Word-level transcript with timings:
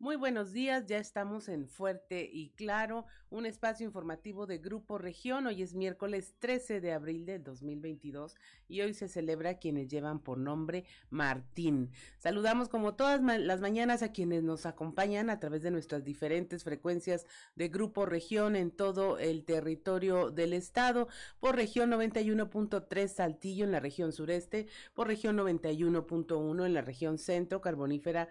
Muy 0.00 0.16
buenos 0.16 0.54
días, 0.54 0.86
ya 0.86 0.96
estamos 0.96 1.50
en 1.50 1.68
Fuerte 1.68 2.26
y 2.32 2.48
Claro, 2.56 3.04
un 3.28 3.44
espacio 3.44 3.84
informativo 3.84 4.46
de 4.46 4.56
Grupo 4.56 4.96
Región. 4.96 5.46
Hoy 5.46 5.60
es 5.60 5.74
miércoles 5.74 6.36
13 6.38 6.80
de 6.80 6.94
abril 6.94 7.26
del 7.26 7.44
2022 7.44 8.34
y 8.66 8.80
hoy 8.80 8.94
se 8.94 9.08
celebra 9.08 9.58
quienes 9.58 9.88
llevan 9.88 10.18
por 10.18 10.38
nombre 10.38 10.86
Martín. 11.10 11.90
Saludamos 12.16 12.70
como 12.70 12.94
todas 12.94 13.20
las 13.20 13.60
mañanas 13.60 14.02
a 14.02 14.10
quienes 14.10 14.42
nos 14.42 14.64
acompañan 14.64 15.28
a 15.28 15.38
través 15.38 15.60
de 15.60 15.70
nuestras 15.70 16.02
diferentes 16.02 16.64
frecuencias 16.64 17.26
de 17.54 17.68
Grupo 17.68 18.06
Región 18.06 18.56
en 18.56 18.70
todo 18.70 19.18
el 19.18 19.44
territorio 19.44 20.30
del 20.30 20.54
estado, 20.54 21.08
por 21.40 21.56
región 21.56 21.90
91.3 21.90 23.06
Saltillo 23.06 23.66
en 23.66 23.72
la 23.72 23.80
región 23.80 24.12
sureste, 24.12 24.66
por 24.94 25.08
región 25.08 25.36
91.1 25.36 26.64
en 26.64 26.72
la 26.72 26.80
región 26.80 27.18
centro, 27.18 27.60
carbonífera, 27.60 28.30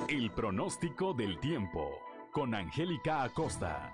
El 0.08 0.30
pronóstico 0.32 1.14
del 1.14 1.38
tiempo 1.40 1.90
con 2.32 2.54
Angélica 2.54 3.22
Acosta. 3.22 3.92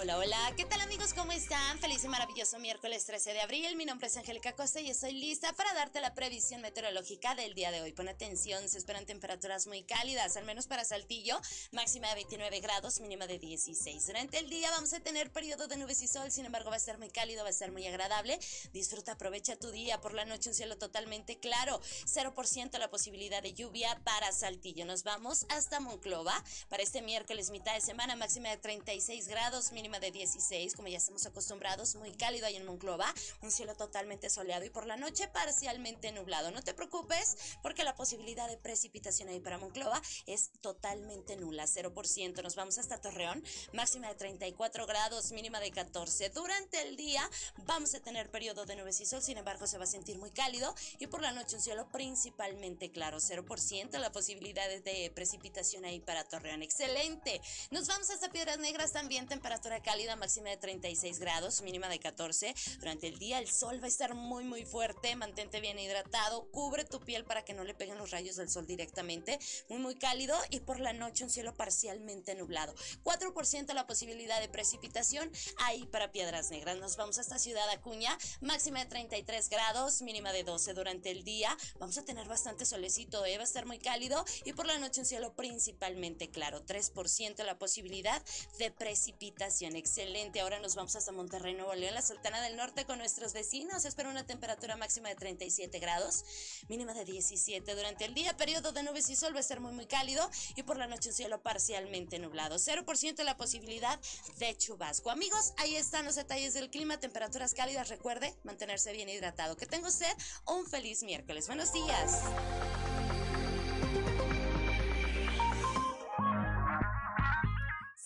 Hola, 0.00 0.16
hola, 0.16 0.52
¿qué 0.56 0.64
tal 0.64 0.80
amigos? 0.80 1.12
¿Cómo 1.12 1.32
están? 1.32 1.76
Feliz 1.80 2.04
y 2.04 2.08
maravilloso 2.08 2.60
miércoles 2.60 3.04
13 3.04 3.32
de 3.32 3.40
abril. 3.40 3.74
Mi 3.74 3.84
nombre 3.84 4.06
es 4.06 4.16
Angélica 4.16 4.52
Costa 4.54 4.80
y 4.80 4.88
estoy 4.90 5.10
lista 5.10 5.52
para 5.54 5.74
darte 5.74 6.00
la 6.00 6.14
previsión 6.14 6.60
meteorológica 6.60 7.34
del 7.34 7.52
día 7.54 7.72
de 7.72 7.82
hoy. 7.82 7.92
Pon 7.92 8.08
atención, 8.08 8.68
se 8.68 8.78
esperan 8.78 9.06
temperaturas 9.06 9.66
muy 9.66 9.82
cálidas, 9.82 10.36
al 10.36 10.44
menos 10.44 10.68
para 10.68 10.84
Saltillo, 10.84 11.40
máxima 11.72 12.06
de 12.10 12.14
29 12.14 12.60
grados, 12.60 13.00
mínima 13.00 13.26
de 13.26 13.40
16. 13.40 14.06
Durante 14.06 14.38
el 14.38 14.48
día 14.48 14.70
vamos 14.70 14.92
a 14.92 15.00
tener 15.00 15.32
periodo 15.32 15.66
de 15.66 15.76
nubes 15.76 16.00
y 16.00 16.06
sol, 16.06 16.30
sin 16.30 16.46
embargo 16.46 16.70
va 16.70 16.76
a 16.76 16.80
ser 16.80 16.98
muy 16.98 17.10
cálido, 17.10 17.42
va 17.42 17.50
a 17.50 17.52
ser 17.52 17.72
muy 17.72 17.84
agradable. 17.84 18.38
Disfruta, 18.72 19.12
aprovecha 19.12 19.56
tu 19.56 19.72
día. 19.72 20.00
Por 20.00 20.14
la 20.14 20.24
noche 20.24 20.50
un 20.50 20.54
cielo 20.54 20.78
totalmente 20.78 21.40
claro, 21.40 21.80
0% 22.06 22.78
la 22.78 22.88
posibilidad 22.88 23.42
de 23.42 23.52
lluvia 23.52 24.00
para 24.04 24.30
Saltillo. 24.30 24.84
Nos 24.84 25.02
vamos 25.02 25.44
hasta 25.48 25.80
Monclova 25.80 26.44
para 26.68 26.84
este 26.84 27.02
miércoles 27.02 27.50
mitad 27.50 27.74
de 27.74 27.80
semana, 27.80 28.14
máxima 28.14 28.50
de 28.50 28.58
36 28.58 29.26
grados, 29.26 29.72
mínima 29.72 29.87
de 29.88 30.10
16, 30.10 30.76
como 30.76 30.88
ya 30.88 30.98
estamos 30.98 31.24
acostumbrados, 31.24 31.94
muy 31.96 32.12
cálido 32.12 32.46
ahí 32.46 32.56
en 32.56 32.66
Monclova, 32.66 33.12
un 33.40 33.50
cielo 33.50 33.74
totalmente 33.74 34.28
soleado 34.28 34.66
y 34.66 34.70
por 34.70 34.86
la 34.86 34.96
noche 34.96 35.26
parcialmente 35.28 36.12
nublado. 36.12 36.50
No 36.50 36.62
te 36.62 36.74
preocupes 36.74 37.36
porque 37.62 37.84
la 37.84 37.96
posibilidad 37.96 38.46
de 38.48 38.58
precipitación 38.58 39.30
ahí 39.30 39.40
para 39.40 39.56
Monclova 39.56 40.00
es 40.26 40.50
totalmente 40.60 41.36
nula, 41.36 41.64
0%. 41.64 42.42
Nos 42.42 42.54
vamos 42.54 42.76
hasta 42.76 43.00
Torreón, 43.00 43.42
máxima 43.72 44.08
de 44.08 44.14
34 44.14 44.86
grados, 44.86 45.32
mínima 45.32 45.58
de 45.58 45.70
14. 45.70 46.28
Durante 46.28 46.82
el 46.82 46.96
día 46.96 47.28
vamos 47.64 47.94
a 47.94 48.00
tener 48.00 48.30
periodo 48.30 48.66
de 48.66 48.76
nubes 48.76 49.00
y 49.00 49.06
sol, 49.06 49.22
sin 49.22 49.38
embargo 49.38 49.66
se 49.66 49.78
va 49.78 49.84
a 49.84 49.88
sentir 49.88 50.18
muy 50.18 50.30
cálido 50.30 50.74
y 50.98 51.06
por 51.06 51.22
la 51.22 51.32
noche 51.32 51.56
un 51.56 51.62
cielo 51.62 51.88
principalmente 51.90 52.90
claro, 52.90 53.18
0% 53.18 53.98
la 53.98 54.12
posibilidad 54.12 54.68
de 54.68 55.10
precipitación 55.14 55.84
ahí 55.84 56.00
para 56.00 56.24
Torreón. 56.24 56.62
Excelente. 56.62 57.40
Nos 57.70 57.86
vamos 57.86 58.10
hasta 58.10 58.30
Piedras 58.30 58.58
Negras 58.58 58.92
también, 58.92 59.26
temperatura 59.26 59.77
cálida, 59.80 60.16
máxima 60.16 60.50
de 60.50 60.56
36 60.56 61.18
grados, 61.18 61.62
mínima 61.62 61.88
de 61.88 61.98
14. 61.98 62.54
Durante 62.78 63.08
el 63.08 63.18
día 63.18 63.38
el 63.38 63.48
sol 63.48 63.80
va 63.80 63.86
a 63.86 63.88
estar 63.88 64.14
muy 64.14 64.44
muy 64.44 64.64
fuerte, 64.64 65.14
mantente 65.16 65.60
bien 65.60 65.78
hidratado, 65.78 66.50
cubre 66.50 66.84
tu 66.84 67.00
piel 67.00 67.24
para 67.24 67.44
que 67.44 67.54
no 67.54 67.64
le 67.64 67.74
peguen 67.74 67.98
los 67.98 68.10
rayos 68.10 68.36
del 68.36 68.48
sol 68.48 68.66
directamente, 68.66 69.38
muy 69.68 69.78
muy 69.78 69.94
cálido 69.94 70.36
y 70.50 70.60
por 70.60 70.80
la 70.80 70.92
noche 70.92 71.24
un 71.24 71.30
cielo 71.30 71.54
parcialmente 71.54 72.34
nublado. 72.34 72.74
4% 73.04 73.74
la 73.74 73.86
posibilidad 73.86 74.40
de 74.40 74.48
precipitación 74.48 75.30
ahí 75.58 75.84
para 75.86 76.12
Piedras 76.12 76.50
Negras. 76.50 76.78
Nos 76.78 76.96
vamos 76.96 77.18
hasta 77.18 77.38
Ciudad 77.38 77.68
Acuña, 77.70 78.16
máxima 78.40 78.80
de 78.80 78.86
33 78.86 79.48
grados, 79.48 80.02
mínima 80.02 80.32
de 80.32 80.44
12 80.44 80.74
durante 80.74 81.10
el 81.10 81.24
día. 81.24 81.56
Vamos 81.78 81.98
a 81.98 82.04
tener 82.04 82.28
bastante 82.28 82.64
solecito, 82.64 83.24
¿eh? 83.24 83.36
va 83.36 83.42
a 83.42 83.44
estar 83.44 83.66
muy 83.66 83.78
cálido 83.78 84.24
y 84.44 84.52
por 84.52 84.66
la 84.66 84.78
noche 84.78 85.00
un 85.00 85.06
cielo 85.06 85.34
principalmente 85.34 86.30
claro. 86.30 86.64
3% 86.64 87.44
la 87.44 87.58
posibilidad 87.58 88.22
de 88.58 88.70
precipitación 88.70 89.67
excelente. 89.76 90.40
Ahora 90.40 90.58
nos 90.60 90.74
vamos 90.74 90.94
hasta 90.96 91.12
Monterrey, 91.12 91.54
Nuevo 91.54 91.74
León, 91.74 91.94
la 91.94 92.02
Sultana 92.02 92.40
del 92.42 92.56
Norte 92.56 92.84
con 92.84 92.98
nuestros 92.98 93.32
vecinos. 93.32 93.84
Espera 93.84 94.08
una 94.08 94.26
temperatura 94.26 94.76
máxima 94.76 95.08
de 95.08 95.14
37 95.14 95.78
grados, 95.78 96.24
mínima 96.68 96.94
de 96.94 97.04
17 97.04 97.74
durante 97.74 98.04
el 98.04 98.14
día. 98.14 98.36
Periodo 98.36 98.72
de 98.72 98.82
nubes 98.82 99.08
y 99.10 99.16
sol 99.16 99.34
va 99.34 99.40
a 99.40 99.42
ser 99.42 99.60
muy, 99.60 99.72
muy 99.72 99.86
cálido 99.86 100.28
y 100.56 100.62
por 100.62 100.76
la 100.76 100.86
noche 100.86 101.10
un 101.10 101.14
cielo 101.14 101.42
parcialmente 101.42 102.18
nublado. 102.18 102.56
0% 102.56 103.22
la 103.24 103.36
posibilidad 103.36 103.98
de 104.38 104.56
chubasco. 104.56 105.10
Amigos, 105.10 105.52
ahí 105.56 105.76
están 105.76 106.04
los 106.04 106.14
detalles 106.14 106.54
del 106.54 106.70
clima, 106.70 107.00
temperaturas 107.00 107.54
cálidas. 107.54 107.88
Recuerde 107.88 108.34
mantenerse 108.44 108.92
bien 108.92 109.08
hidratado. 109.08 109.56
Que 109.56 109.66
tenga 109.66 109.88
usted 109.88 110.12
un 110.46 110.66
feliz 110.66 111.02
miércoles. 111.02 111.46
Buenos 111.46 111.72
días. 111.72 112.22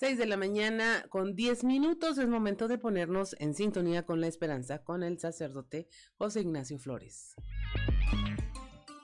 6 0.02 0.18
de 0.18 0.26
la 0.26 0.36
mañana 0.36 1.06
con 1.10 1.36
10 1.36 1.62
minutos 1.62 2.18
es 2.18 2.26
momento 2.26 2.66
de 2.66 2.76
ponernos 2.76 3.36
en 3.38 3.54
sintonía 3.54 4.04
con 4.04 4.20
la 4.20 4.26
esperanza 4.26 4.82
con 4.82 5.04
el 5.04 5.20
sacerdote 5.20 5.86
José 6.16 6.40
Ignacio 6.40 6.76
Flores. 6.80 7.36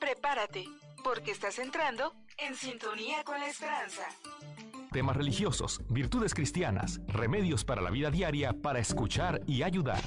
Prepárate, 0.00 0.64
porque 1.04 1.30
estás 1.30 1.60
entrando 1.60 2.16
en 2.36 2.56
sintonía 2.56 3.22
con 3.22 3.38
la 3.38 3.46
esperanza. 3.46 4.08
Temas 4.90 5.16
religiosos, 5.16 5.80
virtudes 5.88 6.34
cristianas, 6.34 6.98
remedios 7.06 7.64
para 7.64 7.80
la 7.80 7.90
vida 7.90 8.10
diaria 8.10 8.52
para 8.52 8.80
escuchar 8.80 9.40
y 9.46 9.62
ayudar. 9.62 10.02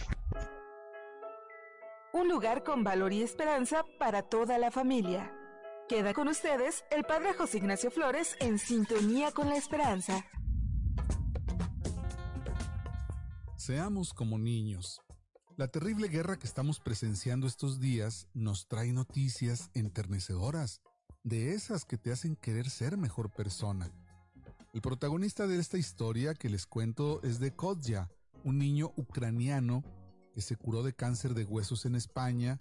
Un 2.12 2.28
lugar 2.28 2.66
con 2.66 2.84
valor 2.84 3.14
y 3.14 3.22
esperanza 3.22 3.86
para 3.98 4.24
toda 4.24 4.58
la 4.58 4.72
familia. 4.72 5.34
Queda 5.88 6.14
con 6.14 6.28
ustedes 6.28 6.84
el 6.92 7.06
Padre 7.06 7.34
José 7.34 7.60
Ignacio 7.60 7.92
Flores 7.92 8.36
en 8.42 8.60
sintonía 8.60 9.32
con 9.32 9.48
la 9.48 9.56
esperanza. 9.56 10.26
Seamos 13.62 14.12
como 14.12 14.40
niños. 14.40 15.02
La 15.56 15.68
terrible 15.68 16.08
guerra 16.08 16.40
que 16.40 16.48
estamos 16.48 16.80
presenciando 16.80 17.46
estos 17.46 17.80
días 17.80 18.28
nos 18.34 18.68
trae 18.68 18.92
noticias 18.92 19.70
enternecedoras, 19.76 20.82
de 21.24 21.54
esas 21.54 21.86
que 21.86 21.96
te 21.96 22.12
hacen 22.12 22.36
querer 22.36 22.72
ser 22.72 22.98
mejor 22.98 23.30
persona. 23.30 23.92
El 24.74 24.82
protagonista 24.82 25.46
de 25.46 25.60
esta 25.60 25.78
historia 25.78 26.34
que 26.34 26.50
les 26.50 26.66
cuento 26.66 27.22
es 27.22 27.40
de 27.40 27.56
Kodja, 27.56 28.10
un 28.44 28.58
niño 28.58 28.94
ucraniano 28.96 29.84
que 30.34 30.42
se 30.42 30.56
curó 30.56 30.82
de 30.82 30.94
cáncer 30.94 31.36
de 31.36 31.46
huesos 31.46 31.86
en 31.86 31.94
España, 31.94 32.58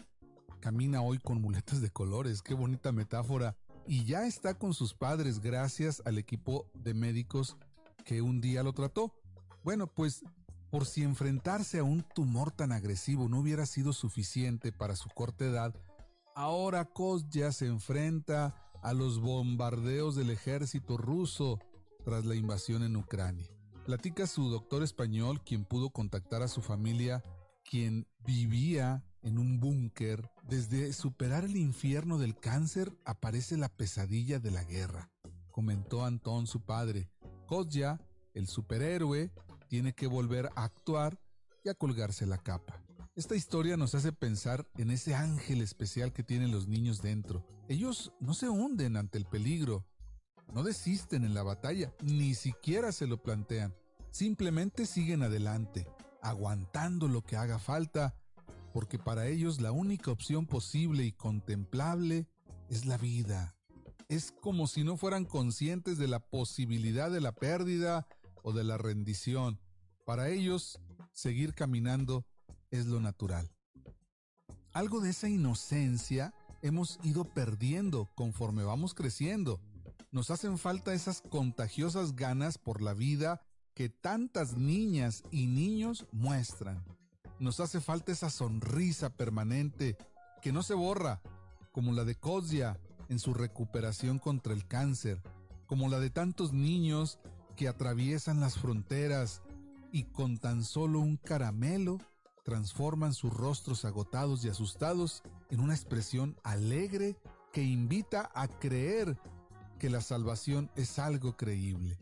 camina 0.60 1.00
hoy 1.00 1.18
con 1.18 1.40
muletas 1.40 1.80
de 1.80 1.88
colores, 1.88 2.42
qué 2.42 2.52
bonita 2.52 2.92
metáfora 2.92 3.56
y 3.86 4.04
ya 4.04 4.26
está 4.26 4.52
con 4.52 4.74
sus 4.74 4.92
padres 4.92 5.40
gracias 5.40 6.02
al 6.04 6.18
equipo 6.18 6.70
de 6.74 6.92
médicos 6.92 7.56
que 8.04 8.20
un 8.20 8.42
día 8.42 8.62
lo 8.62 8.74
trató. 8.74 9.14
Bueno, 9.62 9.86
pues 9.86 10.22
por 10.70 10.86
si 10.86 11.02
enfrentarse 11.02 11.78
a 11.78 11.84
un 11.84 12.02
tumor 12.02 12.52
tan 12.52 12.72
agresivo 12.72 13.28
no 13.28 13.40
hubiera 13.40 13.66
sido 13.66 13.92
suficiente 13.92 14.72
para 14.72 14.96
su 14.96 15.08
corta 15.08 15.44
edad, 15.44 15.74
ahora 16.34 16.84
Kostya 16.84 17.52
se 17.52 17.66
enfrenta 17.66 18.54
a 18.82 18.94
los 18.94 19.20
bombardeos 19.20 20.14
del 20.14 20.30
ejército 20.30 20.96
ruso 20.96 21.58
tras 22.04 22.24
la 22.24 22.34
invasión 22.34 22.82
en 22.82 22.96
Ucrania. 22.96 23.48
Platica 23.84 24.26
su 24.26 24.48
doctor 24.48 24.82
español, 24.82 25.42
quien 25.42 25.64
pudo 25.64 25.90
contactar 25.90 26.42
a 26.42 26.48
su 26.48 26.62
familia, 26.62 27.22
quien 27.68 28.06
vivía 28.24 29.04
en 29.22 29.38
un 29.38 29.58
búnker. 29.58 30.30
Desde 30.48 30.92
superar 30.92 31.44
el 31.44 31.56
infierno 31.56 32.18
del 32.18 32.38
cáncer 32.38 32.92
aparece 33.04 33.56
la 33.56 33.68
pesadilla 33.68 34.38
de 34.38 34.50
la 34.50 34.64
guerra, 34.64 35.10
comentó 35.50 36.04
Antón 36.04 36.46
su 36.46 36.60
padre. 36.60 37.10
Kostya, 37.46 38.00
el 38.34 38.46
superhéroe, 38.46 39.32
tiene 39.70 39.92
que 39.92 40.08
volver 40.08 40.50
a 40.56 40.64
actuar 40.64 41.20
y 41.62 41.68
a 41.68 41.74
colgarse 41.74 42.26
la 42.26 42.38
capa. 42.38 42.82
Esta 43.14 43.36
historia 43.36 43.76
nos 43.76 43.94
hace 43.94 44.12
pensar 44.12 44.66
en 44.76 44.90
ese 44.90 45.14
ángel 45.14 45.62
especial 45.62 46.12
que 46.12 46.24
tienen 46.24 46.50
los 46.50 46.66
niños 46.66 47.00
dentro. 47.02 47.46
Ellos 47.68 48.12
no 48.18 48.34
se 48.34 48.48
hunden 48.48 48.96
ante 48.96 49.16
el 49.16 49.26
peligro, 49.26 49.86
no 50.52 50.64
desisten 50.64 51.22
en 51.22 51.34
la 51.34 51.44
batalla, 51.44 51.94
ni 52.02 52.34
siquiera 52.34 52.90
se 52.90 53.06
lo 53.06 53.22
plantean. 53.22 53.72
Simplemente 54.10 54.86
siguen 54.86 55.22
adelante, 55.22 55.86
aguantando 56.20 57.06
lo 57.06 57.22
que 57.22 57.36
haga 57.36 57.60
falta, 57.60 58.16
porque 58.72 58.98
para 58.98 59.28
ellos 59.28 59.60
la 59.60 59.70
única 59.70 60.10
opción 60.10 60.46
posible 60.46 61.04
y 61.04 61.12
contemplable 61.12 62.26
es 62.68 62.86
la 62.86 62.96
vida. 62.96 63.54
Es 64.08 64.32
como 64.32 64.66
si 64.66 64.82
no 64.82 64.96
fueran 64.96 65.24
conscientes 65.24 65.96
de 65.96 66.08
la 66.08 66.18
posibilidad 66.18 67.08
de 67.08 67.20
la 67.20 67.30
pérdida 67.30 68.08
o 68.42 68.52
de 68.52 68.64
la 68.64 68.78
rendición. 68.78 69.60
Para 70.04 70.28
ellos, 70.28 70.80
seguir 71.12 71.54
caminando 71.54 72.24
es 72.70 72.86
lo 72.86 73.00
natural. 73.00 73.50
Algo 74.72 75.00
de 75.00 75.10
esa 75.10 75.28
inocencia 75.28 76.34
hemos 76.62 76.98
ido 77.02 77.24
perdiendo 77.24 78.08
conforme 78.14 78.62
vamos 78.62 78.94
creciendo. 78.94 79.60
Nos 80.12 80.30
hacen 80.30 80.58
falta 80.58 80.94
esas 80.94 81.22
contagiosas 81.22 82.16
ganas 82.16 82.58
por 82.58 82.82
la 82.82 82.94
vida 82.94 83.42
que 83.74 83.88
tantas 83.88 84.56
niñas 84.56 85.22
y 85.30 85.46
niños 85.46 86.06
muestran. 86.12 86.84
Nos 87.38 87.60
hace 87.60 87.80
falta 87.80 88.12
esa 88.12 88.30
sonrisa 88.30 89.10
permanente 89.16 89.96
que 90.42 90.52
no 90.52 90.62
se 90.62 90.74
borra, 90.74 91.22
como 91.72 91.92
la 91.92 92.04
de 92.04 92.14
Kozia 92.14 92.78
en 93.08 93.18
su 93.18 93.34
recuperación 93.34 94.18
contra 94.18 94.52
el 94.52 94.66
cáncer, 94.66 95.22
como 95.66 95.88
la 95.88 96.00
de 96.00 96.10
tantos 96.10 96.52
niños 96.52 97.18
que 97.60 97.68
atraviesan 97.68 98.40
las 98.40 98.56
fronteras 98.56 99.42
y 99.92 100.04
con 100.04 100.38
tan 100.38 100.64
solo 100.64 100.98
un 100.98 101.18
caramelo 101.18 101.98
transforman 102.42 103.12
sus 103.12 103.34
rostros 103.34 103.84
agotados 103.84 104.42
y 104.42 104.48
asustados 104.48 105.22
en 105.50 105.60
una 105.60 105.74
expresión 105.74 106.38
alegre 106.42 107.18
que 107.52 107.62
invita 107.62 108.30
a 108.34 108.48
creer 108.48 109.18
que 109.78 109.90
la 109.90 110.00
salvación 110.00 110.70
es 110.74 110.98
algo 110.98 111.36
creíble. 111.36 111.98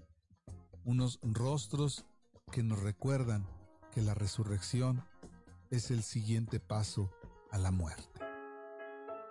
Unos 0.84 1.18
rostros 1.22 2.06
que 2.52 2.62
nos 2.62 2.80
recuerdan 2.80 3.44
que 3.90 4.00
la 4.00 4.14
resurrección 4.14 5.02
es 5.70 5.90
el 5.90 6.04
siguiente 6.04 6.60
paso 6.60 7.10
a 7.50 7.58
la 7.58 7.72
muerte. 7.72 8.20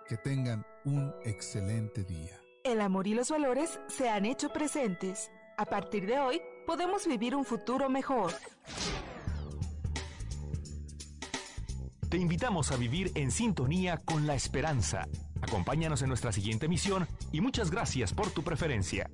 Que 0.06 0.18
tengan 0.18 0.66
un 0.84 1.10
excelente 1.24 2.04
día. 2.04 2.38
El 2.64 2.82
amor 2.82 3.06
y 3.06 3.14
los 3.14 3.30
valores 3.30 3.80
se 3.88 4.10
han 4.10 4.26
hecho 4.26 4.52
presentes. 4.52 5.30
A 5.58 5.64
partir 5.64 6.06
de 6.06 6.20
hoy, 6.20 6.40
podemos 6.68 7.04
vivir 7.04 7.34
un 7.34 7.44
futuro 7.44 7.90
mejor. 7.90 8.32
Te 12.08 12.16
invitamos 12.16 12.70
a 12.70 12.76
vivir 12.76 13.10
en 13.16 13.32
sintonía 13.32 13.96
con 13.96 14.28
la 14.28 14.36
esperanza. 14.36 15.08
Acompáñanos 15.42 16.02
en 16.02 16.10
nuestra 16.10 16.30
siguiente 16.30 16.68
misión 16.68 17.08
y 17.32 17.40
muchas 17.40 17.72
gracias 17.72 18.14
por 18.14 18.30
tu 18.30 18.44
preferencia. 18.44 19.10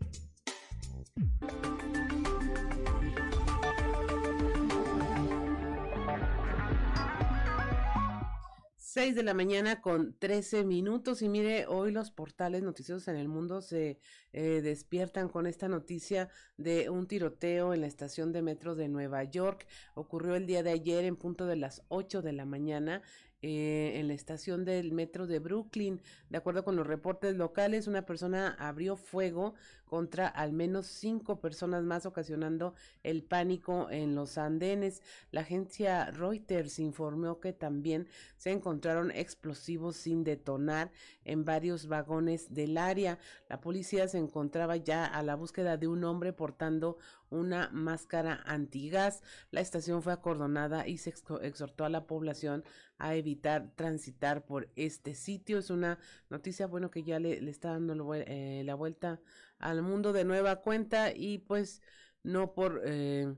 6 8.94 9.16
de 9.16 9.24
la 9.24 9.34
mañana 9.34 9.80
con 9.80 10.16
13 10.20 10.62
minutos 10.62 11.20
y 11.20 11.28
mire, 11.28 11.66
hoy 11.66 11.90
los 11.90 12.12
portales 12.12 12.62
noticiosos 12.62 13.08
en 13.08 13.16
el 13.16 13.26
mundo 13.26 13.60
se 13.60 13.98
eh, 14.32 14.60
despiertan 14.62 15.28
con 15.28 15.48
esta 15.48 15.66
noticia 15.66 16.28
de 16.58 16.90
un 16.90 17.08
tiroteo 17.08 17.74
en 17.74 17.80
la 17.80 17.88
estación 17.88 18.30
de 18.30 18.42
metro 18.42 18.76
de 18.76 18.88
Nueva 18.88 19.24
York. 19.24 19.66
Ocurrió 19.96 20.36
el 20.36 20.46
día 20.46 20.62
de 20.62 20.70
ayer 20.70 21.04
en 21.06 21.16
punto 21.16 21.46
de 21.46 21.56
las 21.56 21.82
8 21.88 22.22
de 22.22 22.34
la 22.34 22.44
mañana 22.44 23.02
eh, 23.42 23.98
en 23.98 24.08
la 24.08 24.14
estación 24.14 24.64
del 24.64 24.92
metro 24.92 25.26
de 25.26 25.38
Brooklyn. 25.38 26.00
De 26.30 26.38
acuerdo 26.38 26.64
con 26.64 26.76
los 26.76 26.86
reportes 26.86 27.36
locales, 27.36 27.88
una 27.88 28.06
persona 28.06 28.56
abrió 28.60 28.96
fuego 28.96 29.54
contra 29.84 30.26
al 30.26 30.52
menos 30.52 30.86
cinco 30.86 31.40
personas 31.40 31.84
más, 31.84 32.06
ocasionando 32.06 32.74
el 33.02 33.22
pánico 33.22 33.88
en 33.90 34.14
los 34.14 34.38
andenes. 34.38 35.02
La 35.30 35.42
agencia 35.42 36.10
Reuters 36.10 36.78
informó 36.78 37.40
que 37.40 37.52
también 37.52 38.08
se 38.36 38.50
encontraron 38.50 39.10
explosivos 39.10 39.96
sin 39.96 40.24
detonar 40.24 40.90
en 41.24 41.44
varios 41.44 41.86
vagones 41.86 42.52
del 42.52 42.78
área. 42.78 43.18
La 43.48 43.60
policía 43.60 44.08
se 44.08 44.18
encontraba 44.18 44.76
ya 44.76 45.04
a 45.04 45.22
la 45.22 45.34
búsqueda 45.34 45.76
de 45.76 45.88
un 45.88 46.04
hombre 46.04 46.32
portando 46.32 46.98
una 47.30 47.68
máscara 47.72 48.42
antigas. 48.46 49.22
La 49.50 49.60
estación 49.60 50.02
fue 50.02 50.12
acordonada 50.12 50.86
y 50.86 50.98
se 50.98 51.10
exhortó 51.10 51.84
a 51.84 51.88
la 51.88 52.06
población 52.06 52.64
a 52.98 53.14
evitar 53.14 53.72
transitar 53.74 54.44
por 54.44 54.70
este 54.76 55.14
sitio. 55.14 55.58
Es 55.58 55.70
una 55.70 55.98
noticia, 56.30 56.66
bueno, 56.66 56.90
que 56.90 57.02
ya 57.02 57.18
le, 57.18 57.48
está 57.50 57.70
dando 57.70 58.14
eh, 58.14 58.62
la 58.64 58.74
vuelta 58.74 59.20
al 59.58 59.82
mundo 59.82 60.12
de 60.12 60.24
nueva 60.24 60.56
cuenta 60.62 61.12
y 61.14 61.38
pues 61.38 61.82
no 62.22 62.54
por 62.54 62.82
eh, 62.84 63.34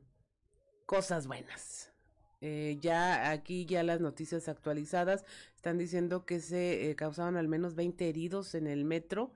cosas 0.86 1.26
buenas. 1.26 1.92
Eh, 2.40 2.78
ya 2.80 3.30
aquí 3.30 3.64
ya 3.64 3.82
las 3.82 4.00
noticias 4.00 4.48
actualizadas 4.48 5.24
están 5.54 5.78
diciendo 5.78 6.26
que 6.26 6.40
se 6.40 6.94
causaron 6.96 7.36
al 7.36 7.48
menos 7.48 7.74
20 7.74 8.08
heridos 8.08 8.54
en 8.54 8.66
el 8.66 8.84
metro 8.84 9.34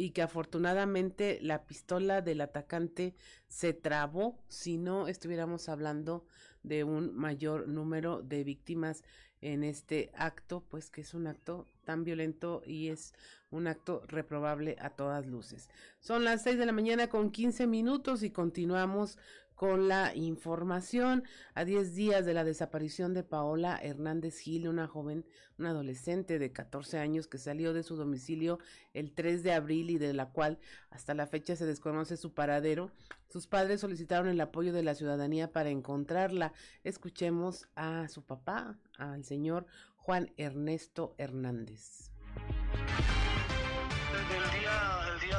y 0.00 0.10
que 0.10 0.22
afortunadamente 0.22 1.38
la 1.42 1.66
pistola 1.66 2.22
del 2.22 2.40
atacante 2.40 3.14
se 3.48 3.74
trabó, 3.74 4.42
si 4.48 4.78
no 4.78 5.08
estuviéramos 5.08 5.68
hablando 5.68 6.24
de 6.62 6.84
un 6.84 7.14
mayor 7.14 7.68
número 7.68 8.22
de 8.22 8.44
víctimas 8.44 9.02
en 9.40 9.64
este 9.64 10.10
acto, 10.14 10.62
pues 10.68 10.90
que 10.90 11.00
es 11.00 11.14
un 11.14 11.26
acto 11.26 11.66
tan 11.84 12.04
violento 12.04 12.62
y 12.66 12.88
es 12.88 13.14
un 13.50 13.66
acto 13.66 14.02
reprobable 14.06 14.76
a 14.80 14.90
todas 14.90 15.26
luces. 15.26 15.68
Son 15.98 16.24
las 16.24 16.42
6 16.42 16.58
de 16.58 16.66
la 16.66 16.72
mañana 16.72 17.08
con 17.08 17.30
15 17.30 17.66
minutos 17.66 18.22
y 18.22 18.30
continuamos 18.30 19.18
con 19.60 19.88
la 19.88 20.14
información. 20.14 21.22
A 21.52 21.66
10 21.66 21.94
días 21.94 22.24
de 22.24 22.32
la 22.32 22.44
desaparición 22.44 23.12
de 23.12 23.22
Paola 23.22 23.78
Hernández 23.82 24.38
Gil, 24.38 24.66
una 24.68 24.86
joven, 24.86 25.26
una 25.58 25.68
adolescente 25.68 26.38
de 26.38 26.50
14 26.50 26.96
años 26.96 27.26
que 27.26 27.36
salió 27.36 27.74
de 27.74 27.82
su 27.82 27.94
domicilio 27.94 28.58
el 28.94 29.12
3 29.12 29.42
de 29.42 29.52
abril 29.52 29.90
y 29.90 29.98
de 29.98 30.14
la 30.14 30.30
cual 30.30 30.58
hasta 30.88 31.12
la 31.12 31.26
fecha 31.26 31.56
se 31.56 31.66
desconoce 31.66 32.16
su 32.16 32.32
paradero, 32.32 32.90
sus 33.28 33.46
padres 33.46 33.82
solicitaron 33.82 34.28
el 34.28 34.40
apoyo 34.40 34.72
de 34.72 34.82
la 34.82 34.94
ciudadanía 34.94 35.52
para 35.52 35.68
encontrarla. 35.68 36.54
Escuchemos 36.82 37.68
a 37.74 38.08
su 38.08 38.24
papá, 38.24 38.78
al 38.96 39.26
señor 39.26 39.66
Juan 39.96 40.32
Ernesto 40.38 41.14
Hernández. 41.18 42.10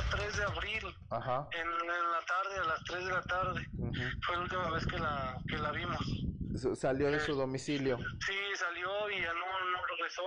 El 0.01 0.10
día 0.10 0.17
3 0.17 0.38
de 0.38 0.43
abril, 0.43 0.96
En, 1.51 1.70
la 2.12 2.25
tarde, 2.25 2.60
a 2.60 2.63
las 2.63 2.84
3 2.86 3.05
de 3.05 3.12
la 3.12 3.22
tarde, 3.24 3.70
fue 4.25 4.36
la 4.36 4.41
última 4.41 4.70
vez 4.72 4.86
que 4.86 5.00
la, 5.00 5.38
que 5.48 5.58
la 5.58 5.72
vimos. 5.72 6.01
¿Salió 6.75 7.12
de 7.12 7.20
su 7.20 7.31
eh, 7.31 7.36
domicilio? 7.36 7.98
Sí, 7.98 8.36
salió 8.55 9.10
y 9.10 9.22
ya 9.22 9.34
no, 9.34 9.72
no 9.72 9.86
regresó. 9.86 10.24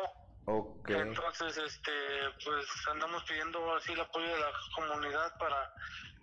Okay. 0.46 0.96
Entonces, 0.96 1.56
este, 1.56 1.92
pues 2.44 2.66
andamos 2.92 3.24
pidiendo 3.24 3.74
así 3.76 3.92
el 3.92 4.00
apoyo 4.00 4.26
de 4.26 4.40
la 4.40 4.52
comunidad 4.76 5.38
para 5.38 5.72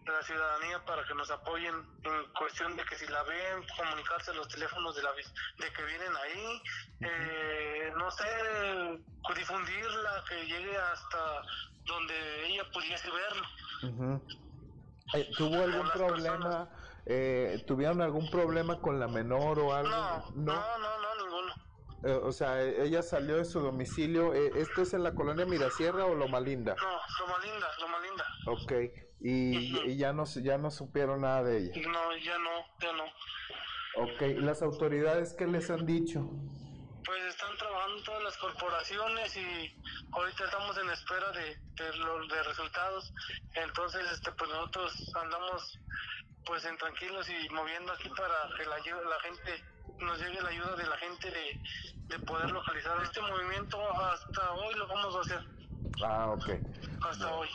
la 0.05 0.21
ciudadanía 0.23 0.83
para 0.85 1.03
que 1.05 1.13
nos 1.13 1.29
apoyen 1.29 1.75
en 2.03 2.33
cuestión 2.33 2.75
de 2.75 2.83
que 2.85 2.95
si 2.95 3.05
la 3.07 3.21
ven 3.23 3.63
comunicarse 3.77 4.33
los 4.33 4.47
teléfonos 4.47 4.95
de 4.95 5.03
la 5.03 5.11
de 5.13 5.73
que 5.73 5.83
vienen 5.85 6.15
ahí 6.15 6.61
eh, 7.01 7.91
no 7.95 8.09
sé 8.09 8.25
difundirla 9.35 10.23
que 10.27 10.45
llegue 10.45 10.77
hasta 10.77 11.41
donde 11.85 12.47
ella 12.47 12.63
pudiese 12.73 13.09
verlo 13.11 14.31
eh, 15.13 15.31
tuvo 15.37 15.63
algún 15.63 15.89
problema 15.91 16.69
eh, 17.05 17.63
tuvieron 17.67 18.01
algún 18.01 18.29
problema 18.29 18.79
con 18.79 18.99
la 18.99 19.07
menor 19.07 19.59
o 19.59 19.73
algo 19.73 19.89
no 19.89 20.31
no 20.35 20.77
no, 20.79 20.97
no 20.99 21.15
ninguno 21.23 21.53
Eh, 22.03 22.19
o 22.23 22.31
sea, 22.31 22.59
e- 22.63 22.83
ella 22.83 23.03
salió 23.03 23.37
de 23.37 23.45
su 23.45 23.59
domicilio. 23.59 24.33
eh, 24.33 24.51
¿Esto 24.55 24.81
es 24.81 24.91
en 24.95 25.03
la 25.03 25.13
colonia 25.13 25.45
Mirasierra 25.45 26.05
o 26.05 26.15
Loma 26.15 26.39
Linda? 26.39 26.73
No, 26.75 26.99
Loma 27.19 27.37
Linda, 27.45 27.67
Loma 27.79 27.99
Linda. 27.99 28.25
Ok. 28.47 28.71
Y, 29.23 29.97
ya 29.97 30.13
no 30.13 30.25
ya 30.25 30.57
no 30.57 30.71
supieron 30.71 31.21
nada 31.21 31.43
de 31.43 31.57
ella. 31.59 31.89
No, 31.89 32.15
ya 32.17 32.37
no, 32.39 32.65
ya 32.79 32.91
no. 32.93 33.05
Ok. 34.03 34.21
¿Las 34.41 34.61
autoridades 34.61 35.33
qué 35.37 35.45
les 35.47 35.69
han 35.69 35.85
dicho? 35.85 36.27
Pues 37.05 37.23
están 37.25 37.55
trabajando 37.57 38.03
todas 38.03 38.23
las 38.23 38.37
corporaciones 38.37 39.35
y 39.37 39.75
ahorita 40.11 40.45
estamos 40.45 40.77
en 40.77 40.89
espera 40.89 41.31
de, 41.31 41.43
de, 41.55 42.35
de 42.35 42.43
resultados. 42.43 43.13
Entonces, 43.53 44.01
este, 44.11 44.31
pues 44.31 44.49
nosotros 44.49 45.11
andamos 45.15 45.79
pues 46.45 46.65
en 46.65 46.77
tranquilos 46.77 47.27
y 47.29 47.49
moviendo 47.49 47.91
aquí 47.93 48.09
para 48.09 48.49
que 48.57 48.65
la, 48.65 48.77
la 48.77 49.19
gente 49.21 49.63
nos 49.99 50.19
llegue 50.19 50.41
la 50.41 50.49
ayuda 50.49 50.75
de 50.75 50.85
la 50.87 50.97
gente 50.97 51.29
de, 51.29 51.61
de 52.07 52.19
poder 52.25 52.49
localizar 52.51 53.01
este 53.03 53.21
movimiento 53.21 53.77
hasta 54.01 54.51
hoy 54.53 54.73
lo 54.75 54.87
vamos 54.87 55.15
a 55.15 55.19
hacer 55.21 55.45
Ah, 56.03 56.27
ok. 56.31 56.49
hasta 57.07 57.33
hoy 57.35 57.47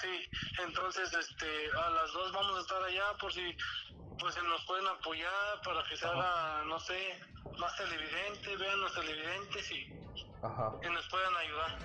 sí 0.00 0.28
entonces 0.62 1.12
este 1.12 1.70
a 1.78 1.90
las 1.90 2.12
dos 2.12 2.32
vamos 2.32 2.58
a 2.58 2.60
estar 2.60 2.82
allá 2.82 3.04
por 3.20 3.32
si 3.32 3.56
pues 4.18 4.34
se 4.34 4.42
nos 4.42 4.64
pueden 4.64 4.86
apoyar 4.86 5.60
para 5.64 5.82
que 5.84 5.96
se 5.96 6.06
haga 6.06 6.62
no 6.66 6.78
sé 6.80 7.18
más 7.58 7.76
televidentes 7.76 8.58
vean 8.58 8.80
los 8.80 8.94
televidentes 8.94 9.72
y, 9.72 9.92
Ajá. 10.42 10.72
y 10.82 10.88
nos 10.88 11.08
puedan 11.08 11.36
ayudar 11.36 11.78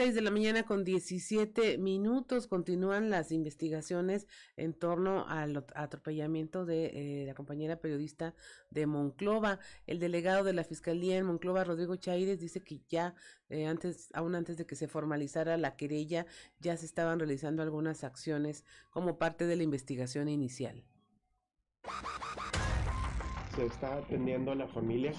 6 0.00 0.14
de 0.14 0.22
la 0.22 0.30
mañana 0.30 0.62
con 0.62 0.82
17 0.82 1.76
minutos 1.76 2.46
continúan 2.46 3.10
las 3.10 3.30
investigaciones 3.32 4.26
en 4.56 4.72
torno 4.72 5.28
al 5.28 5.62
atropellamiento 5.74 6.64
de 6.64 6.86
eh, 6.86 7.26
la 7.26 7.34
compañera 7.34 7.76
periodista 7.76 8.34
de 8.70 8.86
Monclova. 8.86 9.58
El 9.86 9.98
delegado 9.98 10.42
de 10.42 10.54
la 10.54 10.64
Fiscalía 10.64 11.18
en 11.18 11.26
Monclova, 11.26 11.64
Rodrigo 11.64 11.96
Chaires, 11.96 12.40
dice 12.40 12.62
que 12.62 12.80
ya 12.88 13.14
eh, 13.50 13.66
antes, 13.66 14.08
aún 14.14 14.34
antes 14.34 14.56
de 14.56 14.64
que 14.64 14.74
se 14.74 14.88
formalizara 14.88 15.58
la 15.58 15.76
querella, 15.76 16.24
ya 16.60 16.78
se 16.78 16.86
estaban 16.86 17.18
realizando 17.18 17.62
algunas 17.62 18.02
acciones 18.02 18.64
como 18.88 19.18
parte 19.18 19.46
de 19.46 19.56
la 19.56 19.64
investigación 19.64 20.30
inicial. 20.30 20.82
se 23.54 23.66
está 23.66 23.98
atendiendo 23.98 24.52
a 24.52 24.54
la 24.54 24.66
familia. 24.66 25.12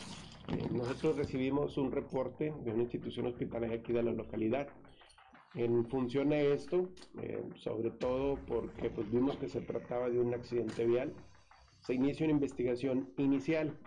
Nosotros 0.72 1.18
recibimos 1.18 1.78
un 1.78 1.92
reporte 1.92 2.54
de 2.64 2.72
una 2.72 2.84
institución 2.84 3.28
hospitalaria 3.28 3.78
aquí 3.78 3.94
de 3.94 4.04
la 4.04 4.12
localidad. 4.12 4.68
En 5.54 5.86
función 5.86 6.32
a 6.32 6.40
esto, 6.40 6.90
eh, 7.22 7.44
sobre 7.56 7.92
todo 7.92 8.38
porque 8.48 8.90
pues, 8.90 9.12
vimos 9.12 9.38
que 9.38 9.50
se 9.50 9.62
trataba 9.62 10.10
de 10.10 10.20
un 10.20 10.34
accidente 10.34 10.86
vial, 10.86 11.14
se 11.82 11.94
inicia 11.94 12.26
una 12.26 12.34
investigación 12.34 13.10
inicial. 13.18 13.78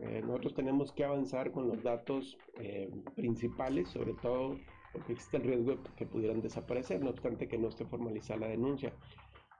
Eh, 0.00 0.22
nosotros 0.24 0.54
tenemos 0.54 0.92
que 0.92 1.04
avanzar 1.04 1.52
con 1.52 1.68
los 1.68 1.82
datos 1.82 2.36
eh, 2.58 2.90
principales, 3.14 3.88
sobre 3.88 4.14
todo 4.14 4.58
porque 4.92 5.12
existe 5.12 5.36
el 5.38 5.44
riesgo 5.44 5.72
de 5.72 5.78
que 5.96 6.06
pudieran 6.06 6.42
desaparecer, 6.42 7.02
no 7.02 7.10
obstante 7.10 7.48
que 7.48 7.56
no 7.56 7.68
esté 7.68 7.84
formalizada 7.86 8.40
la 8.40 8.48
denuncia. 8.48 8.92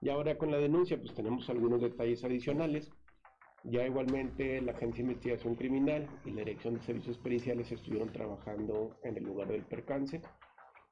Y 0.01 0.09
ahora 0.09 0.37
con 0.37 0.51
la 0.51 0.59
denuncia, 0.59 0.99
pues 0.99 1.15
tenemos 1.15 1.49
algunos 1.49 1.81
detalles 1.81 2.25
adicionales. 2.25 2.91
Ya 3.65 3.87
igualmente 3.87 4.61
la 4.61 4.73
Agencia 4.73 5.05
de 5.05 5.13
Investigación 5.13 5.55
Criminal 5.55 6.09
y 6.25 6.31
la 6.31 6.41
Dirección 6.41 6.75
de 6.75 6.81
Servicios 6.81 7.19
Periciales 7.19 7.71
estuvieron 7.71 8.11
trabajando 8.13 8.97
en 9.05 9.17
el 9.17 9.25
lugar 9.25 9.49
del 9.49 9.63
percance. 9.63 10.21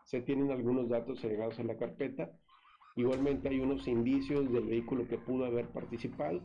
Se 0.05 0.21
tienen 0.21 0.53
algunos 0.53 0.89
datos 0.89 1.23
agregados 1.25 1.59
a 1.59 1.65
la 1.65 1.77
carpeta. 1.77 2.31
Igualmente 2.95 3.49
hay 3.49 3.61
unos 3.61 3.89
indicios 3.89 4.53
del 4.53 4.67
vehículo 4.67 5.09
que 5.09 5.19
pudo 5.19 5.47
haber 5.47 5.67
participado. 5.69 6.43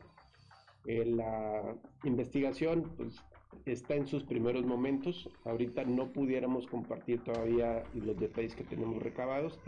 Eh, 0.87 1.05
la 1.05 1.75
investigación 2.03 2.91
pues, 2.97 3.23
está 3.65 3.95
en 3.95 4.07
sus 4.07 4.23
primeros 4.23 4.65
momentos. 4.65 5.29
Ahorita 5.43 5.83
no 5.83 6.11
pudiéramos 6.11 6.65
compartir 6.65 7.23
todavía 7.23 7.83
los 7.93 8.17
detalles 8.17 8.55
que 8.55 8.63
tenemos 8.63 9.01
recabados. 9.01 9.59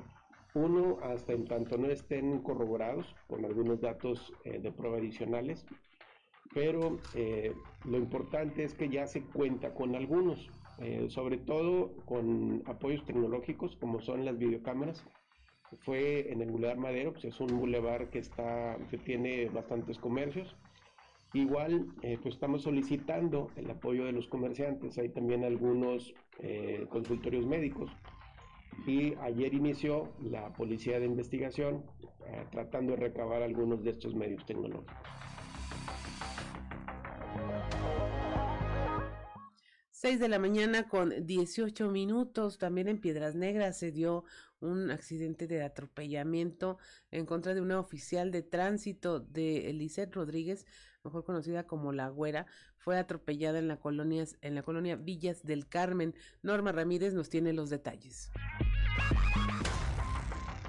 Uno, 0.55 0.97
hasta 1.03 1.33
en 1.33 1.45
tanto 1.45 1.77
no 1.77 1.87
estén 1.87 2.39
corroborados 2.39 3.15
con 3.27 3.45
algunos 3.45 3.79
datos 3.79 4.33
eh, 4.43 4.59
de 4.59 4.71
prueba 4.71 4.97
adicionales, 4.97 5.67
pero 6.53 6.99
eh, 7.13 7.53
lo 7.85 7.97
importante 7.97 8.63
es 8.63 8.73
que 8.73 8.89
ya 8.89 9.07
se 9.07 9.23
cuenta 9.23 9.73
con 9.73 9.95
algunos, 9.95 10.49
eh, 10.79 11.07
sobre 11.09 11.37
todo 11.37 11.91
con 12.05 12.63
apoyos 12.65 13.05
tecnológicos 13.05 13.75
como 13.75 14.01
son 14.01 14.25
las 14.25 14.37
videocámaras. 14.37 15.03
Fue 15.81 16.31
en 16.31 16.41
el 16.41 16.49
Boulevard 16.49 16.77
Madero, 16.77 17.11
pues 17.11 17.25
es 17.25 17.39
un 17.41 17.47
bulevar 17.59 18.09
que, 18.09 18.19
está, 18.19 18.77
que 18.89 18.97
tiene 18.97 19.49
bastantes 19.49 19.97
comercios. 19.97 20.55
Igual, 21.33 21.87
eh, 22.03 22.17
pues 22.21 22.35
estamos 22.35 22.63
solicitando 22.63 23.49
el 23.57 23.69
apoyo 23.69 24.05
de 24.05 24.13
los 24.13 24.27
comerciantes. 24.27 24.97
Hay 24.97 25.09
también 25.09 25.43
algunos 25.43 26.13
eh, 26.39 26.85
consultorios 26.89 27.45
médicos. 27.45 27.91
Y 28.85 29.15
ayer 29.15 29.53
inició 29.53 30.13
la 30.21 30.53
policía 30.53 30.99
de 30.99 31.05
investigación 31.05 31.83
eh, 32.25 32.45
tratando 32.51 32.93
de 32.93 32.99
recabar 32.99 33.41
algunos 33.41 33.83
de 33.83 33.91
estos 33.91 34.15
medios 34.15 34.45
tecnológicos. 34.45 34.95
6 40.07 40.19
de 40.19 40.29
la 40.29 40.37
mañana 40.37 40.87
con 40.87 41.25
18 41.25 41.89
minutos. 41.89 42.59
También 42.59 42.87
en 42.87 43.01
Piedras 43.01 43.33
Negras 43.33 43.79
se 43.79 43.91
dio 43.91 44.25
un 44.59 44.91
accidente 44.91 45.47
de 45.47 45.63
atropellamiento 45.63 46.77
en 47.09 47.25
contra 47.25 47.53
de 47.55 47.61
una 47.61 47.79
oficial 47.79 48.31
de 48.31 48.43
tránsito 48.43 49.19
de 49.19 49.69
Eliseth 49.71 50.13
Rodríguez, 50.13 50.67
mejor 51.03 51.23
conocida 51.25 51.65
como 51.65 51.93
La 51.93 52.09
Güera. 52.09 52.45
Fue 52.77 52.97
atropellada 52.97 53.57
en 53.57 53.67
la 53.67 53.79
colonia, 53.79 54.23
en 54.41 54.55
la 54.55 54.61
colonia 54.61 54.95
Villas 54.95 55.43
del 55.43 55.67
Carmen. 55.67 56.13
Norma 56.43 56.71
Ramírez 56.71 57.13
nos 57.15 57.29
tiene 57.29 57.51
los 57.51 57.71
detalles. 57.71 58.31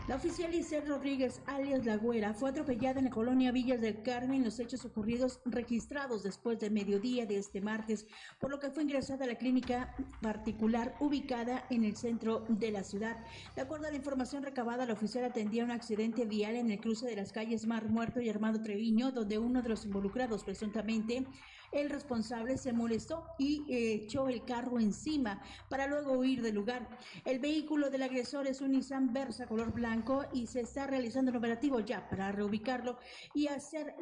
La 0.08 0.16
oficial 0.16 0.54
Isel 0.54 0.86
Rodríguez, 0.86 1.42
alias 1.44 1.84
La 1.84 1.98
Güera, 1.98 2.32
fue 2.32 2.48
atropellada 2.48 2.98
en 2.98 3.04
la 3.04 3.10
colonia 3.10 3.52
Villas 3.52 3.82
del 3.82 4.02
Carmen, 4.02 4.42
los 4.42 4.58
hechos 4.58 4.86
ocurridos 4.86 5.38
registrados 5.44 6.22
después 6.22 6.58
del 6.58 6.72
mediodía 6.72 7.26
de 7.26 7.36
este 7.36 7.60
martes, 7.60 8.06
por 8.40 8.50
lo 8.50 8.58
que 8.58 8.70
fue 8.70 8.84
ingresada 8.84 9.26
a 9.26 9.28
la 9.28 9.34
clínica 9.34 9.94
particular 10.22 10.94
ubicada 11.00 11.66
en 11.68 11.84
el 11.84 11.94
centro 11.94 12.46
de 12.48 12.70
la 12.70 12.84
ciudad. 12.84 13.18
De 13.54 13.60
acuerdo 13.60 13.86
a 13.86 13.90
la 13.90 13.98
información 13.98 14.42
recabada, 14.42 14.86
la 14.86 14.94
oficial 14.94 15.24
atendía 15.24 15.62
un 15.62 15.72
accidente 15.72 16.24
vial 16.24 16.56
en 16.56 16.70
el 16.70 16.80
cruce 16.80 17.04
de 17.04 17.14
las 17.14 17.30
calles 17.30 17.66
Mar 17.66 17.90
Muerto 17.90 18.22
y 18.22 18.30
Armando 18.30 18.62
Treviño, 18.62 19.12
donde 19.12 19.38
uno 19.38 19.60
de 19.60 19.68
los 19.68 19.84
involucrados, 19.84 20.42
presuntamente 20.42 21.26
el 21.72 21.90
responsable, 21.90 22.56
se 22.56 22.72
molestó 22.72 23.24
y 23.38 23.64
eh, 23.68 23.94
echó 24.04 24.28
el 24.28 24.44
carro 24.44 24.80
encima 24.80 25.42
para 25.68 25.86
luego 25.86 26.12
huir 26.12 26.42
del 26.42 26.54
lugar. 26.54 26.88
El 27.24 27.38
vehículo 27.38 27.90
del 27.90 28.02
agresor 28.02 28.46
es 28.46 28.60
un 28.60 28.72
Nissan 28.72 29.12
Versa 29.12 29.46
color 29.46 29.72
blanco 29.72 30.24
y 30.32 30.46
se 30.46 30.60
está 30.60 30.86
realizando 30.86 31.30
un 31.30 31.36
operativo 31.36 31.80
ya 31.80 32.08
para 32.08 32.32
reubicarlo 32.32 32.98
y 33.34 33.48
hacer 33.48 33.94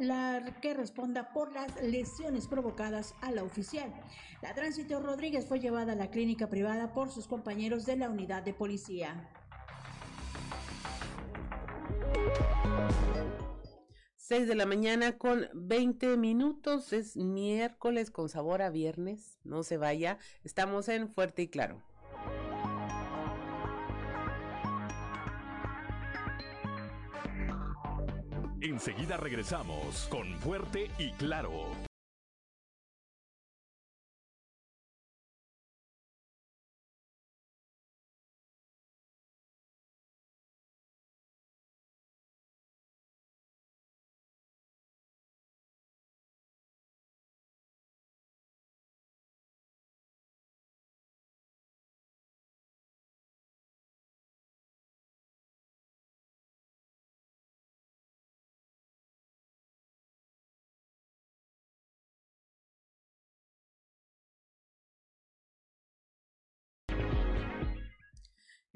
que 0.60 0.74
responda 0.74 1.32
por 1.32 1.52
las 1.52 1.82
lesiones 1.82 2.46
provocadas 2.48 3.14
a 3.22 3.30
la 3.32 3.42
oficial. 3.42 3.92
La 4.42 4.54
Tránsito 4.54 5.00
Rodríguez 5.00 5.46
fue 5.46 5.60
llevada 5.60 5.92
a 5.92 5.96
la 5.96 6.10
clínica 6.10 6.48
privada 6.48 6.92
por 6.92 7.10
sus 7.10 7.26
compañeros 7.26 7.86
de 7.86 7.96
la 7.96 8.10
unidad 8.10 8.42
de 8.42 8.54
policía. 8.54 9.30
6 14.28 14.48
de 14.48 14.56
la 14.56 14.66
mañana 14.66 15.18
con 15.18 15.46
20 15.54 16.16
minutos. 16.16 16.92
Es 16.92 17.16
miércoles 17.16 18.10
con 18.10 18.28
sabor 18.28 18.60
a 18.60 18.70
viernes. 18.70 19.38
No 19.44 19.62
se 19.62 19.76
vaya. 19.76 20.18
Estamos 20.42 20.88
en 20.88 21.08
Fuerte 21.08 21.42
y 21.42 21.46
Claro. 21.46 21.80
Enseguida 28.60 29.16
regresamos 29.16 30.08
con 30.10 30.26
Fuerte 30.40 30.90
y 30.98 31.12
Claro. 31.12 31.70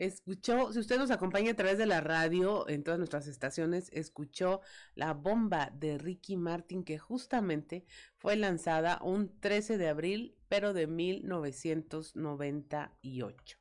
Escuchó, 0.01 0.73
si 0.73 0.79
usted 0.79 0.99
nos 0.99 1.11
acompaña 1.11 1.53
a 1.53 1.57
través 1.57 1.77
de 1.77 1.85
la 1.85 2.01
radio, 2.01 2.67
en 2.69 2.83
todas 2.83 2.99
nuestras 2.99 3.27
estaciones, 3.27 3.91
escuchó 3.93 4.63
la 4.95 5.13
bomba 5.13 5.71
de 5.75 5.99
Ricky 5.99 6.39
Martin 6.39 6.85
que 6.85 6.99
justamente 6.99 7.85
fue 8.17 8.37
lanzada 8.37 8.99
un 9.03 9.39
13 9.41 9.77
de 9.77 9.89
abril, 9.89 10.39
pero 10.49 10.73
de 10.73 10.87
1998. 10.87 13.59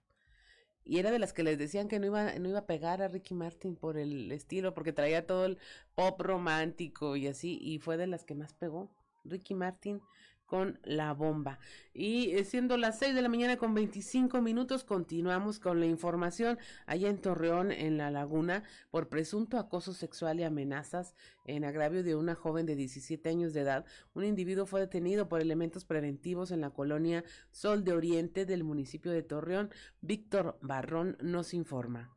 Y 0.86 0.98
era 0.98 1.12
de 1.12 1.20
las 1.20 1.34
que 1.34 1.44
les 1.44 1.58
decían 1.58 1.90
que 1.90 2.00
no 2.00 2.06
iba, 2.06 2.32
no 2.40 2.48
iba 2.48 2.60
a 2.60 2.66
pegar 2.66 3.02
a 3.02 3.10
Ricky 3.10 3.34
Martin 3.34 3.76
por 3.76 3.98
el 3.98 4.32
estilo, 4.32 4.74
porque 4.74 4.94
traía 4.94 5.28
todo 5.28 5.46
el 5.46 5.58
pop 5.94 6.22
romántico 6.22 7.18
y 7.18 7.28
así, 7.28 7.60
y 7.62 7.80
fue 7.80 7.98
de 7.98 8.08
las 8.08 8.24
que 8.24 8.36
más 8.36 8.54
pegó. 8.54 8.90
Ricky 9.26 9.56
Martin 9.56 10.02
con 10.50 10.80
la 10.84 11.14
bomba. 11.14 11.60
Y 11.94 12.32
eh, 12.32 12.44
siendo 12.44 12.76
las 12.76 12.98
6 13.00 13.14
de 13.14 13.22
la 13.22 13.30
mañana 13.30 13.58
con 13.58 13.76
25 13.76 14.42
minutos, 14.42 14.84
continuamos 14.84 15.60
con 15.60 15.80
la 15.80 15.86
información 15.86 16.58
allá 16.88 17.10
en 17.10 17.20
Torreón, 17.20 17.72
en 17.72 17.98
La 17.98 18.10
Laguna, 18.10 18.64
por 18.90 19.10
presunto 19.10 19.60
acoso 19.60 19.94
sexual 19.94 20.40
y 20.40 20.44
amenazas 20.44 21.14
en 21.46 21.66
agravio 21.66 22.04
de 22.04 22.16
una 22.16 22.34
joven 22.34 22.66
de 22.66 22.76
17 22.76 23.30
años 23.30 23.54
de 23.54 23.62
edad. 23.62 23.86
Un 24.14 24.26
individuo 24.26 24.66
fue 24.66 24.82
detenido 24.82 25.30
por 25.30 25.40
elementos 25.40 25.86
preventivos 25.86 26.50
en 26.50 26.62
la 26.62 26.72
colonia 26.72 27.24
Sol 27.52 27.84
de 27.84 27.94
Oriente 27.94 28.46
del 28.46 28.64
municipio 28.64 29.12
de 29.12 29.22
Torreón. 29.22 29.70
Víctor 30.02 30.58
Barrón 30.62 31.16
nos 31.22 31.54
informa. 31.54 32.10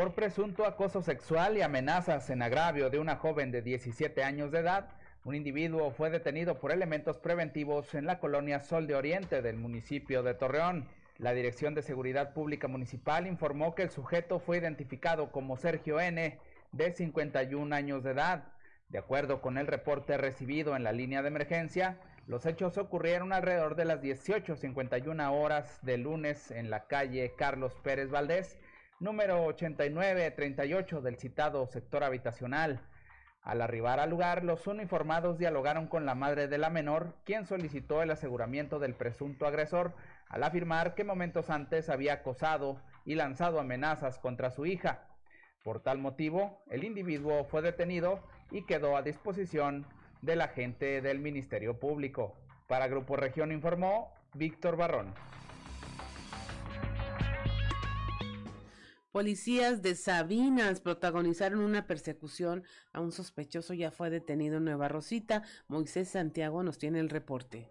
Por 0.00 0.14
presunto 0.14 0.64
acoso 0.64 1.02
sexual 1.02 1.58
y 1.58 1.60
amenazas 1.60 2.30
en 2.30 2.40
agravio 2.40 2.88
de 2.88 2.98
una 2.98 3.16
joven 3.16 3.50
de 3.50 3.60
17 3.60 4.24
años 4.24 4.50
de 4.50 4.60
edad. 4.60 4.88
Un 5.24 5.34
individuo 5.34 5.90
fue 5.90 6.08
detenido 6.08 6.58
por 6.58 6.72
elementos 6.72 7.18
preventivos 7.18 7.94
en 7.94 8.06
la 8.06 8.18
colonia 8.18 8.60
Sol 8.60 8.86
de 8.86 8.94
Oriente 8.94 9.42
del 9.42 9.58
municipio 9.58 10.22
de 10.22 10.32
Torreón. 10.32 10.88
La 11.18 11.34
Dirección 11.34 11.74
de 11.74 11.82
Seguridad 11.82 12.32
Pública 12.32 12.66
Municipal 12.66 13.26
informó 13.26 13.74
que 13.74 13.82
el 13.82 13.90
sujeto 13.90 14.38
fue 14.38 14.56
identificado 14.56 15.30
como 15.30 15.58
Sergio 15.58 16.00
N., 16.00 16.38
de 16.72 16.92
51 16.92 17.76
años 17.76 18.02
de 18.02 18.12
edad. 18.12 18.44
De 18.88 18.96
acuerdo 18.96 19.42
con 19.42 19.58
el 19.58 19.66
reporte 19.66 20.16
recibido 20.16 20.76
en 20.76 20.82
la 20.82 20.92
línea 20.92 21.20
de 21.20 21.28
emergencia, 21.28 21.98
los 22.26 22.46
hechos 22.46 22.78
ocurrieron 22.78 23.34
alrededor 23.34 23.76
de 23.76 23.84
las 23.84 24.00
18.51 24.00 25.30
horas 25.30 25.78
de 25.82 25.98
lunes 25.98 26.50
en 26.52 26.70
la 26.70 26.86
calle 26.86 27.34
Carlos 27.36 27.74
Pérez 27.82 28.08
Valdés, 28.08 28.56
número 29.00 29.42
8938 29.44 31.00
del 31.00 31.16
citado 31.16 31.66
sector 31.66 32.04
habitacional. 32.04 32.80
Al 33.42 33.62
arribar 33.62 33.98
al 33.98 34.10
lugar, 34.10 34.44
los 34.44 34.66
uniformados 34.66 35.38
dialogaron 35.38 35.86
con 35.86 36.04
la 36.04 36.14
madre 36.14 36.46
de 36.46 36.58
la 36.58 36.68
menor, 36.68 37.14
quien 37.24 37.46
solicitó 37.46 38.02
el 38.02 38.10
aseguramiento 38.10 38.78
del 38.78 38.94
presunto 38.94 39.46
agresor, 39.46 39.94
al 40.28 40.42
afirmar 40.42 40.94
que 40.94 41.04
momentos 41.04 41.48
antes 41.48 41.88
había 41.88 42.12
acosado 42.12 42.76
y 43.06 43.14
lanzado 43.14 43.58
amenazas 43.58 44.18
contra 44.18 44.50
su 44.50 44.66
hija. 44.66 45.06
Por 45.64 45.80
tal 45.80 45.98
motivo, 45.98 46.62
el 46.68 46.84
individuo 46.84 47.44
fue 47.44 47.62
detenido 47.62 48.20
y 48.50 48.66
quedó 48.66 48.96
a 48.96 49.02
disposición 49.02 49.86
del 50.20 50.42
agente 50.42 51.00
del 51.00 51.18
Ministerio 51.18 51.80
Público. 51.80 52.36
Para 52.68 52.88
Grupo 52.88 53.16
Región 53.16 53.50
informó 53.50 54.12
Víctor 54.34 54.76
Barrón. 54.76 55.14
Policías 59.12 59.82
de 59.82 59.96
Sabinas 59.96 60.80
protagonizaron 60.80 61.60
una 61.60 61.88
persecución 61.88 62.62
a 62.92 63.00
un 63.00 63.10
sospechoso, 63.10 63.74
ya 63.74 63.90
fue 63.90 64.08
detenido 64.08 64.58
en 64.58 64.64
Nueva 64.66 64.86
Rosita. 64.86 65.42
Moisés 65.66 66.10
Santiago 66.10 66.62
nos 66.62 66.78
tiene 66.78 67.00
el 67.00 67.08
reporte. 67.08 67.68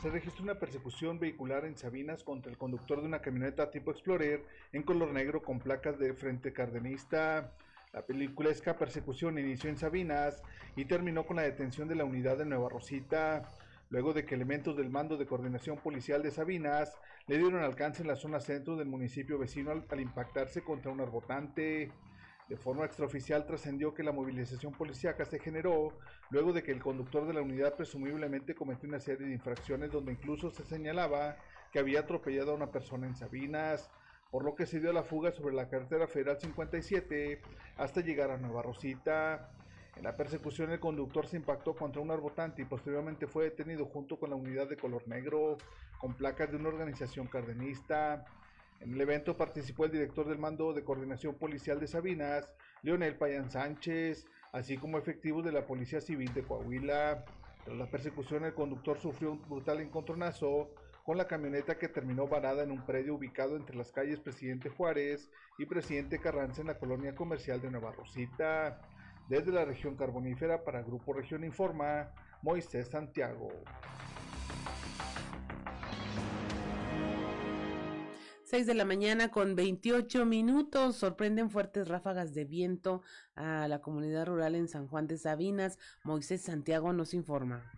Se 0.00 0.08
registró 0.08 0.44
una 0.44 0.58
persecución 0.58 1.18
vehicular 1.18 1.66
en 1.66 1.76
Sabinas 1.76 2.24
contra 2.24 2.50
el 2.50 2.56
conductor 2.56 3.02
de 3.02 3.06
una 3.06 3.20
camioneta 3.20 3.70
tipo 3.70 3.90
Explorer 3.90 4.46
en 4.72 4.82
color 4.82 5.12
negro 5.12 5.42
con 5.42 5.58
placas 5.58 5.98
de 5.98 6.14
frente 6.14 6.54
cardenista. 6.54 7.52
La 7.92 8.06
peliculesca 8.06 8.78
persecución 8.78 9.38
inició 9.38 9.68
en 9.68 9.76
Sabinas 9.76 10.42
y 10.74 10.86
terminó 10.86 11.26
con 11.26 11.36
la 11.36 11.42
detención 11.42 11.86
de 11.86 11.96
la 11.96 12.06
unidad 12.06 12.38
de 12.38 12.46
Nueva 12.46 12.70
Rosita 12.70 13.46
luego 13.90 14.14
de 14.14 14.24
que 14.24 14.36
elementos 14.36 14.76
del 14.76 14.88
Mando 14.88 15.16
de 15.16 15.26
Coordinación 15.26 15.76
Policial 15.76 16.22
de 16.22 16.30
Sabinas 16.30 16.96
le 17.26 17.38
dieron 17.38 17.62
alcance 17.62 18.02
en 18.02 18.08
la 18.08 18.16
zona 18.16 18.40
centro 18.40 18.76
del 18.76 18.88
municipio 18.88 19.38
vecino 19.38 19.72
al, 19.72 20.00
impactarse 20.00 20.62
contra 20.62 20.92
un 20.92 21.00
arbotante. 21.00 21.90
De 22.48 22.56
forma 22.56 22.84
extraoficial 22.84 23.46
trascendió 23.46 23.94
que 23.94 24.02
la 24.02 24.12
movilización 24.12 24.72
policíaca 24.72 25.24
se 25.24 25.38
generó 25.38 25.98
luego 26.30 26.52
de 26.52 26.62
que 26.62 26.72
el 26.72 26.82
conductor 26.82 27.26
de 27.26 27.34
la 27.34 27.42
unidad 27.42 27.76
presumiblemente 27.76 28.54
cometió 28.54 28.88
una 28.88 28.98
serie 28.98 29.26
de 29.26 29.34
infracciones 29.34 29.92
donde 29.92 30.12
incluso 30.12 30.50
se 30.50 30.64
señalaba 30.64 31.36
que 31.72 31.78
había 31.78 32.00
atropellado 32.00 32.52
a 32.52 32.56
una 32.56 32.72
persona 32.72 33.06
en 33.06 33.14
Sabinas, 33.14 33.90
por 34.30 34.44
lo 34.44 34.54
que 34.54 34.66
se 34.66 34.80
dio 34.80 34.92
la 34.92 35.04
fuga 35.04 35.32
sobre 35.32 35.54
la 35.54 35.68
carretera 35.68 36.06
federal 36.06 36.40
57 36.40 37.40
hasta 37.76 38.00
llegar 38.00 38.30
a 38.30 38.36
Nueva 38.36 38.62
Rosita. 38.62 39.52
En 40.00 40.04
la 40.04 40.16
persecución 40.16 40.70
el 40.70 40.80
conductor 40.80 41.26
se 41.26 41.36
impactó 41.36 41.74
contra 41.74 42.00
un 42.00 42.10
arbotante 42.10 42.62
y 42.62 42.64
posteriormente 42.64 43.26
fue 43.26 43.44
detenido 43.44 43.84
junto 43.84 44.18
con 44.18 44.30
la 44.30 44.36
unidad 44.36 44.66
de 44.66 44.78
color 44.78 45.06
negro 45.06 45.58
con 45.98 46.14
placas 46.14 46.50
de 46.50 46.56
una 46.56 46.70
organización 46.70 47.26
cardenista. 47.26 48.24
En 48.80 48.94
el 48.94 49.00
evento 49.02 49.36
participó 49.36 49.84
el 49.84 49.90
director 49.90 50.26
del 50.26 50.38
mando 50.38 50.72
de 50.72 50.84
coordinación 50.84 51.34
policial 51.34 51.78
de 51.78 51.86
Sabinas, 51.86 52.50
Leonel 52.80 53.16
Payán 53.16 53.50
Sánchez, 53.50 54.24
así 54.52 54.78
como 54.78 54.96
efectivos 54.96 55.44
de 55.44 55.52
la 55.52 55.66
Policía 55.66 56.00
Civil 56.00 56.32
de 56.32 56.44
Coahuila. 56.44 57.26
Tras 57.66 57.76
la 57.76 57.90
persecución 57.90 58.46
el 58.46 58.54
conductor 58.54 58.98
sufrió 58.98 59.32
un 59.32 59.42
brutal 59.50 59.80
encontronazo 59.80 60.70
con 61.04 61.18
la 61.18 61.26
camioneta 61.26 61.76
que 61.76 61.88
terminó 61.88 62.26
varada 62.26 62.62
en 62.62 62.70
un 62.70 62.86
predio 62.86 63.16
ubicado 63.16 63.54
entre 63.54 63.76
las 63.76 63.92
calles 63.92 64.18
Presidente 64.18 64.70
Juárez 64.70 65.30
y 65.58 65.66
Presidente 65.66 66.20
Carranza 66.20 66.62
en 66.62 66.68
la 66.68 66.78
colonia 66.78 67.14
comercial 67.14 67.60
de 67.60 67.70
Nueva 67.70 67.92
Rosita. 67.92 68.80
Desde 69.30 69.52
la 69.52 69.64
región 69.64 69.94
carbonífera 69.94 70.64
para 70.64 70.82
Grupo 70.82 71.12
Región 71.12 71.44
Informa, 71.44 72.12
Moisés 72.42 72.88
Santiago. 72.88 73.48
6 78.42 78.66
de 78.66 78.74
la 78.74 78.84
mañana 78.84 79.30
con 79.30 79.54
28 79.54 80.26
minutos. 80.26 80.96
Sorprenden 80.96 81.48
fuertes 81.48 81.86
ráfagas 81.86 82.34
de 82.34 82.44
viento 82.44 83.02
a 83.36 83.68
la 83.68 83.80
comunidad 83.80 84.26
rural 84.26 84.56
en 84.56 84.66
San 84.66 84.88
Juan 84.88 85.06
de 85.06 85.16
Sabinas. 85.16 85.78
Moisés 86.02 86.42
Santiago 86.42 86.92
nos 86.92 87.14
informa. 87.14 87.70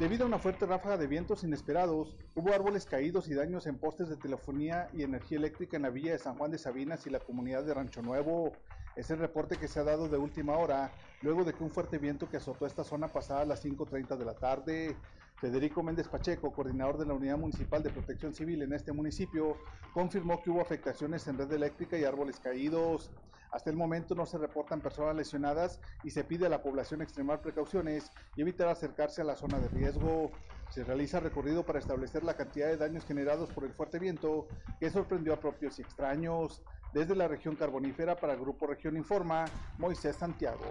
Debido 0.00 0.24
a 0.24 0.26
una 0.26 0.40
fuerte 0.40 0.66
ráfaga 0.66 0.96
de 0.96 1.06
vientos 1.06 1.44
inesperados, 1.44 2.16
hubo 2.34 2.52
árboles 2.52 2.86
caídos 2.86 3.28
y 3.28 3.34
daños 3.34 3.68
en 3.68 3.78
postes 3.78 4.08
de 4.08 4.16
telefonía 4.16 4.88
y 4.92 5.04
energía 5.04 5.38
eléctrica 5.38 5.76
en 5.76 5.84
la 5.84 5.90
villa 5.90 6.10
de 6.10 6.18
San 6.18 6.34
Juan 6.36 6.50
de 6.50 6.58
Sabinas 6.58 7.06
y 7.06 7.10
la 7.10 7.20
comunidad 7.20 7.62
de 7.62 7.72
Rancho 7.72 8.02
Nuevo. 8.02 8.52
Es 8.96 9.10
el 9.10 9.18
reporte 9.18 9.58
que 9.58 9.68
se 9.68 9.78
ha 9.78 9.84
dado 9.84 10.08
de 10.08 10.16
última 10.16 10.56
hora, 10.56 10.90
luego 11.20 11.44
de 11.44 11.52
que 11.52 11.62
un 11.62 11.70
fuerte 11.70 11.98
viento 11.98 12.30
que 12.30 12.38
azotó 12.38 12.64
esta 12.64 12.82
zona 12.82 13.08
pasada 13.08 13.42
a 13.42 13.44
las 13.44 13.62
5.30 13.62 14.16
de 14.16 14.24
la 14.24 14.34
tarde. 14.34 14.96
Federico 15.38 15.82
Méndez 15.82 16.08
Pacheco, 16.08 16.50
coordinador 16.50 16.96
de 16.96 17.04
la 17.04 17.12
Unidad 17.12 17.36
Municipal 17.36 17.82
de 17.82 17.90
Protección 17.90 18.32
Civil 18.32 18.62
en 18.62 18.72
este 18.72 18.92
municipio, 18.92 19.58
confirmó 19.92 20.42
que 20.42 20.48
hubo 20.48 20.62
afectaciones 20.62 21.26
en 21.28 21.36
red 21.36 21.52
eléctrica 21.52 21.98
y 21.98 22.04
árboles 22.04 22.40
caídos. 22.40 23.10
Hasta 23.52 23.68
el 23.68 23.76
momento 23.76 24.14
no 24.14 24.24
se 24.24 24.38
reportan 24.38 24.80
personas 24.80 25.14
lesionadas 25.14 25.78
y 26.02 26.10
se 26.10 26.24
pide 26.24 26.46
a 26.46 26.48
la 26.48 26.62
población 26.62 27.02
extremar 27.02 27.42
precauciones 27.42 28.10
y 28.34 28.40
evitar 28.40 28.68
acercarse 28.68 29.20
a 29.20 29.24
la 29.24 29.36
zona 29.36 29.60
de 29.60 29.68
riesgo. 29.68 30.32
Se 30.70 30.84
realiza 30.84 31.20
recorrido 31.20 31.66
para 31.66 31.78
establecer 31.78 32.24
la 32.24 32.34
cantidad 32.34 32.68
de 32.68 32.78
daños 32.78 33.04
generados 33.04 33.50
por 33.50 33.64
el 33.64 33.74
fuerte 33.74 33.98
viento 33.98 34.48
que 34.80 34.90
sorprendió 34.90 35.34
a 35.34 35.40
propios 35.40 35.78
y 35.78 35.82
extraños. 35.82 36.62
Desde 36.96 37.14
la 37.14 37.28
región 37.28 37.56
carbonífera 37.56 38.16
para 38.16 38.32
el 38.32 38.40
Grupo 38.40 38.66
Región 38.66 38.96
Informa, 38.96 39.44
Moisés 39.76 40.16
Santiago. 40.16 40.64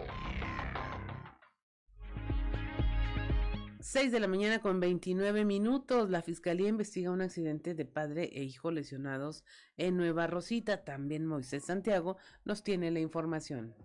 6 3.80 4.12
de 4.12 4.20
la 4.20 4.28
mañana 4.28 4.60
con 4.60 4.80
29 4.80 5.46
minutos. 5.46 6.10
La 6.10 6.24
fiscalía 6.24 6.68
investiga 6.68 7.12
un 7.12 7.22
accidente 7.22 7.76
de 7.76 7.86
padre 7.86 8.32
e 8.34 8.42
hijo 8.42 8.72
lesionados 8.72 9.44
en 9.78 9.98
Nueva 9.98 10.26
Rosita. 10.26 10.84
También 10.84 11.28
Moisés 11.28 11.66
Santiago 11.66 12.18
nos 12.44 12.64
tiene 12.64 12.90
la 12.90 13.02
información. 13.02 13.76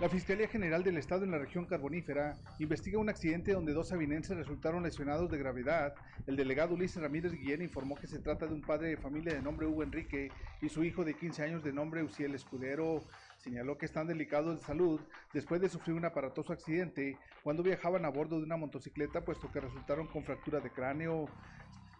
La 0.00 0.08
Fiscalía 0.08 0.46
General 0.46 0.84
del 0.84 0.96
Estado 0.96 1.24
en 1.24 1.32
la 1.32 1.38
región 1.38 1.66
carbonífera 1.66 2.38
investiga 2.60 3.00
un 3.00 3.08
accidente 3.08 3.50
donde 3.50 3.72
dos 3.72 3.90
avinenses 3.90 4.36
resultaron 4.36 4.84
lesionados 4.84 5.28
de 5.28 5.38
gravedad. 5.38 5.92
El 6.28 6.36
delegado 6.36 6.74
Ulises 6.74 7.02
Ramírez 7.02 7.32
Guillén 7.32 7.62
informó 7.62 7.96
que 7.96 8.06
se 8.06 8.20
trata 8.20 8.46
de 8.46 8.54
un 8.54 8.62
padre 8.62 8.90
de 8.90 8.96
familia 8.96 9.34
de 9.34 9.42
nombre 9.42 9.66
Hugo 9.66 9.82
Enrique 9.82 10.30
y 10.62 10.68
su 10.68 10.84
hijo 10.84 11.04
de 11.04 11.14
15 11.14 11.42
años 11.42 11.64
de 11.64 11.72
nombre 11.72 12.04
Uciel 12.04 12.36
Escudero. 12.36 13.02
Señaló 13.38 13.76
que 13.76 13.86
están 13.86 14.06
delicados 14.06 14.60
de 14.60 14.64
salud 14.64 15.00
después 15.32 15.60
de 15.60 15.68
sufrir 15.68 15.96
un 15.96 16.04
aparatoso 16.04 16.52
accidente 16.52 17.18
cuando 17.42 17.64
viajaban 17.64 18.04
a 18.04 18.08
bordo 18.08 18.38
de 18.38 18.44
una 18.44 18.56
motocicleta, 18.56 19.24
puesto 19.24 19.50
que 19.50 19.58
resultaron 19.58 20.06
con 20.06 20.22
fractura 20.22 20.60
de 20.60 20.70
cráneo. 20.70 21.28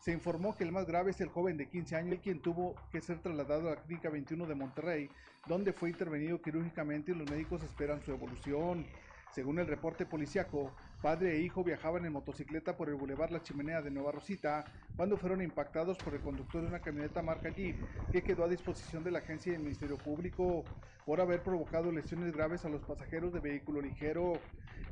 Se 0.09 0.15
informó 0.15 0.57
que 0.57 0.65
el 0.65 0.73
más 0.73 0.87
grave 0.87 1.11
es 1.11 1.21
el 1.21 1.29
joven 1.29 1.59
de 1.59 1.69
15 1.69 1.95
años, 1.95 2.13
el 2.13 2.21
quien 2.21 2.41
tuvo 2.41 2.75
que 2.91 3.03
ser 3.03 3.19
trasladado 3.19 3.69
a 3.69 3.75
la 3.75 3.83
Clínica 3.83 4.09
21 4.09 4.47
de 4.47 4.55
Monterrey, 4.55 5.11
donde 5.47 5.75
fue 5.75 5.91
intervenido 5.91 6.41
quirúrgicamente 6.41 7.13
y 7.13 7.15
los 7.15 7.29
médicos 7.29 7.63
esperan 7.63 8.01
su 8.03 8.13
evolución. 8.13 8.87
Según 9.35 9.59
el 9.59 9.67
reporte 9.67 10.07
policiaco, 10.07 10.73
padre 11.03 11.37
e 11.37 11.41
hijo 11.41 11.63
viajaban 11.63 12.07
en 12.07 12.15
motocicleta 12.15 12.75
por 12.75 12.89
el 12.89 12.95
bulevar 12.95 13.31
La 13.31 13.43
Chimenea 13.43 13.83
de 13.83 13.91
Nueva 13.91 14.13
Rosita 14.13 14.65
cuando 14.97 15.19
fueron 15.19 15.43
impactados 15.43 15.99
por 15.99 16.15
el 16.15 16.23
conductor 16.23 16.63
de 16.63 16.69
una 16.69 16.81
camioneta 16.81 17.21
marca 17.21 17.51
Jeep 17.51 17.77
que 18.11 18.23
quedó 18.23 18.45
a 18.45 18.49
disposición 18.49 19.05
de 19.05 19.11
la 19.11 19.19
agencia 19.19 19.53
del 19.53 19.61
Ministerio 19.61 19.99
Público 19.99 20.65
por 21.09 21.23
haber 21.23 21.43
provocado 21.43 21.91
lesiones 21.91 22.35
graves 22.35 22.67
a 22.67 22.69
los 22.69 22.83
pasajeros 22.83 23.33
de 23.33 23.41
vehículo 23.41 23.81
ligero. 23.81 24.35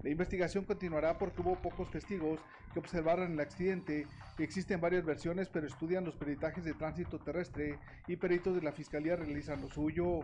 La 0.02 0.09
investigación 0.09 0.64
continuará 0.64 1.18
porque 1.18 1.42
hubo 1.42 1.57
pocos 1.57 1.90
testigos 1.90 2.40
que 2.72 2.79
observaron 2.79 3.33
el 3.33 3.40
accidente 3.40 4.07
existen 4.38 4.81
varias 4.81 5.05
versiones, 5.05 5.50
pero 5.50 5.66
estudian 5.66 6.07
los 6.07 6.16
peritajes 6.16 6.64
de 6.64 6.72
tránsito 6.72 7.18
terrestre 7.18 7.79
y 8.07 8.16
peritos 8.16 8.55
de 8.55 8.62
la 8.62 8.72
Fiscalía 8.72 9.14
realizan 9.14 9.61
lo 9.61 9.68
suyo. 9.68 10.20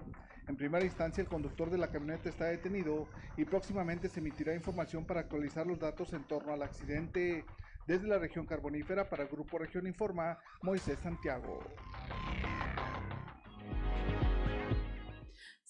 En 0.48 0.56
primera 0.56 0.82
instancia, 0.82 1.20
el 1.20 1.28
conductor 1.28 1.68
de 1.68 1.76
la 1.76 1.90
camioneta 1.90 2.30
está 2.30 2.46
detenido 2.46 3.06
y 3.36 3.44
próximamente 3.44 4.08
se 4.08 4.20
emitirá 4.20 4.54
información 4.54 5.04
para 5.04 5.20
actualizar 5.20 5.66
los 5.66 5.78
datos 5.78 6.14
en 6.14 6.24
torno 6.24 6.54
al 6.54 6.62
accidente. 6.62 7.44
Desde 7.86 8.08
la 8.08 8.18
región 8.18 8.46
carbonífera 8.46 9.10
para 9.10 9.24
el 9.24 9.28
Grupo 9.28 9.58
Región 9.58 9.86
Informa, 9.86 10.38
Moisés 10.62 10.98
Santiago. 11.00 11.60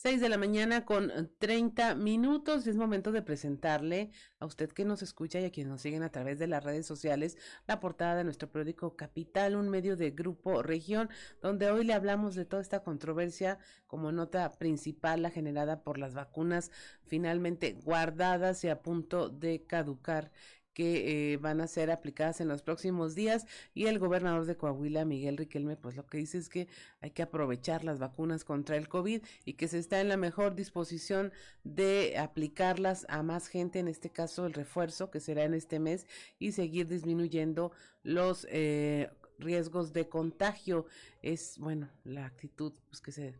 6 0.02 0.20
de 0.20 0.28
la 0.28 0.36
mañana 0.36 0.84
con 0.84 1.12
30 1.38 1.94
minutos. 1.94 2.66
Es 2.66 2.74
momento 2.74 3.12
de 3.12 3.22
presentarle 3.22 4.10
a 4.40 4.46
usted 4.46 4.68
que 4.72 4.84
nos 4.84 5.00
escucha 5.00 5.38
y 5.38 5.44
a 5.44 5.52
quienes 5.52 5.70
nos 5.70 5.82
siguen 5.82 6.02
a 6.02 6.10
través 6.10 6.40
de 6.40 6.48
las 6.48 6.64
redes 6.64 6.86
sociales 6.86 7.38
la 7.68 7.78
portada 7.78 8.16
de 8.16 8.24
nuestro 8.24 8.50
periódico 8.50 8.96
Capital, 8.96 9.54
un 9.54 9.68
medio 9.68 9.94
de 9.96 10.10
Grupo 10.10 10.60
Región, 10.60 11.08
donde 11.40 11.70
hoy 11.70 11.84
le 11.84 11.94
hablamos 11.94 12.34
de 12.34 12.44
toda 12.44 12.62
esta 12.62 12.82
controversia 12.82 13.60
como 13.86 14.10
nota 14.10 14.50
principal, 14.58 15.22
la 15.22 15.30
generada 15.30 15.84
por 15.84 15.98
las 15.98 16.14
vacunas 16.14 16.72
finalmente 17.04 17.74
guardadas 17.84 18.64
y 18.64 18.70
a 18.70 18.82
punto 18.82 19.28
de 19.28 19.62
caducar 19.62 20.32
que 20.74 21.32
eh, 21.32 21.36
van 21.36 21.60
a 21.60 21.66
ser 21.66 21.90
aplicadas 21.90 22.40
en 22.40 22.48
los 22.48 22.62
próximos 22.62 23.14
días 23.14 23.46
y 23.74 23.86
el 23.86 23.98
gobernador 23.98 24.46
de 24.46 24.56
Coahuila, 24.56 25.04
Miguel 25.04 25.36
Riquelme, 25.36 25.76
pues 25.76 25.96
lo 25.96 26.06
que 26.06 26.18
dice 26.18 26.38
es 26.38 26.48
que 26.48 26.68
hay 27.00 27.10
que 27.10 27.22
aprovechar 27.22 27.84
las 27.84 27.98
vacunas 27.98 28.44
contra 28.44 28.76
el 28.76 28.88
COVID 28.88 29.22
y 29.44 29.52
que 29.54 29.68
se 29.68 29.78
está 29.78 30.00
en 30.00 30.08
la 30.08 30.16
mejor 30.16 30.54
disposición 30.54 31.32
de 31.64 32.16
aplicarlas 32.18 33.06
a 33.08 33.22
más 33.22 33.48
gente, 33.48 33.78
en 33.78 33.88
este 33.88 34.10
caso 34.10 34.46
el 34.46 34.54
refuerzo 34.54 35.10
que 35.10 35.20
será 35.20 35.44
en 35.44 35.54
este 35.54 35.78
mes 35.78 36.06
y 36.38 36.52
seguir 36.52 36.88
disminuyendo 36.88 37.72
los 38.02 38.46
eh, 38.50 39.10
riesgos 39.38 39.92
de 39.92 40.08
contagio. 40.08 40.86
Es, 41.22 41.58
bueno, 41.58 41.90
la 42.04 42.26
actitud 42.26 42.72
pues, 42.88 43.00
que 43.00 43.12
se 43.12 43.34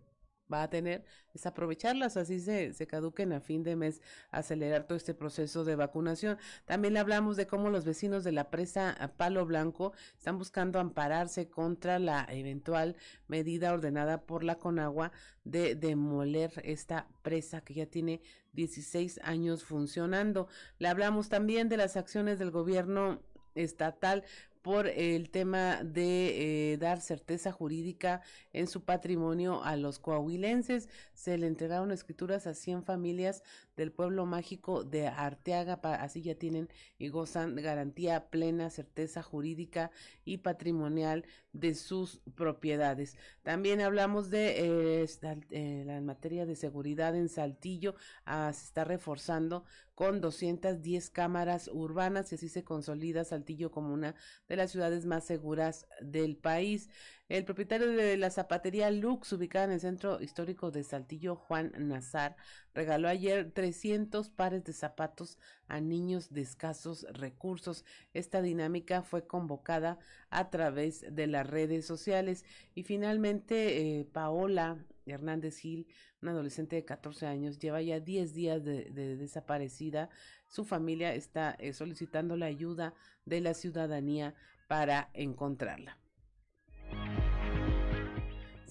va 0.53 0.65
a 0.65 0.71
tener 0.71 1.05
es 1.35 1.47
aprovecharlas, 1.47 2.17
así 2.17 2.41
se, 2.41 2.75
caduquen 2.87 3.33
a 3.33 3.41
fin 3.41 3.63
de 3.63 3.77
mes, 3.77 4.03
acelerar 4.31 4.87
todo 4.87 4.97
este 4.97 5.15
proceso 5.15 5.65
de 5.65 5.77
vacunación. 5.77 6.39
También 6.67 6.97
hablamos 6.97 7.37
de 7.37 7.47
cómo 7.47 7.71
los 7.71 7.85
vecinos 7.85 8.25
de 8.25 8.33
la 8.33 8.51
presa 8.51 9.13
Palo 9.17 9.47
Blanco 9.47 9.93
están 10.17 10.39
buscando 10.39 10.79
ampararse 10.79 11.49
contra 11.49 11.99
la 11.99 12.27
eventual 12.31 12.97
medida 13.29 13.73
ordenada 13.73 14.23
por 14.23 14.45
la 14.45 14.57
Conagua 14.57 15.13
de 15.45 15.75
demoler 15.75 16.53
esta 16.65 17.09
presa 17.23 17.63
que 17.63 17.75
ya 17.75 17.87
tiene 17.87 18.21
16 18.53 19.21
años 19.23 19.65
funcionando. 19.65 20.49
Le 20.79 20.89
hablamos 20.89 21.29
también 21.29 21.69
de 21.69 21.79
las 21.79 21.97
acciones 21.97 22.39
del 22.39 22.51
gobierno 22.51 23.23
estatal 23.55 24.25
por 24.63 24.87
el 24.87 25.29
tema 25.31 25.83
de 25.83 26.73
eh, 26.73 26.77
dar 26.79 27.01
certeza 27.01 27.53
jurídica 27.53 28.23
en 28.53 28.69
su 28.69 28.85
patrimonio 28.85 29.63
a 29.65 29.77
los 29.77 29.99
coahuilenses. 29.99 30.89
Se 31.15 31.37
le 31.37 31.49
entregaron 31.49 31.91
escrituras 31.91 32.47
a 32.47 32.55
100 32.55 32.85
familias 32.85 33.43
del 33.83 33.91
pueblo 33.91 34.27
mágico 34.27 34.85
de 34.85 35.09
Arteaga, 35.09 35.75
así 35.95 36.23
ya 36.23 36.37
tienen 36.37 36.69
y 36.99 37.09
gozan 37.09 37.57
garantía 37.57 38.31
plena, 38.31 38.71
certeza 38.71 39.25
jurídica 39.25 39.91
y 40.25 40.39
patrimonial 40.39 41.25
de 41.53 41.75
sus 41.75 42.21
propiedades. 42.37 43.17
También 43.43 43.81
hablamos 43.81 44.31
de 44.31 45.01
eh, 45.03 45.07
eh, 45.51 45.83
la 45.85 46.01
materia 46.01 46.47
de 46.47 46.55
seguridad 46.55 47.17
en 47.17 47.29
Saltillo, 47.29 47.97
ah, 48.25 48.53
se 48.55 48.67
está 48.67 48.85
reforzando 48.85 49.65
con 49.97 50.21
210 50.21 51.11
cámaras 51.11 51.69
urbanas 51.73 52.31
y 52.31 52.37
así 52.37 52.49
se 52.49 52.63
consolida 52.63 53.25
Saltillo 53.25 53.73
como 53.73 53.93
una 53.93 54.15
de 54.49 54.57
las 54.57 54.71
ciudades 54.71 55.07
más 55.07 55.25
seguras 55.25 55.89
del 56.01 56.37
país. 56.37 56.89
El 57.33 57.47
propietario 57.47 57.91
de 57.93 58.19
la 58.19 58.29
zapatería 58.29 58.91
Lux, 58.91 59.33
ubicada 59.33 59.65
en 59.65 59.71
el 59.71 59.81
centro 59.81 60.21
histórico 60.21 60.71
de 60.71 60.85
Saltillo, 60.85 61.35
Juan 61.35 61.73
Nazar, 61.79 62.37
regaló 62.75 63.09
ayer 63.09 63.51
300 63.51 64.29
pares 64.29 64.65
de 64.65 64.75
zapatos 64.75 65.39
a 65.67 65.81
niños 65.81 66.31
de 66.35 66.43
escasos 66.43 67.07
recursos. 67.11 67.87
Esta 68.13 68.43
dinámica 68.43 69.01
fue 69.01 69.27
convocada 69.27 69.99
a 70.29 70.51
través 70.51 71.07
de 71.09 71.27
las 71.27 71.47
redes 71.47 71.87
sociales. 71.87 72.45
Y 72.75 72.83
finalmente, 72.83 73.79
eh, 74.01 74.05
Paola 74.05 74.85
Hernández 75.07 75.57
Gil, 75.57 75.87
una 76.21 76.33
adolescente 76.33 76.77
de 76.77 76.85
14 76.85 77.27
años, 77.27 77.59
lleva 77.59 77.81
ya 77.81 77.99
10 77.99 78.35
días 78.35 78.63
de, 78.63 78.91
desaparecida. 79.17 80.11
Su 80.49 80.67
familia 80.67 81.15
está 81.15 81.53
eh, 81.53 81.73
solicitando 81.73 82.37
la 82.37 82.45
ayuda 82.45 82.93
de 83.25 83.41
la 83.41 83.55
ciudadanía 83.55 84.35
para 84.69 85.09
encontrarla. 85.15 85.99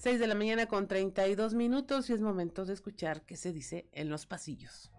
6 0.02 0.18
de 0.18 0.26
la 0.26 0.34
mañana 0.34 0.66
con 0.66 0.88
32 0.88 1.54
minutos 1.54 2.10
y 2.10 2.12
es 2.12 2.20
momento 2.20 2.64
de 2.64 2.72
escuchar 2.74 3.22
qué 3.24 3.36
se 3.36 3.52
dice 3.52 3.88
en 3.92 4.08
los 4.08 4.26
pasillos. 4.26 4.90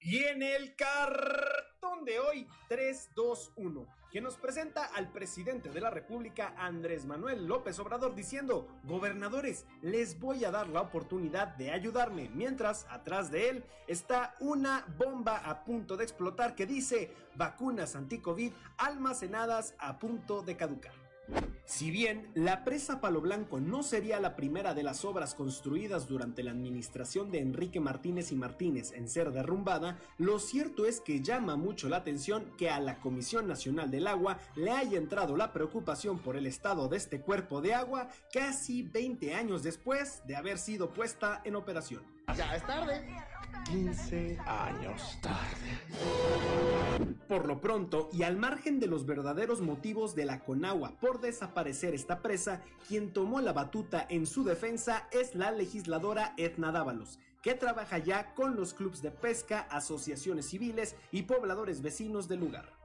Y 0.00 0.24
en 0.24 0.42
el 0.42 0.74
cartón 0.74 2.04
de 2.04 2.18
hoy, 2.18 2.48
3, 2.68 3.10
2, 3.14 3.52
1 3.54 3.99
que 4.10 4.20
nos 4.20 4.36
presenta 4.36 4.84
al 4.84 5.10
presidente 5.12 5.70
de 5.70 5.80
la 5.80 5.90
República, 5.90 6.54
Andrés 6.56 7.06
Manuel 7.06 7.46
López 7.46 7.78
Obrador, 7.78 8.14
diciendo, 8.14 8.66
gobernadores, 8.84 9.66
les 9.82 10.18
voy 10.18 10.44
a 10.44 10.50
dar 10.50 10.68
la 10.68 10.80
oportunidad 10.80 11.48
de 11.56 11.70
ayudarme, 11.70 12.30
mientras 12.34 12.86
atrás 12.90 13.30
de 13.30 13.48
él 13.48 13.64
está 13.86 14.34
una 14.40 14.84
bomba 14.98 15.38
a 15.38 15.64
punto 15.64 15.96
de 15.96 16.04
explotar 16.04 16.54
que 16.54 16.66
dice, 16.66 17.14
vacunas 17.36 17.94
anti-COVID 17.94 18.52
almacenadas 18.78 19.74
a 19.78 19.98
punto 19.98 20.42
de 20.42 20.56
caducar. 20.56 20.99
Si 21.64 21.90
bien 21.90 22.30
la 22.34 22.64
presa 22.64 23.00
Palo 23.00 23.20
Blanco 23.20 23.60
no 23.60 23.82
sería 23.82 24.18
la 24.18 24.34
primera 24.34 24.74
de 24.74 24.82
las 24.82 25.04
obras 25.04 25.34
construidas 25.34 26.08
durante 26.08 26.42
la 26.42 26.50
administración 26.50 27.30
de 27.30 27.38
Enrique 27.38 27.78
Martínez 27.78 28.32
y 28.32 28.36
Martínez 28.36 28.92
en 28.92 29.08
ser 29.08 29.30
derrumbada, 29.30 29.96
lo 30.18 30.40
cierto 30.40 30.84
es 30.84 31.00
que 31.00 31.22
llama 31.22 31.56
mucho 31.56 31.88
la 31.88 31.98
atención 31.98 32.50
que 32.58 32.70
a 32.70 32.80
la 32.80 32.98
Comisión 32.98 33.46
Nacional 33.46 33.90
del 33.90 34.08
Agua 34.08 34.38
le 34.56 34.72
haya 34.72 34.98
entrado 34.98 35.36
la 35.36 35.52
preocupación 35.52 36.18
por 36.18 36.36
el 36.36 36.46
estado 36.46 36.88
de 36.88 36.96
este 36.96 37.20
cuerpo 37.20 37.60
de 37.60 37.74
agua 37.74 38.08
casi 38.32 38.82
20 38.82 39.34
años 39.34 39.62
después 39.62 40.22
de 40.26 40.36
haber 40.36 40.58
sido 40.58 40.92
puesta 40.92 41.40
en 41.44 41.54
operación. 41.54 42.02
Ya 42.36 42.56
es 42.56 42.66
tarde. 42.66 43.06
15 43.64 44.38
años 44.46 45.18
tarde. 45.20 45.78
Por 47.28 47.46
lo 47.46 47.60
pronto, 47.60 48.08
y 48.12 48.24
al 48.24 48.36
margen 48.36 48.80
de 48.80 48.86
los 48.86 49.06
verdaderos 49.06 49.60
motivos 49.60 50.14
de 50.14 50.24
la 50.24 50.40
Conagua 50.40 50.94
por 51.00 51.20
desaparecer 51.20 51.94
esta 51.94 52.20
presa, 52.20 52.62
quien 52.88 53.12
tomó 53.12 53.40
la 53.40 53.52
batuta 53.52 54.06
en 54.08 54.26
su 54.26 54.42
defensa 54.44 55.08
es 55.12 55.34
la 55.34 55.52
legisladora 55.52 56.34
Edna 56.36 56.72
Dávalos, 56.72 57.18
que 57.42 57.54
trabaja 57.54 57.98
ya 57.98 58.34
con 58.34 58.56
los 58.56 58.74
clubes 58.74 59.02
de 59.02 59.10
pesca, 59.10 59.60
asociaciones 59.70 60.46
civiles 60.46 60.96
y 61.12 61.22
pobladores 61.22 61.82
vecinos 61.82 62.26
del 62.26 62.40
lugar. 62.40 62.79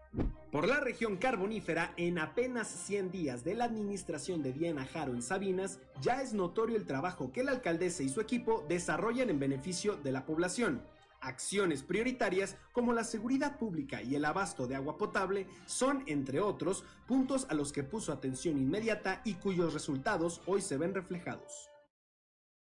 Por 0.52 0.68
la 0.70 0.80
región 0.80 1.18
carbonífera, 1.18 1.94
en 1.98 2.18
apenas 2.18 2.68
100 2.70 3.12
días 3.12 3.44
de 3.44 3.56
la 3.56 3.66
administración 3.66 4.42
de 4.42 4.54
Diana 4.54 4.86
Jaro 4.86 5.14
en 5.14 5.22
Sabinas, 5.22 5.80
ya 6.02 6.22
es 6.22 6.34
notorio 6.34 6.78
el 6.78 6.86
trabajo 6.86 7.34
que 7.34 7.44
la 7.44 7.52
alcaldesa 7.52 8.04
y 8.04 8.10
su 8.10 8.22
equipo 8.22 8.64
desarrollan 8.70 9.30
en 9.30 9.40
beneficio 9.40 9.98
de 9.98 10.14
la 10.14 10.26
población. 10.26 10.82
Acciones 11.20 11.84
prioritarias 11.84 12.56
como 12.72 12.94
la 12.94 13.04
seguridad 13.04 13.58
pública 13.58 14.02
y 14.02 14.16
el 14.16 14.24
abasto 14.24 14.68
de 14.68 14.76
agua 14.76 14.98
potable 14.98 15.48
son, 15.66 16.04
entre 16.08 16.40
otros, 16.40 16.86
puntos 17.08 17.48
a 17.50 17.54
los 17.54 17.74
que 17.74 17.84
puso 17.84 18.14
atención 18.14 18.58
inmediata 18.58 19.22
y 19.26 19.34
cuyos 19.34 19.74
resultados 19.74 20.42
hoy 20.46 20.62
se 20.62 20.78
ven 20.78 20.94
reflejados. 20.94 21.70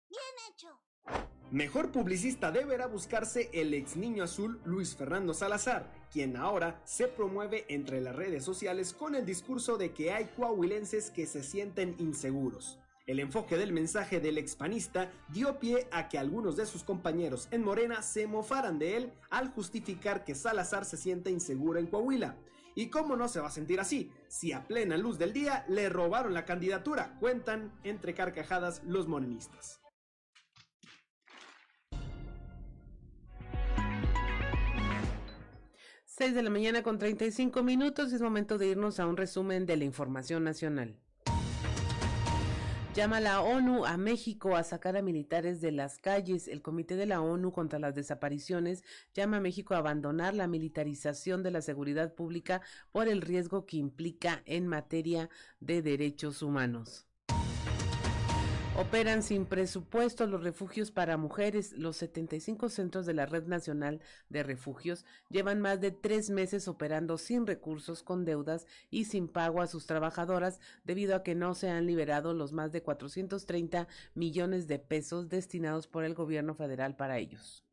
Bien 0.10 0.52
hecho. 0.52 0.77
Mejor 1.52 1.94
publicista 1.94 2.52
deberá 2.52 2.88
buscarse 2.88 3.50
el 3.54 3.74
ex 3.74 3.96
niño 3.96 4.26
azul 4.26 4.60
Luis 4.66 4.98
Fernando 4.98 5.34
Salazar, 5.34 5.90
quien 6.12 6.36
ahora 6.36 6.82
se 6.84 7.08
promueve 7.08 7.66
entre 7.70 8.02
las 8.02 8.16
redes 8.16 8.44
sociales 8.44 8.92
con 8.92 9.16
el 9.16 9.26
discurso 9.26 9.78
de 9.78 9.94
que 9.94 10.12
hay 10.12 10.26
coahuilenses 10.36 11.10
que 11.10 11.26
se 11.26 11.44
sienten 11.44 11.96
inseguros. 12.00 12.80
El 13.06 13.22
enfoque 13.22 13.56
del 13.56 13.72
mensaje 13.72 14.20
del 14.20 14.38
expanista 14.38 15.10
dio 15.30 15.58
pie 15.58 15.88
a 15.94 16.10
que 16.10 16.18
algunos 16.18 16.58
de 16.58 16.66
sus 16.66 16.84
compañeros 16.84 17.48
en 17.52 17.64
Morena 17.64 18.02
se 18.02 18.28
mofaran 18.28 18.78
de 18.78 18.98
él 18.98 19.14
al 19.30 19.50
justificar 19.50 20.26
que 20.26 20.36
Salazar 20.36 20.84
se 20.84 20.98
sienta 20.98 21.30
inseguro 21.30 21.80
en 21.80 21.88
Coahuila. 21.88 22.36
¿Y 22.76 22.90
cómo 22.90 23.16
no 23.16 23.30
se 23.30 23.40
va 23.40 23.48
a 23.48 23.52
sentir 23.52 23.80
así? 23.80 24.12
Si 24.28 24.52
a 24.52 24.68
plena 24.68 24.98
luz 24.98 25.18
del 25.18 25.32
día 25.32 25.64
le 25.70 25.88
robaron 25.88 26.34
la 26.34 26.44
candidatura, 26.44 27.16
cuentan 27.22 27.72
entre 27.86 28.14
carcajadas 28.14 28.84
los 28.84 29.08
morenistas. 29.08 29.80
6 36.18 36.34
de 36.34 36.42
la 36.42 36.50
mañana 36.50 36.82
con 36.82 36.98
35 36.98 37.62
minutos. 37.62 38.12
Es 38.12 38.24
momento 38.24 38.58
de 38.58 38.70
irnos 38.70 39.00
a 39.00 39.06
un 39.06 39.18
resumen 39.18 39.68
de 39.68 39.78
la 39.78 39.84
información 39.84 40.44
nacional. 40.44 40.98
Llama 42.96 43.20
la 43.20 43.42
ONU 43.42 43.86
a 43.86 43.98
México 43.98 44.56
a 44.56 44.64
sacar 44.64 44.98
a 44.98 45.04
militares 45.04 45.62
de 45.62 45.72
las 45.72 46.00
calles. 46.00 46.48
El 46.48 46.64
Comité 46.64 46.96
de 46.96 47.06
la 47.06 47.22
ONU 47.22 47.52
contra 47.52 47.78
las 47.78 47.94
Desapariciones 47.94 48.84
llama 49.14 49.38
a 49.38 49.42
México 49.42 49.76
a 49.76 49.78
abandonar 49.78 50.34
la 50.34 50.48
militarización 50.48 51.44
de 51.44 51.52
la 51.52 51.62
seguridad 51.62 52.16
pública 52.16 52.64
por 52.92 53.08
el 53.08 53.22
riesgo 53.22 53.68
que 53.68 53.78
implica 53.78 54.42
en 54.48 54.66
materia 54.66 55.30
de 55.60 55.84
derechos 55.84 56.42
humanos. 56.42 57.06
Operan 58.78 59.24
sin 59.24 59.48
presupuesto 59.48 60.28
los 60.28 60.44
refugios 60.44 60.92
para 60.92 61.18
mujeres. 61.18 61.74
Los 61.74 61.98
75 61.98 62.70
centros 62.70 63.08
de 63.08 63.16
la 63.16 63.26
Red 63.26 63.48
Nacional 63.48 64.02
de 64.30 64.44
Refugios 64.44 65.04
llevan 65.32 65.60
más 65.62 65.82
de 65.82 65.90
tres 65.90 66.30
meses 66.30 66.68
operando 66.68 67.18
sin 67.18 67.48
recursos, 67.48 68.04
con 68.04 68.24
deudas 68.24 68.68
y 68.92 69.06
sin 69.06 69.30
pago 69.30 69.64
a 69.64 69.68
sus 69.68 69.88
trabajadoras 69.88 70.60
debido 70.84 71.16
a 71.16 71.24
que 71.24 71.34
no 71.34 71.56
se 71.56 71.72
han 71.72 71.88
liberado 71.88 72.36
los 72.36 72.54
más 72.54 72.72
de 72.72 72.84
430 72.84 73.88
millones 74.14 74.68
de 74.68 74.78
pesos 74.78 75.28
destinados 75.28 75.88
por 75.88 76.04
el 76.04 76.14
gobierno 76.14 76.54
federal 76.54 76.96
para 76.96 77.18
ellos. 77.18 77.67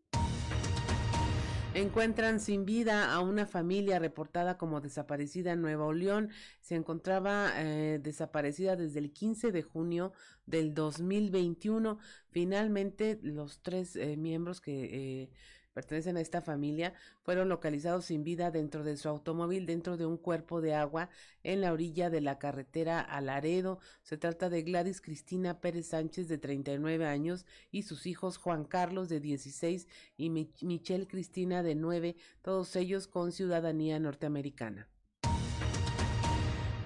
Encuentran 1.74 2.38
sin 2.38 2.64
vida 2.64 3.12
a 3.12 3.18
una 3.18 3.46
familia 3.46 3.98
reportada 3.98 4.56
como 4.56 4.80
desaparecida 4.80 5.50
en 5.50 5.60
Nueva 5.60 5.92
León. 5.92 6.30
Se 6.60 6.76
encontraba 6.76 7.50
eh, 7.56 7.98
desaparecida 8.00 8.76
desde 8.76 9.00
el 9.00 9.12
15 9.12 9.50
de 9.50 9.62
junio 9.62 10.12
del 10.46 10.72
2021. 10.72 11.98
Finalmente, 12.30 13.18
los 13.22 13.60
tres 13.60 13.96
eh, 13.96 14.16
miembros 14.16 14.60
que 14.60 14.84
eh, 14.84 15.30
pertenecen 15.74 16.16
a 16.16 16.20
esta 16.20 16.40
familia, 16.40 16.94
fueron 17.22 17.48
localizados 17.50 18.06
sin 18.06 18.24
vida 18.24 18.50
dentro 18.50 18.84
de 18.84 18.96
su 18.96 19.08
automóvil, 19.08 19.66
dentro 19.66 19.96
de 19.96 20.06
un 20.06 20.16
cuerpo 20.16 20.60
de 20.60 20.74
agua 20.74 21.10
en 21.42 21.60
la 21.60 21.72
orilla 21.72 22.08
de 22.08 22.20
la 22.20 22.38
carretera 22.38 23.00
a 23.00 23.20
Laredo. 23.20 23.80
Se 24.02 24.16
trata 24.16 24.48
de 24.48 24.62
Gladys 24.62 25.00
Cristina 25.00 25.60
Pérez 25.60 25.88
Sánchez, 25.88 26.28
de 26.28 26.38
39 26.38 27.04
años, 27.04 27.44
y 27.70 27.82
sus 27.82 28.06
hijos 28.06 28.38
Juan 28.38 28.64
Carlos, 28.64 29.08
de 29.08 29.20
16, 29.20 29.87
y 30.16 30.30
Michelle 30.30 31.06
Cristina, 31.06 31.62
de 31.62 31.74
9, 31.74 32.16
todos 32.40 32.74
ellos 32.76 33.06
con 33.08 33.32
ciudadanía 33.32 33.98
norteamericana. 33.98 34.88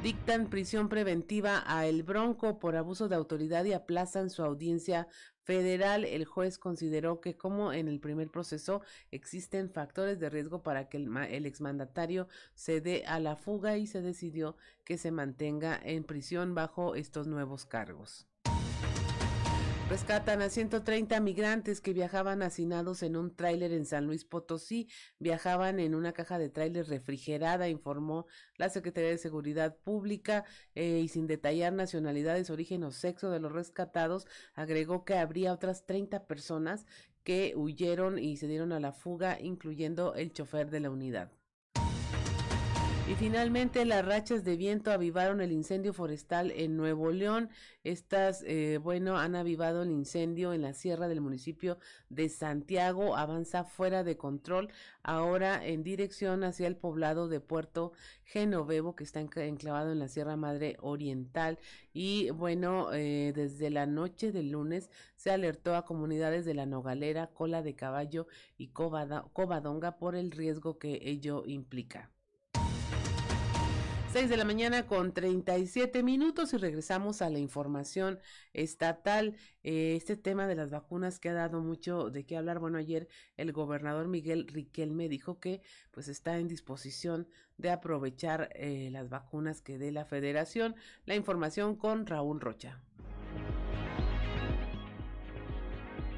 Dictan 0.03 0.49
prisión 0.49 0.89
preventiva 0.89 1.65
a 1.67 1.85
El 1.87 2.05
Bronco 2.05 2.61
por 2.61 2.77
abuso 2.77 3.09
de 3.09 3.17
autoridad 3.17 3.65
y 3.65 3.73
aplazan 3.73 4.31
su 4.31 4.45
audiencia 4.45 5.09
federal, 5.43 6.05
el 6.05 6.25
juez 6.25 6.57
consideró 6.57 7.21
que 7.21 7.37
como 7.37 7.73
en 7.73 7.89
el 7.89 7.99
primer 7.99 8.31
proceso 8.31 8.81
existen 9.11 9.71
factores 9.71 10.21
de 10.21 10.31
riesgo 10.31 10.63
para 10.63 10.89
que 10.89 10.99
el, 10.99 11.47
exmandatario 11.47 12.29
se 12.55 12.81
dé 12.81 13.07
a 13.07 13.19
la 13.19 13.35
fuga 13.35 13.77
y 13.77 13.89
se 13.89 14.01
decidió 14.01 14.57
que 14.85 14.99
se 14.99 15.11
mantenga 15.11 15.81
en 15.83 16.05
prisión 16.05 16.55
bajo 16.55 16.95
estos 16.95 17.27
nuevos 17.27 17.67
cargos. 17.67 18.29
Rescatan 19.89 20.43
a 20.43 20.51
130 20.51 21.19
migrantes 21.21 21.81
que 21.81 21.95
viajaban 21.95 22.43
hacinados 22.43 23.03
en 23.03 23.17
un 23.17 23.35
tráiler 23.35 23.73
en 23.73 23.87
San 23.87 24.07
Luis 24.07 24.27
Potosí. 24.27 24.87
Viajaban 25.19 25.81
en 25.81 25.95
una 25.95 26.13
caja 26.13 26.39
de 26.39 26.51
tráiler 26.51 26.87
refrigerada, 26.89 27.71
informó 27.71 28.27
la 28.59 28.69
Secretaría 28.69 29.09
de 29.09 29.17
Seguridad 29.17 29.79
Pública 29.79 30.45
eh, 30.75 31.01
y 31.03 31.09
sin 31.09 31.27
detallar 31.27 31.73
nacionalidades, 31.73 32.51
origen 32.51 32.85
o 32.85 32.91
sexo 32.91 33.31
de 33.31 33.41
los 33.41 33.51
rescatados, 33.51 34.27
agregó 34.53 35.07
que 35.07 35.15
habría 35.15 35.55
otras 35.55 35.87
30 35.87 36.27
personas 36.27 36.85
que 37.25 37.55
huyeron 37.57 38.19
y 38.19 38.37
se 38.37 38.47
dieron 38.47 38.73
a 38.73 38.81
la 38.81 38.93
fuga, 38.93 39.41
incluyendo 39.41 40.15
el 40.15 40.35
chofer 40.35 40.69
de 40.69 40.81
la 40.81 40.91
unidad. 40.91 41.38
Y 43.09 43.15
finalmente 43.15 43.87
las 43.87 44.05
rachas 44.05 44.45
de 44.45 44.59
viento 44.59 44.91
avivaron 44.91 45.41
el 45.41 45.51
incendio 45.51 45.95
forestal 45.95 46.51
en 46.51 46.77
Nuevo 46.77 47.11
León. 47.11 47.49
Estas, 47.83 48.45
eh, 48.47 48.79
bueno, 48.83 49.17
han 49.17 49.35
avivado 49.35 49.83
el 49.83 49.91
incendio 49.91 50.53
en 50.53 50.61
la 50.61 50.75
sierra 50.75 51.09
del 51.09 51.23
municipio 51.23 51.79
de 52.11 52.29
Santiago. 52.29 53.17
Avanza 53.17 53.65
fuera 53.65 54.05
de 54.05 54.19
control 54.19 54.71
ahora 55.03 55.65
en 55.67 55.85
dirección 55.85 56.45
hacia 56.45 56.67
el 56.67 56.77
poblado 56.77 57.29
de 57.29 57.41
Puerto 57.41 57.93
Genovevo 58.25 58.95
que 58.95 59.05
está 59.05 59.21
enclavado 59.21 59.91
en 59.91 60.01
la 60.01 60.09
Sierra 60.09 60.37
Madre 60.37 60.77
Oriental. 60.83 61.59
Y 61.95 62.29
bueno, 62.29 62.93
eh, 62.93 63.33
desde 63.35 63.71
la 63.71 63.87
noche 63.87 64.33
del 64.33 64.51
lunes 64.51 64.91
se 65.17 65.31
alertó 65.31 65.77
a 65.77 65.87
comunidades 65.87 66.45
de 66.45 66.53
la 66.53 66.67
Nogalera, 66.67 67.29
Cola 67.29 67.63
de 67.63 67.75
Caballo 67.75 68.27
y 68.59 68.69
Covadonga 68.69 69.97
por 69.97 70.15
el 70.15 70.31
riesgo 70.31 70.79
que 70.79 71.01
ello 71.05 71.45
implica. 71.47 72.11
6 74.13 74.31
de 74.31 74.39
la 74.39 74.47
mañana 74.47 74.87
con 74.87 75.13
37 75.13 76.03
minutos 76.03 76.55
y 76.55 76.57
regresamos 76.57 77.21
a 77.21 77.29
la 77.29 77.39
información 77.39 78.19
estatal. 78.55 79.37
Eh, 79.63 79.97
este 79.97 80.17
tema 80.17 80.47
de 80.47 80.55
las 80.55 80.71
vacunas 80.71 81.19
que 81.19 81.29
ha 81.29 81.35
dado 81.35 81.61
mucho 81.61 82.09
de 82.09 82.25
qué 82.25 82.39
hablar. 82.39 82.59
Bueno, 82.59 82.79
ayer 82.79 83.07
el 83.37 83.53
gobernador 83.53 84.09
Miguel 84.09 84.49
Riquelme 84.49 85.11
dijo 85.11 85.41
que 85.41 85.61
pues 85.91 86.09
está 86.09 86.39
en 86.39 86.49
disposición 86.49 87.29
de 87.59 87.71
aprovechar 87.71 88.49
eh, 88.55 88.89
las 88.91 89.11
vacunas 89.11 89.61
que 89.61 89.77
dé 89.77 89.93
la 89.93 90.07
federación. 90.07 90.75
La 91.05 91.15
información 91.15 91.77
con 91.77 92.07
Raúl 92.07 92.41
Rocha. 92.41 92.81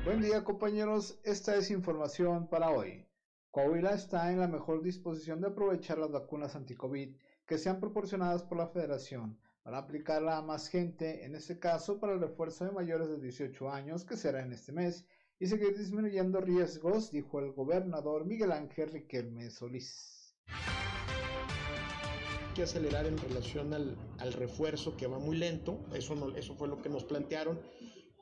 Buen 0.04 0.20
día 0.20 0.44
compañeros, 0.44 1.18
esta 1.24 1.56
es 1.56 1.72
información 1.72 2.46
para 2.46 2.70
hoy. 2.70 3.04
Coahuila 3.50 3.94
está 3.94 4.30
en 4.30 4.38
la 4.38 4.46
mejor 4.46 4.80
disposición 4.80 5.40
de 5.40 5.48
aprovechar 5.48 5.98
las 5.98 6.12
vacunas 6.12 6.54
anti-COVID 6.54 7.16
que 7.50 7.58
sean 7.58 7.80
proporcionadas 7.80 8.44
por 8.44 8.58
la 8.58 8.68
federación 8.68 9.36
para 9.64 9.78
aplicarla 9.78 10.36
a 10.36 10.42
más 10.42 10.68
gente, 10.68 11.24
en 11.24 11.34
este 11.34 11.58
caso 11.58 11.98
para 11.98 12.12
el 12.12 12.20
refuerzo 12.20 12.64
de 12.64 12.70
mayores 12.70 13.08
de 13.08 13.18
18 13.18 13.72
años, 13.72 14.04
que 14.04 14.16
será 14.16 14.40
en 14.40 14.52
este 14.52 14.70
mes, 14.70 15.04
y 15.40 15.48
seguir 15.48 15.76
disminuyendo 15.76 16.40
riesgos, 16.40 17.10
dijo 17.10 17.40
el 17.40 17.50
gobernador 17.50 18.24
Miguel 18.24 18.52
Ángel 18.52 18.90
Riquelme 18.90 19.50
Solís. 19.50 20.32
Hay 20.46 22.54
que 22.54 22.62
acelerar 22.62 23.06
en 23.06 23.18
relación 23.18 23.74
al, 23.74 23.96
al 24.18 24.32
refuerzo 24.32 24.96
que 24.96 25.08
va 25.08 25.18
muy 25.18 25.36
lento, 25.36 25.84
eso, 25.92 26.14
no, 26.14 26.36
eso 26.36 26.54
fue 26.54 26.68
lo 26.68 26.80
que 26.80 26.88
nos 26.88 27.02
plantearon, 27.02 27.60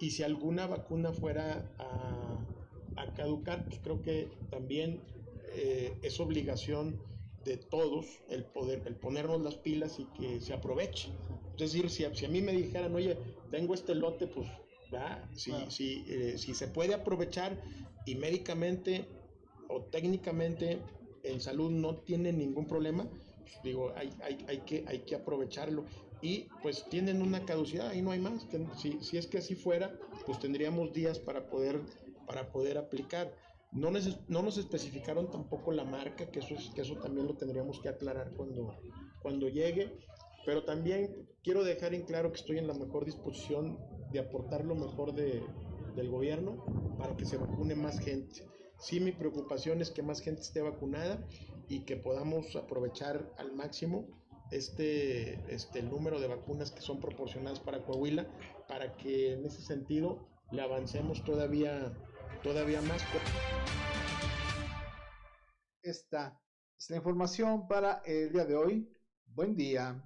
y 0.01 0.11
si 0.11 0.23
alguna 0.23 0.67
vacuna 0.67 1.13
fuera 1.13 1.71
a, 1.79 2.39
a 2.97 3.13
caducar, 3.13 3.67
pues 3.67 3.79
creo 3.81 4.01
que 4.01 4.31
también 4.51 5.03
eh, 5.53 5.99
es 6.03 6.19
obligación 6.19 6.99
de 7.49 7.57
todos 7.57 8.07
el 8.29 8.45
poder, 8.45 8.83
el 8.87 8.95
ponernos 8.95 9.41
las 9.41 9.57
pilas 9.57 9.99
y 9.99 10.05
que 10.17 10.41
se 10.41 10.53
aproveche. 10.53 11.09
Es 11.55 11.73
decir, 11.73 11.91
si, 11.91 12.05
si 12.15 12.25
a 12.27 12.29
mí 12.29 12.41
me 12.43 12.53
dijeran, 12.53 12.95
oye, 12.95 13.17
tengo 13.51 13.75
este 13.75 13.95
lote, 13.95 14.27
pues, 14.27 14.47
va, 14.95 15.27
si, 15.35 15.53
si, 15.71 16.05
eh, 16.09 16.39
si 16.39 16.55
se 16.55 16.69
puede 16.69 16.95
aprovechar 16.95 17.61
y 18.07 18.15
médicamente 18.15 19.07
o 19.69 19.83
técnicamente 19.83 20.79
en 21.25 21.41
salud 21.41 21.71
no 21.71 21.97
tiene 21.97 22.33
ningún 22.33 22.67
problema, 22.67 23.09
pues, 23.41 23.63
digo, 23.65 23.93
hay, 23.97 24.13
hay, 24.23 24.45
hay, 24.47 24.59
que, 24.59 24.85
hay 24.87 25.01
que 25.01 25.15
aprovecharlo. 25.15 25.85
Y 26.21 26.49
pues 26.63 26.85
tienen 26.91 27.23
una 27.23 27.45
caducidad, 27.45 27.93
y 27.95 28.03
no 28.03 28.11
hay 28.11 28.19
más. 28.19 28.45
Si, 28.77 28.99
si 29.01 29.19
es 29.19 29.29
que 29.29 29.39
así 29.39 29.55
fuera, 29.55 29.97
pues 30.27 30.41
tendríamos 30.41 30.93
días 30.93 31.19
para 31.21 31.49
poder, 31.49 31.81
para 32.27 32.51
poder 32.51 32.77
aplicar. 32.77 33.33
No, 33.73 33.91
no 33.91 34.43
nos 34.43 34.59
especificaron 34.59 35.31
tampoco 35.31 35.73
la 35.73 35.85
marca, 35.85 36.31
que 36.31 36.39
eso, 36.39 36.55
es, 36.55 36.71
que 36.75 36.81
eso 36.81 36.97
también 36.97 37.27
lo 37.27 37.37
tendríamos 37.37 37.81
que 37.81 37.89
aclarar 37.89 38.33
cuando, 38.35 38.75
cuando 39.21 39.49
llegue. 39.49 39.99
Pero 40.47 40.65
también 40.65 41.29
quiero 41.43 41.63
dejar 41.63 41.95
en 41.95 42.03
claro 42.03 42.31
que 42.31 42.39
estoy 42.39 42.59
en 42.59 42.67
la 42.67 42.75
mejor 42.75 43.05
disposición 43.05 43.79
de 44.11 44.21
aportar 44.21 44.65
lo 44.65 44.75
mejor 44.75 45.15
de, 45.15 45.43
del 45.95 46.11
gobierno 46.11 46.65
para 46.97 47.17
que 47.17 47.27
se 47.27 47.37
vacune 47.37 47.75
más 47.75 47.99
gente. 47.99 48.47
Sí, 48.79 49.01
mi 49.01 49.13
preocupación 49.13 49.83
es 49.83 49.91
que 49.91 50.03
más 50.03 50.21
gente 50.21 50.41
esté 50.41 50.63
vacunada 50.63 51.27
y 51.69 51.81
que 51.81 51.97
podamos 51.97 52.57
aprovechar 52.57 53.33
al 53.37 53.53
máximo 53.53 54.07
este, 54.51 55.35
este 55.55 55.83
número 55.83 56.21
de 56.21 56.29
vacunas 56.29 56.71
que 56.71 56.81
son 56.81 57.01
proporcionadas 57.01 57.61
para 57.61 57.85
Coahuila 57.85 58.27
para 58.67 58.97
que 58.97 59.35
en 59.35 59.45
ese 59.45 59.61
sentido 59.61 60.27
le 60.51 60.63
avancemos 60.63 61.23
todavía 61.25 61.93
todavía 62.43 62.81
más. 62.83 63.03
Esta 65.83 66.41
es 66.79 66.91
la 66.91 66.97
información 66.97 67.67
para 67.69 68.03
el 68.05 68.33
día 68.33 68.45
de 68.45 68.57
hoy. 68.57 68.93
Buen 69.27 69.57
día. 69.57 70.03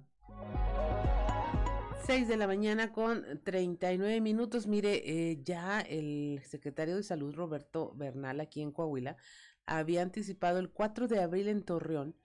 6 2.05 2.27
de 2.27 2.37
la 2.37 2.47
mañana 2.47 2.91
con 2.91 3.41
39 3.43 4.19
minutos. 4.21 4.67
Mire, 4.67 5.01
eh, 5.05 5.41
ya 5.43 5.79
el 5.81 6.41
secretario 6.45 6.97
de 6.97 7.03
Salud, 7.03 7.33
Roberto 7.33 7.93
Bernal, 7.95 8.41
aquí 8.41 8.61
en 8.61 8.71
Coahuila, 8.71 9.15
había 9.65 10.01
anticipado 10.01 10.59
el 10.59 10.69
4 10.69 11.07
de 11.07 11.21
abril 11.21 11.47
en 11.47 11.63
Torreón 11.63 12.15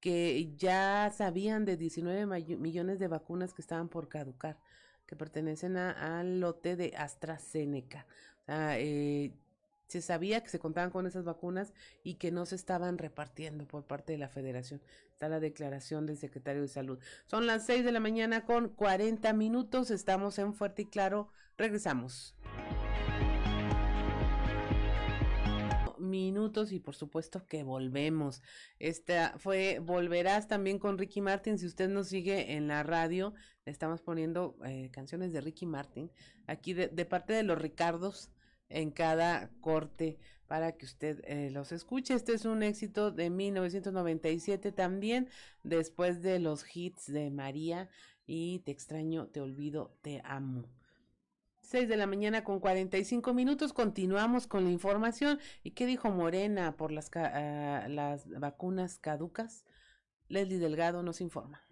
que 0.00 0.54
ya 0.56 1.12
sabían 1.14 1.64
de 1.66 1.76
19 1.76 2.26
millones 2.56 2.98
de 2.98 3.08
vacunas 3.08 3.52
que 3.52 3.60
estaban 3.60 3.88
por 3.88 4.08
caducar, 4.08 4.58
que 5.06 5.14
pertenecen 5.14 5.76
al 5.76 6.40
lote 6.40 6.76
de 6.76 6.94
AstraZeneca. 6.96 8.06
Sea, 8.50 8.80
eh, 8.80 9.32
se 9.86 10.02
sabía 10.02 10.42
que 10.42 10.48
se 10.48 10.58
contaban 10.58 10.90
con 10.90 11.06
esas 11.06 11.24
vacunas 11.24 11.72
y 12.02 12.14
que 12.14 12.32
no 12.32 12.46
se 12.46 12.56
estaban 12.56 12.98
repartiendo 12.98 13.64
por 13.66 13.84
parte 13.84 14.12
de 14.12 14.18
la 14.18 14.28
federación. 14.28 14.82
Está 15.12 15.28
la 15.28 15.38
declaración 15.38 16.04
del 16.04 16.16
secretario 16.16 16.62
de 16.62 16.68
salud. 16.68 16.98
Son 17.26 17.46
las 17.46 17.66
6 17.66 17.84
de 17.84 17.92
la 17.92 18.00
mañana 18.00 18.46
con 18.46 18.70
40 18.70 19.32
minutos. 19.34 19.90
Estamos 19.90 20.38
en 20.38 20.54
Fuerte 20.54 20.82
y 20.82 20.86
Claro. 20.86 21.30
Regresamos. 21.56 22.34
minutos 25.98 26.72
y 26.72 26.80
por 26.80 26.96
supuesto 26.96 27.46
que 27.46 27.62
volvemos. 27.62 28.42
Esta 28.78 29.34
fue 29.38 29.78
Volverás 29.80 30.48
también 30.48 30.78
con 30.78 30.98
Ricky 30.98 31.20
Martin. 31.20 31.58
Si 31.58 31.66
usted 31.66 31.88
nos 31.88 32.08
sigue 32.08 32.54
en 32.54 32.68
la 32.68 32.82
radio, 32.82 33.34
estamos 33.64 34.00
poniendo 34.00 34.56
eh, 34.64 34.90
canciones 34.92 35.32
de 35.32 35.40
Ricky 35.40 35.66
Martin 35.66 36.10
aquí 36.46 36.72
de, 36.74 36.88
parte 37.04 37.32
de 37.32 37.42
los 37.42 37.58
Ricardos 37.58 38.30
en 38.70 38.90
cada 38.90 39.50
corte 39.60 40.18
para 40.46 40.72
que 40.72 40.86
usted 40.86 41.22
eh, 41.24 41.50
los 41.50 41.70
escuche. 41.72 42.14
Este 42.14 42.32
es 42.32 42.44
un 42.44 42.62
éxito 42.62 43.10
de 43.10 43.30
1997 43.30 44.72
también, 44.72 45.28
después 45.62 46.22
de 46.22 46.38
los 46.40 46.64
hits 46.74 47.12
de 47.12 47.30
María 47.30 47.88
y 48.26 48.60
Te 48.60 48.70
extraño, 48.70 49.26
te 49.26 49.40
olvido, 49.40 49.96
te 50.02 50.22
amo. 50.24 50.68
6 51.62 51.88
de 51.88 51.96
la 51.96 52.06
mañana 52.06 52.44
con 52.44 52.60
45 52.60 53.32
minutos. 53.34 53.72
Continuamos 53.72 54.46
con 54.46 54.64
la 54.64 54.70
información. 54.70 55.38
¿Y 55.62 55.72
qué 55.72 55.86
dijo 55.86 56.10
Morena 56.10 56.76
por 56.76 56.90
las, 56.90 57.10
uh, 57.14 57.88
las 57.88 58.28
vacunas 58.28 58.98
caducas? 58.98 59.64
Leslie 60.28 60.58
Delgado 60.58 61.02
nos 61.02 61.20
informa. 61.20 61.62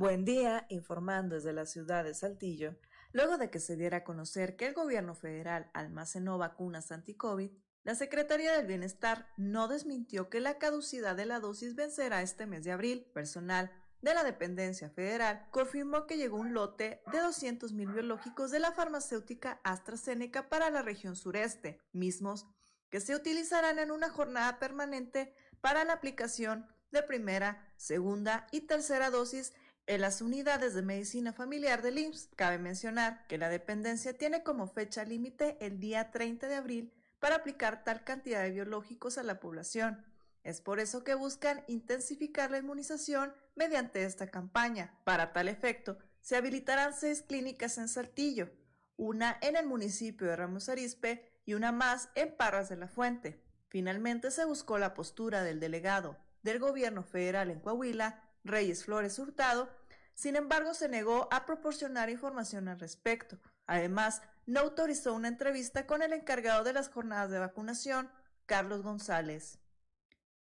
Buen 0.00 0.24
día, 0.24 0.64
informando 0.70 1.34
desde 1.34 1.52
la 1.52 1.66
ciudad 1.66 2.04
de 2.04 2.14
Saltillo, 2.14 2.74
luego 3.12 3.36
de 3.36 3.50
que 3.50 3.60
se 3.60 3.76
diera 3.76 3.98
a 3.98 4.04
conocer 4.04 4.56
que 4.56 4.66
el 4.66 4.72
gobierno 4.72 5.14
federal 5.14 5.70
almacenó 5.74 6.38
vacunas 6.38 6.90
anti-COVID, 6.90 7.50
la 7.82 7.94
Secretaría 7.94 8.56
del 8.56 8.66
Bienestar 8.66 9.28
no 9.36 9.68
desmintió 9.68 10.30
que 10.30 10.40
la 10.40 10.56
caducidad 10.56 11.16
de 11.16 11.26
la 11.26 11.38
dosis 11.38 11.74
vencerá 11.74 12.22
este 12.22 12.46
mes 12.46 12.64
de 12.64 12.72
abril. 12.72 13.10
Personal 13.12 13.70
de 14.00 14.14
la 14.14 14.24
dependencia 14.24 14.88
federal 14.88 15.46
confirmó 15.50 16.06
que 16.06 16.16
llegó 16.16 16.38
un 16.38 16.54
lote 16.54 17.02
de 17.12 17.18
200.000 17.18 17.92
biológicos 17.92 18.50
de 18.50 18.60
la 18.60 18.72
farmacéutica 18.72 19.60
AstraZeneca 19.64 20.48
para 20.48 20.70
la 20.70 20.80
región 20.80 21.14
sureste, 21.14 21.78
mismos 21.92 22.46
que 22.88 23.00
se 23.00 23.14
utilizarán 23.14 23.78
en 23.78 23.90
una 23.90 24.08
jornada 24.08 24.58
permanente 24.58 25.34
para 25.60 25.84
la 25.84 25.92
aplicación 25.92 26.66
de 26.90 27.02
primera, 27.02 27.70
segunda 27.76 28.46
y 28.50 28.62
tercera 28.62 29.10
dosis 29.10 29.52
en 29.90 30.02
las 30.02 30.22
unidades 30.22 30.72
de 30.74 30.82
medicina 30.82 31.32
familiar 31.32 31.82
del 31.82 31.98
IMSS, 31.98 32.28
cabe 32.36 32.58
mencionar 32.58 33.26
que 33.26 33.38
la 33.38 33.48
dependencia 33.48 34.16
tiene 34.16 34.44
como 34.44 34.68
fecha 34.68 35.04
límite 35.04 35.56
el 35.60 35.80
día 35.80 36.12
30 36.12 36.46
de 36.46 36.54
abril 36.54 36.92
para 37.18 37.34
aplicar 37.34 37.82
tal 37.82 38.04
cantidad 38.04 38.40
de 38.40 38.52
biológicos 38.52 39.18
a 39.18 39.24
la 39.24 39.40
población. 39.40 40.06
Es 40.44 40.60
por 40.60 40.78
eso 40.78 41.02
que 41.02 41.16
buscan 41.16 41.64
intensificar 41.66 42.52
la 42.52 42.58
inmunización 42.58 43.34
mediante 43.56 44.04
esta 44.04 44.30
campaña. 44.30 44.94
Para 45.02 45.32
tal 45.32 45.48
efecto, 45.48 45.98
se 46.20 46.36
habilitarán 46.36 46.94
seis 46.94 47.22
clínicas 47.22 47.76
en 47.76 47.88
Saltillo, 47.88 48.48
una 48.96 49.38
en 49.40 49.56
el 49.56 49.66
municipio 49.66 50.28
de 50.28 50.36
Ramos 50.36 50.68
Arizpe 50.68 51.32
y 51.44 51.54
una 51.54 51.72
más 51.72 52.10
en 52.14 52.36
Parras 52.36 52.68
de 52.68 52.76
la 52.76 52.86
Fuente. 52.86 53.42
Finalmente 53.66 54.30
se 54.30 54.44
buscó 54.44 54.78
la 54.78 54.94
postura 54.94 55.42
del 55.42 55.58
delegado 55.58 56.16
del 56.44 56.60
gobierno 56.60 57.02
federal 57.02 57.50
en 57.50 57.58
Coahuila, 57.58 58.22
Reyes 58.44 58.84
Flores 58.84 59.18
Hurtado, 59.18 59.79
sin 60.20 60.36
embargo, 60.36 60.74
se 60.74 60.86
negó 60.86 61.28
a 61.30 61.46
proporcionar 61.46 62.10
información 62.10 62.68
al 62.68 62.78
respecto. 62.78 63.38
Además, 63.66 64.20
no 64.44 64.60
autorizó 64.60 65.14
una 65.14 65.28
entrevista 65.28 65.86
con 65.86 66.02
el 66.02 66.12
encargado 66.12 66.62
de 66.62 66.74
las 66.74 66.90
jornadas 66.90 67.30
de 67.30 67.38
vacunación, 67.38 68.10
Carlos 68.44 68.82
González. 68.82 69.60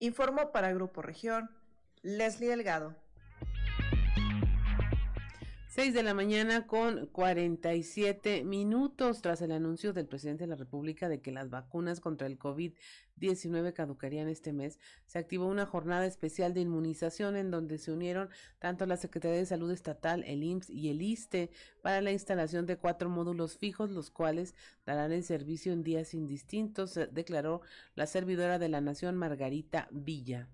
Informó 0.00 0.50
para 0.50 0.72
Grupo 0.72 1.00
Región, 1.00 1.56
Leslie 2.02 2.48
Delgado. 2.48 2.96
6 5.78 5.94
de 5.94 6.02
la 6.02 6.12
mañana 6.12 6.66
con 6.66 7.06
47 7.06 8.42
minutos 8.42 9.22
tras 9.22 9.42
el 9.42 9.52
anuncio 9.52 9.92
del 9.92 10.08
presidente 10.08 10.42
de 10.42 10.48
la 10.48 10.56
República 10.56 11.08
de 11.08 11.20
que 11.20 11.30
las 11.30 11.50
vacunas 11.50 12.00
contra 12.00 12.26
el 12.26 12.36
COVID-19 12.36 13.72
caducarían 13.74 14.26
este 14.26 14.52
mes, 14.52 14.80
se 15.06 15.20
activó 15.20 15.46
una 15.46 15.66
jornada 15.66 16.04
especial 16.04 16.52
de 16.52 16.62
inmunización 16.62 17.36
en 17.36 17.52
donde 17.52 17.78
se 17.78 17.92
unieron 17.92 18.28
tanto 18.58 18.86
la 18.86 18.96
Secretaría 18.96 19.36
de 19.36 19.46
Salud 19.46 19.70
Estatal, 19.70 20.24
el 20.24 20.42
IMSS 20.42 20.70
y 20.70 20.90
el 20.90 21.00
ISTE 21.00 21.52
para 21.80 22.00
la 22.00 22.10
instalación 22.10 22.66
de 22.66 22.76
cuatro 22.76 23.08
módulos 23.08 23.56
fijos, 23.56 23.92
los 23.92 24.10
cuales 24.10 24.56
darán 24.84 25.12
el 25.12 25.22
servicio 25.22 25.72
en 25.72 25.84
días 25.84 26.12
indistintos, 26.12 26.98
declaró 27.12 27.60
la 27.94 28.06
servidora 28.06 28.58
de 28.58 28.68
la 28.68 28.80
Nación, 28.80 29.14
Margarita 29.14 29.86
Villa. 29.92 30.48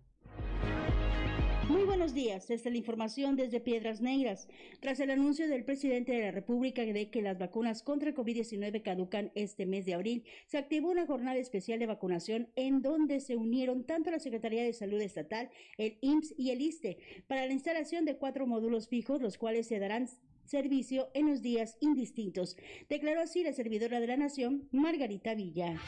Buenos 2.05 2.23
días, 2.23 2.51
esta 2.51 2.69
es 2.69 2.73
la 2.75 2.77
información 2.77 3.35
desde 3.35 3.61
Piedras 3.61 4.03
Negras. 4.03 4.47
Tras 4.81 5.01
el 5.01 5.11
anuncio 5.11 5.49
del 5.49 5.65
presidente 5.65 6.13
de 6.13 6.21
la 6.21 6.33
República 6.33 6.83
de 6.83 7.09
que 7.09 7.23
las 7.23 7.39
vacunas 7.39 7.83
contra 7.83 8.11
el 8.11 8.15
COVID-19 8.15 8.83
caducan 8.83 9.33
este 9.35 9.65
mes 9.65 9.87
de 9.87 9.95
abril, 9.95 10.23
se 10.45 10.59
activó 10.59 10.91
una 10.91 11.07
jornada 11.07 11.39
especial 11.39 11.79
de 11.79 11.87
vacunación 11.87 12.51
en 12.57 12.83
donde 12.83 13.21
se 13.21 13.37
unieron 13.37 13.85
tanto 13.85 14.11
la 14.11 14.19
Secretaría 14.19 14.63
de 14.63 14.75
Salud 14.75 15.01
Estatal, 15.01 15.49
el 15.79 15.97
IMSS 16.03 16.35
y 16.37 16.51
el 16.51 16.61
ISTE 16.61 16.99
para 17.27 17.47
la 17.47 17.55
instalación 17.55 18.05
de 18.05 18.19
cuatro 18.19 18.47
módulos 18.47 18.87
fijos, 18.87 19.23
los 19.23 19.39
cuales 19.39 19.67
se 19.67 19.79
darán 19.79 20.07
servicio 20.45 21.09
en 21.15 21.31
los 21.31 21.41
días 21.41 21.79
indistintos. 21.81 22.59
Declaró 22.91 23.23
así 23.23 23.43
la 23.43 23.55
servidora 23.55 23.99
de 23.99 24.09
la 24.09 24.19
Nación, 24.19 24.69
Margarita 24.73 25.35
Villa. 25.35 25.81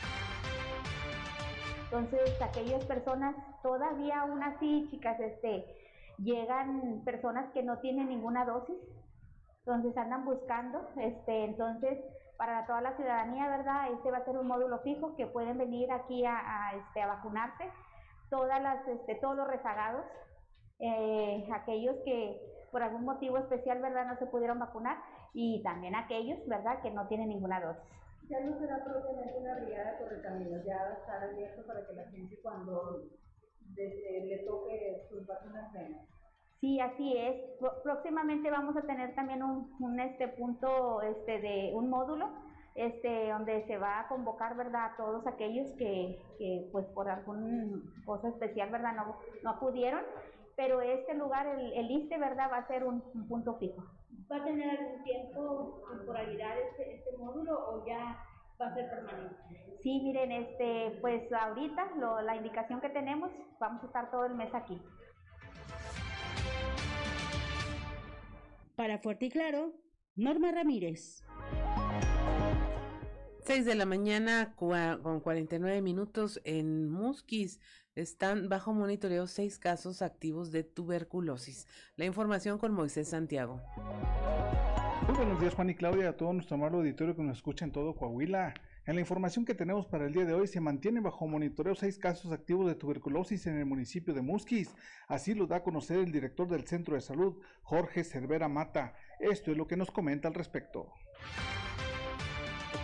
Entonces, 1.85 2.41
aquellas 2.41 2.85
personas, 2.87 3.37
todavía 3.63 4.21
aún 4.21 4.43
así, 4.43 4.89
chicas, 4.91 5.21
este, 5.21 5.65
llegan 6.19 7.03
personas 7.05 7.51
que 7.53 7.63
no 7.63 7.79
tienen 7.79 8.09
ninguna 8.09 8.45
dosis, 8.45 8.77
entonces 9.61 9.97
andan 9.97 10.25
buscando, 10.25 10.89
este, 10.97 11.45
entonces, 11.45 11.99
para 12.37 12.67
toda 12.67 12.81
la 12.81 12.97
ciudadanía, 12.97 13.49
¿verdad? 13.49 13.93
Este 13.93 14.11
va 14.11 14.19
a 14.19 14.25
ser 14.25 14.37
un 14.37 14.47
módulo 14.47 14.79
fijo 14.81 15.17
que 15.17 15.27
pueden 15.27 15.59
venir 15.59 15.91
aquí 15.91 16.25
a, 16.25 16.73
este, 16.77 17.03
a 17.03 17.07
vacunarse, 17.07 17.65
todas 18.31 18.63
las, 18.63 18.87
este, 18.87 19.17
todos 19.17 19.37
los 19.37 19.49
rezagados, 19.49 20.05
eh, 20.79 21.49
aquellos 21.53 21.97
que 22.05 22.41
por 22.71 22.83
algún 22.83 23.05
motivo 23.05 23.39
especial, 23.39 23.81
¿verdad? 23.81 24.07
No 24.07 24.17
se 24.19 24.27
pudieron 24.27 24.59
vacunar 24.59 24.99
y 25.33 25.63
también 25.63 25.95
aquellos, 25.95 26.39
¿verdad? 26.47 26.81
Que 26.83 26.91
no 26.91 27.07
tienen 27.09 27.29
ninguna 27.29 27.61
dosis. 27.61 27.83
Ya 28.29 28.41
no 28.41 28.59
será 28.59 28.85
propiamente 28.85 29.39
una 29.39 29.55
brigada 29.55 29.99
camino, 30.23 30.59
ya 30.65 30.77
va 30.77 30.91
a 30.91 30.95
estar 30.95 31.23
abierto 31.23 31.67
para 31.67 31.87
que 31.87 31.93
la 31.93 32.05
gente 32.11 32.39
cuando 32.43 33.05
le 33.75 34.39
toque 34.47 35.03
sus 35.09 35.27
vacunas. 35.27 35.73
Sí, 36.61 36.81
así 36.81 37.17
es. 37.17 37.37
Próximamente 37.83 38.51
vamos 38.51 38.77
a 38.77 38.83
tener 38.83 39.15
también 39.15 39.43
un, 39.43 39.75
un, 39.79 40.01
este 40.01 40.29
punto 40.29 41.03
este 41.03 41.41
de 41.41 41.73
un 41.75 41.91
módulo 41.91 42.29
este 42.75 43.31
donde 43.31 43.67
se 43.67 43.79
va 43.79 44.01
a 44.01 44.09
convocar, 44.09 44.55
¿verdad? 44.57 44.93
a 44.93 44.97
todos 44.97 45.27
aquellos 45.27 45.67
que, 45.79 46.21
que 46.39 46.69
pues 46.73 46.87
por 46.89 47.09
alguna 47.09 47.81
cosa 48.05 48.29
especial, 48.29 48.71
¿verdad? 48.71 48.95
no 48.95 49.17
no 49.43 49.51
acudieron, 49.51 50.03
pero 50.57 50.83
este 50.83 51.15
lugar 51.15 51.47
el, 51.47 51.73
el 51.73 51.91
ISTE, 51.91 52.19
¿verdad? 52.19 52.51
va 52.53 52.59
a 52.59 52.69
ser 52.69 52.85
un 52.85 53.01
punto 53.29 53.55
fijo. 53.55 53.83
¿Va 54.31 54.37
a 54.37 54.45
tener 54.45 54.79
algún 54.79 55.05
tiempo, 55.05 55.83
temporalidad 55.91 56.59
este, 56.59 56.97
este 56.97 57.17
módulo 57.17 57.59
o 57.69 57.87
ya 57.87 58.19
va 58.61 58.67
a 58.67 58.75
ser 58.75 58.89
permanente? 58.91 59.37
Sí, 59.83 60.01
miren, 60.03 60.33
este, 60.33 60.99
pues 61.01 61.33
ahorita 61.33 61.93
lo, 61.97 62.21
la 62.23 62.37
indicación 62.37 62.81
que 62.81 62.89
tenemos, 62.89 63.31
vamos 63.61 63.83
a 63.83 63.87
estar 63.87 64.11
todo 64.11 64.27
el 64.27 64.35
mes 64.35 64.53
aquí. 64.55 64.81
Para 68.75 68.99
Fuerte 68.99 69.27
y 69.27 69.31
Claro, 69.31 69.73
Norma 70.17 70.53
Ramírez. 70.53 71.23
6 73.47 73.65
de 73.65 73.75
la 73.77 73.87
mañana 73.87 74.55
con 74.57 75.21
49 75.21 75.81
minutos 75.81 76.41
en 76.45 76.89
Musquis. 76.89 77.61
Están 77.95 78.49
bajo 78.49 78.75
monitoreo 78.75 79.27
seis 79.27 79.59
casos 79.59 80.03
activos 80.03 80.51
de 80.51 80.65
tuberculosis. 80.65 81.67
La 81.95 82.05
información 82.05 82.59
con 82.59 82.73
Moisés 82.73 83.09
Santiago. 83.09 83.63
Muy 85.07 85.15
buenos 85.15 85.41
días 85.41 85.55
Juan 85.55 85.71
y 85.71 85.77
Claudia, 85.77 86.09
a 86.09 86.17
todo 86.17 86.33
nuestro 86.33 86.57
amable 86.57 86.79
auditorio 86.79 87.15
que 87.15 87.23
nos 87.23 87.37
escucha 87.37 87.65
en 87.65 87.71
todo 87.71 87.95
Coahuila. 87.95 88.55
En 88.87 88.97
la 88.97 89.01
información 89.01 89.45
que 89.45 89.55
tenemos 89.55 89.87
para 89.87 90.07
el 90.07 90.13
día 90.13 90.25
de 90.25 90.35
hoy, 90.35 90.49
se 90.49 90.61
mantiene 90.61 91.01
bajo 91.01 91.29
monitoreo 91.29 91.77
seis 91.77 91.97
casos 91.97 92.33
activos 92.33 92.67
de 92.67 92.75
tuberculosis 92.75 93.47
en 93.47 93.57
el 93.57 93.67
municipio 93.67 94.13
de 94.15 94.21
Musquis. 94.21 94.75
Así 95.07 95.33
lo 95.35 95.47
da 95.47 95.57
a 95.57 95.63
conocer 95.63 96.01
el 96.01 96.11
director 96.11 96.49
del 96.49 96.67
Centro 96.67 96.97
de 96.97 97.01
Salud, 97.01 97.41
Jorge 97.63 98.03
Cervera 98.03 98.49
Mata. 98.49 98.95
Esto 99.21 99.53
es 99.53 99.57
lo 99.57 99.69
que 99.69 99.77
nos 99.77 99.93
comenta 99.93 100.27
al 100.27 100.35
respecto. 100.35 100.93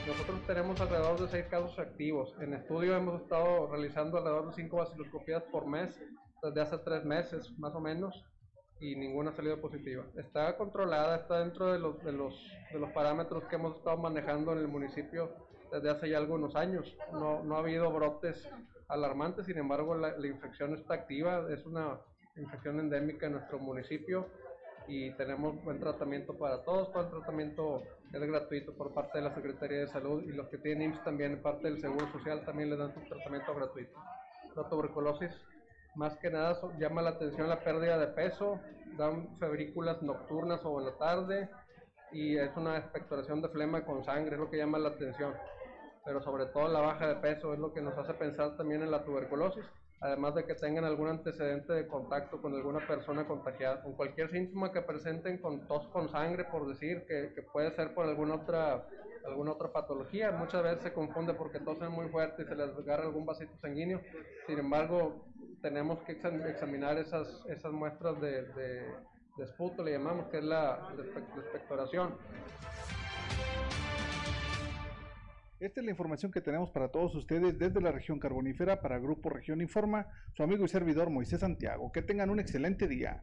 Nosotros 0.06 0.46
tenemos 0.46 0.80
alrededor 0.80 1.20
de 1.20 1.26
seis 1.26 1.46
casos 1.46 1.76
activos. 1.80 2.36
En 2.40 2.54
estudio 2.54 2.96
hemos 2.96 3.20
estado 3.20 3.66
realizando 3.66 4.18
alrededor 4.18 4.46
de 4.46 4.54
cinco 4.54 4.76
vaciloscopías 4.76 5.42
por 5.50 5.66
mes 5.66 6.00
desde 6.40 6.60
hace 6.60 6.78
tres 6.78 7.04
meses, 7.04 7.52
más 7.58 7.74
o 7.74 7.80
menos, 7.80 8.24
y 8.82 8.96
ninguna 8.96 9.30
ha 9.30 9.36
salido 9.36 9.60
positiva. 9.60 10.04
Está 10.16 10.56
controlada, 10.56 11.16
está 11.16 11.38
dentro 11.38 11.72
de 11.72 11.78
los, 11.78 12.02
de 12.02 12.10
los, 12.10 12.34
de 12.72 12.80
los 12.80 12.90
parámetros 12.90 13.44
que 13.44 13.54
hemos 13.54 13.76
estado 13.76 13.96
manejando 13.96 14.52
en 14.52 14.58
el 14.58 14.66
municipio 14.66 15.30
desde 15.70 15.88
hace 15.88 16.10
ya 16.10 16.18
algunos 16.18 16.56
años. 16.56 16.84
No, 17.12 17.44
no 17.44 17.56
ha 17.56 17.60
habido 17.60 17.90
brotes 17.92 18.48
alarmantes, 18.88 19.46
sin 19.46 19.56
embargo 19.56 19.94
la, 19.94 20.18
la 20.18 20.26
infección 20.26 20.74
está 20.74 20.94
activa, 20.94 21.46
es 21.50 21.64
una 21.64 22.00
infección 22.36 22.80
endémica 22.80 23.26
en 23.26 23.32
nuestro 23.32 23.60
municipio 23.60 24.26
y 24.88 25.12
tenemos 25.12 25.62
buen 25.62 25.78
tratamiento 25.78 26.36
para 26.36 26.64
todos, 26.64 26.92
todo 26.92 27.04
el 27.04 27.10
tratamiento 27.10 27.84
es 28.12 28.20
gratuito 28.20 28.74
por 28.74 28.92
parte 28.92 29.18
de 29.18 29.24
la 29.24 29.34
Secretaría 29.34 29.78
de 29.78 29.88
Salud 29.88 30.24
y 30.24 30.32
los 30.32 30.48
que 30.48 30.58
tienen 30.58 30.90
IMSS 30.90 31.04
también, 31.04 31.40
parte 31.40 31.68
del 31.68 31.80
Seguro 31.80 32.10
Social, 32.10 32.44
también 32.44 32.68
les 32.68 32.80
dan 32.80 32.92
su 32.92 33.00
tratamiento 33.08 33.54
gratuito. 33.54 33.96
La 34.56 34.68
tuberculosis, 34.68 35.30
más 35.94 36.16
que 36.18 36.30
nada, 36.30 36.58
llama 36.78 37.02
la 37.02 37.10
atención 37.10 37.48
la 37.48 37.60
pérdida 37.60 37.98
de 37.98 38.08
peso, 38.08 38.60
dan 38.96 39.38
febrículas 39.38 40.02
nocturnas 40.02 40.60
o 40.64 40.78
en 40.80 40.86
la 40.86 40.98
tarde 40.98 41.48
y 42.12 42.36
es 42.36 42.54
una 42.56 42.76
expectoración 42.76 43.40
de 43.40 43.48
flema 43.48 43.84
con 43.84 44.04
sangre, 44.04 44.34
es 44.34 44.40
lo 44.40 44.50
que 44.50 44.58
llama 44.58 44.78
la 44.78 44.90
atención. 44.90 45.34
Pero 46.04 46.22
sobre 46.22 46.46
todo 46.46 46.68
la 46.68 46.80
baja 46.80 47.06
de 47.06 47.16
peso 47.16 47.54
es 47.54 47.58
lo 47.58 47.72
que 47.72 47.80
nos 47.80 47.96
hace 47.96 48.14
pensar 48.14 48.56
también 48.56 48.82
en 48.82 48.90
la 48.90 49.04
tuberculosis 49.04 49.64
además 50.02 50.34
de 50.34 50.44
que 50.44 50.54
tengan 50.56 50.84
algún 50.84 51.08
antecedente 51.08 51.72
de 51.72 51.86
contacto 51.86 52.42
con 52.42 52.54
alguna 52.54 52.84
persona 52.86 53.24
contagiada, 53.24 53.82
con 53.82 53.92
cualquier 53.92 54.30
síntoma 54.30 54.72
que 54.72 54.82
presenten 54.82 55.38
con 55.38 55.66
tos 55.68 55.86
con 55.88 56.10
sangre, 56.10 56.44
por 56.44 56.66
decir, 56.66 57.04
que, 57.06 57.42
puede 57.52 57.70
ser 57.76 57.94
por 57.94 58.06
alguna 58.06 58.34
otra, 58.34 58.84
alguna 59.24 59.52
otra 59.52 59.72
patología. 59.72 60.32
Muchas 60.32 60.64
veces 60.64 60.82
se 60.82 60.92
confunde 60.92 61.34
porque 61.34 61.60
tosen 61.60 61.92
muy 61.92 62.08
fuerte 62.08 62.42
y 62.42 62.46
se 62.46 62.56
les 62.56 62.76
agarra 62.76 63.04
algún 63.04 63.24
vasito 63.24 63.56
sanguíneo. 63.58 64.00
Sin 64.48 64.58
embargo, 64.58 65.24
tenemos 65.62 66.00
que 66.00 66.12
examinar 66.12 66.98
esas, 66.98 67.42
esas 67.48 67.72
muestras 67.72 68.20
de, 68.20 68.42
de, 68.48 68.82
de 69.36 69.44
esputo, 69.44 69.82
le 69.82 69.92
llamamos, 69.92 70.26
que 70.26 70.38
es 70.38 70.44
la, 70.44 70.92
la 70.96 71.02
expectoración. 71.40 72.14
Esta 75.60 75.80
es 75.80 75.84
la 75.84 75.92
información 75.92 76.32
que 76.32 76.40
tenemos 76.40 76.70
para 76.70 76.88
todos 76.88 77.14
ustedes 77.14 77.56
desde 77.56 77.80
la 77.80 77.92
región 77.92 78.18
carbonífera 78.18 78.82
para 78.82 78.98
Grupo 78.98 79.30
Región 79.30 79.60
Informa, 79.60 80.08
su 80.34 80.42
amigo 80.42 80.64
y 80.64 80.68
servidor 80.68 81.08
Moisés 81.08 81.38
Santiago. 81.38 81.92
Que 81.92 82.02
tengan 82.02 82.30
un 82.30 82.40
excelente 82.40 82.88
día. 82.88 83.22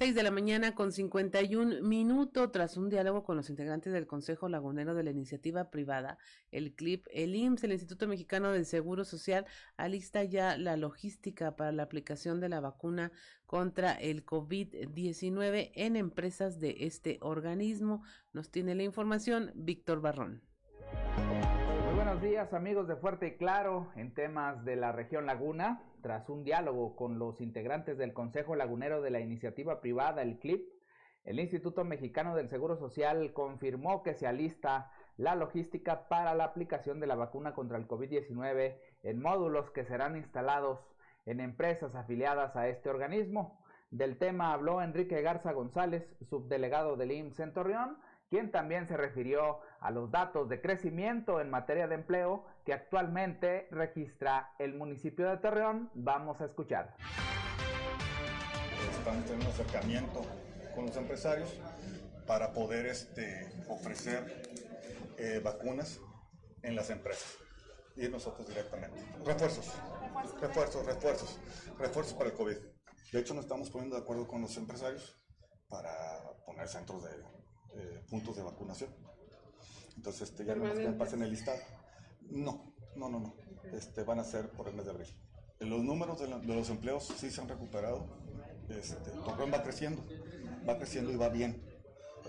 6 0.00 0.14
de 0.14 0.22
la 0.22 0.30
mañana 0.30 0.74
con 0.74 0.92
51 0.92 1.82
minutos 1.82 2.50
tras 2.52 2.78
un 2.78 2.88
diálogo 2.88 3.22
con 3.22 3.36
los 3.36 3.50
integrantes 3.50 3.92
del 3.92 4.06
Consejo 4.06 4.48
Lagunero 4.48 4.94
de 4.94 5.02
la 5.02 5.10
Iniciativa 5.10 5.70
Privada, 5.70 6.16
el 6.50 6.72
CLIP, 6.72 7.06
el 7.12 7.34
IMSS, 7.34 7.64
el 7.64 7.72
Instituto 7.72 8.08
Mexicano 8.08 8.50
del 8.50 8.64
Seguro 8.64 9.04
Social, 9.04 9.44
alista 9.76 10.24
ya 10.24 10.56
la 10.56 10.78
logística 10.78 11.54
para 11.54 11.70
la 11.72 11.82
aplicación 11.82 12.40
de 12.40 12.48
la 12.48 12.60
vacuna 12.60 13.12
contra 13.44 13.92
el 13.92 14.24
COVID-19 14.24 15.70
en 15.74 15.96
empresas 15.96 16.60
de 16.60 16.76
este 16.80 17.18
organismo. 17.20 18.02
Nos 18.32 18.50
tiene 18.50 18.74
la 18.74 18.84
información 18.84 19.52
Víctor 19.54 20.00
Barrón. 20.00 20.40
Buenos 22.20 22.34
días 22.34 22.52
amigos 22.52 22.86
de 22.86 22.96
Fuerte 22.96 23.28
y 23.28 23.36
Claro 23.38 23.86
en 23.96 24.12
temas 24.12 24.62
de 24.66 24.76
la 24.76 24.92
región 24.92 25.24
Laguna 25.24 25.80
tras 26.02 26.28
un 26.28 26.44
diálogo 26.44 26.94
con 26.94 27.18
los 27.18 27.40
integrantes 27.40 27.96
del 27.96 28.12
Consejo 28.12 28.54
Lagunero 28.56 29.00
de 29.00 29.08
la 29.08 29.20
iniciativa 29.20 29.80
privada, 29.80 30.20
el 30.20 30.38
CLIP, 30.38 30.68
el 31.24 31.40
Instituto 31.40 31.82
Mexicano 31.82 32.36
del 32.36 32.50
Seguro 32.50 32.76
Social 32.76 33.32
confirmó 33.32 34.02
que 34.02 34.12
se 34.12 34.26
alista 34.26 34.92
la 35.16 35.34
logística 35.34 36.08
para 36.08 36.34
la 36.34 36.44
aplicación 36.44 37.00
de 37.00 37.06
la 37.06 37.14
vacuna 37.14 37.54
contra 37.54 37.78
el 37.78 37.88
COVID-19 37.88 38.76
en 39.02 39.22
módulos 39.22 39.70
que 39.70 39.86
serán 39.86 40.14
instalados 40.14 40.78
en 41.24 41.40
empresas 41.40 41.94
afiliadas 41.94 42.54
a 42.54 42.68
este 42.68 42.90
organismo. 42.90 43.58
Del 43.90 44.18
tema 44.18 44.52
habló 44.52 44.82
Enrique 44.82 45.22
Garza 45.22 45.52
González, 45.52 46.06
subdelegado 46.28 46.96
del 46.96 47.12
IMSS 47.12 47.40
en 47.40 47.54
Torreón, 47.54 47.96
quien 48.30 48.52
también 48.52 48.86
se 48.86 48.96
refirió 48.96 49.58
a 49.80 49.90
los 49.90 50.10
datos 50.10 50.48
de 50.48 50.60
crecimiento 50.60 51.40
en 51.40 51.50
materia 51.50 51.88
de 51.88 51.96
empleo 51.96 52.44
que 52.64 52.72
actualmente 52.72 53.66
registra 53.72 54.54
el 54.60 54.74
municipio 54.74 55.28
de 55.28 55.36
Torreón. 55.38 55.90
Vamos 55.94 56.40
a 56.40 56.44
escuchar. 56.44 56.96
Estamos 58.92 59.24
teniendo 59.24 59.46
un 59.46 59.52
acercamiento 59.52 60.22
con 60.74 60.86
los 60.86 60.96
empresarios 60.96 61.60
para 62.26 62.52
poder 62.52 62.86
este, 62.86 63.50
ofrecer 63.68 64.42
eh, 65.18 65.40
vacunas 65.42 65.98
en 66.62 66.76
las 66.76 66.88
empresas 66.90 67.36
y 67.96 68.08
nosotros 68.08 68.46
directamente. 68.46 69.00
Refuerzos, 69.26 69.74
refuerzos, 70.40 70.86
refuerzos, 70.86 71.40
refuerzos 71.78 72.14
para 72.14 72.30
el 72.30 72.36
COVID. 72.36 72.56
De 73.12 73.18
hecho, 73.18 73.34
nos 73.34 73.44
estamos 73.44 73.70
poniendo 73.70 73.96
de 73.96 74.02
acuerdo 74.02 74.28
con 74.28 74.40
los 74.40 74.56
empresarios 74.56 75.20
para 75.68 75.90
poner 76.46 76.68
centros 76.68 77.02
de 77.02 77.39
eh, 77.74 78.02
puntos 78.08 78.36
de 78.36 78.42
vacunación. 78.42 78.90
Entonces, 79.96 80.30
este, 80.30 80.44
ya 80.44 80.54
no 80.54 80.64
más 80.64 80.74
que 80.74 80.90
pasen 80.92 81.22
el 81.22 81.30
listado. 81.30 81.58
No, 82.30 82.74
no, 82.96 83.08
no, 83.08 83.20
no. 83.20 83.34
Este, 83.72 84.02
van 84.02 84.18
a 84.18 84.24
ser 84.24 84.50
por 84.50 84.68
el 84.68 84.74
mes 84.74 84.86
de 84.86 84.92
abril. 84.92 85.08
Los 85.60 85.82
números 85.82 86.18
de, 86.20 86.28
la, 86.28 86.38
de 86.38 86.54
los 86.54 86.70
empleos 86.70 87.12
sí 87.18 87.30
se 87.30 87.40
han 87.40 87.48
recuperado. 87.48 88.06
Este, 88.68 89.10
Torreón 89.10 89.52
va 89.52 89.62
creciendo, 89.62 90.02
va 90.68 90.78
creciendo 90.78 91.12
y 91.12 91.16
va 91.16 91.28
bien. 91.28 91.62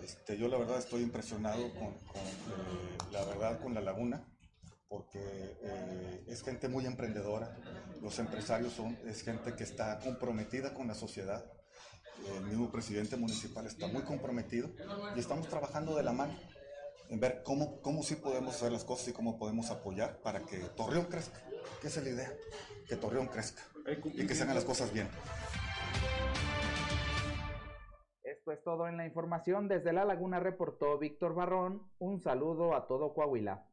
Este, 0.04 0.38
yo 0.38 0.48
la 0.48 0.58
verdad 0.58 0.80
estoy 0.80 1.04
impresionado 1.04 1.72
con, 1.74 1.94
con 1.94 2.22
eh, 2.22 2.98
la 3.12 3.24
verdad 3.26 3.62
con 3.62 3.74
la 3.74 3.82
laguna 3.82 4.26
porque 4.92 5.22
eh, 5.62 6.26
es 6.28 6.44
gente 6.44 6.68
muy 6.68 6.86
emprendedora, 6.86 7.56
los 8.02 8.20
empresarios 8.20 8.74
son, 8.74 8.98
es 9.06 9.24
gente 9.24 9.56
que 9.56 9.64
está 9.64 9.98
comprometida 10.00 10.74
con 10.74 10.86
la 10.86 10.94
sociedad, 10.94 11.50
el 12.28 12.44
mismo 12.44 12.72
presidente 12.72 13.18
municipal 13.18 13.66
está 13.66 13.88
muy 13.88 14.04
comprometido 14.04 14.70
y 15.16 15.20
estamos 15.20 15.48
trabajando 15.48 15.96
de 15.96 16.04
la 16.04 16.12
mano 16.12 16.34
en 17.10 17.20
ver 17.20 17.44
cómo, 17.44 17.82
cómo 17.82 18.04
sí 18.04 18.16
podemos 18.16 18.56
hacer 18.56 18.72
las 18.72 18.86
cosas 18.86 19.10
y 19.10 19.14
cómo 19.14 19.38
podemos 19.38 19.70
apoyar 19.70 20.18
para 20.22 20.42
que 20.42 20.58
Torreón 20.76 21.06
crezca, 21.06 21.40
que 21.82 21.88
esa 21.88 22.00
es 22.00 22.06
la 22.06 22.12
idea, 22.12 22.34
que 22.88 22.96
Torreón 22.96 23.28
crezca 23.28 23.64
y 24.06 24.26
que 24.26 24.36
se 24.36 24.44
hagan 24.44 24.56
las 24.56 24.66
cosas 24.66 24.94
bien. 24.94 25.10
Esto 28.24 28.52
es 28.54 28.64
todo 28.64 28.88
en 28.88 28.98
la 28.98 29.06
información. 29.06 29.68
Desde 29.68 29.94
La 29.94 30.06
Laguna 30.06 30.40
reportó 30.40 30.98
Víctor 30.98 31.36
Barrón. 31.36 31.84
Un 32.00 32.22
saludo 32.22 32.76
a 32.76 32.88
todo 32.88 33.14
Coahuila. 33.14 33.71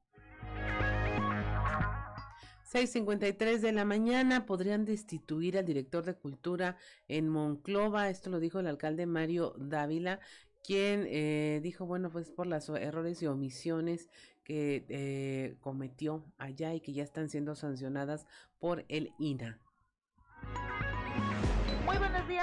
6.53 2.72 3.60
de 3.60 3.72
la 3.72 3.86
mañana 3.86 4.44
podrían 4.44 4.84
destituir 4.84 5.56
al 5.56 5.64
director 5.64 6.04
de 6.04 6.14
cultura 6.14 6.76
en 7.08 7.28
Monclova. 7.28 8.10
Esto 8.10 8.28
lo 8.28 8.40
dijo 8.40 8.60
el 8.60 8.66
alcalde 8.66 9.06
Mario 9.06 9.54
Dávila, 9.58 10.20
quien 10.62 11.06
eh, 11.08 11.60
dijo, 11.62 11.86
bueno, 11.86 12.10
pues 12.10 12.30
por 12.30 12.46
los 12.46 12.68
errores 12.68 13.22
y 13.22 13.26
omisiones 13.26 14.10
que 14.44 14.84
eh, 14.88 15.56
cometió 15.60 16.24
allá 16.36 16.74
y 16.74 16.80
que 16.80 16.92
ya 16.92 17.02
están 17.02 17.30
siendo 17.30 17.54
sancionadas 17.54 18.26
por 18.58 18.84
el 18.88 19.12
INA. 19.18 19.58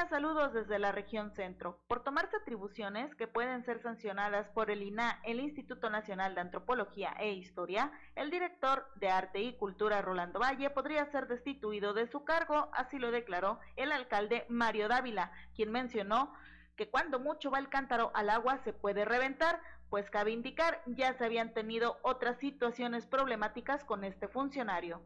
Saludos 0.09 0.53
desde 0.53 0.77
la 0.77 0.91
región 0.91 1.31
centro. 1.31 1.79
Por 1.87 2.03
tomarse 2.03 2.35
atribuciones 2.35 3.15
que 3.15 3.27
pueden 3.27 3.63
ser 3.63 3.81
sancionadas 3.81 4.47
por 4.49 4.69
el 4.69 4.83
INA, 4.83 5.19
el 5.23 5.39
Instituto 5.39 5.89
Nacional 5.89 6.35
de 6.35 6.41
Antropología 6.41 7.15
e 7.17 7.31
Historia, 7.31 7.91
el 8.13 8.29
director 8.29 8.87
de 8.95 9.09
Arte 9.09 9.41
y 9.41 9.57
Cultura 9.57 10.01
Rolando 10.01 10.39
Valle 10.39 10.69
podría 10.69 11.09
ser 11.11 11.27
destituido 11.27 11.93
de 11.93 12.07
su 12.07 12.23
cargo, 12.25 12.69
así 12.73 12.99
lo 12.99 13.09
declaró 13.09 13.59
el 13.77 13.93
alcalde 13.93 14.45
Mario 14.49 14.89
Dávila, 14.89 15.31
quien 15.55 15.71
mencionó 15.71 16.33
que 16.75 16.89
cuando 16.89 17.17
mucho 17.17 17.49
va 17.49 17.59
el 17.59 17.69
cántaro 17.69 18.11
al 18.13 18.29
agua 18.29 18.59
se 18.63 18.73
puede 18.73 19.05
reventar, 19.05 19.61
pues 19.89 20.09
cabe 20.09 20.31
indicar 20.31 20.83
ya 20.85 21.17
se 21.17 21.25
habían 21.25 21.53
tenido 21.53 21.97
otras 22.03 22.37
situaciones 22.39 23.07
problemáticas 23.07 23.83
con 23.85 24.03
este 24.03 24.27
funcionario. 24.27 25.01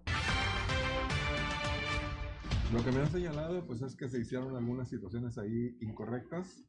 Lo 2.72 2.84
que 2.84 2.92
me 2.92 3.00
han 3.00 3.12
señalado 3.12 3.66
pues 3.66 3.82
es 3.82 3.96
que 3.96 4.08
se 4.08 4.20
hicieron 4.20 4.56
algunas 4.56 4.90
situaciones 4.90 5.40
ahí 5.40 5.76
incorrectas 5.82 6.64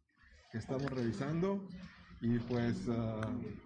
que 0.50 0.56
estamos 0.56 0.90
revisando 0.90 1.68
y 2.22 2.38
pues 2.38 2.88
uh, 2.88 3.20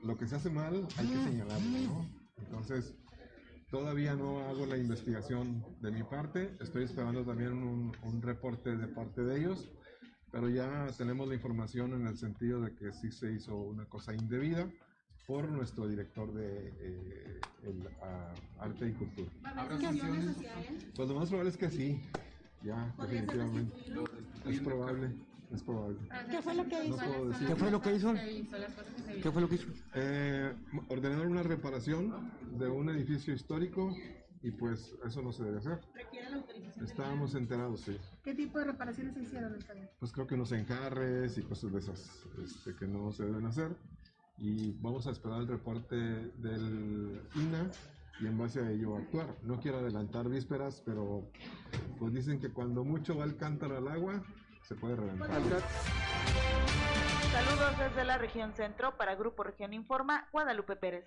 lo 0.05 0.19
que 0.19 0.27
se 0.27 0.35
hace 0.35 0.51
mal 0.51 0.87
hay 0.97 1.07
que 1.07 1.23
señalarlo, 1.23 1.79
¿no? 1.87 2.11
Entonces, 2.39 2.97
todavía 3.71 4.17
no 4.17 4.41
hago 4.41 4.67
la 4.67 4.77
investigación 4.77 5.65
de 5.81 5.93
mi 5.93 6.03
parte, 6.03 6.57
estoy 6.61 6.85
esperando 6.85 7.25
también 7.25 7.53
un, 7.53 7.93
un 8.03 8.21
reporte 8.21 8.77
de 8.77 8.89
parte 8.89 9.23
de 9.23 9.39
ellos, 9.39 9.71
pero 10.33 10.49
ya 10.49 10.89
tenemos 10.99 11.29
la 11.29 11.35
información 11.35 11.93
en 11.93 12.09
el 12.09 12.17
sentido 12.17 12.61
de 12.61 12.75
que 12.75 12.93
sí 12.93 13.13
se 13.13 13.33
hizo 13.33 13.57
una 13.57 13.85
cosa 13.87 14.13
indebida 14.13 14.69
por 15.27 15.49
nuestro 15.49 15.89
director 15.89 16.33
de 16.35 16.73
eh, 16.81 17.41
el, 17.63 17.87
a- 18.03 18.35
arte 18.59 18.89
y 18.89 18.93
cultura. 18.93 19.31
¿Habrá 19.45 19.79
sanciones 19.81 20.29
hacia 20.37 20.53
él? 20.69 20.93
Pues 20.95 21.09
lo 21.09 21.15
más 21.15 21.29
probable 21.29 21.51
es 21.51 21.57
que 21.57 21.71
sí, 21.71 22.01
ya, 22.63 22.93
¿Podría 22.97 23.21
ser 23.21 23.37
definitivamente. 23.37 24.51
Es 24.51 24.61
probable, 24.61 25.15
es 25.51 25.63
probable. 25.63 25.99
¿Qué 26.31 26.43
fue 26.43 26.55
lo 26.55 26.65
que 26.69 26.77
No 26.77 26.85
hizo? 26.85 27.29
decir. 27.29 27.47
¿Qué 27.49 27.57
fue 27.57 27.71
lo 27.71 27.81
que 27.81 27.95
hizo? 27.95 28.15
¿Qué 29.23 29.31
fue 29.31 29.41
lo 29.43 29.49
que 29.49 29.55
hizo? 29.55 29.67
Eh, 29.95 30.55
ordenar 30.89 31.27
una 31.27 31.43
reparación 31.43 32.31
de 32.59 32.69
un 32.69 32.91
edificio 32.91 33.33
histórico 33.35 33.95
y 34.43 34.51
pues 34.51 34.95
eso 35.07 35.23
no 35.23 35.33
se 35.33 35.43
debe 35.45 35.57
hacer. 35.59 35.81
Requiere 35.95 36.29
la 36.29 36.37
autorización. 36.37 36.85
Estábamos 36.85 37.35
enterados, 37.35 37.81
sí. 37.81 37.97
¿Qué 38.23 38.35
tipo 38.35 38.59
de 38.59 38.67
reparaciones 38.67 39.15
se 39.15 39.23
hicieron, 39.23 39.55
alcalde? 39.55 39.89
Pues 39.99 40.13
creo 40.13 40.27
que 40.27 40.35
unos 40.35 40.53
encarres 40.53 41.39
y 41.39 41.43
cosas 41.43 41.73
de 41.73 41.79
esas 41.79 42.27
este, 42.45 42.77
que 42.77 42.87
no 42.87 43.11
se 43.11 43.25
deben 43.25 43.47
hacer. 43.47 43.75
Y 44.39 44.73
vamos 44.81 45.07
a 45.07 45.11
esperar 45.11 45.41
el 45.41 45.49
reporte 45.49 45.97
del 45.97 47.23
INA 47.35 47.71
y 48.21 48.27
en 48.27 48.39
base 48.39 48.61
a 48.61 48.71
ello 48.71 48.97
actuar. 48.97 49.35
No 49.43 49.61
quiero 49.61 49.79
adelantar 49.79 50.29
vísperas, 50.29 50.83
pero 50.85 51.31
pues 51.99 52.13
dicen 52.13 52.41
que 52.41 52.53
cuando 52.53 52.85
mucho 52.85 53.17
va 53.17 53.25
el 53.25 53.37
cántaro 53.37 53.77
al 53.77 53.89
agua, 53.89 54.23
se 54.63 54.75
puede 54.75 54.97
reventar. 54.97 55.29
Saludos 57.33 57.79
desde 57.79 58.05
la 58.05 58.19
región 58.19 58.53
centro 58.53 58.97
para 58.97 59.15
Grupo 59.17 59.43
Región 59.43 59.73
Informa, 59.73 60.29
Guadalupe 60.33 60.77
Pérez. 60.77 61.05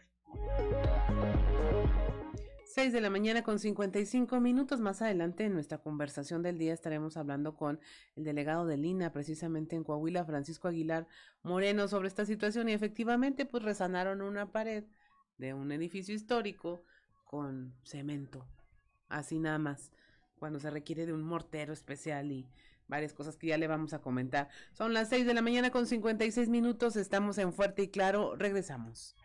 6 2.78 2.94
de 2.94 3.02
la 3.02 3.10
mañana 3.10 3.42
con 3.42 3.58
55 3.58 4.40
minutos. 4.40 4.80
Más 4.80 5.02
adelante 5.02 5.46
en 5.46 5.54
nuestra 5.54 5.80
conversación 5.80 6.44
del 6.44 6.60
día 6.60 6.76
estaremos 6.76 7.18
hablando 7.18 7.56
con 7.56 7.80
el 8.16 8.24
delegado 8.24 8.68
de 8.68 8.78
Lina, 8.78 9.12
precisamente 9.12 9.76
en 9.76 9.84
Coahuila, 9.84 10.24
Francisco 10.26 10.68
Aguilar 10.68 11.08
Moreno, 11.42 11.88
sobre 11.88 12.08
esta 12.08 12.24
situación. 12.24 12.70
Y 12.70 12.74
efectivamente, 12.74 13.48
pues 13.48 13.64
resanaron 13.64 14.22
una 14.22 14.52
pared 14.52 14.84
de 15.40 15.56
un 15.56 15.72
edificio 15.72 16.14
histórico 16.14 16.84
con 17.24 17.74
cemento. 17.84 18.46
Así 19.10 19.40
nada 19.40 19.58
más. 19.58 19.92
Cuando 20.38 20.60
se 20.60 20.70
requiere 20.70 21.08
de 21.08 21.14
un 21.14 21.24
mortero 21.24 21.74
especial 21.74 22.32
y 22.32 22.48
varias 22.88 23.12
cosas 23.12 23.38
que 23.38 23.48
ya 23.48 23.58
le 23.58 23.66
vamos 23.66 23.94
a 23.94 24.04
comentar. 24.04 24.50
Son 24.74 24.94
las 24.94 25.10
6 25.10 25.26
de 25.26 25.34
la 25.34 25.42
mañana 25.42 25.72
con 25.72 25.88
56 25.88 26.48
minutos. 26.48 26.96
Estamos 26.96 27.40
en 27.40 27.54
Fuerte 27.54 27.82
y 27.82 27.88
Claro. 27.88 28.36
Regresamos. 28.36 29.16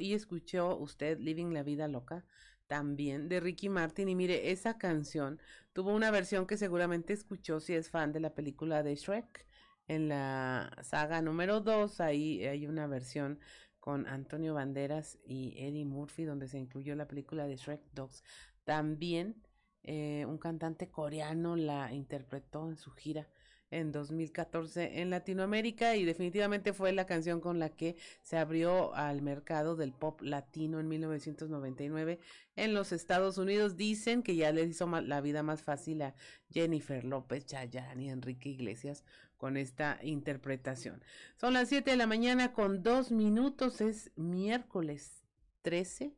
Y 0.00 0.14
escuchó 0.14 0.78
usted 0.78 1.18
Living 1.18 1.52
la 1.52 1.62
Vida 1.62 1.86
Loca 1.86 2.24
también 2.68 3.28
de 3.28 3.38
Ricky 3.38 3.68
Martin 3.68 4.08
y 4.08 4.14
mire 4.14 4.50
esa 4.50 4.78
canción 4.78 5.38
tuvo 5.74 5.94
una 5.94 6.10
versión 6.10 6.46
que 6.46 6.56
seguramente 6.56 7.12
escuchó 7.12 7.60
si 7.60 7.74
es 7.74 7.90
fan 7.90 8.12
de 8.12 8.20
la 8.20 8.34
película 8.34 8.82
de 8.82 8.94
Shrek 8.94 9.46
en 9.88 10.08
la 10.08 10.74
saga 10.80 11.20
número 11.20 11.60
2 11.60 12.00
ahí 12.00 12.42
hay 12.46 12.66
una 12.66 12.86
versión 12.86 13.40
con 13.78 14.06
Antonio 14.06 14.54
Banderas 14.54 15.18
y 15.22 15.52
Eddie 15.58 15.84
Murphy 15.84 16.24
donde 16.24 16.48
se 16.48 16.58
incluyó 16.58 16.96
la 16.96 17.06
película 17.06 17.46
de 17.46 17.56
Shrek 17.56 17.82
Dogs 17.92 18.24
también 18.64 19.42
eh, 19.82 20.24
un 20.26 20.38
cantante 20.38 20.88
coreano 20.88 21.56
la 21.56 21.92
interpretó 21.92 22.70
en 22.70 22.78
su 22.78 22.90
gira 22.92 23.28
en 23.72 23.90
2014 23.90 25.00
en 25.00 25.10
Latinoamérica 25.10 25.96
y 25.96 26.04
definitivamente 26.04 26.72
fue 26.72 26.92
la 26.92 27.06
canción 27.06 27.40
con 27.40 27.58
la 27.58 27.70
que 27.70 27.96
se 28.22 28.36
abrió 28.36 28.94
al 28.94 29.22
mercado 29.22 29.74
del 29.74 29.92
pop 29.92 30.20
latino 30.20 30.78
en 30.78 30.88
1999 30.88 32.20
en 32.54 32.74
los 32.74 32.92
Estados 32.92 33.38
Unidos. 33.38 33.76
Dicen 33.76 34.22
que 34.22 34.36
ya 34.36 34.52
les 34.52 34.70
hizo 34.70 34.86
la 35.00 35.20
vida 35.20 35.42
más 35.42 35.62
fácil 35.62 36.02
a 36.02 36.14
Jennifer 36.50 37.04
López, 37.04 37.46
Chayanne 37.46 38.04
y 38.04 38.10
Enrique 38.10 38.50
Iglesias 38.50 39.04
con 39.36 39.56
esta 39.56 39.98
interpretación. 40.02 41.02
Son 41.36 41.54
las 41.54 41.68
7 41.68 41.90
de 41.90 41.96
la 41.96 42.06
mañana 42.06 42.52
con 42.52 42.82
dos 42.82 43.10
minutos, 43.10 43.80
es 43.80 44.12
miércoles 44.16 45.24
13 45.62 46.14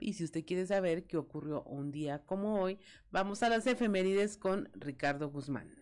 y 0.00 0.14
si 0.14 0.24
usted 0.24 0.44
quiere 0.44 0.66
saber 0.66 1.04
qué 1.04 1.18
ocurrió 1.18 1.62
un 1.64 1.92
día 1.92 2.24
como 2.24 2.60
hoy, 2.60 2.78
vamos 3.10 3.42
a 3.42 3.50
las 3.50 3.66
efemérides 3.66 4.36
con 4.36 4.70
Ricardo 4.72 5.30
Guzmán. 5.30 5.79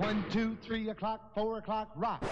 One, 0.00 0.24
two, 0.32 0.56
three 0.66 0.88
o'clock, 0.88 1.20
four 1.34 1.58
o'clock, 1.58 1.90
rock. 1.94 2.22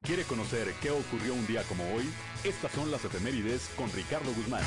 ¿Quiere 0.00 0.22
conocer 0.22 0.72
qué 0.80 0.92
ocurrió 0.92 1.34
un 1.34 1.44
día 1.44 1.64
como 1.64 1.82
hoy? 1.92 2.08
Estas 2.44 2.70
son 2.70 2.88
las 2.92 3.04
efemérides 3.04 3.68
con 3.76 3.90
Ricardo 3.90 4.32
Guzmán. 4.32 4.62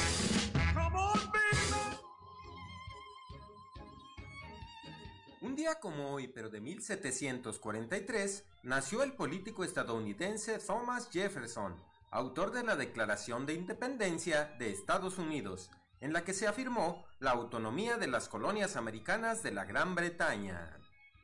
Un 5.40 5.56
día 5.56 5.76
como 5.76 6.12
hoy, 6.12 6.28
pero 6.28 6.50
de 6.50 6.60
1743, 6.60 8.44
nació 8.64 9.04
el 9.04 9.14
político 9.14 9.64
estadounidense 9.64 10.60
Thomas 10.60 11.10
Jefferson, 11.10 11.78
autor 12.12 12.52
de 12.52 12.64
la 12.64 12.76
Declaración 12.76 13.46
de 13.46 13.54
Independencia 13.54 14.54
de 14.60 14.72
Estados 14.72 15.18
Unidos, 15.18 15.72
en 16.02 16.12
la 16.12 16.26
que 16.26 16.34
se 16.34 16.46
afirmó 16.46 17.06
la 17.20 17.32
autonomía 17.32 17.96
de 17.96 18.08
las 18.08 18.28
colonias 18.28 18.76
americanas 18.76 19.44
de 19.44 19.52
la 19.52 19.64
Gran 19.64 19.96
Bretaña. 19.96 20.78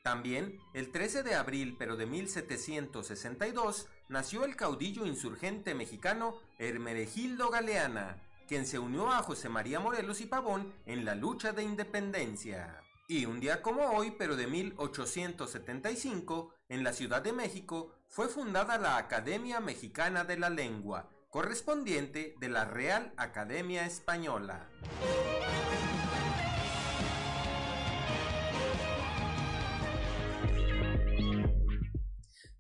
También, 0.04 0.60
el 0.74 0.92
13 0.92 1.24
de 1.24 1.36
abril, 1.36 1.78
pero 1.80 1.96
de 1.96 2.06
1762, 2.06 3.88
nació 4.10 4.44
el 4.44 4.58
caudillo 4.58 5.06
insurgente 5.06 5.74
mexicano 5.74 6.36
Hermenegildo 6.60 7.50
Galeana, 7.50 8.22
quien 8.46 8.68
se 8.68 8.80
unió 8.80 9.10
a 9.10 9.24
José 9.24 9.48
María 9.48 9.80
Morelos 9.80 10.20
y 10.20 10.26
Pavón 10.26 10.74
en 10.86 11.06
la 11.06 11.16
lucha 11.16 11.54
de 11.54 11.64
independencia. 11.64 12.82
Y 13.08 13.26
un 13.26 13.40
día 13.40 13.62
como 13.62 13.92
hoy, 13.92 14.14
pero 14.18 14.36
de 14.36 14.46
1875, 14.46 16.54
en 16.68 16.84
la 16.84 16.92
Ciudad 16.92 17.22
de 17.22 17.32
México, 17.32 17.96
fue 18.10 18.28
fundada 18.28 18.78
la 18.78 18.98
Academia 18.98 19.62
Mexicana 19.62 20.26
de 20.26 20.38
la 20.38 20.50
Lengua, 20.50 21.10
correspondiente 21.30 22.36
de 22.42 22.50
la 22.50 22.66
Real 22.66 23.14
Academia 23.16 23.86
Española. 23.86 24.70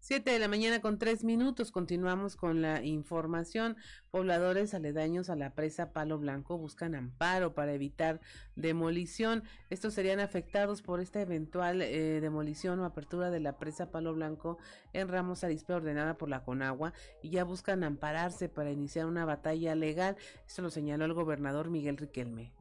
7 0.04 0.32
de 0.32 0.38
la 0.38 0.50
mañana 0.50 0.82
con 0.82 0.98
tres 0.98 1.24
minutos. 1.24 1.72
Continuamos 1.72 2.36
con 2.36 2.62
la 2.62 2.84
información. 2.84 3.78
Pobladores 4.12 4.74
aledaños 4.74 5.30
a 5.30 5.38
la 5.38 5.56
presa 5.56 5.94
Palo 5.94 6.18
Blanco 6.18 6.58
buscan 6.58 6.94
amparo 6.94 7.54
para 7.54 7.72
evitar 7.72 8.20
demolición. 8.58 9.46
Estos 9.70 9.94
serían 9.94 10.20
afectados 10.20 10.82
por 10.82 11.00
esta 11.00 11.22
eventual 11.22 11.82
eh, 11.82 12.20
demolición 12.20 12.82
o 12.82 12.86
apertura 12.86 13.32
de 13.32 13.40
la 13.40 13.58
presa 13.58 13.92
Palo 13.92 14.14
Blanco 14.14 14.58
en 14.92 15.08
Ramos 15.08 15.46
Arizpe 15.46 15.72
ordenada 15.72 16.18
por 16.18 16.28
la 16.28 16.44
Conagua 16.44 16.92
y 17.22 17.30
ya 17.30 17.46
buscan 17.46 17.86
ampararse 17.86 18.50
para 18.50 18.72
iniciar 18.72 19.06
una 19.06 19.24
batalla 19.24 19.74
legal. 19.74 20.18
Esto 20.46 20.64
lo 20.64 20.70
señaló 20.70 21.06
el 21.06 21.14
gobernador 21.14 21.70
Miguel 21.70 21.96
Riquelme. 21.96 22.52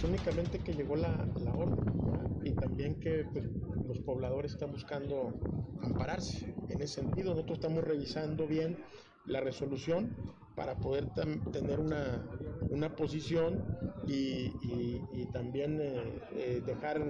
Pues 0.00 0.10
únicamente 0.10 0.60
que 0.60 0.72
llegó 0.72 0.96
la, 0.96 1.10
orden 1.54 2.40
y 2.42 2.52
también 2.52 2.98
que 3.00 3.26
pues, 3.32 3.44
los 3.86 3.98
pobladores 4.00 4.52
están 4.52 4.72
buscando 4.72 5.34
ampararse. 5.82 6.54
En 6.70 6.80
ese 6.80 7.02
sentido, 7.02 7.30
nosotros 7.30 7.58
estamos 7.58 7.84
revisando 7.84 8.46
bien 8.46 8.78
la 9.26 9.40
resolución 9.40 10.16
para 10.56 10.76
poder 10.76 11.08
tener 11.52 11.80
una, 11.80 12.24
una 12.70 12.96
posición 12.96 13.62
y 14.06 15.26
también 15.32 15.78
eh, 15.80 16.22
eh, 16.32 16.62
dejar 16.64 17.00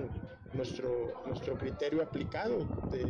nuestro, 0.53 1.22
nuestro 1.26 1.57
criterio 1.57 2.03
aplicado 2.03 2.66
de 2.91 3.07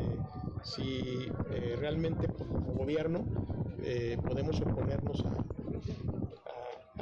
si 0.62 1.30
eh, 1.52 1.76
realmente 1.78 2.28
pues, 2.28 2.48
como 2.50 2.74
gobierno 2.74 3.24
podemos 4.28 4.60
oponernos 4.60 5.24
a, 5.24 5.44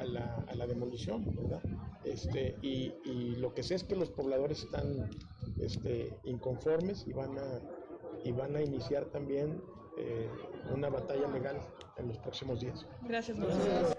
a, 0.00 0.04
la, 0.04 0.44
a, 0.48 0.54
la, 0.54 0.66
demolición, 0.66 1.24
¿verdad? 1.34 1.62
Este, 2.04 2.56
y, 2.62 2.92
y, 3.04 3.36
lo 3.36 3.54
que 3.54 3.62
sé 3.62 3.74
es 3.74 3.84
que 3.84 3.96
los 3.96 4.10
pobladores 4.10 4.62
están 4.62 5.10
este, 5.60 6.16
inconformes 6.24 7.06
y 7.06 7.12
van 7.12 7.38
a, 7.38 7.60
y 8.24 8.32
van 8.32 8.56
a 8.56 8.62
iniciar 8.62 9.06
también 9.06 9.60
eh, 9.96 10.28
una 10.72 10.88
batalla 10.88 11.28
legal 11.28 11.60
en 11.96 12.08
los 12.08 12.18
próximos 12.18 12.60
días. 12.60 12.86
Gracias, 13.02 13.38
Gracias. 13.38 13.98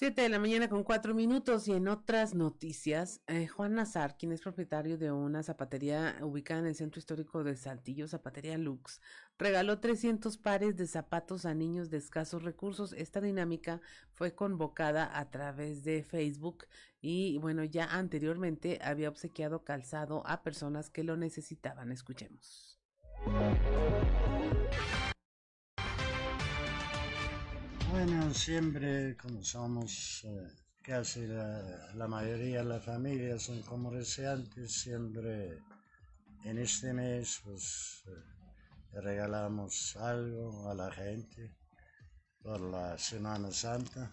Siete 0.00 0.22
de 0.22 0.30
la 0.30 0.38
mañana 0.38 0.70
con 0.70 0.82
cuatro 0.82 1.12
minutos 1.12 1.68
y 1.68 1.72
en 1.72 1.86
otras 1.86 2.34
noticias, 2.34 3.20
eh, 3.26 3.46
Juan 3.48 3.74
Nazar, 3.74 4.16
quien 4.16 4.32
es 4.32 4.40
propietario 4.40 4.96
de 4.96 5.12
una 5.12 5.42
zapatería 5.42 6.16
ubicada 6.22 6.60
en 6.60 6.68
el 6.68 6.74
centro 6.74 7.00
histórico 7.00 7.44
de 7.44 7.54
Saltillo, 7.54 8.08
Zapatería 8.08 8.56
Lux, 8.56 9.02
regaló 9.40 9.80
300 9.80 10.36
pares 10.36 10.76
de 10.76 10.86
zapatos 10.86 11.46
a 11.46 11.54
niños 11.54 11.88
de 11.88 11.96
escasos 11.96 12.42
recursos. 12.42 12.92
Esta 12.92 13.22
dinámica 13.22 13.80
fue 14.12 14.34
convocada 14.34 15.18
a 15.18 15.30
través 15.30 15.82
de 15.82 16.04
Facebook 16.04 16.66
y 17.00 17.38
bueno, 17.38 17.64
ya 17.64 17.86
anteriormente 17.86 18.78
había 18.82 19.08
obsequiado 19.08 19.64
calzado 19.64 20.22
a 20.26 20.42
personas 20.42 20.90
que 20.90 21.04
lo 21.04 21.16
necesitaban. 21.16 21.90
Escuchemos. 21.90 22.78
Bueno, 27.90 28.34
siempre 28.34 29.16
como 29.16 29.42
somos 29.42 30.22
eh, 30.24 30.48
casi 30.82 31.26
la, 31.26 32.06
mayoría 32.08 32.58
de 32.58 32.64
la 32.64 32.80
familia 32.80 33.38
son 33.38 33.62
comerciantes, 33.62 34.70
siempre 34.70 35.58
en 36.44 36.58
este 36.58 36.92
mes 36.92 37.40
pues 37.42 38.04
eh, 38.06 38.39
regalamos 38.92 39.96
algo 39.96 40.68
a 40.68 40.74
la 40.74 40.90
gente 40.90 41.54
por 42.42 42.60
la 42.60 42.98
Semana 42.98 43.50
Santa. 43.50 44.10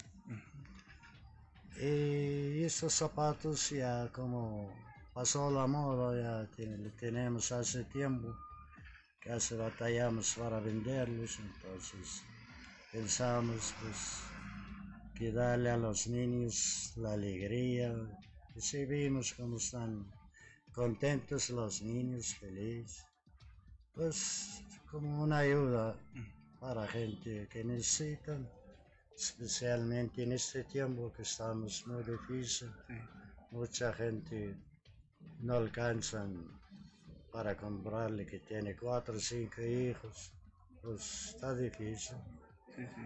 Y 1.80 2.64
estos 2.64 2.94
zapatos 2.94 3.70
ya 3.70 4.12
como 4.12 4.74
pasó 5.14 5.52
la 5.52 5.68
moda, 5.68 6.16
ya 6.22 6.56
ten, 6.56 6.92
tenemos 6.98 7.52
hace 7.52 7.84
tiempo, 7.86 8.36
casi 9.20 9.56
batallamos 9.56 10.36
para 10.36 10.60
venderlos, 10.60 11.40
entonces 11.40 12.24
pensamos 12.92 13.74
pues 13.82 14.22
que 15.16 15.32
darle 15.32 15.70
a 15.72 15.78
los 15.78 16.08
niños 16.08 16.94
la 16.96 17.14
alegría, 17.14 17.94
que 18.54 18.62
si 18.62 18.86
vimos 18.86 19.34
cómo 19.34 19.58
están 19.58 20.12
contentos 20.74 21.50
los 21.50 21.82
niños, 21.82 22.36
felices, 22.36 23.06
pues 23.98 24.64
como 24.92 25.24
una 25.24 25.40
ayuda 25.40 25.96
para 26.60 26.88
gente 26.88 27.48
que 27.50 27.64
necesitan, 27.64 28.48
especialmente 29.16 30.24
en 30.24 30.34
este 30.34 30.64
tiempo 30.64 31.12
que 31.12 31.24
estamos 31.24 31.86
muy 31.88 32.04
difícil, 32.04 32.72
sí. 32.88 32.94
mucha 33.52 33.92
gente 33.94 34.56
no 35.40 35.56
alcanzan 35.56 36.48
para 37.32 37.58
comprarle 37.58 38.26
que 38.26 38.40
tiene 38.40 38.76
cuatro 38.76 39.16
o 39.16 39.20
cinco 39.20 39.62
hijos, 39.62 40.32
pues 40.82 41.30
está 41.30 41.56
difícil. 41.56 42.18
Sí, 42.76 42.84
sí. 42.84 43.02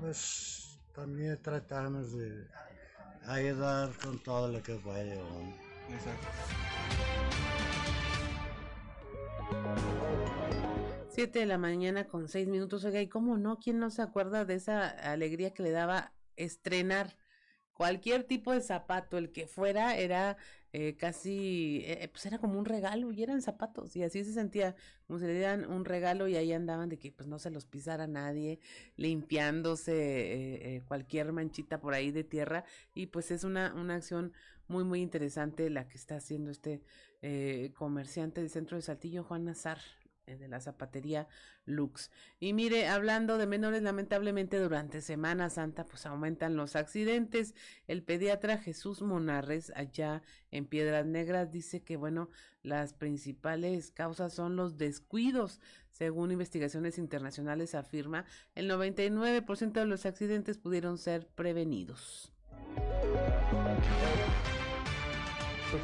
Pues 0.00 0.80
también 0.92 1.40
tratamos 1.40 2.12
de 2.12 2.46
ayudar 3.26 3.92
con 4.02 4.18
todo 4.18 4.48
lo 4.48 4.62
que 4.62 4.74
puede. 4.74 5.14
Exacto. 5.90 6.93
Siete 11.14 11.38
de 11.38 11.46
la 11.46 11.58
mañana 11.58 12.08
con 12.08 12.26
seis 12.26 12.48
minutos. 12.48 12.84
Oiga, 12.84 13.00
¿y 13.00 13.06
cómo 13.06 13.36
no? 13.36 13.60
¿Quién 13.60 13.78
no 13.78 13.88
se 13.90 14.02
acuerda 14.02 14.44
de 14.44 14.54
esa 14.56 14.88
alegría 14.88 15.54
que 15.54 15.62
le 15.62 15.70
daba 15.70 16.12
estrenar 16.34 17.16
cualquier 17.72 18.24
tipo 18.24 18.50
de 18.52 18.60
zapato, 18.60 19.16
el 19.16 19.30
que 19.30 19.46
fuera, 19.46 19.96
era 19.96 20.36
eh, 20.72 20.96
casi, 20.96 21.84
eh, 21.86 22.08
pues 22.10 22.26
era 22.26 22.38
como 22.38 22.58
un 22.58 22.64
regalo 22.64 23.12
y 23.12 23.22
eran 23.22 23.42
zapatos 23.42 23.94
y 23.94 24.02
así 24.02 24.24
se 24.24 24.32
sentía, 24.32 24.74
como 25.06 25.20
si 25.20 25.26
le 25.26 25.34
dieran 25.34 25.70
un 25.70 25.84
regalo 25.84 26.26
y 26.26 26.34
ahí 26.34 26.52
andaban 26.52 26.88
de 26.88 26.98
que 26.98 27.12
pues 27.12 27.28
no 27.28 27.38
se 27.38 27.50
los 27.50 27.64
pisara 27.64 28.08
nadie, 28.08 28.58
limpiándose 28.96 29.92
eh, 29.94 30.82
cualquier 30.88 31.32
manchita 31.32 31.80
por 31.80 31.94
ahí 31.94 32.10
de 32.10 32.24
tierra 32.24 32.64
y 32.92 33.06
pues 33.06 33.30
es 33.30 33.44
una, 33.44 33.72
una 33.74 33.94
acción 33.94 34.32
muy 34.66 34.82
muy 34.82 35.00
interesante 35.00 35.70
la 35.70 35.86
que 35.86 35.96
está 35.96 36.16
haciendo 36.16 36.50
este 36.50 36.82
comerciante 37.74 38.40
del 38.40 38.50
centro 38.50 38.76
de 38.76 38.82
Saltillo, 38.82 39.22
Juan 39.22 39.44
Nazar 39.44 39.78
de 40.26 40.48
la 40.48 40.60
zapatería 40.60 41.28
Lux. 41.66 42.10
Y 42.40 42.52
mire, 42.52 42.88
hablando 42.88 43.38
de 43.38 43.46
menores, 43.46 43.82
lamentablemente 43.82 44.58
durante 44.58 45.00
Semana 45.00 45.50
Santa 45.50 45.84
pues 45.84 46.06
aumentan 46.06 46.56
los 46.56 46.76
accidentes. 46.76 47.54
El 47.86 48.02
pediatra 48.02 48.58
Jesús 48.58 49.02
Monarres 49.02 49.72
allá 49.76 50.22
en 50.50 50.66
Piedras 50.66 51.06
Negras 51.06 51.50
dice 51.50 51.82
que 51.82 51.96
bueno, 51.96 52.30
las 52.62 52.94
principales 52.94 53.90
causas 53.90 54.32
son 54.32 54.56
los 54.56 54.78
descuidos. 54.78 55.60
Según 55.90 56.32
investigaciones 56.32 56.98
internacionales 56.98 57.74
afirma, 57.74 58.24
el 58.54 58.70
99% 58.70 59.72
de 59.72 59.86
los 59.86 60.06
accidentes 60.06 60.58
pudieron 60.58 60.98
ser 60.98 61.28
prevenidos 61.28 62.32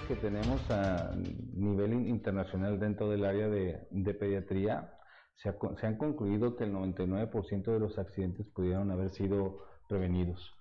que 0.07 0.15
tenemos 0.17 0.71
a 0.71 1.15
nivel 1.55 1.93
internacional 2.07 2.79
dentro 2.79 3.09
del 3.11 3.25
área 3.25 3.49
de, 3.49 4.15
pediatría, 4.15 4.95
se, 5.37 5.49
ha, 5.49 5.57
se, 5.81 5.87
han 5.87 5.97
concluido 5.97 6.57
que 6.57 6.65
el 6.65 6.73
99% 6.73 7.65
de 7.65 7.81
los 7.81 7.99
accidentes 7.99 8.47
pudieron 8.49 8.91
haber 8.91 9.11
sido 9.11 9.65
prevenidos 9.89 10.55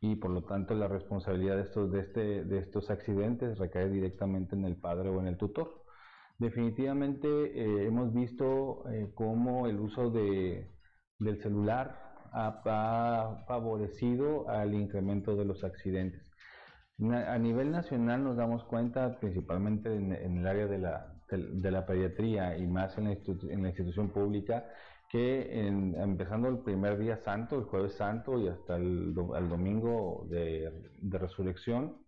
y 0.00 0.16
por 0.16 0.30
lo 0.30 0.44
tanto 0.44 0.74
la 0.74 0.88
responsabilidad 0.88 1.56
de 1.56 1.62
estos, 1.62 1.92
este, 1.94 2.92
accidentes 2.92 3.58
recae 3.58 3.88
directamente 3.88 4.54
en 4.54 4.64
el 4.64 4.76
padre 4.76 5.08
o 5.08 5.20
en 5.20 5.26
el 5.26 5.36
tutor. 5.36 5.82
Definitivamente 6.38 7.28
eh, 7.28 7.86
hemos 7.86 8.12
visto 8.12 8.84
eh, 8.90 9.10
cómo 9.14 9.66
el 9.66 9.80
uso 9.80 10.10
de, 10.10 10.70
del 11.18 11.42
celular 11.42 12.04
ha 12.32 13.44
favorecido 13.48 14.48
al 14.50 14.74
incremento 14.74 15.34
de 15.34 15.46
los 15.46 15.64
accidentes. 15.64 16.35
A 16.98 17.38
nivel 17.38 17.72
nacional 17.72 18.24
nos 18.24 18.36
damos 18.36 18.64
cuenta, 18.64 19.18
principalmente 19.20 19.94
en, 19.94 20.12
en 20.12 20.38
el 20.38 20.46
área 20.46 20.66
de 20.66 20.78
la, 20.78 21.14
de, 21.30 21.38
de, 21.38 21.70
la 21.70 21.84
pediatría 21.84 22.56
y 22.56 22.66
más 22.66 22.96
en 22.96 23.04
la, 23.04 23.10
en 23.12 23.62
la 23.62 23.68
institución 23.68 24.08
pública, 24.08 24.64
que 25.10 25.66
en, 25.66 25.94
empezando 25.94 26.48
el 26.48 26.58
primer 26.60 26.98
día 26.98 27.18
santo, 27.18 27.58
el 27.58 27.64
jueves 27.64 27.94
santo 27.94 28.40
y 28.40 28.48
hasta 28.48 28.76
el, 28.76 29.14
el 29.36 29.48
domingo 29.48 30.26
de, 30.30 30.90
de 30.98 31.18
resurrección, 31.18 31.98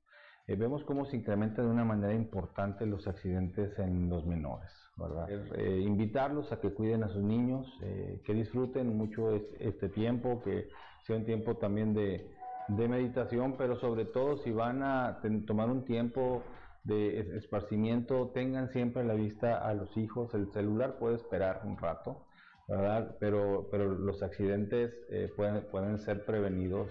eh, 0.47 0.57
vemos 0.57 0.83
cómo 0.85 1.05
se 1.05 1.17
incrementa 1.17 1.61
de 1.61 1.69
una 1.69 1.85
manera 1.85 2.15
importante 2.15 2.87
los 2.87 3.07
accidentes 3.07 3.79
en 3.79 4.09
los 4.09 4.25
menores. 4.25 4.71
¿verdad? 4.97 5.29
Eh, 5.55 5.81
invitarlos 5.81 6.51
a 6.51 6.61
que 6.61 6.73
cuiden 6.73 7.05
a 7.05 7.09
sus 7.09 7.23
niños, 7.23 7.67
eh, 7.83 8.21
que 8.25 8.35
disfruten 8.35 8.97
mucho 8.97 9.33
es, 9.33 9.43
este 9.61 9.91
tiempo, 9.91 10.43
que 10.43 10.69
sea 11.07 11.17
un 11.17 11.25
tiempo 11.25 11.57
también 11.57 11.95
de, 11.95 12.31
de 12.69 12.89
meditación, 12.89 13.57
pero 13.57 13.77
sobre 13.77 14.05
todo 14.05 14.37
si 14.39 14.53
van 14.53 14.83
a 14.83 15.21
tomar 15.47 15.71
un 15.71 15.85
tiempo 15.85 16.43
de 16.85 17.21
esparcimiento, 17.37 18.31
tengan 18.35 18.71
siempre 18.71 19.05
la 19.05 19.15
vista 19.15 19.59
a 19.59 19.75
los 19.75 19.97
hijos, 19.97 20.33
el 20.35 20.51
celular 20.53 20.99
puede 20.99 21.17
esperar 21.17 21.63
un 21.65 21.77
rato, 21.77 22.27
¿verdad? 22.67 23.17
Pero, 23.21 23.69
pero 23.71 23.89
los 23.89 24.23
accidentes 24.23 24.95
eh, 25.11 25.31
pueden, 25.37 25.67
pueden 25.71 25.99
ser 25.99 26.25
prevenidos. 26.25 26.89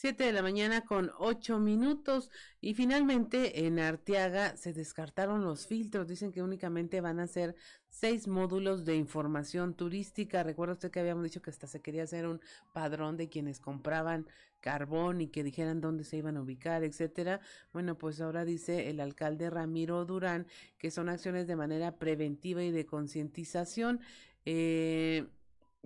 7 0.00 0.22
de 0.22 0.32
la 0.32 0.42
mañana 0.42 0.84
con 0.84 1.10
8 1.18 1.58
minutos 1.58 2.30
y 2.60 2.74
finalmente 2.74 3.66
en 3.66 3.80
Arteaga 3.80 4.56
se 4.56 4.72
descartaron 4.72 5.42
los 5.42 5.66
filtros. 5.66 6.06
Dicen 6.06 6.30
que 6.30 6.40
únicamente 6.40 7.00
van 7.00 7.18
a 7.18 7.26
ser 7.26 7.56
seis 7.88 8.28
módulos 8.28 8.84
de 8.84 8.94
información 8.94 9.74
turística. 9.74 10.44
Recuerda 10.44 10.74
usted 10.74 10.92
que 10.92 11.00
habíamos 11.00 11.24
dicho 11.24 11.42
que 11.42 11.50
hasta 11.50 11.66
se 11.66 11.80
quería 11.82 12.04
hacer 12.04 12.28
un 12.28 12.40
padrón 12.72 13.16
de 13.16 13.28
quienes 13.28 13.58
compraban 13.58 14.28
carbón 14.60 15.20
y 15.20 15.30
que 15.30 15.42
dijeran 15.42 15.80
dónde 15.80 16.04
se 16.04 16.16
iban 16.16 16.36
a 16.36 16.42
ubicar, 16.42 16.84
etcétera. 16.84 17.40
Bueno, 17.72 17.98
pues 17.98 18.20
ahora 18.20 18.44
dice 18.44 18.90
el 18.90 19.00
alcalde 19.00 19.50
Ramiro 19.50 20.04
Durán 20.04 20.46
que 20.78 20.92
son 20.92 21.08
acciones 21.08 21.48
de 21.48 21.56
manera 21.56 21.96
preventiva 21.96 22.62
y 22.62 22.70
de 22.70 22.86
concientización. 22.86 23.98
Eh, 24.44 25.26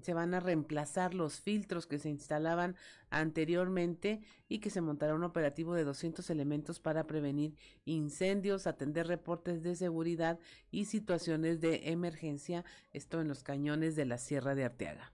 se 0.00 0.14
van 0.14 0.34
a 0.34 0.40
reemplazar 0.40 1.14
los 1.14 1.40
filtros 1.40 1.86
que 1.86 1.98
se 1.98 2.08
instalaban 2.08 2.76
anteriormente 3.10 4.20
y 4.48 4.58
que 4.58 4.70
se 4.70 4.80
montará 4.80 5.14
un 5.14 5.24
operativo 5.24 5.74
de 5.74 5.84
200 5.84 6.28
elementos 6.30 6.80
para 6.80 7.06
prevenir 7.06 7.54
incendios, 7.84 8.66
atender 8.66 9.06
reportes 9.06 9.62
de 9.62 9.76
seguridad 9.76 10.38
y 10.70 10.86
situaciones 10.86 11.60
de 11.60 11.90
emergencia, 11.90 12.64
esto 12.92 13.20
en 13.20 13.28
los 13.28 13.42
cañones 13.42 13.96
de 13.96 14.06
la 14.06 14.18
Sierra 14.18 14.54
de 14.54 14.64
Arteaga. 14.64 15.12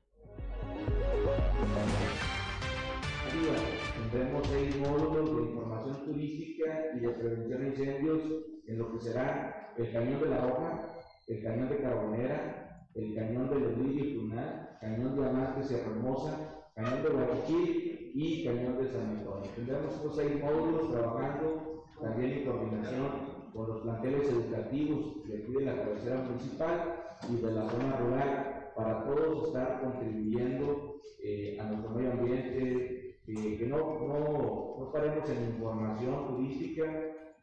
Tendremos 4.11 4.47
seis 4.49 4.77
módulos 4.79 5.37
de 5.37 5.51
información 5.51 6.05
turística 6.05 6.65
y 6.97 7.01
de 7.01 7.09
prevención 7.11 7.61
de 7.61 7.69
incendios 7.69 8.23
en 8.67 8.79
lo 8.79 8.93
que 8.93 8.99
será 9.01 9.73
el 9.77 9.93
cañón 9.93 10.21
de 10.21 10.29
la 10.29 10.41
Roja, 10.41 10.99
el 11.29 11.43
cañón 11.43 11.69
de 11.69 11.77
Carbonera, 11.79 12.68
el 12.95 13.15
cañón 13.15 13.51
de 13.51 13.61
Lodrillo 13.61 14.05
y 14.05 14.15
Tunal, 14.15 14.79
cañón 14.81 15.17
de 15.17 15.29
Amantes 15.29 15.71
y 15.71 15.75
Hermosa, 15.75 16.71
cañón 16.75 17.03
de 17.03 17.09
Guachichil 17.11 18.13
y 18.15 18.45
cañón 18.45 18.79
de 18.79 18.89
San 18.89 19.19
Antonio. 19.19 19.51
Tendremos 19.55 19.95
estos 19.95 20.17
seis 20.17 20.43
módulos 20.43 20.91
trabajando 20.91 21.85
también 22.01 22.33
en 22.33 22.45
coordinación 22.45 23.09
con 23.53 23.69
los 23.69 23.83
planteles 23.83 24.31
educativos 24.31 25.29
de 25.29 25.39
aquí 25.39 25.53
de 25.53 25.65
la 25.65 25.77
cabecera 25.77 26.23
municipal 26.23 26.95
y 27.29 27.37
de 27.37 27.53
la 27.53 27.69
zona 27.69 27.97
rural 27.97 28.73
para 28.77 29.05
todos 29.05 29.49
estar 29.49 29.81
contribuyendo 29.81 31.01
eh, 31.23 31.59
a 31.61 31.65
nuestro 31.65 31.91
medio 31.91 32.13
ambiente, 32.13 33.19
eh, 33.27 33.57
que 33.59 33.67
no, 33.67 33.77
no, 33.77 34.77
no 34.79 34.93
paremos 34.93 35.29
en 35.29 35.55
información 35.55 36.29
turística 36.29 36.85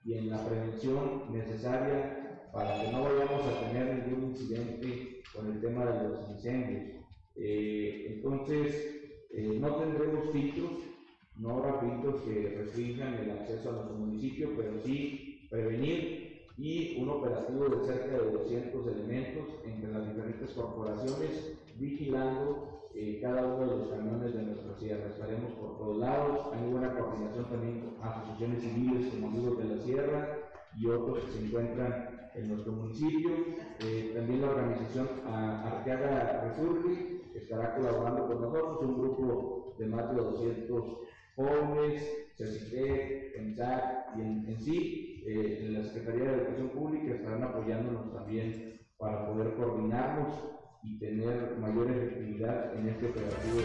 y 0.06 0.14
en 0.14 0.30
la 0.30 0.46
prevención 0.46 1.32
necesaria 1.32 2.50
para 2.54 2.82
que 2.82 2.92
no 2.92 3.04
vayamos 3.04 3.42
a 3.46 3.68
tener 3.68 4.08
ningún 4.08 4.30
incidente 4.30 5.15
con 5.36 5.52
el 5.52 5.62
tema 5.62 5.86
de 5.86 6.10
los 6.10 6.30
incendios. 6.30 7.06
Eh, 7.36 8.16
entonces, 8.16 9.28
eh, 9.32 9.58
no 9.60 9.76
tendremos 9.76 10.32
filtros, 10.32 10.72
no 11.38 11.62
filtros 11.82 12.22
que 12.22 12.56
restrinjan 12.58 13.16
el 13.16 13.32
acceso 13.32 13.70
a 13.70 13.74
nuestro 13.74 13.96
municipio, 13.96 14.50
pero 14.56 14.80
sí 14.84 15.48
prevenir 15.50 16.46
y 16.58 17.02
un 17.02 17.10
operativo 17.10 17.68
de 17.68 17.86
cerca 17.86 18.18
de 18.18 18.32
200 18.32 18.88
elementos 18.88 19.44
entre 19.66 19.92
las 19.92 20.08
diferentes 20.08 20.52
corporaciones 20.52 21.58
vigilando 21.78 22.90
eh, 22.94 23.20
cada 23.22 23.46
uno 23.46 23.68
de 23.68 23.78
los 23.78 23.90
camiones 23.90 24.34
de 24.34 24.44
nuestra 24.44 24.74
sierra. 24.78 25.10
Estaremos 25.10 25.52
por 25.60 25.78
todos 25.78 25.98
lados, 25.98 26.48
hay 26.54 26.72
buena 26.72 26.98
coordinación 26.98 27.46
también 27.50 27.82
con 27.82 28.08
asociaciones 28.08 28.62
civiles 28.64 29.14
como 29.14 29.28
Amigos 29.28 29.58
de 29.58 29.76
la 29.76 29.84
Sierra 29.84 30.45
y 30.78 30.88
otros 30.88 31.24
que 31.24 31.32
se 31.32 31.46
encuentran 31.46 32.30
en 32.36 32.50
nuestro 32.50 32.74
municipio. 32.74 33.32
Eh, 33.80 34.12
también 34.16 34.42
la 34.42 34.50
organización 34.50 35.10
Arteaga 35.26 36.42
Resurge 36.42 37.22
estará 37.34 37.76
colaborando 37.76 38.28
con 38.28 38.42
nosotros, 38.42 38.82
un 38.82 39.00
grupo 39.00 39.76
de 39.78 39.86
más 39.88 40.10
de 40.10 40.16
200 40.16 40.84
jóvenes, 41.36 42.28
CECITE, 42.38 43.32
PENSAC 43.36 44.18
y 44.18 44.22
en, 44.22 44.60
sí, 44.60 45.24
eh, 45.28 45.66
en 45.66 45.74
la 45.74 45.84
Secretaría 45.84 46.24
de 46.24 46.34
Educación 46.38 46.70
Pública 46.70 47.14
estarán 47.14 47.44
apoyándonos 47.44 48.14
también 48.14 48.80
para 48.98 49.28
poder 49.28 49.54
coordinarnos 49.56 50.34
y 50.84 50.98
tener 51.00 51.58
mayor 51.58 51.92
efectividad 51.92 52.78
en 52.78 52.90
este 52.90 53.08
operativo. 53.08 53.62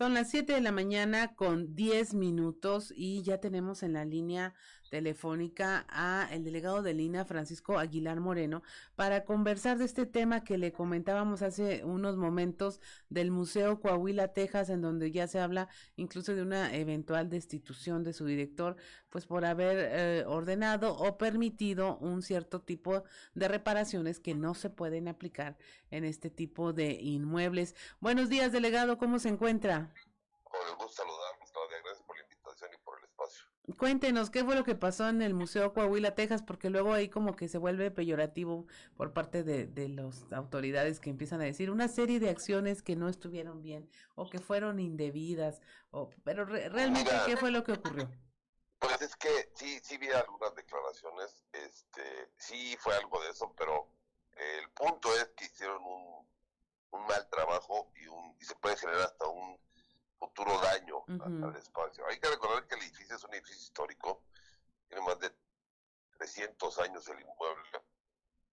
Son 0.00 0.14
las 0.14 0.30
7 0.30 0.54
de 0.54 0.62
la 0.62 0.72
mañana 0.72 1.34
con 1.34 1.74
10 1.74 2.14
minutos 2.14 2.90
y 2.96 3.20
ya 3.22 3.38
tenemos 3.38 3.82
en 3.82 3.92
la 3.92 4.06
línea 4.06 4.54
telefónica 4.90 5.86
a 5.88 6.28
el 6.32 6.44
delegado 6.44 6.82
de 6.82 6.92
Lina, 6.92 7.24
Francisco 7.24 7.78
Aguilar 7.78 8.20
Moreno, 8.20 8.62
para 8.96 9.24
conversar 9.24 9.78
de 9.78 9.86
este 9.86 10.04
tema 10.04 10.44
que 10.44 10.58
le 10.58 10.72
comentábamos 10.72 11.40
hace 11.40 11.84
unos 11.84 12.16
momentos 12.16 12.80
del 13.08 13.30
Museo 13.30 13.80
Coahuila, 13.80 14.28
Texas, 14.28 14.68
en 14.68 14.82
donde 14.82 15.10
ya 15.10 15.26
se 15.26 15.40
habla 15.40 15.68
incluso 15.96 16.34
de 16.34 16.42
una 16.42 16.74
eventual 16.74 17.30
destitución 17.30 18.04
de 18.04 18.12
su 18.12 18.26
director, 18.26 18.76
pues 19.08 19.24
por 19.24 19.44
haber 19.44 19.78
eh, 19.78 20.24
ordenado 20.26 20.94
o 20.96 21.16
permitido 21.16 21.96
un 21.98 22.22
cierto 22.22 22.60
tipo 22.60 23.04
de 23.34 23.48
reparaciones 23.48 24.20
que 24.20 24.34
no 24.34 24.54
se 24.54 24.68
pueden 24.68 25.08
aplicar 25.08 25.56
en 25.90 26.04
este 26.04 26.28
tipo 26.28 26.72
de 26.72 26.92
inmuebles. 27.00 27.74
Buenos 28.00 28.28
días, 28.28 28.52
delegado, 28.52 28.98
¿cómo 28.98 29.18
se 29.18 29.30
encuentra 29.30 29.94
saludarlos, 30.88 31.50
Claudia. 31.52 31.78
Gracias 31.84 32.04
por 32.06 32.16
la 32.16 32.22
invitación 32.22 32.70
y 32.74 32.78
por 32.78 32.98
el 32.98 33.04
espacio. 33.04 33.44
Cuéntenos, 33.76 34.30
¿qué 34.30 34.44
fue 34.44 34.54
lo 34.54 34.64
que 34.64 34.74
pasó 34.74 35.08
en 35.08 35.22
el 35.22 35.34
Museo 35.34 35.72
Coahuila, 35.72 36.14
Texas? 36.14 36.42
Porque 36.42 36.70
luego 36.70 36.92
ahí 36.92 37.08
como 37.08 37.36
que 37.36 37.48
se 37.48 37.58
vuelve 37.58 37.90
peyorativo 37.90 38.66
por 38.96 39.12
parte 39.12 39.42
de, 39.42 39.66
de 39.66 39.88
las 39.88 40.24
autoridades 40.32 41.00
que 41.00 41.10
empiezan 41.10 41.40
a 41.40 41.44
decir 41.44 41.70
una 41.70 41.88
serie 41.88 42.20
de 42.20 42.30
acciones 42.30 42.82
que 42.82 42.96
no 42.96 43.08
estuvieron 43.08 43.62
bien 43.62 43.88
o 44.14 44.28
que 44.28 44.38
fueron 44.38 44.80
indebidas, 44.80 45.60
o, 45.90 46.10
pero 46.24 46.44
re, 46.44 46.68
realmente, 46.68 47.10
Mira, 47.10 47.24
¿qué 47.26 47.36
fue 47.36 47.50
lo 47.50 47.64
que 47.64 47.72
ocurrió? 47.72 48.10
Pues 48.78 49.02
es 49.02 49.14
que 49.16 49.50
sí, 49.54 49.78
sí 49.82 49.98
vi 49.98 50.08
algunas 50.08 50.54
declaraciones, 50.54 51.44
este, 51.52 52.30
sí 52.38 52.76
fue 52.78 52.94
algo 52.96 53.22
de 53.22 53.30
eso, 53.30 53.52
pero 53.56 53.88
el 54.32 54.70
punto 54.70 55.14
es 55.16 55.28
que 55.36 55.44
hicieron 55.44 55.84
un, 55.84 56.26
un 56.92 57.06
mal 57.06 57.28
trabajo 57.28 57.92
y, 58.00 58.06
un, 58.06 58.34
y 58.40 58.44
se 58.44 58.54
puede 58.56 58.76
generar 58.76 59.02
hasta 59.02 59.26
un 59.26 59.58
futuro 60.20 60.60
daño 60.60 60.98
uh 60.98 61.06
-huh. 61.06 61.48
al, 61.48 61.56
espacio. 61.56 62.06
Hay 62.06 62.20
que 62.20 62.28
recordar 62.28 62.66
que 62.66 62.74
el 62.74 62.82
edificio 62.82 63.16
es 63.16 63.24
un 63.24 63.34
edificio 63.34 63.62
histórico, 63.62 64.22
tiene 64.86 65.04
más 65.04 65.18
de 65.18 65.34
300 66.18 66.78
años 66.78 67.08
el 67.08 67.20
inmueble. 67.20 67.82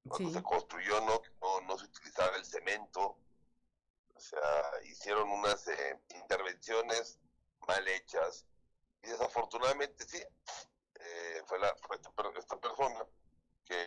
Cuando 0.07 0.29
sí. 0.29 0.35
se 0.35 0.43
construyó 0.43 1.01
no, 1.01 1.21
no, 1.41 1.61
no, 1.61 1.77
se 1.77 1.85
utilizaba 1.85 2.37
el 2.37 2.45
cemento, 2.45 3.17
o 4.15 4.19
sea, 4.19 4.71
hicieron 4.85 5.29
unas 5.29 5.67
eh, 5.67 6.01
intervenciones 6.15 7.19
mal 7.67 7.85
hechas 7.89 8.45
y 9.03 9.07
desafortunadamente 9.09 10.07
sí, 10.07 10.23
eh, 10.95 11.43
fue, 11.45 11.59
la, 11.59 11.75
fue 11.75 11.97
esta, 11.97 12.11
esta 12.37 12.57
persona 12.57 13.05
que 13.65 13.85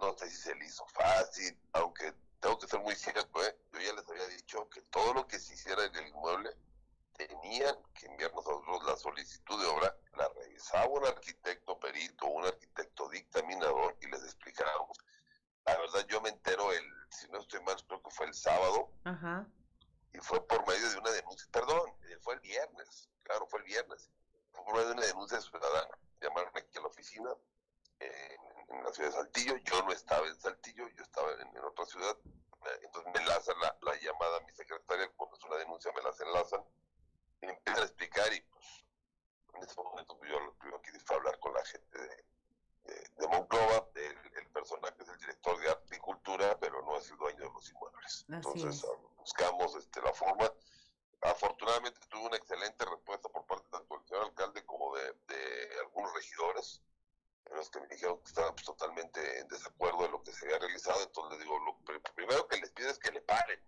no 0.00 0.16
sé 0.16 0.30
si 0.30 0.36
se 0.36 0.54
le 0.54 0.64
hizo 0.64 0.86
fácil, 0.86 1.60
aunque 1.74 2.14
tengo 2.44 2.58
que 2.58 2.66
ser 2.66 2.80
muy 2.80 2.94
cierto, 2.94 3.42
¿eh? 3.42 3.56
yo 3.72 3.80
ya 3.80 3.94
les 3.94 4.06
había 4.06 4.26
dicho 4.26 4.68
que 4.68 4.82
todo 4.82 5.14
lo 5.14 5.26
que 5.26 5.38
se 5.38 5.54
hiciera 5.54 5.82
en 5.86 5.96
el 5.96 6.08
inmueble 6.08 6.54
tenían 7.14 7.74
que 7.94 8.04
enviar 8.04 8.34
nosotros 8.34 8.84
la 8.84 8.96
solicitud 8.98 9.58
de 9.58 9.66
obra, 9.66 9.96
la 10.18 10.28
revisaba 10.28 10.86
un 10.88 11.06
arquitecto 11.06 11.80
perito, 11.80 12.26
un 12.26 12.44
arquitecto 12.44 13.08
dictaminador 13.08 13.96
y 14.02 14.08
les 14.08 14.22
explicábamos. 14.24 14.98
La 15.64 15.78
verdad 15.78 16.06
yo 16.06 16.20
me 16.20 16.28
entero 16.28 16.70
el, 16.70 16.84
si 17.08 17.26
no 17.30 17.38
estoy 17.38 17.62
mal, 17.62 17.82
creo 17.86 18.02
que 18.02 18.10
fue 18.10 18.26
el 18.26 18.34
sábado, 18.34 18.90
Ajá. 19.04 19.46
y 20.12 20.18
fue 20.18 20.46
por 20.46 20.68
medio 20.68 20.90
de 20.90 20.98
una 20.98 21.12
denuncia, 21.12 21.48
perdón, 21.50 21.94
eh, 22.10 22.18
fue 22.20 22.34
el 22.34 22.40
viernes, 22.40 23.08
claro, 23.22 23.46
fue 23.46 23.60
el 23.60 23.64
viernes, 23.64 24.10
fue 24.52 24.62
por 24.66 24.74
medio 24.74 24.88
de 24.88 24.92
una 24.92 25.06
denuncia 25.06 25.40
ciudadana, 25.40 25.98
llamaron 26.20 26.52
aquí 26.54 26.76
a 26.76 26.82
la 26.82 26.88
oficina, 26.88 27.30
eh, 28.00 28.36
en, 28.68 28.76
en 28.78 28.84
la 28.84 28.92
ciudad 28.92 29.10
de 29.10 29.16
Saltillo, 29.16 29.56
yo 29.56 29.82
no 29.82 29.92
estaba 29.92 30.26
en 30.26 30.40
Saltillo, 30.40 30.88
yo 30.88 31.02
estaba 31.02 31.32
en, 31.32 31.48
en 31.56 31.64
otra 31.64 31.84
ciudad, 31.86 32.16
entonces 32.82 33.12
me 33.12 33.20
enlazan 33.20 33.58
la, 33.60 33.76
la, 33.82 33.94
llamada 34.00 34.38
a 34.38 34.40
mi 34.40 34.52
secretaria, 34.52 35.10
cuando 35.16 35.36
es 35.36 35.44
una 35.44 35.56
denuncia 35.56 35.92
me 35.92 36.02
las 36.02 36.20
enlazan, 36.20 36.64
y 37.42 37.46
empiezan 37.46 37.82
a 37.82 37.86
explicar 37.86 38.32
y 38.32 38.40
pues 38.40 38.84
en 39.54 39.62
ese 39.62 39.82
momento 39.82 40.16
pues, 40.18 40.30
yo 40.30 40.40
lo 40.40 40.54
primero 40.54 40.80
que 40.82 40.90
hice 40.90 41.00
fue 41.00 41.16
hablar 41.16 41.38
con 41.38 41.52
la 41.52 41.64
gente 41.64 41.98
de, 41.98 42.24
de, 42.84 43.10
de 43.16 43.28
Monclova, 43.28 43.88
el, 43.94 44.18
el, 44.38 44.48
personaje 44.48 45.02
es 45.02 45.08
el 45.08 45.18
director 45.18 45.58
de 45.60 45.70
arte 45.70 45.96
y 45.96 45.98
cultura, 45.98 46.58
pero 46.58 46.82
no 46.82 46.96
es 46.96 47.10
el 47.10 47.16
dueño 47.16 47.40
de 47.40 47.50
los 47.50 47.70
inmuebles. 47.70 48.12
Así 48.14 48.32
entonces 48.32 48.76
es. 48.76 48.84
uh, 48.84 49.14
buscamos 49.18 49.74
este, 49.76 50.00
la 50.00 50.12
forma, 50.12 50.50
afortunadamente 51.22 52.00
tuve 52.08 52.26
una 52.26 52.36
excelente 52.36 52.84
respuesta 52.84 53.28
por 53.28 53.46
parte 53.46 53.68
tanto 53.70 53.96
del 53.96 54.06
señor 54.06 54.24
alcalde 54.24 54.64
como 54.64 54.94
de, 54.96 55.12
de 55.26 55.80
algunos 55.80 56.14
regidores, 56.14 56.82
en 57.50 57.56
los 57.56 57.70
que 57.70 57.80
me 57.80 57.86
dijeron 57.88 58.18
que 58.20 58.28
estaban 58.28 58.54
pues, 58.54 58.64
totalmente 58.64 59.40
en 59.40 59.48
desacuerdo 59.48 60.02
de 60.02 60.10
lo 60.10 60.22
que 60.22 60.32
se 60.32 60.46
había 60.46 60.58
realizado, 60.58 61.02
entonces 61.02 61.38
les 61.38 61.46
digo, 61.46 61.58
lo 61.58 62.02
primero 62.14 62.48
que 62.48 62.56
les 62.58 62.70
pido 62.72 62.90
es 62.90 62.98
que 62.98 63.12
le 63.12 63.20
paren, 63.22 63.60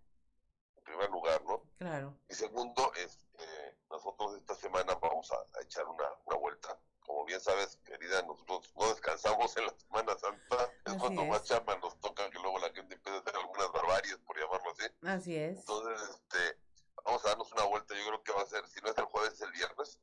en 0.77 0.85
primer 0.85 1.11
lugar, 1.11 1.43
¿no? 1.45 1.62
Claro. 1.79 2.16
Y 2.29 2.35
segundo, 2.35 2.93
es, 2.95 3.27
eh, 3.39 3.77
nosotros 3.91 4.37
esta 4.37 4.55
semana 4.55 4.95
vamos 4.95 5.31
a, 5.33 5.37
a 5.59 5.62
echar 5.62 5.87
una, 5.87 6.05
una, 6.24 6.37
vuelta 6.37 6.79
como 7.07 7.24
bien 7.24 7.41
sabes, 7.41 7.77
querida, 7.85 8.20
nosotros 8.22 8.72
no 8.74 8.89
descansamos 8.89 9.57
en 9.57 9.66
la 9.66 9.74
Semana 9.79 10.18
Santa, 10.18 10.72
es 10.85 10.93
Así 10.93 10.99
cuando 10.99 11.22
es. 11.22 11.29
más 11.29 11.45
chamba 11.45 11.77
nos 11.77 11.99
toca, 12.01 12.29
que 12.31 12.39
luego 12.41 12.59
la 12.59 12.72
gente 12.72 12.97
empieza 12.97 13.18
a 13.18 13.20
hacer 13.20 13.37
algunas 13.37 13.72
barbaries, 13.72 14.18
por 14.27 14.37
llamarlo 14.37 14.72
así. 14.72 14.85
Así 15.03 15.37
es. 15.37 15.59
Entonces, 15.61 16.11
este, 16.11 16.59
vamos 17.05 17.24
a 17.24 17.29
darnos 17.29 17.53
una 17.53 17.64
vuelta, 17.64 17.95
yo 17.95 18.07
creo 18.09 18.22
que 18.24 18.33
va 18.33 18.43
a 18.43 18.47
ser, 18.47 18.66
si 18.66 18.81
no 18.81 18.91
es 18.91 18.99
el 18.99 19.05
jueves, 19.05 19.35
es 19.35 19.41
el 19.41 19.53
viernes, 19.53 20.01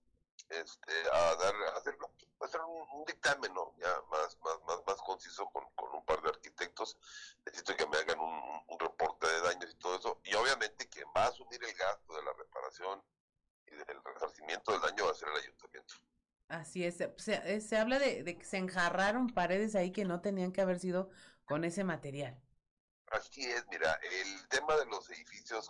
este, 0.61 0.93
a 1.11 1.35
dar, 1.35 1.55
a 1.73 1.77
hacer, 1.77 1.97
a 2.41 2.45
hacer 2.45 2.61
un, 2.61 2.87
un 2.99 3.05
dictamen, 3.05 3.53
¿no? 3.53 3.73
Ya 3.77 3.89
más, 4.11 4.37
más, 4.41 4.59
más, 4.67 4.79
más 4.87 4.97
conciso 5.01 5.49
con, 5.51 5.65
con 5.75 5.93
un 5.95 6.05
par 6.05 6.21
de 6.21 6.29
arquitectos. 6.29 6.97
Necesito 7.45 7.75
que 7.75 7.87
me 7.87 7.97
hagan 7.97 8.19
un, 8.19 8.33
un- 8.67 8.79
reporte 8.79 9.27
de 9.27 9.41
daños 9.41 9.71
y 9.71 9.75
todo 9.77 9.97
eso. 9.97 10.21
Y 10.25 10.33
obviamente 10.35 10.87
quien 10.89 11.07
va 11.15 11.25
a 11.25 11.27
asumir 11.29 11.63
el 11.63 11.73
gasto 11.75 12.15
de 12.15 12.23
la 12.23 12.33
reparación 12.33 13.01
y 13.67 13.71
del 13.75 14.03
resarcimiento 14.05 14.71
del 14.73 14.81
daño 14.81 15.05
va 15.05 15.11
a 15.11 15.15
ser 15.15 15.29
el 15.29 15.37
ayuntamiento. 15.37 15.95
Así 16.47 16.83
es. 16.85 16.95
Se, 16.97 17.13
eh, 17.55 17.59
se 17.61 17.77
habla 17.77 17.99
de, 17.99 18.23
de 18.23 18.37
que 18.37 18.45
se 18.45 18.57
enjarraron 18.57 19.27
paredes 19.33 19.75
ahí 19.75 19.91
que 19.91 20.05
no 20.05 20.21
tenían 20.21 20.51
que 20.53 20.61
haber 20.61 20.79
sido 20.79 21.09
con 21.45 21.63
ese 21.65 21.83
material. 21.83 22.41
Así 23.11 23.45
es, 23.49 23.65
mira, 23.69 23.93
el 24.03 24.47
tema 24.49 24.75
de 24.75 24.85
los 24.87 25.09
edificios 25.09 25.69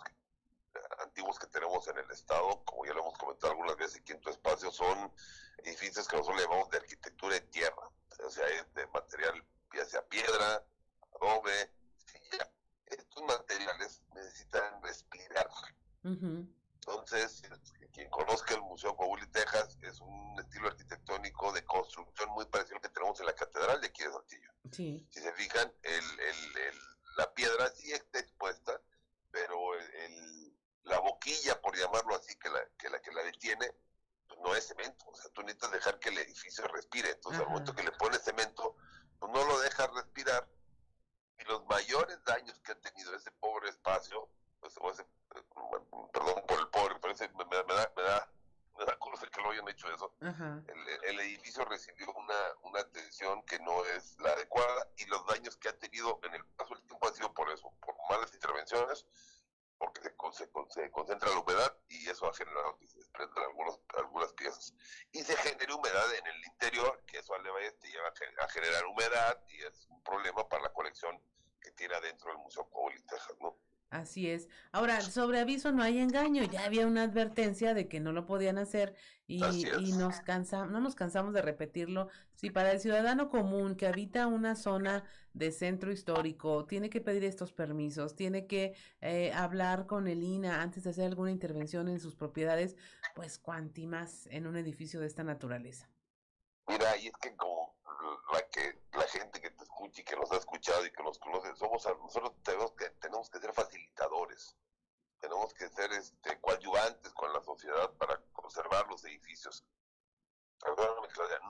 antiguos 1.14 1.38
que 1.38 1.46
tenemos 1.46 1.86
en 1.86 1.96
el 1.98 2.10
estado, 2.10 2.64
como 2.64 2.84
ya 2.84 2.92
lo 2.92 3.00
hemos 3.02 3.16
comentado 3.16 3.52
algunas 3.52 3.76
veces 3.76 4.00
aquí 4.00 4.12
en 4.12 4.20
tu 4.20 4.30
espacio, 4.30 4.72
son 4.72 5.12
edificios 5.58 6.08
que 6.08 6.16
nosotros 6.16 6.38
le 6.40 6.42
llamamos 6.44 6.68
de 6.70 6.78
arquitectura 6.78 7.34
de 7.34 7.40
tierra, 7.42 7.88
o 8.24 8.30
sea, 8.30 8.44
de 8.74 8.86
material, 8.88 9.44
ya 9.72 9.84
sea 9.84 10.04
piedra, 10.08 10.64
adobe, 11.20 11.70
silla. 12.04 12.50
Estos 12.86 13.22
materiales 13.24 14.02
necesitan 14.12 14.82
respirar. 14.82 15.48
Ujú. 16.02 16.48
Entonces, 16.74 17.42
quien 17.92 18.10
conozca 18.10 18.54
el 18.54 18.62
Museo 18.62 18.96
Coahuila 18.96 19.24
y 19.24 19.30
Texas, 19.30 19.78
es 19.82 20.00
un 20.00 20.36
estilo 20.40 20.66
arquitectónico 20.66 21.52
de 21.52 21.64
construcción 21.64 22.28
muy 22.30 22.44
parecido 22.46 22.76
al 22.76 22.82
que 22.82 22.88
tenemos 22.88 23.20
en 23.20 23.26
la 23.26 23.34
Catedral 23.36 23.80
de 23.80 23.86
aquí 23.86 24.02
de 24.02 24.10
Saltillo. 24.10 24.50
Sí. 24.72 25.06
Si 25.10 25.20
se 25.20 25.32
fijan, 25.34 25.72
el, 25.82 26.04
el- 26.20 26.56
el- 26.58 26.80
la 27.16 27.32
piedra 27.32 27.70
sí 27.70 27.92
está 27.92 28.18
expuesta, 28.18 28.80
pero 29.30 29.74
el- 29.78 30.43
la 30.84 30.98
boquilla, 31.00 31.60
por 31.60 31.76
llamarlo 31.76 32.14
así, 32.14 32.36
que 32.36 32.48
la 32.48 32.60
que 32.78 32.88
la, 32.90 33.00
que 33.00 33.12
la 33.12 33.22
detiene, 33.22 33.74
pues 34.28 34.40
no 34.40 34.54
es 34.54 34.66
cemento. 34.66 35.04
O 35.06 35.14
sea, 35.14 35.30
tú 35.32 35.42
necesitas 35.42 35.72
dejar 35.72 35.98
que 35.98 36.10
el 36.10 36.18
edificio 36.18 36.66
respire. 36.68 37.10
Entonces, 37.10 37.40
al 37.40 37.46
Ajá. 37.46 37.52
momento 37.52 37.74
que 37.74 37.82
le 37.82 37.92
pones 37.92 38.22
cemento, 38.22 38.76
pues 39.18 39.32
no 39.32 39.44
lo 39.44 39.58
dejas 39.60 39.92
respirar. 39.94 40.48
Y 41.38 41.44
los 41.44 41.64
mayores 41.66 42.22
daños 42.24 42.58
que 42.60 42.72
ha 42.72 42.80
tenido 42.80 43.14
ese 43.14 43.30
pobre 43.32 43.68
espacio, 43.68 44.28
pues, 44.60 44.74
o 44.80 44.90
ese, 44.90 45.04
perdón 46.12 46.44
por 46.46 46.58
el 46.60 46.68
pobre, 46.68 46.96
pero 47.00 47.12
ese 47.12 47.28
me, 47.30 47.44
me 47.44 47.56
da, 47.56 47.64
me 47.64 47.74
da, 47.74 47.92
me 47.96 48.02
da, 48.02 48.32
me 48.78 48.84
da 48.84 48.98
cosa 48.98 49.26
que 49.26 49.40
lo 49.40 49.50
hayan 49.50 49.68
hecho 49.68 49.92
eso 49.92 50.14
el, 50.20 51.04
el 51.04 51.20
edificio 51.20 51.64
recibió 51.64 52.12
una, 52.12 52.34
una 52.62 52.80
atención 52.80 53.42
que 53.44 53.58
no 53.60 53.84
es 53.86 54.18
la 54.18 54.30
adecuada 54.30 54.88
y 54.96 55.06
los 55.06 55.24
daños 55.26 55.56
que 55.56 55.68
ha 55.68 55.78
tenido 55.78 56.20
en 56.24 56.34
el 56.34 56.44
paso 56.56 56.74
del 56.74 56.84
tiempo 56.84 57.06
han 57.06 57.14
sido 57.14 57.32
por 57.32 57.50
eso, 57.50 57.72
por 57.80 57.94
malas 58.10 58.32
intervenciones, 58.32 59.06
porque 59.78 60.00
se, 60.02 60.14
se, 60.32 60.50
con- 60.50 60.70
se 60.70 60.90
concentra 60.90 61.30
la 61.30 61.38
humedad 61.40 61.76
y 61.88 62.08
eso 62.08 62.26
se 62.88 62.98
desprendan 62.98 63.44
algunos, 63.44 63.80
algunas 63.96 64.32
piezas. 64.34 64.74
Y 65.12 65.22
se 65.22 65.36
genera 65.36 65.74
humedad 65.74 66.14
en 66.14 66.26
el 66.26 66.44
interior, 66.44 67.02
que 67.06 67.18
eso 67.18 67.34
vez 67.52 67.78
te 67.78 67.88
lleva 67.88 68.08
a 68.08 68.14
ge- 68.14 68.34
a 68.40 68.48
generar 68.48 68.84
humedad 68.86 69.42
y 69.48 69.62
es 69.62 69.86
un 69.88 70.02
problema 70.02 70.48
para 70.48 70.62
la 70.64 70.72
colección 70.72 71.20
que 71.60 71.70
tiene 71.72 71.94
adentro 71.94 72.30
el 72.30 72.38
Museo 72.38 72.68
y 72.96 73.02
Texas, 73.06 73.36
¿no? 73.40 73.58
Así 73.94 74.28
es. 74.28 74.48
Ahora, 74.72 75.00
sobre 75.00 75.38
aviso 75.38 75.70
no 75.70 75.80
hay 75.80 76.00
engaño. 76.00 76.42
Ya 76.42 76.64
había 76.64 76.84
una 76.84 77.04
advertencia 77.04 77.74
de 77.74 77.86
que 77.86 78.00
no 78.00 78.10
lo 78.10 78.26
podían 78.26 78.58
hacer 78.58 78.96
y, 79.28 79.40
y 79.78 79.92
nos 79.92 80.18
cansa, 80.18 80.66
no 80.66 80.80
nos 80.80 80.96
cansamos 80.96 81.32
de 81.32 81.42
repetirlo. 81.42 82.08
Si 82.34 82.50
para 82.50 82.72
el 82.72 82.80
ciudadano 82.80 83.28
común 83.28 83.76
que 83.76 83.86
habita 83.86 84.26
una 84.26 84.56
zona 84.56 85.04
de 85.32 85.52
centro 85.52 85.92
histórico 85.92 86.66
tiene 86.66 86.90
que 86.90 87.00
pedir 87.00 87.22
estos 87.22 87.52
permisos, 87.52 88.16
tiene 88.16 88.48
que 88.48 88.74
eh, 89.00 89.32
hablar 89.32 89.86
con 89.86 90.08
el 90.08 90.24
INA 90.24 90.60
antes 90.60 90.82
de 90.82 90.90
hacer 90.90 91.06
alguna 91.06 91.30
intervención 91.30 91.86
en 91.86 92.00
sus 92.00 92.16
propiedades, 92.16 92.74
pues 93.14 93.38
cuanti 93.38 93.86
más 93.86 94.26
en 94.26 94.48
un 94.48 94.56
edificio 94.56 94.98
de 94.98 95.06
esta 95.06 95.22
naturaleza. 95.22 95.88
Mira, 96.66 96.96
y 96.96 97.08
es 97.08 97.16
que 97.18 97.36
como 97.36 97.76
la 98.32 98.48
que 98.48 98.80
la 98.92 99.06
gente 99.08 99.40
que 99.40 99.50
te 99.50 99.64
escucha 99.64 100.00
y 100.00 100.04
que 100.04 100.16
nos 100.16 100.30
ha 100.32 100.36
escuchado 100.36 100.84
y 100.86 100.92
que 100.92 101.02
nos 101.02 101.18
conoce, 101.18 101.54
somos 101.56 101.86
a- 101.86 101.94
nosotros 101.94 102.32
tenemos 102.42 102.72
que 102.72 102.90
tenemos 102.90 103.28
que 103.30 103.38
ser 103.38 103.52
facilitadores, 103.52 104.56
tenemos 105.20 105.52
que 105.54 105.68
ser 105.68 105.92
este 105.92 106.40
coadyuvantes 106.40 107.12
con 107.12 107.32
la 107.32 107.42
sociedad 107.42 107.90
para 107.98 108.20
conservar 108.32 108.86
los 108.88 109.04
edificios. 109.04 109.64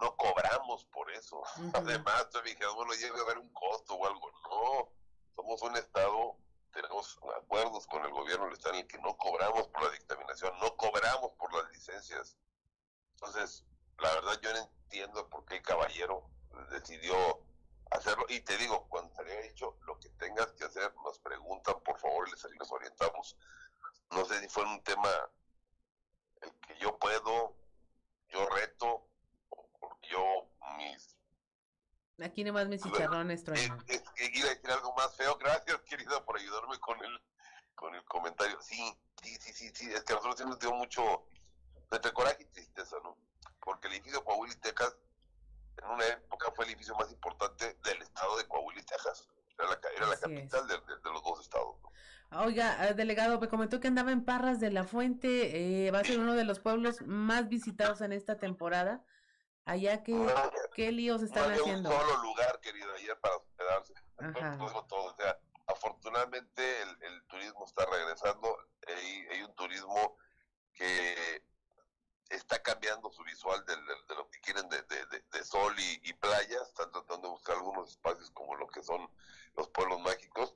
No 0.01 0.17
cobramos 0.17 0.85
por 0.87 1.11
eso. 1.13 1.43
Además, 1.75 2.29
me 2.35 2.43
dijeras, 2.51 2.75
bueno, 2.75 2.93
debe 2.95 3.21
haber 3.21 3.39
un 3.39 3.53
costo 3.53 3.95
o 3.95 4.07
algo. 4.07 4.31
No, 4.51 4.93
somos 5.37 5.63
un 5.63 5.77
estado, 5.77 6.37
tenemos 6.73 7.19
acuerdos 7.37 7.87
con 7.87 8.05
el 8.05 8.11
gobierno 8.11 8.47
del 8.47 8.55
estado 8.55 8.75
en 8.75 8.81
el 8.81 8.87
que 8.89 8.99
no 8.99 9.17
cobramos 9.17 9.69
por 9.69 9.85
la 9.85 9.91
dictaminación, 9.91 10.59
no 10.59 10.77
cobramos 10.77 11.33
por 11.33 11.53
las 11.55 11.71
licencias. 11.71 12.37
Entonces, 13.13 13.65
la 13.99 14.15
verdad 14.15 14.41
yo 14.43 14.53
no 14.53 14.59
entiendo 14.59 15.29
por 15.29 15.45
qué 15.45 15.57
el 15.57 15.63
caballero 15.63 16.29
decidió 16.71 17.17
hacerlo. 17.91 18.27
Y 18.29 18.41
te 18.41 18.57
digo, 18.59 18.89
cuando 18.89 19.15
se 19.15 19.25
le 19.25 19.33
haya 19.33 19.49
dicho 19.49 19.77
lo 19.87 19.99
que 19.99 20.09
tengas 20.11 20.53
que 20.53 20.65
hacer, 20.65 20.95
nos 21.05 21.19
preguntan, 21.19 21.81
por 21.85 21.99
favor, 21.99 22.29
y 22.29 22.33
les, 22.33 22.45
les 22.45 22.71
orientamos. 22.71 23.37
No 24.11 24.25
sé 24.25 24.41
si 24.41 24.49
fue 24.49 24.65
un 24.65 24.83
tema 24.83 25.11
el 26.43 26.53
que 26.61 26.79
yo 26.79 26.99
puedo, 26.99 27.57
yo 28.29 28.47
reto, 28.51 29.09
o 29.51 29.69
porque 29.81 30.09
yo 30.09 30.49
mis... 30.77 31.17
Aquí 32.23 32.45
nomás 32.45 32.69
mis 32.69 32.83
chicharrones 32.83 33.43
truenan. 33.43 33.85
Es 33.89 34.03
que 34.11 34.31
iba 34.33 34.47
a 34.47 34.55
decir 34.55 34.71
algo 34.71 34.95
más 34.95 35.17
feo. 35.17 35.37
Gracias, 35.37 35.81
querida, 35.83 36.25
por 36.25 36.37
ayudarme 36.37 36.79
con 36.79 37.03
el, 37.05 37.21
con 37.75 37.95
el 37.95 38.05
comentario. 38.05 38.61
Sí, 38.61 38.97
sí, 39.23 39.37
sí, 39.41 39.53
sí, 39.53 39.73
sí. 39.75 39.93
Es 39.93 40.05
que 40.05 40.13
a 40.13 40.17
nosotros 40.17 40.39
sí 40.39 40.45
nos 40.45 40.59
dio 40.61 40.73
mucho 40.73 41.27
entre 41.91 42.13
coraje 42.13 42.43
y 42.45 42.47
tristeza, 42.47 42.97
¿no? 43.03 43.17
Porque 43.65 43.89
el 43.89 43.95
edificio 43.95 44.23
Coahuila 44.25 44.55
y 44.55 44.59
Texas, 44.61 44.97
en 45.79 45.89
una 45.91 46.07
época 46.07 46.53
fue 46.55 46.65
el 46.67 46.71
edificio 46.73 46.95
más 46.97 47.11
importante 47.11 47.77
del 47.85 48.03
estado 48.03 48.37
de 48.37 48.47
Coahuila 48.47 48.81
y 48.81 48.85
Texas. 48.85 49.29
Era 49.59 49.69
la, 49.69 49.79
era 49.97 50.07
la 50.07 50.17
capital 50.19 50.67
de, 50.69 50.75
de- 50.75 51.01
de 51.03 51.11
los 51.11 51.23
dos 51.23 51.41
estados. 51.41 51.77
¿no? 51.83 52.41
Oiga, 52.43 52.89
eh, 52.89 52.95
delegado, 52.95 53.39
me 53.41 53.49
comentó 53.49 53.79
que 53.81 53.89
andaba 53.89 54.11
en 54.11 54.25
Parras 54.25 54.59
de 54.61 54.71
la 54.71 54.85
Fuente, 54.85 55.87
eh, 55.87 55.91
va 55.93 56.01
a 56.01 56.05
ser 56.05 56.19
uno 56.19 56.35
de 56.35 56.45
los 56.45 56.59
pueblos 56.59 57.03
más 57.03 57.49
visitados 57.49 58.01
en 58.01 58.13
esta 58.13 58.37
temporada. 58.39 59.05
Allá, 59.67 60.03
¿qué, 60.03 60.13
qué 60.75 60.93
líos 60.93 61.21
No 61.23 61.27
están 61.27 61.45
había 61.45 61.57
haciendo? 61.63 61.89
un 61.91 61.97
solo 61.97 62.23
lugar, 62.23 62.61
querido, 62.61 62.93
ayer 62.95 63.19
para 63.21 63.37
hospedarse. 63.37 63.95
Todo, 64.59 64.85
todo. 64.87 65.05
O 65.13 65.17
sea, 65.17 65.39
afortunadamente 65.69 66.83
el, 66.83 67.03
el 67.03 67.25
turismo 67.29 67.65
está 67.65 67.87
regresando. 67.87 68.59
Hay, 68.89 69.27
hay 69.31 69.43
un 69.43 69.55
turismo 69.55 70.19
que 70.75 71.43
está 72.31 72.63
cambiando 72.63 73.11
su 73.11 73.23
visual 73.25 73.65
del- 73.67 73.85
del- 73.87 74.07
de, 74.07 74.15
lo 74.15 74.29
que 74.31 74.41
quieren 74.41 74.69
de, 74.69 74.83
de- 74.83 75.07
de- 75.07 75.21
de 75.33 75.45
sol 75.45 75.75
y, 75.79 76.01
y 76.09 76.13
playa. 76.15 76.63
Están 76.63 76.91
tratando 76.91 77.29
de 77.29 77.33
buscar 77.35 77.57
algunos 77.57 77.91
espacios 77.91 78.31
como 78.31 78.55
lo 78.57 78.67
que 78.69 78.83
son 78.83 79.09
los 79.57 79.69
pueblos 79.69 80.01
mágicos. 80.01 80.55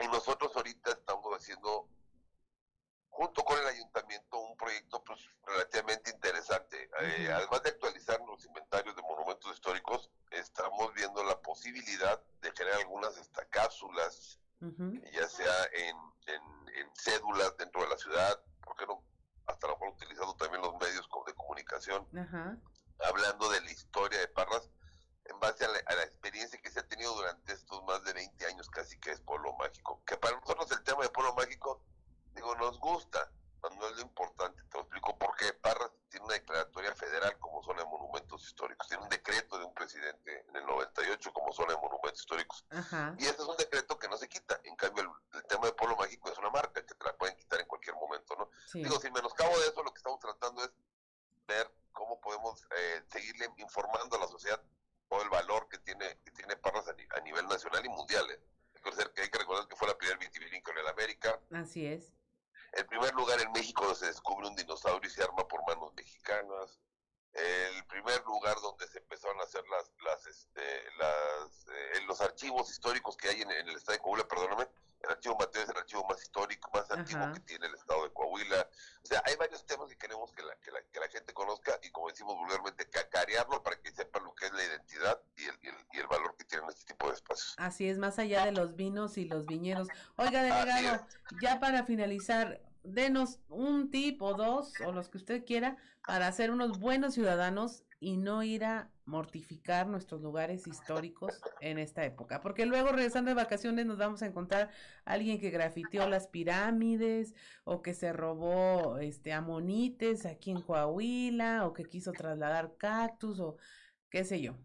Y 0.00 0.06
nosotros 0.08 0.54
ahorita 0.56 0.90
estamos 0.92 1.32
haciendo, 1.34 1.88
junto 3.10 3.44
con 3.44 3.58
el 3.58 3.66
ayuntamiento, 3.66 4.38
un 4.38 4.56
proyecto 4.56 5.02
pues, 5.04 5.20
relativamente 5.44 6.10
interesante. 6.10 6.90
Eh, 7.00 7.32
además 7.32 7.62
de 7.62 7.70
actualizar 7.70 8.20
los 8.26 8.44
inventarios 8.44 8.94
de 8.94 9.02
monumentos 9.02 9.54
históricos, 9.54 10.10
estamos 10.30 10.92
viendo 10.94 11.24
la 11.24 11.40
posibilidad 11.40 12.20
de 12.42 12.52
crear 12.52 12.78
algunas 12.80 13.16
hasta 13.16 13.44
cápsulas, 13.46 14.38
ya 15.12 15.28
sea 15.28 15.64
en, 15.72 15.96
en- 16.26 16.68
en 16.76 16.90
cédulas 16.96 17.56
dentro 17.56 17.82
de 17.82 17.88
la 17.88 17.96
ciudad, 17.98 18.40
¿por 18.62 18.76
qué 18.76 18.86
no? 18.86 19.02
Hasta 19.46 19.66
lo 19.66 19.74
mejor 19.74 19.88
utilizando 19.94 20.34
también 20.36 20.62
los 20.62 20.74
medios 20.74 21.08
de 21.26 21.34
comunicación, 21.34 22.06
Ajá. 22.18 22.56
hablando 23.08 23.48
de 23.50 23.60
la 23.60 23.70
historia 23.70 24.18
de 24.18 24.28
Parras, 24.28 24.68
en 25.24 25.38
base 25.40 25.64
a 25.64 25.68
la, 25.68 25.78
a 25.86 25.94
la 25.94 26.02
experiencia 26.04 26.60
que 26.60 26.70
se 26.70 26.80
ha 26.80 26.86
tenido 26.86 27.14
durante 27.14 27.52
estos 27.52 27.82
más 27.84 28.02
de 28.04 28.12
20 28.12 28.46
años 28.46 28.68
casi 28.70 28.98
que 28.98 29.10
es 29.10 29.20
Pueblo 29.20 29.54
Mágico. 29.54 30.02
Que 30.04 30.16
para 30.16 30.38
nosotros 30.38 30.70
el 30.72 30.82
tema 30.82 31.02
de 31.02 31.08
Pueblo 31.10 31.34
Mágico, 31.34 31.82
digo, 32.34 32.54
nos 32.56 32.78
gusta, 32.78 33.30
no 33.62 33.88
es 33.88 33.96
lo 33.96 34.02
importante. 34.02 34.62
Te 34.70 34.76
lo 34.78 34.80
explico 34.82 35.18
por 35.18 35.34
qué. 35.36 35.52
Parras 35.54 35.90
tiene 36.08 36.24
una 36.26 36.34
declaratoria 36.34 36.94
federal 36.94 37.38
como 37.38 37.62
zona 37.62 37.82
de 37.82 37.88
monumentos 37.88 38.42
históricos. 38.44 38.86
Tiene 38.88 39.02
un 39.02 39.08
decreto 39.08 39.58
de 39.58 39.64
un 39.64 39.74
presidente 39.74 40.44
en 40.48 40.56
el 40.56 40.66
98 40.66 41.32
como 41.32 41.52
zona 41.52 41.72
de 41.74 41.78
monumentos 41.80 42.20
históricos. 42.20 42.64
Ajá. 42.70 43.14
Y 43.18 43.24
ese 43.24 43.34
es 43.42 43.48
un 43.48 43.56
decreto 43.56 43.98
que 43.98 44.08
no 44.08 44.16
se 44.16 44.28
quita. 44.28 44.60
En 44.64 44.76
cambio, 44.76 45.02
el, 45.32 45.38
el 45.38 45.44
tema 45.46 45.66
de 45.66 45.72
Pueblo 45.72 45.96
Mágico 45.96 46.30
es 46.30 46.38
una 46.38 46.50
marca 46.50 46.84
que 46.84 46.94
te 46.94 47.04
la 47.04 47.16
pueden 47.16 47.36
quitar 47.36 47.60
en 47.60 47.66
cualquier 47.66 47.96
momento, 47.96 48.36
¿no? 48.36 48.50
Sí. 48.66 48.82
Digo, 48.82 48.98
sin 49.00 49.12
menoscabo 49.12 49.58
de 49.58 49.66
eso, 49.68 49.82
lo 49.82 49.92
que 49.92 49.98
estamos 49.98 50.20
tratando 50.20 50.62
es 50.64 50.70
ver 51.46 51.70
cómo 51.92 52.20
podemos 52.20 52.62
eh, 52.76 53.02
seguirle 53.10 53.50
informando 53.56 54.16
a 54.16 54.20
la 54.20 54.28
sociedad 54.28 54.62
todo 55.08 55.22
el 55.22 55.30
valor 55.30 55.68
que 55.68 55.78
tiene 55.78 56.18
que 56.24 56.30
tiene 56.32 56.56
Parras 56.56 56.88
a, 56.88 56.92
ni- 56.94 57.06
a 57.16 57.20
nivel 57.20 57.46
nacional 57.46 57.84
y 57.84 57.88
mundial. 57.88 58.28
¿eh? 58.30 58.40
Que- 59.14 59.22
hay 59.22 59.30
que 59.30 59.38
recordar 59.38 59.66
que 59.68 59.74
fue 59.76 59.88
la 59.88 59.96
primera 59.98 60.18
vitivinícola 60.18 60.80
en 60.80 60.86
América, 60.88 61.40
Así 61.52 61.86
es. 61.86 62.12
El 62.76 62.86
primer 62.86 63.14
lugar 63.14 63.40
en 63.40 63.52
México 63.52 63.82
donde 63.84 63.98
se 63.98 64.06
descubre 64.06 64.46
un 64.46 64.56
dinosaurio 64.56 65.08
y 65.08 65.12
se 65.12 65.22
arma 65.22 65.46
por 65.48 65.66
manos 65.66 65.92
mexicanas, 65.94 66.80
el 67.32 67.84
primer 67.86 68.22
lugar 68.24 68.56
donde 68.62 68.86
se 68.88 68.98
empezaron 68.98 69.38
a 69.40 69.44
hacer 69.44 69.62
las, 69.68 69.90
las, 70.04 70.26
este, 70.26 70.62
las, 70.98 71.66
eh, 71.68 72.00
los 72.06 72.20
archivos 72.20 72.70
históricos 72.70 73.16
que 73.16 73.28
hay 73.28 73.42
en, 73.42 73.50
en 73.50 73.68
el 73.68 73.76
estado 73.76 73.96
de 73.96 74.02
Coahuila, 74.02 74.28
perdóname, 74.28 74.68
el 75.06 75.10
archivo 75.10 75.36
Mateo 75.38 75.62
es 75.62 75.68
el 75.68 75.76
archivo 75.76 76.04
más 76.08 76.20
histórico, 76.22 76.70
más 76.72 76.90
antiguo 76.90 77.32
que 77.32 77.40
tiene 77.40 77.66
el 77.66 77.74
estado 77.74 78.04
de 78.04 78.12
Coahuila. 78.12 78.68
O 79.02 79.06
sea, 79.06 79.22
hay 79.24 79.36
varios 79.36 79.64
temas 79.66 79.88
que 79.88 79.96
queremos 79.96 80.32
que 80.32 80.42
la, 80.42 80.56
que 80.56 80.70
la, 80.72 80.80
que 80.90 80.98
la 80.98 81.08
gente 81.08 81.32
conozca 81.32 81.78
y, 81.82 81.90
como 81.90 82.08
decimos 82.08 82.34
vulgarmente, 82.36 82.88
cacarearlo 82.88 83.62
para 83.62 83.80
que 83.80 83.92
sepan 83.92 84.24
lo 84.24 84.34
que 84.34 84.46
es 84.46 84.52
la 84.52 84.64
identidad 84.64 85.20
y 85.36 85.44
el, 85.44 85.58
y 85.62 85.68
el, 85.68 85.74
y 85.92 85.98
el 85.98 86.06
valor 86.08 86.36
que 86.36 86.44
tienen 86.44 86.68
este 86.70 86.86
tipo 86.86 87.08
de 87.08 87.14
espacios. 87.14 87.54
Así 87.58 87.88
es, 87.88 87.98
más 87.98 88.18
allá 88.18 88.46
de 88.46 88.52
los 88.52 88.74
vinos 88.74 89.16
y 89.16 89.26
los 89.26 89.46
viñedos. 89.46 89.88
Oiga, 90.16 90.42
delegado, 90.42 91.06
ya 91.40 91.60
para 91.60 91.84
finalizar, 91.84 92.60
denos 92.86 93.40
un 93.48 93.90
tip 93.90 94.20
o 94.22 94.34
dos, 94.34 94.72
o 94.84 94.92
los 94.92 95.08
que 95.08 95.18
usted 95.18 95.44
quiera, 95.44 95.76
para 96.06 96.30
ser 96.32 96.50
unos 96.50 96.78
buenos 96.78 97.14
ciudadanos 97.14 97.84
y 97.98 98.16
no 98.16 98.42
ir 98.42 98.64
a 98.64 98.90
mortificar 99.04 99.86
nuestros 99.86 100.20
lugares 100.20 100.66
históricos 100.66 101.40
en 101.60 101.78
esta 101.78 102.04
época. 102.04 102.40
Porque 102.40 102.66
luego, 102.66 102.90
regresando 102.90 103.30
de 103.30 103.34
vacaciones, 103.34 103.86
nos 103.86 103.98
vamos 103.98 104.22
a 104.22 104.26
encontrar 104.26 104.70
alguien 105.04 105.40
que 105.40 105.50
grafiteó 105.50 106.08
las 106.08 106.26
pirámides, 106.26 107.34
o 107.64 107.82
que 107.82 107.94
se 107.94 108.12
robó 108.12 108.98
este 108.98 109.32
amonites 109.32 110.26
aquí 110.26 110.50
en 110.50 110.60
Coahuila, 110.60 111.66
o 111.66 111.72
que 111.72 111.84
quiso 111.84 112.12
trasladar 112.12 112.76
cactus, 112.76 113.40
o 113.40 113.56
qué 114.10 114.24
sé 114.24 114.40
yo. 114.40 114.56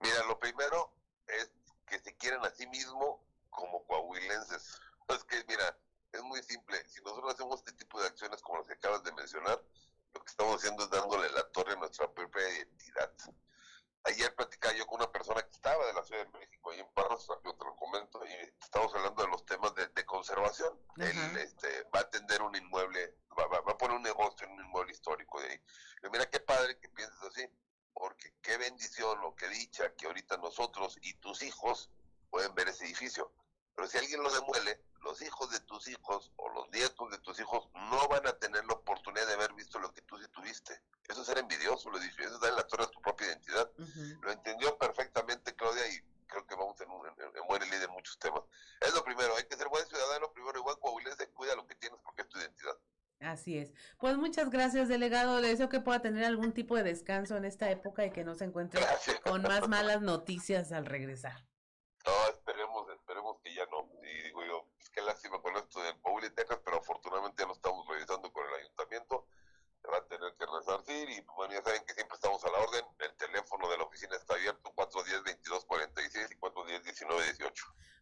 Mira, 0.00 0.24
lo 0.28 0.38
primero 0.38 0.92
es 1.26 1.50
que 1.86 1.98
se 1.98 2.14
quieren 2.16 2.44
a 2.44 2.50
sí 2.50 2.66
mismo 2.66 3.24
como 3.50 3.84
coahuilenses. 3.86 4.80
Es 5.08 5.22
que, 5.22 5.36
mira, 5.46 5.78
es 6.16 6.22
muy 6.22 6.42
simple. 6.42 6.82
Si 6.88 7.00
nosotros 7.02 7.34
hacemos 7.34 7.60
este 7.60 7.72
tipo 7.72 8.00
de 8.00 8.08
acciones 8.08 8.40
como 8.42 8.58
las 8.58 8.66
que 8.66 8.74
acabas 8.74 9.02
de 9.04 9.12
mencionar, 9.12 9.62
lo 10.14 10.20
que 10.24 10.30
estamos 10.30 10.56
haciendo 10.56 10.84
es 10.84 10.90
dándole 10.90 11.30
la 11.30 11.48
torre 11.50 11.72
a 11.72 11.76
nuestra 11.76 12.10
propia 12.12 12.48
identidad. 12.56 13.12
Ayer 14.04 14.32
platicaba 14.36 14.72
yo 14.74 14.86
con 14.86 15.00
una 15.00 15.10
persona 15.10 15.42
que 15.42 15.50
estaba 15.50 15.84
de 15.84 15.92
la 15.92 16.02
Ciudad 16.04 16.24
de 16.26 16.38
México, 16.38 16.70
ahí 16.70 16.78
en 16.78 16.88
Parras, 16.94 17.26
yo 17.44 17.54
te 17.54 17.64
lo 17.64 17.74
comento, 17.74 18.24
y 18.24 18.32
estamos 18.62 18.94
hablando 18.94 19.20
de 19.24 19.28
los 19.28 19.44
temas 19.44 19.74
de, 19.74 19.88
de 19.88 20.06
conservación. 20.06 20.78
Él 20.98 21.36
este, 21.38 21.82
va 21.94 21.98
a 21.98 22.02
atender 22.02 22.40
un 22.40 22.54
inmueble, 22.54 23.16
va, 23.36 23.46
va- 23.48 23.60
va 23.62 23.72
a 23.72 23.76
poner 23.76 23.96
un 23.96 24.02
negocio 24.04 24.46
en 24.46 24.52
un 24.52 24.64
inmueble 24.64 24.92
histórico 24.92 25.40
de 25.40 25.48
ahí. 25.50 25.60
Digo, 26.02 26.12
mira 26.12 26.30
qué 26.30 26.38
padre 26.38 26.78
que 26.78 26.88
pienses 26.90 27.20
así, 27.22 27.48
porque 27.92 28.32
qué 28.42 28.56
bendición 28.58 29.18
o 29.24 29.34
qué 29.34 29.48
dicha 29.48 29.92
que 29.96 30.06
ahorita 30.06 30.36
nosotros 30.36 30.96
y 31.02 31.14
tus 31.14 31.42
hijos 31.42 31.90
pueden 32.30 32.54
ver 32.54 32.68
ese 32.68 32.84
edificio. 32.84 33.32
Pero 33.74 33.88
si 33.88 33.98
alguien 33.98 34.22
lo 34.22 34.32
demuele, 34.32 34.84
los 35.02 35.20
hijos 35.22 35.50
de 35.50 35.60
tus 35.60 35.88
hijos 35.88 36.32
o 36.36 36.48
los 36.50 36.68
nietos 36.70 37.10
de 37.10 37.18
tus 37.18 37.38
hijos 37.40 37.68
no 37.74 38.08
van 38.08 38.26
a 38.26 38.32
tener 38.38 38.64
la 38.64 38.74
oportunidad 38.74 39.26
de 39.26 39.34
haber 39.34 39.52
visto 39.54 39.78
lo 39.78 39.92
que 39.92 40.02
tú 40.02 40.18
sí 40.18 40.26
tuviste. 40.28 40.82
Eso 41.08 41.20
es 41.20 41.26
ser 41.26 41.38
envidioso, 41.38 41.90
lo 41.90 41.98
dije. 41.98 42.24
Eso 42.24 42.34
es 42.34 42.40
darle 42.40 42.56
la 42.56 42.66
torre 42.66 42.84
a 42.84 42.90
tu 42.90 43.00
propia 43.00 43.28
identidad. 43.28 43.70
Lo 44.20 44.30
entendió 44.30 44.76
perfectamente 44.78 45.54
Claudia 45.54 45.86
y 45.88 46.00
creo 46.26 46.46
que 46.46 46.54
vamos 46.54 46.80
en, 46.80 46.90
un, 46.90 47.06
en, 47.06 47.36
en 47.36 47.46
buen 47.46 47.62
líder 47.62 47.84
en 47.84 47.92
muchos 47.92 48.18
temas. 48.18 48.42
Es 48.80 48.92
lo 48.94 49.04
primero, 49.04 49.36
hay 49.36 49.44
que 49.44 49.56
ser 49.56 49.68
buen 49.68 49.86
ciudadano 49.86 50.32
primero 50.32 50.58
y 50.58 50.62
buen 50.62 50.76
coahuilense, 50.80 51.30
cuida 51.30 51.54
lo 51.54 51.66
que 51.66 51.76
tienes 51.76 52.00
porque 52.02 52.22
es 52.22 52.28
tu 52.28 52.38
identidad. 52.38 52.76
Así 53.20 53.56
es. 53.56 53.72
Pues 53.98 54.16
muchas 54.18 54.50
gracias, 54.50 54.88
delegado. 54.88 55.40
Le 55.40 55.48
deseo 55.48 55.68
que 55.68 55.80
pueda 55.80 56.00
tener 56.00 56.24
algún 56.24 56.52
tipo 56.52 56.76
de 56.76 56.82
descanso 56.82 57.36
en 57.36 57.44
esta 57.44 57.70
época 57.70 58.04
y 58.04 58.10
que 58.10 58.24
no 58.24 58.34
se 58.34 58.44
encuentre 58.44 58.84
con 59.24 59.42
más 59.42 59.68
malas 59.68 60.02
noticias 60.02 60.70
al 60.72 60.84
regresar. 60.84 61.46
No, 62.04 62.28
esperemos, 62.28 62.88
esperemos 62.90 63.38
que 63.42 63.54
ya 63.54 63.64
no. 63.66 63.90
Y 64.02 64.22
digo 64.22 64.44
yo, 64.44 64.68
pues 64.76 64.90
qué 64.90 65.00
lástima 65.00 65.40
con 65.40 65.56
esto 65.56 65.82
del 65.82 65.98
Coahuila 66.00 66.28
y 66.28 66.30
Texas, 66.30 66.60
pero 66.64 66.78
afortunadamente 66.78 67.42
ya 67.42 67.46
lo 67.46 67.54
estamos 67.54 67.88
revisando 67.88 68.32
con 68.32 68.46
el 68.46 68.54
ayuntamiento. 68.54 69.26
Se 69.80 69.88
va 69.88 69.96
a 69.96 70.06
tener 70.06 70.36
que 70.36 70.46
resarcir 70.46 71.10
y 71.10 71.22
bueno, 71.46 71.60
ya 71.60 71.64
saben 71.64 71.82
que 71.86 71.94
siempre 71.94 72.14
estamos 72.14 72.44
a 72.44 72.50
la 72.50 72.58
orden. 72.58 72.84
El 72.98 73.16
teléfono 73.16 73.70
de 73.70 73.78
la 73.78 73.84
oficina 73.84 74.16
está 74.16 74.34
abierto, 74.34 74.72
410-2246 74.74 76.32
y 76.32 76.34
410-1918. 76.36 77.52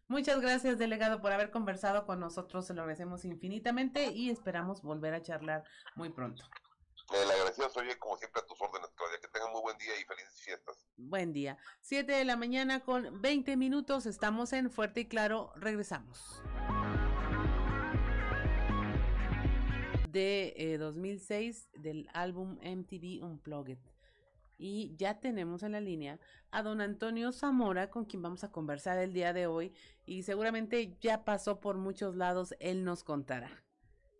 Muchas 0.07 0.39
gracias, 0.39 0.77
delegado, 0.77 1.21
por 1.21 1.31
haber 1.31 1.51
conversado 1.51 2.05
con 2.05 2.19
nosotros. 2.19 2.67
Se 2.67 2.73
lo 2.73 2.81
agradecemos 2.81 3.25
infinitamente 3.25 4.07
y 4.07 4.29
esperamos 4.29 4.81
volver 4.81 5.13
a 5.13 5.21
charlar 5.21 5.63
muy 5.95 6.09
pronto. 6.09 6.43
El 7.13 7.29
agradecido 7.29 7.69
soy 7.69 7.93
como 7.95 8.17
siempre, 8.17 8.41
a 8.41 8.45
tus 8.45 8.59
órdenes, 8.61 8.89
Claudia. 8.95 9.19
Que 9.19 9.27
tengan 9.27 9.51
muy 9.51 9.61
buen 9.61 9.77
día 9.77 9.99
y 9.99 10.03
felices 10.05 10.41
fiestas. 10.41 10.77
Buen 10.97 11.33
día. 11.33 11.57
Siete 11.81 12.13
de 12.13 12.25
la 12.25 12.35
mañana 12.35 12.79
con 12.79 13.21
20 13.21 13.57
minutos. 13.57 14.07
Estamos 14.07 14.53
en 14.53 14.71
Fuerte 14.71 15.01
y 15.01 15.07
Claro. 15.07 15.53
Regresamos. 15.55 16.41
De 20.15 20.53
eh, 20.55 20.77
2006 20.77 21.67
del 21.73 22.09
álbum 22.13 22.57
MTV 22.63 23.21
Unplugged. 23.21 23.79
Y 24.57 24.95
ya 24.95 25.19
tenemos 25.19 25.61
en 25.61 25.73
la 25.73 25.81
línea 25.81 26.21
a 26.51 26.63
don 26.63 26.79
Antonio 26.79 27.33
Zamora, 27.33 27.89
con 27.89 28.05
quien 28.05 28.21
vamos 28.21 28.45
a 28.45 28.49
conversar 28.49 28.97
el 28.97 29.11
día 29.11 29.33
de 29.33 29.45
hoy. 29.47 29.73
Y 30.05 30.23
seguramente 30.23 30.95
ya 31.01 31.25
pasó 31.25 31.59
por 31.59 31.75
muchos 31.75 32.15
lados, 32.15 32.55
él 32.61 32.85
nos 32.85 33.03
contará. 33.03 33.61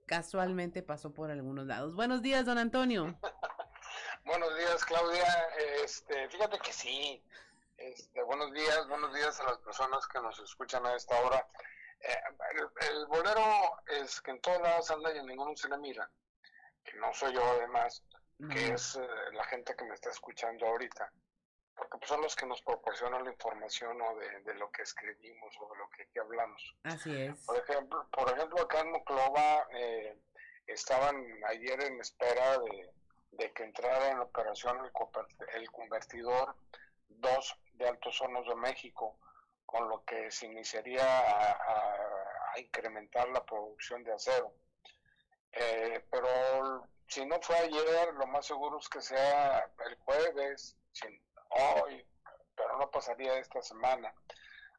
Casualmente 0.06 0.84
pasó 0.84 1.14
por 1.14 1.32
algunos 1.32 1.66
lados. 1.66 1.96
Buenos 1.96 2.22
días, 2.22 2.46
don 2.46 2.58
Antonio. 2.58 3.18
Buenos 4.26 4.54
días, 4.58 4.84
Claudia. 4.84 5.48
Este, 5.82 6.28
fíjate 6.28 6.60
que 6.60 6.74
sí. 6.74 7.24
Este, 7.78 8.22
buenos 8.24 8.52
días, 8.52 8.86
buenos 8.90 9.14
días 9.14 9.40
a 9.40 9.46
las 9.46 9.60
personas 9.60 10.06
que 10.08 10.20
nos 10.20 10.38
escuchan 10.40 10.86
a 10.86 10.94
esta 10.94 11.18
hora. 11.22 11.48
Eh, 12.08 12.22
el, 12.52 12.98
el 12.98 13.08
bolero 13.08 13.44
es 13.88 14.22
que 14.22 14.32
en 14.32 14.42
todos 14.42 14.62
lados 14.62 14.92
anda 14.92 15.14
y 15.14 15.18
en 15.18 15.26
ninguno 15.26 15.56
se 15.56 15.70
le 15.70 15.78
mira. 15.78 16.10
Que 16.84 16.98
no 16.98 17.12
soy 17.14 17.34
yo, 17.34 17.44
además, 17.44 18.04
que 18.52 18.74
es 18.74 18.96
eh, 18.96 19.08
la 19.34 19.44
gente 19.46 19.76
que 19.76 19.86
me 19.86 19.96
está 19.96 20.12
escuchando 20.12 20.68
ahorita. 20.68 21.12
Porque 21.76 21.98
pues, 21.98 22.08
son 22.08 22.22
los 22.22 22.36
que 22.36 22.46
nos 22.46 22.62
proporcionan 22.62 23.24
la 23.24 23.32
información 23.32 24.00
o 24.02 24.16
de, 24.18 24.42
de 24.42 24.54
lo 24.56 24.70
que 24.72 24.84
escribimos 24.84 25.56
o 25.60 25.74
de 25.74 25.78
lo 25.80 25.90
que 25.90 26.04
aquí 26.04 26.20
hablamos. 26.20 26.76
Así 26.84 27.24
es. 27.24 27.46
Por 27.46 27.58
ejemplo, 27.58 28.08
por 28.12 28.30
ejemplo 28.32 28.62
acá 28.62 28.82
en 28.82 28.92
Moclova 28.92 29.68
eh, 29.74 30.18
estaban 30.68 31.26
ayer 31.48 31.82
en 31.84 32.00
espera 32.00 32.60
de, 32.60 32.92
de 33.32 33.52
que 33.52 33.64
entrara 33.64 34.12
en 34.12 34.20
operación 34.20 34.78
el 35.54 35.72
convertidor 35.72 36.56
2 37.10 37.60
de 37.74 37.88
Altos 37.88 38.22
Hornos 38.22 38.48
de 38.48 38.56
México, 38.56 39.18
con 39.66 39.90
lo 39.90 40.04
que 40.04 40.32
se 40.32 40.46
iniciaría 40.46 41.04
a, 41.04 41.62
incrementar 42.58 43.28
la 43.30 43.44
producción 43.44 44.02
de 44.04 44.14
acero. 44.14 44.54
Eh, 45.52 46.06
pero 46.10 46.88
si 47.08 47.26
no 47.26 47.42
fue 47.42 47.58
ayer, 47.58 48.14
lo 48.14 48.28
más 48.28 48.46
seguro 48.46 48.80
es 48.80 48.88
que 48.88 49.02
sea 49.02 49.70
el 49.86 49.96
jueves, 49.98 50.78
hoy, 51.50 52.06
pero 52.56 52.78
no 52.78 52.90
pasaría 52.90 53.38
esta 53.38 53.62
semana. 53.62 54.14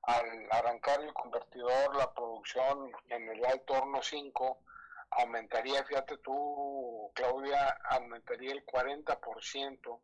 Al 0.03 0.49
arrancar 0.51 1.03
el 1.03 1.13
convertidor, 1.13 1.97
la 1.97 2.15
producción 2.15 2.93
en 3.09 3.29
el 3.29 3.45
Alto 3.45 3.75
Horno 3.75 4.03
5 4.03 4.59
aumentaría, 5.11 5.85
fíjate 5.85 6.17
tú, 6.19 7.11
Claudia, 7.15 7.79
aumentaría 7.91 8.53
el 8.53 8.65
40%, 8.65 10.01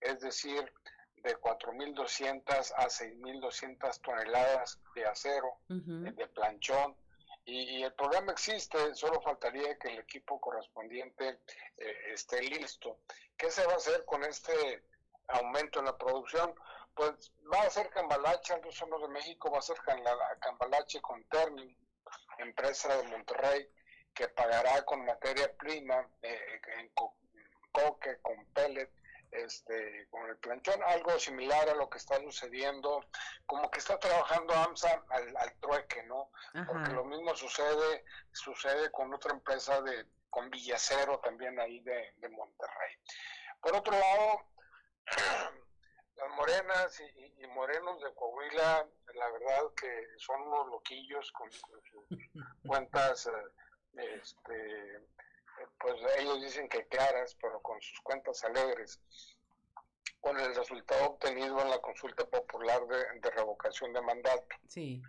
es 0.00 0.20
decir, 0.20 0.72
de 1.22 1.36
4.200 1.36 2.72
a 2.76 2.88
6.200 2.88 4.00
toneladas 4.00 4.78
de 4.94 5.06
acero, 5.06 5.58
de 6.14 6.26
planchón. 6.28 6.96
Y, 7.44 7.78
y 7.78 7.82
el 7.82 7.92
programa 7.94 8.32
existe, 8.32 8.94
solo 8.94 9.20
faltaría 9.22 9.76
que 9.78 9.88
el 9.88 9.98
equipo 10.00 10.40
correspondiente 10.40 11.40
eh, 11.78 11.96
esté 12.12 12.42
listo. 12.42 12.98
¿Qué 13.36 13.50
se 13.50 13.64
va 13.66 13.72
a 13.72 13.76
hacer 13.76 14.04
con 14.04 14.22
este 14.24 14.82
aumento 15.28 15.78
en 15.80 15.86
la 15.86 15.96
producción? 15.96 16.54
Pues 16.94 17.32
va 17.52 17.62
a 17.62 17.70
ser 17.70 17.88
Cambalache, 17.90 18.52
Altos 18.52 18.80
Hornos 18.82 19.02
de 19.02 19.08
México, 19.08 19.50
va 19.50 19.58
a 19.58 19.62
ser 19.62 19.76
Cambala- 19.78 20.38
Cambalache 20.40 21.00
con 21.00 21.24
Ternium, 21.24 21.74
empresa 22.38 22.94
de 22.96 23.08
Monterrey, 23.08 23.68
que 24.14 24.28
pagará 24.28 24.82
con 24.84 25.04
materia 25.06 25.50
prima, 25.56 26.06
eh, 26.22 26.60
en 26.78 26.88
co- 26.90 27.14
coque, 27.72 28.18
con 28.20 28.44
pellet, 28.52 28.90
este, 29.32 30.06
con 30.10 30.28
el 30.28 30.36
planchón, 30.38 30.82
algo 30.84 31.18
similar 31.18 31.68
a 31.68 31.74
lo 31.74 31.88
que 31.88 31.98
está 31.98 32.20
sucediendo, 32.20 33.04
como 33.46 33.70
que 33.70 33.78
está 33.78 33.98
trabajando 33.98 34.54
AMSA 34.54 35.04
al, 35.08 35.36
al 35.36 35.54
trueque, 35.60 36.02
¿no? 36.04 36.30
Porque 36.66 36.92
lo 36.92 37.04
mismo 37.04 37.34
sucede, 37.36 38.04
sucede 38.32 38.90
con 38.90 39.12
otra 39.14 39.32
empresa 39.32 39.80
de, 39.82 40.06
con 40.30 40.50
Villacero 40.50 41.18
también 41.20 41.58
ahí 41.60 41.80
de, 41.80 42.14
de 42.16 42.28
Monterrey. 42.28 42.96
Por 43.60 43.74
otro 43.76 43.92
lado, 43.92 44.46
las 46.16 46.30
morenas 46.36 47.00
y, 47.00 47.46
morenos 47.48 48.00
de 48.00 48.14
Coahuila, 48.14 48.86
la 49.14 49.30
verdad 49.32 49.74
que 49.76 50.06
son 50.18 50.40
unos 50.42 50.68
loquillos 50.68 51.30
con, 51.32 51.50
con 51.50 51.82
sus 51.82 52.04
cuentas, 52.66 53.26
eh, 53.26 54.20
este, 54.22 55.08
pues 55.78 55.94
ellos 56.18 56.40
dicen 56.40 56.68
que 56.68 56.86
claras, 56.88 57.36
pero 57.40 57.60
con 57.60 57.80
sus 57.80 58.00
cuentas 58.00 58.42
alegres, 58.44 59.00
con 60.20 60.38
el 60.38 60.54
resultado 60.54 61.06
obtenido 61.06 61.60
en 61.60 61.70
la 61.70 61.78
consulta 61.78 62.24
popular 62.26 62.86
de, 62.86 63.20
de 63.20 63.30
revocación 63.30 63.92
de 63.92 64.02
mandato. 64.02 64.46
Sí. 64.68 65.02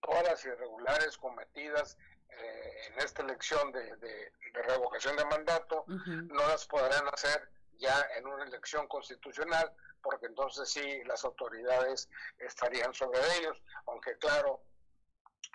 todas 0.00 0.24
las 0.24 0.44
irregulares 0.44 1.18
cometidas 1.18 1.98
eh, 2.28 2.72
en 2.88 2.98
esta 3.00 3.22
elección 3.22 3.72
de, 3.72 3.96
de, 3.96 4.32
revocación 4.52 5.16
de 5.16 5.24
mandato 5.26 5.84
no 5.86 6.48
las 6.48 6.66
podrán 6.66 7.06
hacer 7.12 7.50
ya 7.78 8.06
en 8.16 8.26
una 8.26 8.44
elección 8.44 8.86
constitucional, 8.88 9.72
porque 10.02 10.26
entonces 10.26 10.68
sí 10.68 11.04
las 11.04 11.24
autoridades 11.24 12.08
estarían 12.38 12.94
sobre 12.94 13.20
ellos, 13.38 13.56
aunque 13.86 14.16
claro, 14.18 14.62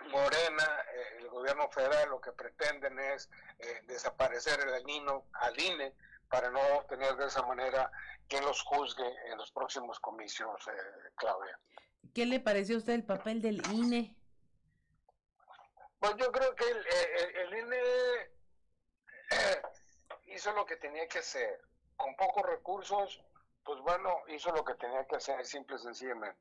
Morena, 0.09 0.86
eh, 0.93 1.17
el 1.19 1.30
gobierno 1.30 1.69
federal 1.69 2.09
lo 2.09 2.22
que 2.22 2.32
pretenden 2.32 2.97
es 2.99 3.30
eh, 3.59 3.82
desaparecer 3.86 4.59
el 4.61 4.74
anino 4.74 5.26
al 5.34 5.59
INE 5.59 5.93
para 6.30 6.49
no 6.49 6.86
tener 6.88 7.15
de 7.17 7.28
esa 7.28 7.43
manera 7.43 7.91
quien 8.28 8.43
los 8.45 8.61
juzgue 8.61 9.07
en 9.30 9.38
los 9.38 9.51
próximos 9.51 9.99
comicios, 9.99 10.49
Claudia. 11.15 11.59
¿Qué 12.15 12.26
le 12.26 12.39
pareció 12.39 12.76
a 12.76 12.80
usted 12.80 12.93
el 12.93 13.05
papel 13.05 13.41
del 13.41 13.61
INE? 13.72 14.15
Pues 15.99 16.15
yo 16.17 16.32
creo 16.32 16.55
que 16.55 16.63
el, 16.69 16.86
el, 17.36 17.59
INE 17.59 17.78
eh, 19.32 19.61
hizo 20.28 20.51
lo 20.53 20.65
que 20.65 20.78
tenía 20.78 21.07
que 21.07 21.19
hacer. 21.19 21.61
Con 22.02 22.16
pocos 22.16 22.43
recursos, 22.43 23.22
pues 23.64 23.80
bueno, 23.82 24.10
hizo 24.28 24.52
lo 24.52 24.66
que 24.66 24.74
tenía 24.76 25.06
que 25.06 25.18
hacer, 25.18 25.45
simple 25.45 25.76
y 25.76 25.80
sencillamente. 25.80 26.39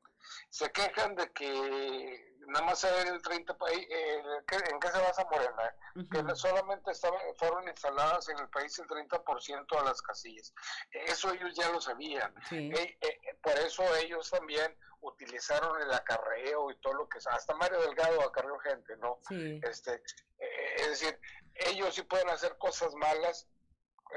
Se 0.49 0.71
quejan 0.71 1.15
de 1.15 1.31
que 1.31 2.35
nada 2.47 2.65
más 2.65 2.79
se 2.79 3.01
el 3.01 3.21
30 3.21 3.57
país, 3.57 3.87
eh, 3.89 4.23
¿en 4.71 4.79
qué 4.79 4.87
se 4.87 4.99
basa 4.99 5.27
Morena? 5.29 5.75
Que 6.09 6.35
solamente 6.35 6.91
fueron 7.37 7.67
instaladas 7.67 8.27
en 8.29 8.39
el 8.39 8.49
país 8.49 8.77
el 8.79 8.87
30% 8.87 9.77
de 9.77 9.83
las 9.83 10.01
casillas. 10.01 10.53
Eso 10.91 11.31
ellos 11.31 11.53
ya 11.55 11.69
lo 11.69 11.79
sabían. 11.79 12.33
Eh, 12.51 12.97
por 13.41 13.53
eso 13.59 13.83
ellos 13.97 14.29
también 14.29 14.75
utilizaron 15.01 15.81
el 15.81 15.93
acarreo 15.93 16.71
y 16.71 16.75
todo 16.77 16.93
lo 16.93 17.09
que 17.09 17.17
hasta 17.17 17.55
Mario 17.55 17.81
Delgado 17.81 18.21
acarreó 18.21 18.57
gente, 18.59 18.95
¿no? 18.97 19.19
Este, 19.63 19.95
eh, 20.39 20.75
es 20.77 20.89
decir, 20.89 21.19
ellos 21.55 21.95
sí 21.95 22.03
pueden 22.03 22.29
hacer 22.29 22.57
cosas 22.57 22.93
malas 22.95 23.47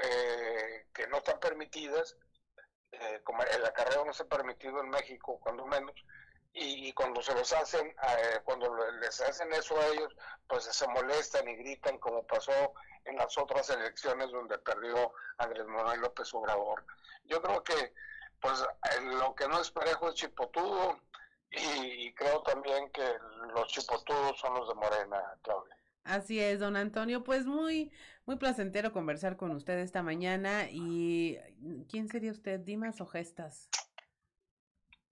eh, 0.03 0.87
que 0.93 1.07
no 1.07 1.17
están 1.17 1.39
permitidas, 1.39 2.17
eh, 2.91 3.21
como 3.23 3.43
el 3.43 3.65
acarreo 3.65 4.05
no 4.05 4.11
está 4.11 4.25
permitido 4.25 4.79
en 4.81 4.89
México, 4.89 5.39
cuando 5.41 5.65
menos, 5.65 5.95
y, 6.53 6.93
cuando 6.93 7.21
se 7.21 7.33
los 7.33 7.51
hacen, 7.51 7.93
cuando 8.45 8.73
les 9.01 9.19
hacen 9.19 9.51
eso 9.51 9.77
a 9.77 9.87
ellos, 9.87 10.15
pues 10.47 10.63
se 10.63 10.87
molestan 10.87 11.45
y 11.49 11.55
gritan 11.57 11.97
como 11.97 12.25
pasó 12.25 12.73
en 13.03 13.17
las 13.17 13.37
otras 13.37 13.69
elecciones 13.69 14.31
donde 14.31 14.57
perdió 14.59 15.11
Andrés 15.37 15.65
Manuel 15.65 15.99
López 15.99 16.33
Obrador. 16.33 16.85
Yo 17.25 17.41
creo 17.41 17.61
que 17.61 17.93
pues 18.39 18.63
lo 19.19 19.35
que 19.35 19.47
no 19.47 19.59
es 19.59 19.71
parejo 19.71 20.09
es 20.09 20.15
chipotudo 20.15 20.99
y, 21.51 22.13
creo 22.13 22.41
también 22.43 22.89
que 22.91 23.03
los 23.53 23.67
chipotudos 23.67 24.37
son 24.39 24.55
los 24.55 24.67
de 24.67 24.75
Morena, 24.75 25.21
Claudia. 25.41 25.77
Así 26.03 26.39
es, 26.39 26.59
don 26.59 26.75
Antonio, 26.75 27.23
pues 27.23 27.45
muy, 27.45 27.91
muy 28.25 28.37
placentero 28.37 28.91
conversar 28.91 29.37
con 29.37 29.51
usted 29.51 29.77
esta 29.79 30.01
mañana 30.01 30.67
y 30.69 31.37
¿quién 31.89 32.07
sería 32.07 32.31
usted, 32.31 32.59
Dimas 32.59 32.99
o 33.01 33.05
Gestas? 33.05 33.69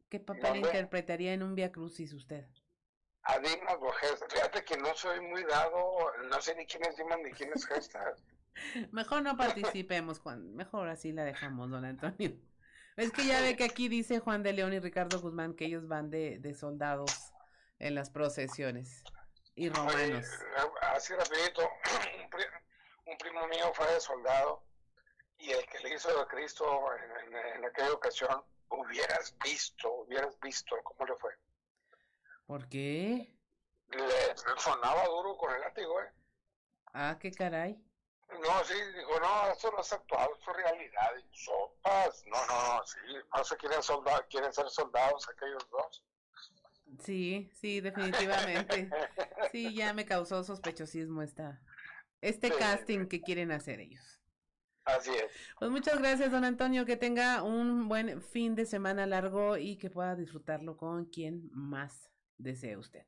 ¿Qué 0.09 0.19
papel 0.19 0.57
interpretaría 0.57 1.33
en 1.33 1.43
un 1.43 1.55
Via 1.55 1.71
Crucis 1.71 2.13
usted? 2.13 2.45
A 3.23 3.39
Dimas 3.39 3.77
o 3.79 3.91
Gestas, 3.91 4.33
fíjate 4.33 4.63
que 4.65 4.77
no 4.77 4.93
soy 4.95 5.21
muy 5.21 5.43
dado, 5.43 6.11
no 6.29 6.41
sé 6.41 6.55
ni 6.55 6.65
quién 6.65 6.83
es 6.85 6.97
Dimas 6.97 7.19
ni 7.23 7.31
quién 7.31 7.51
es 7.53 7.65
Gestas. 7.65 8.23
Mejor 8.91 9.23
no 9.23 9.37
participemos, 9.37 10.19
Juan, 10.19 10.55
mejor 10.55 10.87
así 10.87 11.11
la 11.11 11.23
dejamos, 11.23 11.71
don 11.71 11.85
Antonio. 11.85 12.37
Es 12.95 13.11
que 13.11 13.25
ya 13.25 13.41
ve 13.41 13.57
que 13.57 13.63
aquí 13.63 13.89
dice 13.89 14.19
Juan 14.19 14.43
de 14.43 14.53
León 14.53 14.73
y 14.73 14.79
Ricardo 14.79 15.19
Guzmán 15.19 15.55
que 15.55 15.65
ellos 15.65 15.87
van 15.87 16.11
de, 16.11 16.37
de 16.37 16.53
soldados 16.53 17.33
en 17.79 17.95
las 17.95 18.11
procesiones 18.11 19.03
y 19.55 19.69
romanos. 19.69 20.27
así 20.93 21.13
rapidito, 21.13 21.67
un, 23.13 23.17
primo 23.17 23.47
mío 23.47 23.71
fue 23.73 23.91
de 23.93 23.99
soldado 23.99 24.63
y 25.37 25.51
el 25.51 25.65
que 25.67 25.79
le 25.79 25.95
hizo 25.95 26.19
a 26.19 26.27
Cristo 26.27 26.65
en, 27.55 27.65
aquella 27.65 27.93
ocasión, 27.93 28.43
hubieras 28.69 29.35
visto, 29.43 29.91
hubieras 29.91 30.39
visto 30.39 30.75
cómo 30.83 31.05
le 31.05 31.15
fue. 31.17 31.31
¿Por 32.45 32.67
qué? 32.69 33.35
Le 33.89 34.35
sonaba 34.57 35.05
duro 35.05 35.37
con 35.37 35.53
el 35.53 35.61
látigo, 35.61 36.01
¿eh? 36.01 36.11
Ah, 36.93 37.17
qué 37.19 37.31
caray. 37.31 37.77
No, 38.29 38.63
sí, 38.63 38.73
dijo, 38.95 39.19
no, 39.19 39.51
esto 39.51 39.71
no 39.71 39.81
es 39.81 39.93
actual, 39.93 40.29
esto 40.37 40.51
es 40.51 40.57
realidad. 40.57 41.11
Y 41.17 41.37
sopas, 41.37 42.23
no, 42.25 42.45
no, 42.47 42.83
sí, 42.85 42.97
no 43.35 43.43
se 43.43 43.57
quieren, 43.57 43.83
soldados, 43.83 44.25
quieren 44.29 44.53
ser 44.53 44.69
soldados 44.69 45.27
aquellos 45.29 45.69
dos. 45.69 46.03
Sí, 46.99 47.51
sí, 47.53 47.81
definitivamente. 47.81 48.89
sí, 49.51 49.75
ya 49.75 49.93
me 49.93 50.05
causó 50.05 50.43
sospechosismo 50.43 51.21
esta, 51.21 51.61
este 52.23 52.51
casting 52.51 53.07
que 53.07 53.21
quieren 53.21 53.51
hacer 53.51 53.79
ellos. 53.79 54.21
Así 54.85 55.11
es. 55.11 55.31
Pues 55.59 55.71
muchas 55.71 55.99
gracias, 55.99 56.31
don 56.31 56.43
Antonio, 56.43 56.85
que 56.85 56.97
tenga 56.97 57.43
un 57.43 57.87
buen 57.87 58.21
fin 58.21 58.55
de 58.55 58.65
semana 58.65 59.05
largo 59.05 59.57
y 59.57 59.77
que 59.77 59.89
pueda 59.89 60.15
disfrutarlo 60.15 60.75
con 60.77 61.05
quien 61.05 61.49
más 61.51 62.09
desee 62.37 62.77
usted. 62.77 63.05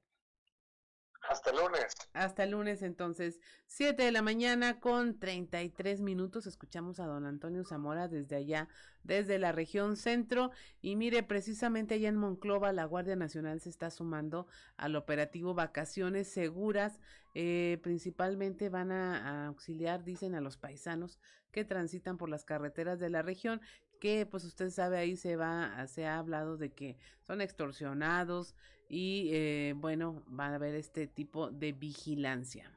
Hasta 1.30 1.50
el 1.50 1.58
lunes. 1.58 1.96
Hasta 2.14 2.44
el 2.44 2.52
lunes, 2.52 2.82
entonces, 2.82 3.40
7 3.68 4.04
de 4.04 4.12
la 4.12 4.22
mañana 4.22 4.80
con 4.80 5.20
33 5.20 6.02
minutos. 6.02 6.46
Escuchamos 6.46 7.00
a 7.00 7.08
don 7.08 7.26
Antonio 7.26 7.64
Zamora 7.64 8.08
desde 8.08 8.36
allá, 8.36 8.68
desde 9.04 9.40
la 9.40 9.52
región 9.52 9.96
centro. 9.96 10.52
Y 10.82 10.96
mire, 10.96 11.24
precisamente 11.24 11.96
allá 11.96 12.10
en 12.10 12.18
Monclova, 12.18 12.72
la 12.74 12.86
Guardia 12.86 13.16
Nacional 13.16 13.60
se 13.60 13.70
está 13.70 13.90
sumando 13.90 14.48
al 14.78 14.96
operativo 14.96 15.54
Vacaciones 15.54 16.28
Seguras. 16.28 17.00
Eh, 17.34 17.80
principalmente 17.84 18.70
van 18.70 18.92
a, 18.92 19.48
auxiliar, 19.48 20.04
dicen, 20.04 20.36
a 20.36 20.42
los 20.42 20.58
paisanos 20.58 21.20
que 21.52 21.66
transitan 21.66 22.18
por 22.18 22.30
las 22.30 22.46
carreteras 22.46 23.00
de 23.00 23.10
la 23.10 23.22
región 23.22 23.62
que 24.06 24.28
pues 24.28 24.44
usted 24.44 24.70
sabe 24.70 25.00
ahí 25.00 25.16
se 25.16 25.36
va 25.36 25.88
se 25.88 26.06
ha 26.06 26.20
hablado 26.20 26.58
de 26.58 26.72
que 26.72 26.96
son 27.26 27.42
extorsionados 27.42 28.54
y 28.88 29.32
eh, 29.34 29.74
bueno, 29.78 30.22
van 30.28 30.52
a 30.52 30.56
haber 30.58 30.76
este 30.76 31.08
tipo 31.08 31.50
de 31.50 31.72
vigilancia. 31.72 32.72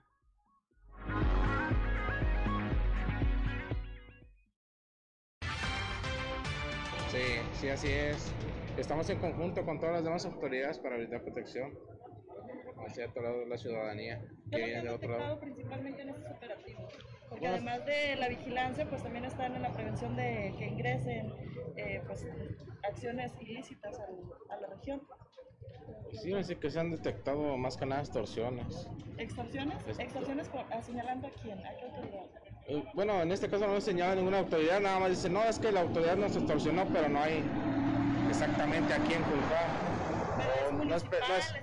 Sí, 7.10 7.18
sí, 7.60 7.68
así 7.68 7.88
es. 7.88 8.32
Estamos 8.78 9.10
en 9.10 9.18
conjunto 9.18 9.62
con 9.66 9.78
todas 9.78 9.96
las 9.96 10.04
demás 10.04 10.24
autoridades 10.24 10.78
para 10.78 10.96
brindar 10.96 11.22
protección. 11.22 11.78
hacia 12.86 13.06
otro 13.06 13.22
lado 13.22 13.40
de 13.40 13.46
la 13.48 13.58
ciudadanía 13.58 14.24
¿Qué 14.50 14.56
que 14.56 14.64
viene 14.64 14.82
de 14.82 14.88
otro 14.88 15.18
lado. 15.18 15.40
principalmente 15.40 16.00
en 16.00 16.08
estos 16.08 16.30
operativos? 16.30 16.94
Porque 17.28 17.46
además 17.46 17.84
de 17.86 18.16
la 18.16 18.28
vigilancia, 18.28 18.88
pues 18.88 19.02
también 19.02 19.24
están 19.24 19.54
en 19.54 19.62
la 19.62 19.72
prevención 19.72 20.16
de 20.16 20.54
que 20.58 20.66
ingresen 20.66 21.32
eh, 21.76 22.02
pues, 22.06 22.26
acciones 22.88 23.32
ilícitas 23.40 23.98
a 24.50 24.56
la 24.56 24.66
región. 24.68 25.02
Sí, 26.22 26.32
así 26.34 26.56
que 26.56 26.70
se 26.70 26.80
han 26.80 26.90
detectado 26.90 27.56
más 27.56 27.76
que 27.76 27.86
nada 27.86 28.00
extorsiones. 28.02 28.88
¿Extorsiones? 29.18 29.76
Este- 29.86 30.02
¿Extorsiones 30.04 30.48
por, 30.48 30.60
a- 30.72 30.82
señalando 30.82 31.26
a 31.28 31.30
quién? 31.42 31.58
¿A 31.66 31.70
qué 31.76 31.84
autoridad? 31.86 32.24
Eh, 32.66 32.84
Bueno, 32.94 33.20
en 33.22 33.32
este 33.32 33.48
caso 33.48 33.66
no 33.66 33.80
señala 33.80 34.14
ninguna 34.14 34.38
autoridad, 34.40 34.80
nada 34.80 34.98
más 34.98 35.10
dice, 35.10 35.28
no, 35.30 35.42
es 35.44 35.58
que 35.58 35.70
la 35.72 35.80
autoridad 35.80 36.16
nos 36.16 36.36
extorsionó, 36.36 36.86
pero 36.92 37.08
no 37.08 37.20
hay 37.20 37.44
exactamente 38.28 38.92
a 38.94 38.98
quién 38.98 39.22
culpar. 39.22 39.68
No, 40.72 40.94
espe- 40.96 41.28
no 41.28 41.34
es- 41.36 41.54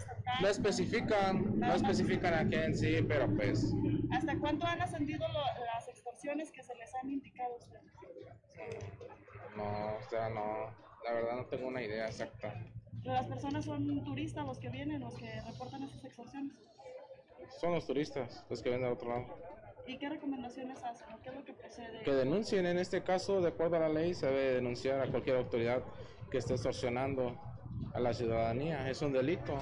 no 0.41 0.47
especifican, 0.47 1.59
no 1.59 1.73
especifican 1.73 2.33
a 2.33 2.45
quién 2.47 2.75
sí, 2.75 2.97
pero 3.07 3.27
pues 3.35 3.73
¿Hasta 4.11 4.37
cuánto 4.39 4.65
han 4.65 4.81
ascendido 4.81 5.27
lo- 5.27 5.65
las 5.65 5.87
extorsiones 5.87 6.51
que 6.51 6.63
se 6.63 6.75
les 6.75 6.93
han 6.95 7.09
indicado 7.09 7.53
a 7.53 7.57
ustedes? 7.57 7.91
no, 9.55 9.95
o 9.95 10.01
sea, 10.09 10.29
no, 10.29 10.69
la 11.03 11.13
verdad 11.13 11.35
no 11.37 11.45
tengo 11.45 11.67
una 11.67 11.81
idea 11.81 12.07
exacta. 12.07 12.53
¿Las 13.03 13.27
personas 13.27 13.65
son 13.65 14.03
turistas 14.03 14.45
los 14.45 14.57
que 14.59 14.69
vienen, 14.69 14.99
los 15.01 15.13
que 15.15 15.41
reportan 15.41 15.83
esas 15.83 16.03
extorsiones? 16.03 16.53
Son 17.59 17.73
los 17.73 17.85
turistas 17.85 18.43
los 18.49 18.61
que 18.61 18.69
vienen 18.69 18.85
del 18.87 18.93
otro 18.93 19.09
lado. 19.09 19.39
¿Y 19.87 19.97
qué 19.99 20.09
recomendaciones 20.09 20.83
hacen? 20.83 21.13
¿O 21.13 21.21
¿Qué 21.21 21.29
es 21.29 21.35
lo 21.35 21.45
que 21.45 21.53
procede? 21.53 22.01
Que 22.03 22.11
denuncien 22.11 22.65
en 22.65 22.79
este 22.79 23.03
caso, 23.03 23.39
de 23.41 23.49
acuerdo 23.49 23.75
a 23.75 23.81
la 23.81 23.89
ley, 23.89 24.15
se 24.15 24.25
debe 24.25 24.53
denunciar 24.55 24.99
a 24.99 25.11
cualquier 25.11 25.35
autoridad 25.37 25.83
que 26.31 26.39
esté 26.39 26.53
extorsionando 26.55 27.39
a 27.93 27.99
la 27.99 28.11
ciudadanía. 28.13 28.89
Es 28.89 29.01
un 29.03 29.13
delito. 29.13 29.55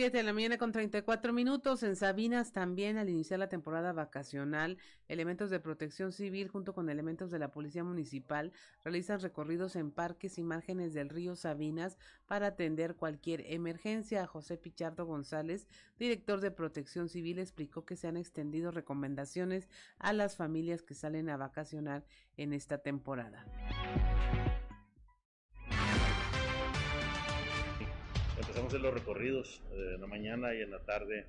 7 0.00 0.16
de 0.16 0.22
la 0.22 0.32
mañana 0.32 0.56
con 0.56 0.72
34 0.72 1.30
minutos. 1.34 1.82
En 1.82 1.94
Sabinas 1.94 2.52
también 2.54 2.96
al 2.96 3.10
iniciar 3.10 3.38
la 3.38 3.50
temporada 3.50 3.92
vacacional, 3.92 4.78
elementos 5.08 5.50
de 5.50 5.60
protección 5.60 6.12
civil 6.12 6.48
junto 6.48 6.72
con 6.72 6.88
elementos 6.88 7.30
de 7.30 7.38
la 7.38 7.50
Policía 7.50 7.84
Municipal 7.84 8.50
realizan 8.82 9.20
recorridos 9.20 9.76
en 9.76 9.90
parques 9.90 10.38
y 10.38 10.42
márgenes 10.42 10.94
del 10.94 11.10
río 11.10 11.36
Sabinas 11.36 11.98
para 12.26 12.46
atender 12.46 12.96
cualquier 12.96 13.44
emergencia. 13.52 14.26
José 14.26 14.56
Pichardo 14.56 15.04
González, 15.04 15.68
director 15.98 16.40
de 16.40 16.50
protección 16.50 17.10
civil, 17.10 17.38
explicó 17.38 17.84
que 17.84 17.96
se 17.96 18.08
han 18.08 18.16
extendido 18.16 18.70
recomendaciones 18.70 19.68
a 19.98 20.14
las 20.14 20.34
familias 20.34 20.80
que 20.80 20.94
salen 20.94 21.28
a 21.28 21.36
vacacionar 21.36 22.06
en 22.38 22.54
esta 22.54 22.78
temporada. 22.78 23.44
Empezamos 28.40 28.64
a 28.64 28.66
hacer 28.68 28.80
los 28.80 28.94
recorridos 28.94 29.62
eh, 29.70 29.92
en 29.96 30.00
la 30.00 30.06
mañana 30.06 30.54
y 30.54 30.62
en 30.62 30.70
la 30.70 30.78
tarde 30.80 31.26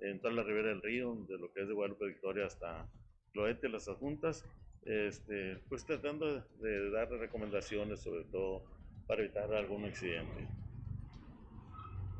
en 0.00 0.18
toda 0.18 0.32
la 0.32 0.42
ribera 0.42 0.68
del 0.68 0.80
río, 0.80 1.14
de 1.28 1.36
lo 1.36 1.52
que 1.52 1.60
es 1.60 1.68
de 1.68 1.74
Guadalupe 1.74 2.06
Victoria 2.06 2.46
hasta 2.46 2.88
Cloete, 3.32 3.68
las 3.68 3.86
adjuntas, 3.86 4.46
este, 4.86 5.58
pues 5.68 5.84
tratando 5.84 6.40
de, 6.60 6.90
dar 6.90 7.10
recomendaciones 7.10 8.00
sobre 8.00 8.24
todo 8.24 8.64
para 9.06 9.22
evitar 9.22 9.52
algún 9.52 9.84
accidente. 9.84 10.48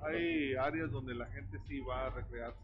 Hay 0.03 0.55
áreas 0.57 0.91
donde 0.91 1.15
la 1.15 1.27
gente 1.27 1.59
sí 1.67 1.81
va 1.81 2.09
a 2.09 2.11
recrearse. 2.11 2.61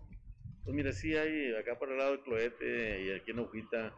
Pues 0.64 0.76
mira, 0.76 0.92
sí 0.92 1.16
hay 1.16 1.54
acá 1.54 1.78
para 1.78 1.92
el 1.92 1.98
lado 1.98 2.12
de 2.12 2.22
Cloete 2.22 3.04
y 3.04 3.10
aquí 3.12 3.30
en 3.30 3.38
Ojita 3.38 3.94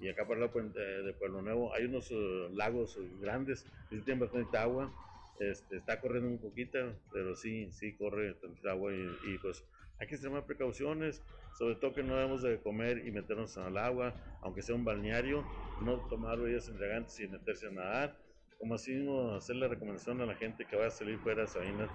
y 0.00 0.08
acá 0.08 0.26
para 0.26 0.40
el 0.40 0.46
lado 0.46 0.68
de 1.04 1.12
Pueblo 1.12 1.42
Nuevo 1.42 1.72
hay 1.74 1.84
unos 1.84 2.10
eh, 2.10 2.48
lagos 2.54 2.98
grandes 3.20 3.64
que 3.88 3.98
tienen 3.98 4.18
bastante 4.18 4.58
agua. 4.58 4.92
Este, 5.40 5.78
está 5.78 5.98
corriendo 6.02 6.28
un 6.28 6.38
poquito, 6.38 6.78
pero 7.10 7.34
sí, 7.34 7.72
sí 7.72 7.94
corre 7.96 8.34
tantita 8.34 8.72
agua 8.72 8.92
y, 8.92 9.38
pues 9.38 9.64
hay 9.98 10.06
que 10.06 10.14
extremar 10.14 10.44
precauciones, 10.44 11.22
sobre 11.58 11.76
todo 11.76 11.94
que 11.94 12.02
no 12.02 12.14
debemos 12.14 12.42
de 12.42 12.60
comer 12.60 13.06
y 13.06 13.10
meternos 13.10 13.56
al 13.56 13.78
agua, 13.78 14.14
aunque 14.42 14.60
sea 14.60 14.74
un 14.74 14.84
balneario, 14.84 15.42
no 15.82 15.96
tomar 16.08 16.38
bebidas 16.38 16.68
embriagantes 16.68 17.18
y 17.20 17.26
meterse 17.26 17.68
a 17.68 17.70
nadar, 17.70 18.18
como 18.58 18.74
así 18.74 18.92
mismo 18.92 19.32
hacer 19.32 19.56
la 19.56 19.68
recomendación 19.68 20.20
a 20.20 20.26
la 20.26 20.34
gente 20.34 20.66
que 20.66 20.76
vaya 20.76 20.88
a 20.88 20.90
salir 20.90 21.18
fuera 21.18 21.42
de 21.42 21.48
Sabinas, 21.48 21.90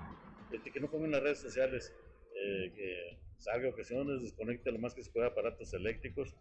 este, 0.51 0.71
que 0.71 0.79
no 0.79 0.89
pongan 0.89 1.11
las 1.11 1.21
redes 1.21 1.39
sociales, 1.39 1.93
eh, 2.35 2.73
que 2.75 3.19
salga 3.37 3.69
ocasiones, 3.69 4.23
desconecte 4.23 4.71
lo 4.71 4.79
más 4.79 4.95
que 4.95 5.03
se 5.03 5.11
pueda 5.11 5.27
aparatos 5.27 5.71
eléctricos 5.75 6.35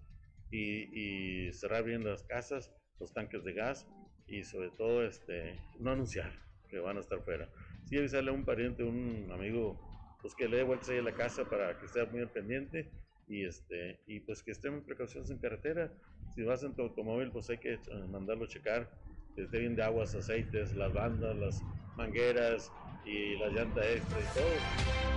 y, 0.51 1.49
y 1.49 1.53
cerrar 1.53 1.85
bien 1.85 2.03
las 2.03 2.23
casas, 2.23 2.73
los 2.99 3.13
tanques 3.13 3.45
de 3.45 3.53
gas 3.53 3.87
y 4.27 4.43
sobre 4.45 4.71
todo 4.71 5.05
este, 5.05 5.59
no 5.81 5.91
anunciar 5.91 6.44
van 6.81 6.97
a 6.97 7.01
estar 7.01 7.21
fuera. 7.23 7.49
Sí 7.85 7.99
avisarle 7.99 8.31
a 8.31 8.35
un 8.35 8.45
pariente, 8.45 8.83
un 8.83 9.31
amigo, 9.33 9.79
pues 10.21 10.35
que 10.35 10.49
le 10.49 10.59
dé 10.59 10.63
vueltas 10.63 10.89
ahí 10.89 10.99
a 10.99 11.03
la 11.03 11.15
casa 11.15 11.45
para 11.49 11.79
que 11.79 11.87
esté 11.87 12.05
muy 12.07 12.21
al 12.21 12.31
pendiente 12.31 12.91
y 13.29 13.45
este 13.45 14.01
y 14.07 14.21
pues 14.21 14.43
que 14.43 14.51
estén 14.51 14.83
precauciones 14.83 15.31
en 15.31 15.39
carretera. 15.39 15.93
Si 16.35 16.43
vas 16.43 16.63
en 16.63 16.75
tu 16.75 16.83
automóvil, 16.83 17.31
pues 17.31 17.49
hay 17.51 17.59
que 17.59 17.75
eh, 17.75 17.81
mandarlo 18.11 18.45
a 18.45 18.49
checar 18.49 18.91
que 19.35 19.43
esté 19.43 19.59
bien 19.59 19.75
de 19.77 19.83
aguas, 19.83 20.15
aceites, 20.15 20.75
las 20.77 20.93
bandas, 20.93 21.37
las 21.37 21.63
mangueras 21.97 22.71
y 23.05 23.37
la 23.37 23.49
llanta 23.49 23.81
extra 23.91 24.19
y 24.21 24.35
todo. 24.35 25.15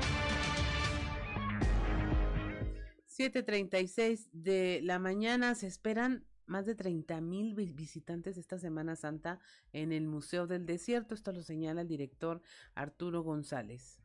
7:36 3.07 4.29
de 4.31 4.79
la 4.84 4.99
mañana 4.99 5.55
se 5.55 5.67
esperan 5.67 6.25
más 6.48 6.65
de 6.65 6.76
30 6.76 7.22
mil 7.22 7.53
visitantes 7.53 8.38
esta 8.38 8.57
Semana 8.57 8.95
Santa 8.95 9.40
en 9.74 9.91
el 9.91 10.07
Museo 10.07 10.48
del 10.48 10.65
Desierto. 10.65 11.14
Esto 11.14 11.32
lo 11.32 11.44
señala 11.44 11.82
el 11.82 11.88
director 11.88 12.41
Arturo 12.76 13.22
González. 13.22 13.99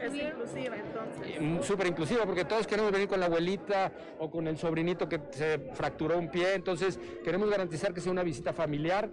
Es 0.00 0.14
inclusiva 0.14 0.76
entonces. 0.76 1.66
Súper 1.66 1.86
inclusiva 1.86 2.26
porque 2.26 2.44
todos 2.44 2.66
queremos 2.66 2.90
venir 2.90 3.06
con 3.06 3.20
la 3.20 3.26
abuelita 3.26 3.92
o 4.18 4.30
con 4.30 4.48
el 4.48 4.58
sobrinito 4.58 5.08
que 5.08 5.20
se 5.30 5.58
fracturó 5.74 6.18
un 6.18 6.30
pie, 6.30 6.54
entonces 6.54 6.98
queremos 7.22 7.48
garantizar 7.48 7.94
que 7.94 8.00
sea 8.00 8.10
una 8.10 8.24
visita 8.24 8.52
familiar 8.52 9.08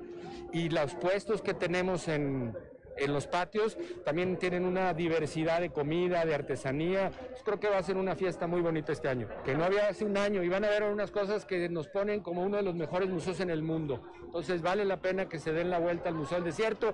y 0.51 0.69
los 0.69 0.95
puestos 0.95 1.41
que 1.41 1.53
tenemos 1.53 2.07
en, 2.07 2.55
en 2.97 3.13
los 3.13 3.27
patios 3.27 3.77
también 4.03 4.37
tienen 4.37 4.65
una 4.65 4.93
diversidad 4.93 5.61
de 5.61 5.69
comida, 5.69 6.25
de 6.25 6.35
artesanía. 6.35 7.11
Pues 7.29 7.43
creo 7.43 7.59
que 7.59 7.69
va 7.69 7.77
a 7.77 7.83
ser 7.83 7.97
una 7.97 8.15
fiesta 8.15 8.47
muy 8.47 8.61
bonita 8.61 8.91
este 8.91 9.07
año, 9.07 9.27
que 9.43 9.55
no 9.55 9.63
había 9.63 9.87
hace 9.87 10.05
un 10.05 10.17
año 10.17 10.43
y 10.43 10.49
van 10.49 10.65
a 10.65 10.69
ver 10.69 10.83
unas 10.83 11.11
cosas 11.11 11.45
que 11.45 11.69
nos 11.69 11.87
ponen 11.87 12.21
como 12.21 12.43
uno 12.43 12.57
de 12.57 12.63
los 12.63 12.75
mejores 12.75 13.09
museos 13.09 13.39
en 13.39 13.49
el 13.49 13.63
mundo. 13.63 14.01
Entonces 14.23 14.61
vale 14.61 14.85
la 14.85 15.01
pena 15.01 15.29
que 15.29 15.39
se 15.39 15.53
den 15.53 15.69
la 15.69 15.79
vuelta 15.79 16.09
al 16.09 16.15
Museo 16.15 16.37
del 16.37 16.45
Desierto. 16.45 16.93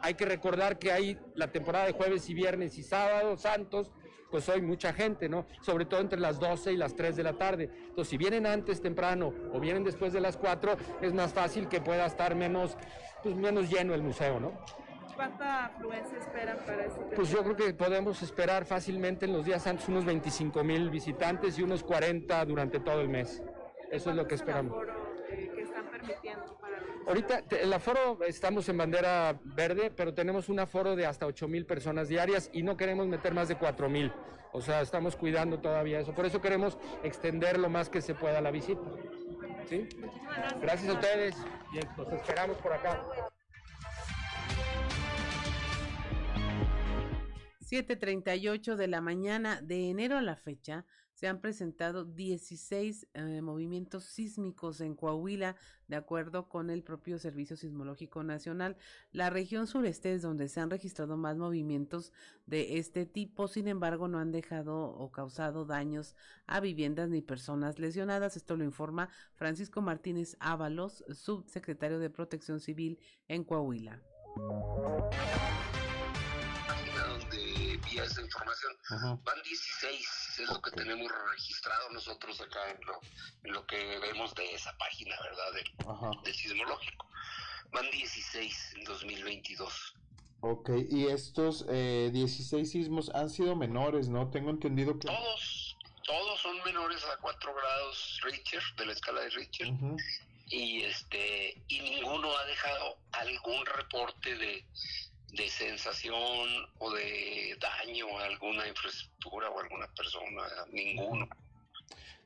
Hay 0.00 0.14
que 0.14 0.26
recordar 0.26 0.78
que 0.78 0.92
hay 0.92 1.18
la 1.34 1.48
temporada 1.48 1.86
de 1.86 1.92
jueves 1.92 2.28
y 2.28 2.34
viernes 2.34 2.76
y 2.78 2.82
sábados 2.82 3.40
santos, 3.40 3.90
pues 4.30 4.48
hoy 4.48 4.60
mucha 4.60 4.92
gente, 4.92 5.28
¿no? 5.28 5.46
Sobre 5.62 5.84
todo 5.84 6.00
entre 6.00 6.18
las 6.20 6.38
12 6.38 6.72
y 6.72 6.76
las 6.76 6.94
3 6.94 7.16
de 7.16 7.22
la 7.22 7.32
tarde. 7.34 7.70
Entonces, 7.88 8.08
si 8.08 8.16
vienen 8.16 8.46
antes 8.46 8.82
temprano 8.82 9.32
o 9.52 9.60
vienen 9.60 9.84
después 9.84 10.12
de 10.12 10.20
las 10.20 10.36
4, 10.36 10.76
es 11.00 11.14
más 11.14 11.32
fácil 11.32 11.68
que 11.68 11.80
pueda 11.80 12.06
estar 12.06 12.34
menos, 12.34 12.76
pues 13.22 13.36
menos 13.36 13.70
lleno 13.70 13.94
el 13.94 14.02
museo, 14.02 14.40
¿no? 14.40 14.52
¿Cuánta 15.16 15.64
afluencia 15.64 16.18
esperan 16.18 16.58
para 16.66 16.84
este 16.84 17.00
Pues 17.16 17.30
yo 17.30 17.42
creo 17.42 17.56
que 17.56 17.72
podemos 17.72 18.22
esperar 18.22 18.66
fácilmente 18.66 19.24
en 19.24 19.32
los 19.32 19.46
días 19.46 19.62
santos 19.62 19.88
unos 19.88 20.04
25 20.04 20.62
mil 20.62 20.90
visitantes 20.90 21.58
y 21.58 21.62
unos 21.62 21.82
40 21.82 22.44
durante 22.44 22.80
todo 22.80 23.00
el 23.00 23.08
mes. 23.08 23.42
Eso 23.90 24.10
es 24.10 24.16
lo 24.16 24.26
que 24.26 24.34
esperamos. 24.34 24.72
aforo, 24.72 24.92
eh, 25.30 25.50
que 25.54 25.62
están 25.62 25.86
permitiendo 25.90 26.58
para 26.58 26.80
los 26.80 27.08
Ahorita 27.08 27.42
el 27.50 27.72
aforo 27.72 28.18
estamos 28.26 28.68
en 28.68 28.76
bandera 28.76 29.38
verde, 29.42 29.90
pero 29.90 30.12
tenemos 30.12 30.50
un 30.50 30.60
aforo 30.60 30.94
de 30.96 31.06
hasta 31.06 31.24
8 31.24 31.48
mil 31.48 31.64
personas 31.64 32.08
diarias 32.08 32.50
y 32.52 32.62
no 32.62 32.76
queremos 32.76 33.06
meter 33.06 33.32
más 33.32 33.48
de 33.48 33.56
4 33.56 33.88
mil. 33.88 34.12
O 34.52 34.60
sea, 34.60 34.82
estamos 34.82 35.16
cuidando 35.16 35.60
todavía 35.60 36.00
eso. 36.00 36.14
Por 36.14 36.26
eso 36.26 36.42
queremos 36.42 36.76
extender 37.02 37.58
lo 37.58 37.70
más 37.70 37.88
que 37.88 38.02
se 38.02 38.14
pueda 38.14 38.40
la 38.40 38.50
visita. 38.50 38.82
¿Sí? 39.66 39.88
Gracias 40.60 40.88
a 40.90 40.92
ustedes. 40.92 41.36
Bien, 41.72 41.88
los 41.96 42.12
esperamos 42.12 42.56
por 42.58 42.72
acá. 42.72 43.02
7:38 47.66 48.76
de 48.76 48.86
la 48.86 49.00
mañana 49.00 49.60
de 49.60 49.90
enero 49.90 50.16
a 50.16 50.22
la 50.22 50.36
fecha 50.36 50.86
se 51.14 51.26
han 51.26 51.40
presentado 51.40 52.04
16 52.04 53.08
eh, 53.12 53.40
movimientos 53.42 54.04
sísmicos 54.04 54.80
en 54.80 54.94
Coahuila, 54.94 55.56
de 55.88 55.96
acuerdo 55.96 56.48
con 56.48 56.70
el 56.70 56.84
propio 56.84 57.18
Servicio 57.18 57.56
Sismológico 57.56 58.22
Nacional. 58.22 58.76
La 59.10 59.30
región 59.30 59.66
sureste 59.66 60.12
es 60.12 60.22
donde 60.22 60.48
se 60.48 60.60
han 60.60 60.70
registrado 60.70 61.16
más 61.16 61.38
movimientos 61.38 62.12
de 62.44 62.78
este 62.78 63.04
tipo, 63.04 63.48
sin 63.48 63.66
embargo, 63.66 64.06
no 64.06 64.20
han 64.20 64.30
dejado 64.30 64.90
o 64.90 65.10
causado 65.10 65.64
daños 65.64 66.14
a 66.46 66.60
viviendas 66.60 67.08
ni 67.08 67.20
personas 67.20 67.80
lesionadas. 67.80 68.36
Esto 68.36 68.56
lo 68.56 68.62
informa 68.62 69.08
Francisco 69.34 69.82
Martínez 69.82 70.36
Ábalos, 70.38 71.02
subsecretario 71.08 71.98
de 71.98 72.10
Protección 72.10 72.60
Civil 72.60 73.00
en 73.26 73.42
Coahuila. 73.42 74.02
Esa 78.04 78.20
información. 78.20 78.76
Ajá. 78.90 79.18
Van 79.24 79.42
16, 79.42 80.38
es 80.40 80.48
lo 80.48 80.60
que 80.60 80.70
tenemos 80.72 81.10
registrado 81.32 81.90
nosotros 81.90 82.40
acá 82.40 82.70
en 82.70 82.86
lo, 82.86 83.00
en 83.44 83.52
lo 83.52 83.66
que 83.66 83.98
vemos 83.98 84.34
de 84.34 84.54
esa 84.54 84.76
página, 84.78 85.16
¿verdad? 85.22 85.52
Del, 86.24 86.34
sismológico. 86.34 87.06
Van 87.72 87.90
16 87.90 88.74
en 88.76 88.84
2022. 88.84 89.94
Ok, 90.40 90.70
y 90.90 91.06
estos 91.06 91.64
eh, 91.68 92.10
16 92.12 92.70
sismos 92.70 93.10
han 93.14 93.30
sido 93.30 93.56
menores, 93.56 94.08
¿no? 94.08 94.30
Tengo 94.30 94.50
entendido 94.50 94.98
que... 94.98 95.08
Todos, 95.08 95.76
todos 96.04 96.40
son 96.40 96.56
menores 96.64 97.02
a 97.04 97.16
4 97.20 97.54
grados 97.54 98.20
Richter, 98.22 98.62
de 98.76 98.86
la 98.86 98.92
escala 98.92 99.20
de 99.22 99.30
Richter. 99.30 99.68
Y 100.48 100.82
este 100.82 101.60
y 101.66 101.80
ninguno 101.80 102.36
ha 102.36 102.44
dejado 102.44 102.98
algún 103.12 103.66
reporte 103.66 104.36
de, 104.36 104.64
de 105.32 105.48
sensación 105.48 106.48
o 106.78 106.90
de 106.90 107.56
daño 107.60 108.06
a 108.18 108.24
alguna 108.24 108.66
infraestructura 108.68 109.50
o 109.50 109.58
a 109.58 109.62
alguna 109.62 109.86
persona, 109.94 110.42
ninguno. 110.72 111.28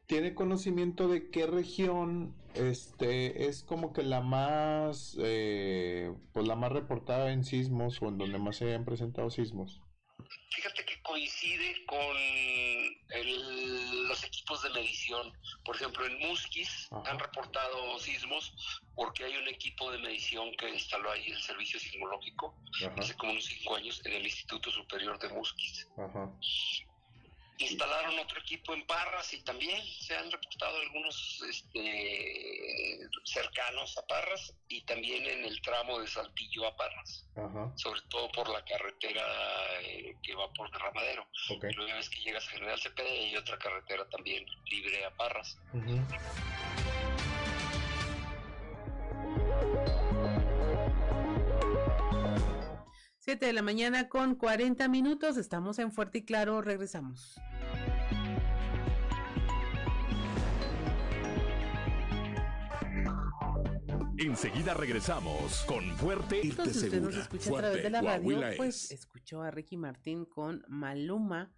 ¿Tiene 0.07 0.35
conocimiento 0.35 1.09
de 1.09 1.31
qué 1.31 1.47
región 1.47 2.35
este 2.55 3.47
es 3.47 3.63
como 3.63 3.93
que 3.93 4.03
la 4.03 4.21
más 4.21 5.17
eh, 5.21 6.13
pues 6.33 6.49
la 6.49 6.57
más 6.57 6.73
reportada 6.73 7.33
en 7.33 7.45
sismos 7.45 8.03
o 8.03 8.09
en 8.09 8.19
donde 8.19 8.39
más 8.39 8.57
se 8.57 8.67
hayan 8.67 8.85
presentado 8.85 9.31
sismos? 9.31 9.81
Fíjate 10.51 10.85
que 10.85 11.01
coincide 11.03 11.85
con 11.87 12.17
el- 13.11 14.09
los 14.09 14.25
equipos 14.25 14.63
de 14.63 14.71
medición. 14.71 15.33
Por 15.65 15.77
ejemplo, 15.77 16.05
en 16.07 16.19
Musquis 16.19 16.89
han 17.07 17.19
reportado 17.19 17.99
sismos 17.99 18.53
porque 18.95 19.25
hay 19.25 19.37
un 19.37 19.49
equipo 19.49 19.91
de 19.93 19.99
medición 19.99 20.51
que 20.57 20.69
instaló 20.71 21.11
ahí 21.13 21.27
el 21.31 21.41
servicio 21.41 21.79
sismológico 21.79 22.57
Ajá. 22.85 22.95
hace 22.99 23.15
como 23.17 23.33
unos 23.33 23.45
cinco 23.45 23.77
años 23.77 24.01
en 24.05 24.13
el 24.13 24.25
Instituto 24.25 24.71
Superior 24.71 25.19
de 25.19 25.29
Musquis. 25.31 25.89
Ajá. 25.97 26.31
Instalaron 27.61 28.19
otro 28.19 28.41
equipo 28.41 28.73
en 28.75 28.87
Parras 28.87 29.33
y 29.35 29.43
también 29.43 29.81
se 30.01 30.17
han 30.17 30.31
reportado 30.31 30.77
algunos 30.79 31.43
este, 31.49 32.99
cercanos 33.25 33.97
a 33.99 34.07
Parras 34.07 34.55
y 34.69 34.83
también 34.83 35.25
en 35.27 35.45
el 35.45 35.61
tramo 35.63 36.01
de 36.01 36.07
Saltillo 36.09 36.67
a 36.67 36.77
Parras, 36.77 37.27
Ajá. 37.37 37.73
sobre 37.77 38.01
todo 38.09 38.31
por 38.33 38.49
la 38.49 38.65
carretera 38.65 39.23
eh, 39.83 40.17
que 40.23 40.35
va 40.35 40.51
por 40.53 40.71
Derramadero. 40.71 41.23
Ok. 41.51 41.65
Luego 41.65 41.85
una 41.85 41.97
vez 41.97 42.09
que 42.11 42.21
llegas 42.21 42.47
a 42.49 42.51
General 42.51 42.81
Cepeda 42.81 43.09
hay 43.09 43.37
otra 43.37 43.59
carretera 43.59 44.09
también 44.09 44.45
libre 44.71 45.05
a 45.05 45.15
Parras. 45.17 45.59
Siete 53.19 53.47
de 53.47 53.53
la 53.53 53.63
mañana 53.63 54.09
con 54.09 54.35
40 54.35 54.89
minutos. 54.89 55.37
Estamos 55.37 55.79
en 55.79 55.93
Fuerte 55.93 56.19
y 56.19 56.25
Claro. 56.25 56.63
Regresamos. 56.63 57.37
Enseguida 64.21 64.75
regresamos 64.75 65.65
con 65.65 65.97
Fuerte 65.97 66.43
Entonces, 66.43 66.77
si 66.77 66.85
usted 66.89 67.01
nos 67.01 67.17
escucha 67.17 67.51
a 67.53 67.57
través 67.57 67.83
de 67.83 67.89
la 67.89 68.03
radio, 68.03 68.39
pues 68.59 68.91
escuchó 68.91 69.41
a 69.41 69.51
Ricky 69.51 69.79
Martín 69.79 70.27
con 70.27 70.63
Maluma, 70.69 71.55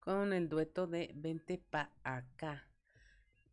con 0.00 0.32
el 0.32 0.48
dueto 0.48 0.86
de 0.86 1.12
Vente 1.14 1.62
pa' 1.68 1.92
acá. 2.04 2.70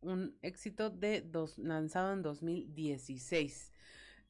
Un 0.00 0.38
éxito 0.40 0.88
de 0.88 1.20
dos, 1.20 1.58
lanzado 1.58 2.14
en 2.14 2.22
2016. 2.22 3.73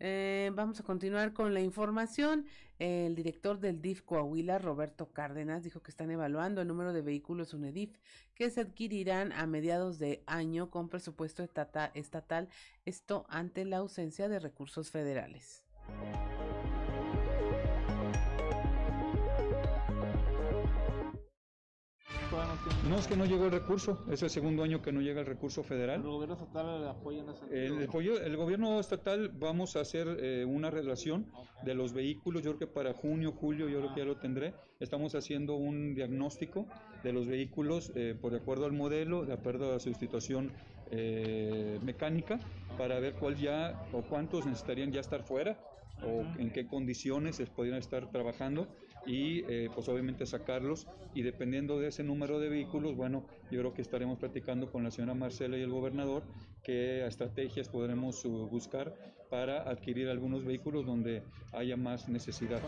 Eh, 0.00 0.50
vamos 0.54 0.80
a 0.80 0.82
continuar 0.82 1.32
con 1.32 1.54
la 1.54 1.60
información. 1.60 2.46
El 2.78 3.14
director 3.14 3.60
del 3.60 3.80
DIF 3.80 4.02
Coahuila, 4.02 4.58
Roberto 4.58 5.12
Cárdenas, 5.12 5.62
dijo 5.62 5.82
que 5.82 5.90
están 5.90 6.10
evaluando 6.10 6.60
el 6.60 6.68
número 6.68 6.92
de 6.92 7.02
vehículos 7.02 7.54
UNEDIF 7.54 7.96
que 8.34 8.50
se 8.50 8.62
adquirirán 8.62 9.32
a 9.32 9.46
mediados 9.46 9.98
de 9.98 10.24
año 10.26 10.70
con 10.70 10.88
presupuesto 10.88 11.44
estata- 11.44 11.92
estatal, 11.94 12.48
esto 12.84 13.26
ante 13.28 13.64
la 13.64 13.76
ausencia 13.78 14.28
de 14.28 14.40
recursos 14.40 14.90
federales. 14.90 15.62
No 22.82 22.98
es 22.98 23.06
que 23.06 23.16
no 23.16 23.24
llegó 23.26 23.46
el 23.46 23.52
recurso, 23.52 23.98
es 24.10 24.22
el 24.22 24.30
segundo 24.30 24.62
año 24.62 24.82
que 24.82 24.92
no 24.92 25.00
llega 25.00 25.20
el 25.20 25.26
recurso 25.26 25.62
federal. 25.62 26.00
¿El 26.00 26.06
gobierno 26.06 26.34
estatal 26.34 26.82
le 26.82 26.88
apoya 26.88 27.20
en 27.22 27.28
ese 27.30 27.44
El, 27.66 27.78
el 27.82 27.88
apoyo- 27.88 28.20
el 28.20 28.36
gobierno 28.36 28.80
estatal 28.80 29.30
vamos 29.38 29.76
a 29.76 29.80
hacer 29.80 30.06
eh, 30.20 30.44
una 30.44 30.70
relación 30.70 31.26
de 31.62 31.74
los 31.74 31.92
vehículos, 31.92 32.42
yo 32.42 32.56
creo 32.56 32.68
que 32.68 32.74
para 32.74 32.92
junio, 32.92 33.32
julio, 33.32 33.68
yo 33.68 33.78
creo 33.80 33.94
que 33.94 34.00
ya 34.00 34.06
lo 34.06 34.16
tendré. 34.16 34.54
Estamos 34.80 35.14
haciendo 35.14 35.54
un 35.54 35.94
diagnóstico 35.94 36.66
de 37.02 37.12
los 37.12 37.26
vehículos 37.26 37.92
eh, 37.94 38.14
por 38.20 38.32
de 38.32 38.38
acuerdo 38.38 38.66
al 38.66 38.72
modelo, 38.72 39.24
de 39.24 39.32
acuerdo 39.32 39.74
a 39.74 39.80
su 39.80 39.92
situación 39.94 40.50
eh, 40.90 41.78
mecánica, 41.82 42.38
para 42.76 42.98
ver 42.98 43.14
cuál 43.14 43.36
ya 43.36 43.86
o 43.92 44.02
cuántos 44.02 44.46
necesitarían 44.46 44.92
ya 44.92 45.00
estar 45.00 45.22
fuera 45.22 45.58
o 46.02 46.22
en 46.38 46.50
qué 46.50 46.66
condiciones 46.66 47.36
se 47.36 47.46
podrían 47.46 47.78
estar 47.78 48.10
trabajando 48.10 48.68
y 49.06 49.44
eh, 49.50 49.70
pues 49.74 49.88
obviamente 49.88 50.26
sacarlos 50.26 50.86
y 51.14 51.22
dependiendo 51.22 51.78
de 51.78 51.88
ese 51.88 52.02
número 52.02 52.40
de 52.40 52.48
vehículos, 52.48 52.96
bueno, 52.96 53.24
yo 53.50 53.60
creo 53.60 53.74
que 53.74 53.82
estaremos 53.82 54.18
platicando 54.18 54.70
con 54.70 54.82
la 54.82 54.90
señora 54.90 55.14
Marcela 55.14 55.56
y 55.56 55.62
el 55.62 55.70
gobernador 55.70 56.24
qué 56.62 57.06
estrategias 57.06 57.68
podremos 57.68 58.24
buscar 58.24 58.94
para 59.30 59.68
adquirir 59.68 60.08
algunos 60.08 60.44
vehículos 60.44 60.86
donde 60.86 61.22
haya 61.52 61.76
más 61.76 62.08
necesidad. 62.08 62.60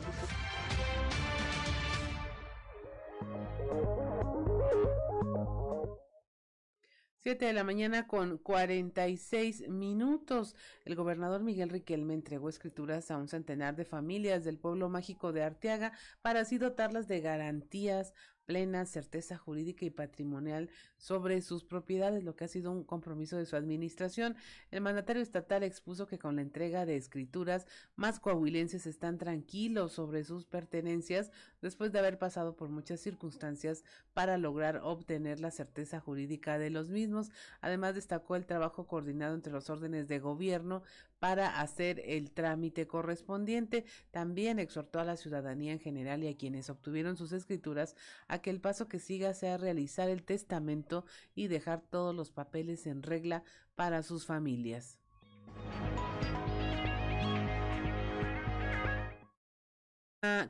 Siete 7.26 7.46
de 7.46 7.54
la 7.54 7.64
mañana 7.64 8.06
con 8.06 8.38
46 8.38 9.68
minutos. 9.68 10.54
El 10.84 10.94
gobernador 10.94 11.42
Miguel 11.42 11.70
Riquelme 11.70 12.14
entregó 12.14 12.48
escrituras 12.48 13.10
a 13.10 13.16
un 13.16 13.26
centenar 13.26 13.74
de 13.74 13.84
familias 13.84 14.44
del 14.44 14.60
pueblo 14.60 14.88
mágico 14.88 15.32
de 15.32 15.42
Arteaga 15.42 15.90
para 16.22 16.42
así 16.42 16.56
dotarlas 16.56 17.08
de 17.08 17.20
garantías 17.20 18.14
plena 18.46 18.86
certeza 18.86 19.36
jurídica 19.36 19.84
y 19.84 19.90
patrimonial 19.90 20.70
sobre 20.96 21.42
sus 21.42 21.64
propiedades, 21.64 22.24
lo 22.24 22.36
que 22.36 22.44
ha 22.44 22.48
sido 22.48 22.70
un 22.70 22.84
compromiso 22.84 23.36
de 23.36 23.44
su 23.44 23.56
administración. 23.56 24.36
El 24.70 24.80
mandatario 24.80 25.22
estatal 25.22 25.62
expuso 25.62 26.06
que 26.06 26.18
con 26.18 26.36
la 26.36 26.42
entrega 26.42 26.86
de 26.86 26.96
escrituras, 26.96 27.66
más 27.96 28.20
coahuilenses 28.20 28.86
están 28.86 29.18
tranquilos 29.18 29.92
sobre 29.92 30.24
sus 30.24 30.46
pertenencias 30.46 31.30
después 31.60 31.92
de 31.92 31.98
haber 31.98 32.18
pasado 32.18 32.56
por 32.56 32.68
muchas 32.68 33.00
circunstancias 33.00 33.84
para 34.14 34.38
lograr 34.38 34.80
obtener 34.82 35.40
la 35.40 35.50
certeza 35.50 36.00
jurídica 36.00 36.58
de 36.58 36.70
los 36.70 36.88
mismos. 36.88 37.30
Además, 37.60 37.94
destacó 37.94 38.36
el 38.36 38.46
trabajo 38.46 38.86
coordinado 38.86 39.34
entre 39.34 39.52
los 39.52 39.68
órdenes 39.68 40.08
de 40.08 40.20
gobierno 40.20 40.82
para 41.26 41.60
hacer 41.60 42.00
el 42.06 42.30
trámite 42.30 42.86
correspondiente. 42.86 43.84
También 44.12 44.60
exhortó 44.60 45.00
a 45.00 45.04
la 45.04 45.16
ciudadanía 45.16 45.72
en 45.72 45.80
general 45.80 46.22
y 46.22 46.28
a 46.28 46.36
quienes 46.36 46.70
obtuvieron 46.70 47.16
sus 47.16 47.32
escrituras 47.32 47.96
a 48.28 48.38
que 48.38 48.50
el 48.50 48.60
paso 48.60 48.86
que 48.86 49.00
siga 49.00 49.34
sea 49.34 49.56
realizar 49.56 50.08
el 50.08 50.22
testamento 50.22 51.04
y 51.34 51.48
dejar 51.48 51.80
todos 51.80 52.14
los 52.14 52.30
papeles 52.30 52.86
en 52.86 53.02
regla 53.02 53.42
para 53.74 54.04
sus 54.04 54.24
familias. 54.24 55.00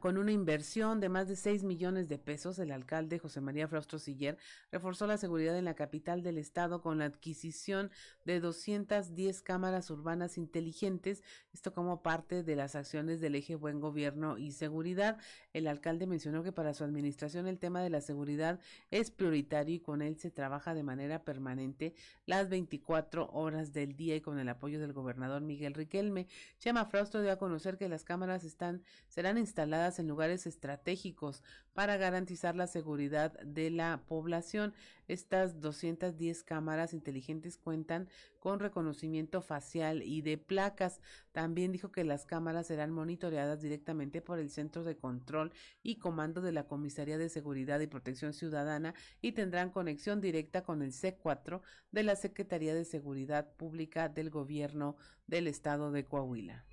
Con 0.00 0.18
una 0.18 0.32
inversión 0.32 1.00
de 1.00 1.08
más 1.08 1.28
de 1.28 1.36
6 1.36 1.64
millones 1.64 2.08
de 2.08 2.18
pesos, 2.18 2.58
el 2.58 2.70
alcalde 2.70 3.18
José 3.18 3.40
María 3.40 3.66
Fraustro 3.66 3.98
Siller 3.98 4.38
reforzó 4.70 5.06
la 5.06 5.16
seguridad 5.16 5.58
en 5.58 5.64
la 5.64 5.74
capital 5.74 6.22
del 6.22 6.38
estado 6.38 6.80
con 6.80 6.98
la 6.98 7.06
adquisición 7.06 7.90
de 8.24 8.40
210 8.40 9.42
cámaras 9.42 9.90
urbanas 9.90 10.38
inteligentes, 10.38 11.22
esto 11.52 11.72
como 11.72 12.02
parte 12.02 12.42
de 12.42 12.56
las 12.56 12.74
acciones 12.74 13.20
del 13.20 13.34
eje 13.34 13.56
Buen 13.56 13.80
Gobierno 13.80 14.38
y 14.38 14.52
Seguridad. 14.52 15.18
El 15.52 15.66
alcalde 15.66 16.06
mencionó 16.06 16.42
que 16.42 16.52
para 16.52 16.72
su 16.72 16.84
administración 16.84 17.46
el 17.46 17.58
tema 17.58 17.82
de 17.82 17.90
la 17.90 18.00
seguridad 18.00 18.60
es 18.90 19.10
prioritario 19.10 19.74
y 19.74 19.80
con 19.80 20.00
él 20.00 20.16
se 20.16 20.30
trabaja 20.30 20.74
de 20.74 20.84
manera 20.84 21.24
permanente 21.24 21.94
las 22.24 22.48
24 22.48 23.30
horas 23.32 23.72
del 23.72 23.96
día 23.96 24.16
y 24.16 24.20
con 24.20 24.38
el 24.38 24.48
apoyo 24.48 24.80
del 24.80 24.92
gobernador 24.92 25.42
Miguel 25.42 25.74
Riquelme. 25.74 26.28
Chema 26.58 26.86
Fraustro 26.86 27.20
dio 27.20 27.32
a 27.32 27.38
conocer 27.38 27.76
que 27.76 27.88
las 27.88 28.04
cámaras 28.04 28.44
están 28.44 28.82
serán 29.08 29.38
instaladas 29.38 29.65
en 29.66 30.06
lugares 30.06 30.46
estratégicos 30.46 31.42
para 31.74 31.96
garantizar 31.96 32.54
la 32.54 32.66
seguridad 32.68 33.32
de 33.40 33.70
la 33.70 34.02
población. 34.06 34.72
Estas 35.08 35.60
210 35.60 36.44
cámaras 36.44 36.94
inteligentes 36.94 37.58
cuentan 37.58 38.08
con 38.38 38.60
reconocimiento 38.60 39.42
facial 39.42 40.02
y 40.02 40.22
de 40.22 40.38
placas. 40.38 41.00
También 41.32 41.72
dijo 41.72 41.90
que 41.90 42.04
las 42.04 42.26
cámaras 42.26 42.68
serán 42.68 42.92
monitoreadas 42.92 43.60
directamente 43.60 44.22
por 44.22 44.38
el 44.38 44.50
Centro 44.50 44.84
de 44.84 44.96
Control 44.96 45.52
y 45.82 45.96
Comando 45.96 46.40
de 46.40 46.52
la 46.52 46.68
Comisaría 46.68 47.18
de 47.18 47.28
Seguridad 47.28 47.80
y 47.80 47.88
Protección 47.88 48.32
Ciudadana 48.32 48.94
y 49.20 49.32
tendrán 49.32 49.70
conexión 49.70 50.20
directa 50.20 50.62
con 50.62 50.80
el 50.80 50.92
C4 50.92 51.60
de 51.90 52.02
la 52.04 52.14
Secretaría 52.14 52.72
de 52.72 52.84
Seguridad 52.84 53.52
Pública 53.56 54.08
del 54.08 54.30
Gobierno 54.30 54.96
del 55.26 55.48
Estado 55.48 55.90
de 55.90 56.04
Coahuila. 56.04 56.64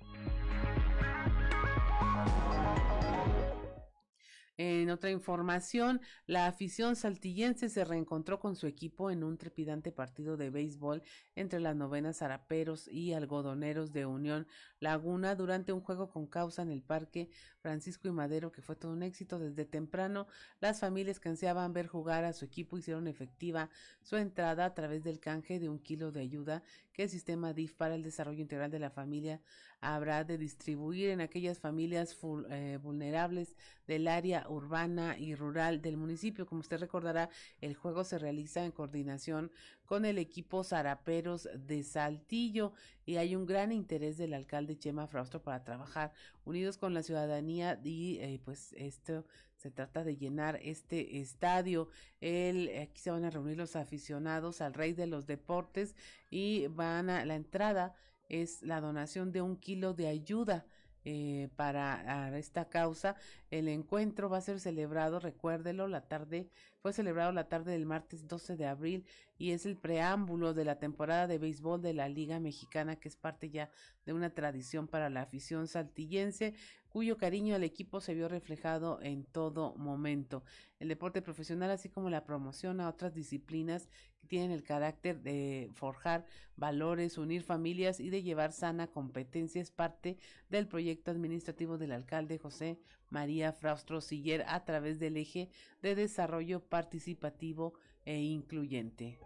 En 4.56 4.88
otra 4.90 5.10
información, 5.10 6.00
la 6.26 6.46
afición 6.46 6.94
saltillense 6.94 7.68
se 7.68 7.84
reencontró 7.84 8.38
con 8.38 8.54
su 8.54 8.68
equipo 8.68 9.10
en 9.10 9.24
un 9.24 9.36
trepidante 9.36 9.90
partido 9.90 10.36
de 10.36 10.50
béisbol 10.50 11.02
entre 11.34 11.58
las 11.58 11.74
novenas 11.74 12.18
Zaraperos 12.18 12.86
y 12.86 13.14
Algodoneros 13.14 13.92
de 13.92 14.06
Unión 14.06 14.46
Laguna 14.84 15.34
durante 15.34 15.72
un 15.72 15.80
juego 15.80 16.10
con 16.10 16.26
causa 16.26 16.62
en 16.62 16.70
el 16.70 16.82
Parque 16.82 17.30
Francisco 17.58 18.06
y 18.06 18.12
Madero 18.12 18.52
que 18.52 18.60
fue 18.60 18.76
todo 18.76 18.92
un 18.92 19.02
éxito 19.02 19.38
desde 19.38 19.64
temprano. 19.64 20.26
Las 20.60 20.80
familias 20.80 21.18
que 21.18 21.30
ansiaban 21.30 21.72
ver 21.72 21.86
jugar 21.86 22.24
a 22.24 22.34
su 22.34 22.44
equipo 22.44 22.76
hicieron 22.76 23.08
efectiva 23.08 23.70
su 24.02 24.16
entrada 24.16 24.66
a 24.66 24.74
través 24.74 25.02
del 25.02 25.20
canje 25.20 25.58
de 25.58 25.70
un 25.70 25.78
kilo 25.78 26.12
de 26.12 26.20
ayuda 26.20 26.62
que 26.92 27.04
el 27.04 27.08
sistema 27.08 27.54
DIF 27.54 27.74
para 27.74 27.94
el 27.94 28.02
desarrollo 28.02 28.42
integral 28.42 28.70
de 28.70 28.78
la 28.78 28.90
familia 28.90 29.40
habrá 29.80 30.24
de 30.24 30.38
distribuir 30.38 31.10
en 31.10 31.20
aquellas 31.20 31.58
familias 31.58 32.16
eh, 32.50 32.78
vulnerables 32.82 33.56
del 33.86 34.08
área 34.08 34.46
urbana 34.48 35.18
y 35.18 35.34
rural 35.34 35.82
del 35.82 35.96
municipio. 35.96 36.46
Como 36.46 36.60
usted 36.60 36.78
recordará, 36.78 37.28
el 37.60 37.74
juego 37.74 38.04
se 38.04 38.18
realiza 38.18 38.64
en 38.64 38.72
coordinación 38.72 39.50
con 39.86 40.04
el 40.04 40.18
equipo 40.18 40.64
Zaraperos 40.64 41.48
de 41.54 41.82
Saltillo 41.82 42.72
y 43.06 43.16
hay 43.16 43.36
un 43.36 43.46
gran 43.46 43.72
interés 43.72 44.16
del 44.16 44.34
alcalde 44.34 44.78
Chema 44.78 45.06
Fraustro 45.06 45.42
para 45.42 45.64
trabajar 45.64 46.12
unidos 46.44 46.78
con 46.78 46.94
la 46.94 47.02
ciudadanía 47.02 47.80
y 47.84 48.18
eh, 48.20 48.40
pues 48.44 48.72
esto 48.74 49.24
se 49.56 49.70
trata 49.70 50.04
de 50.04 50.16
llenar 50.16 50.58
este 50.62 51.18
estadio. 51.20 51.88
El, 52.20 52.70
aquí 52.80 53.00
se 53.00 53.10
van 53.10 53.24
a 53.24 53.30
reunir 53.30 53.56
los 53.56 53.76
aficionados 53.76 54.60
al 54.60 54.74
rey 54.74 54.92
de 54.92 55.06
los 55.06 55.26
deportes 55.26 55.94
y 56.30 56.66
van 56.68 57.10
a 57.10 57.24
la 57.24 57.34
entrada 57.34 57.94
es 58.28 58.62
la 58.62 58.80
donación 58.80 59.32
de 59.32 59.42
un 59.42 59.56
kilo 59.56 59.94
de 59.94 60.08
ayuda 60.08 60.66
eh, 61.04 61.50
para 61.56 62.36
esta 62.38 62.68
causa. 62.68 63.16
El 63.50 63.68
encuentro 63.68 64.30
va 64.30 64.38
a 64.38 64.40
ser 64.40 64.58
celebrado, 64.60 65.20
recuérdelo, 65.20 65.86
la 65.86 66.08
tarde, 66.08 66.48
fue 66.80 66.92
celebrado 66.92 67.32
la 67.32 67.48
tarde 67.48 67.72
del 67.72 67.86
martes 67.86 68.26
12 68.26 68.56
de 68.56 68.66
abril 68.66 69.06
y 69.36 69.50
es 69.50 69.66
el 69.66 69.76
preámbulo 69.76 70.54
de 70.54 70.64
la 70.64 70.78
temporada 70.78 71.26
de 71.26 71.38
béisbol 71.38 71.82
de 71.82 71.94
la 71.94 72.08
Liga 72.08 72.40
Mexicana, 72.40 72.96
que 72.96 73.08
es 73.08 73.16
parte 73.16 73.50
ya 73.50 73.70
de 74.06 74.12
una 74.12 74.30
tradición 74.30 74.88
para 74.88 75.10
la 75.10 75.22
afición 75.22 75.66
saltillense 75.66 76.54
cuyo 76.94 77.16
cariño 77.16 77.56
al 77.56 77.64
equipo 77.64 78.00
se 78.00 78.14
vio 78.14 78.28
reflejado 78.28 79.00
en 79.02 79.24
todo 79.24 79.74
momento. 79.74 80.44
El 80.78 80.86
deporte 80.86 81.22
profesional, 81.22 81.72
así 81.72 81.88
como 81.88 82.08
la 82.08 82.22
promoción 82.22 82.80
a 82.80 82.88
otras 82.88 83.14
disciplinas 83.14 83.88
que 84.20 84.28
tienen 84.28 84.52
el 84.52 84.62
carácter 84.62 85.20
de 85.20 85.72
forjar 85.74 86.24
valores, 86.54 87.18
unir 87.18 87.42
familias 87.42 87.98
y 87.98 88.10
de 88.10 88.22
llevar 88.22 88.52
sana 88.52 88.86
competencia, 88.86 89.60
es 89.60 89.72
parte 89.72 90.18
del 90.50 90.68
proyecto 90.68 91.10
administrativo 91.10 91.78
del 91.78 91.90
alcalde 91.90 92.38
José 92.38 92.78
María 93.10 93.52
Fraustro 93.52 94.00
Siller 94.00 94.44
a 94.46 94.64
través 94.64 95.00
del 95.00 95.16
eje 95.16 95.50
de 95.82 95.96
desarrollo 95.96 96.60
participativo 96.60 97.74
e 98.04 98.20
incluyente. 98.20 99.18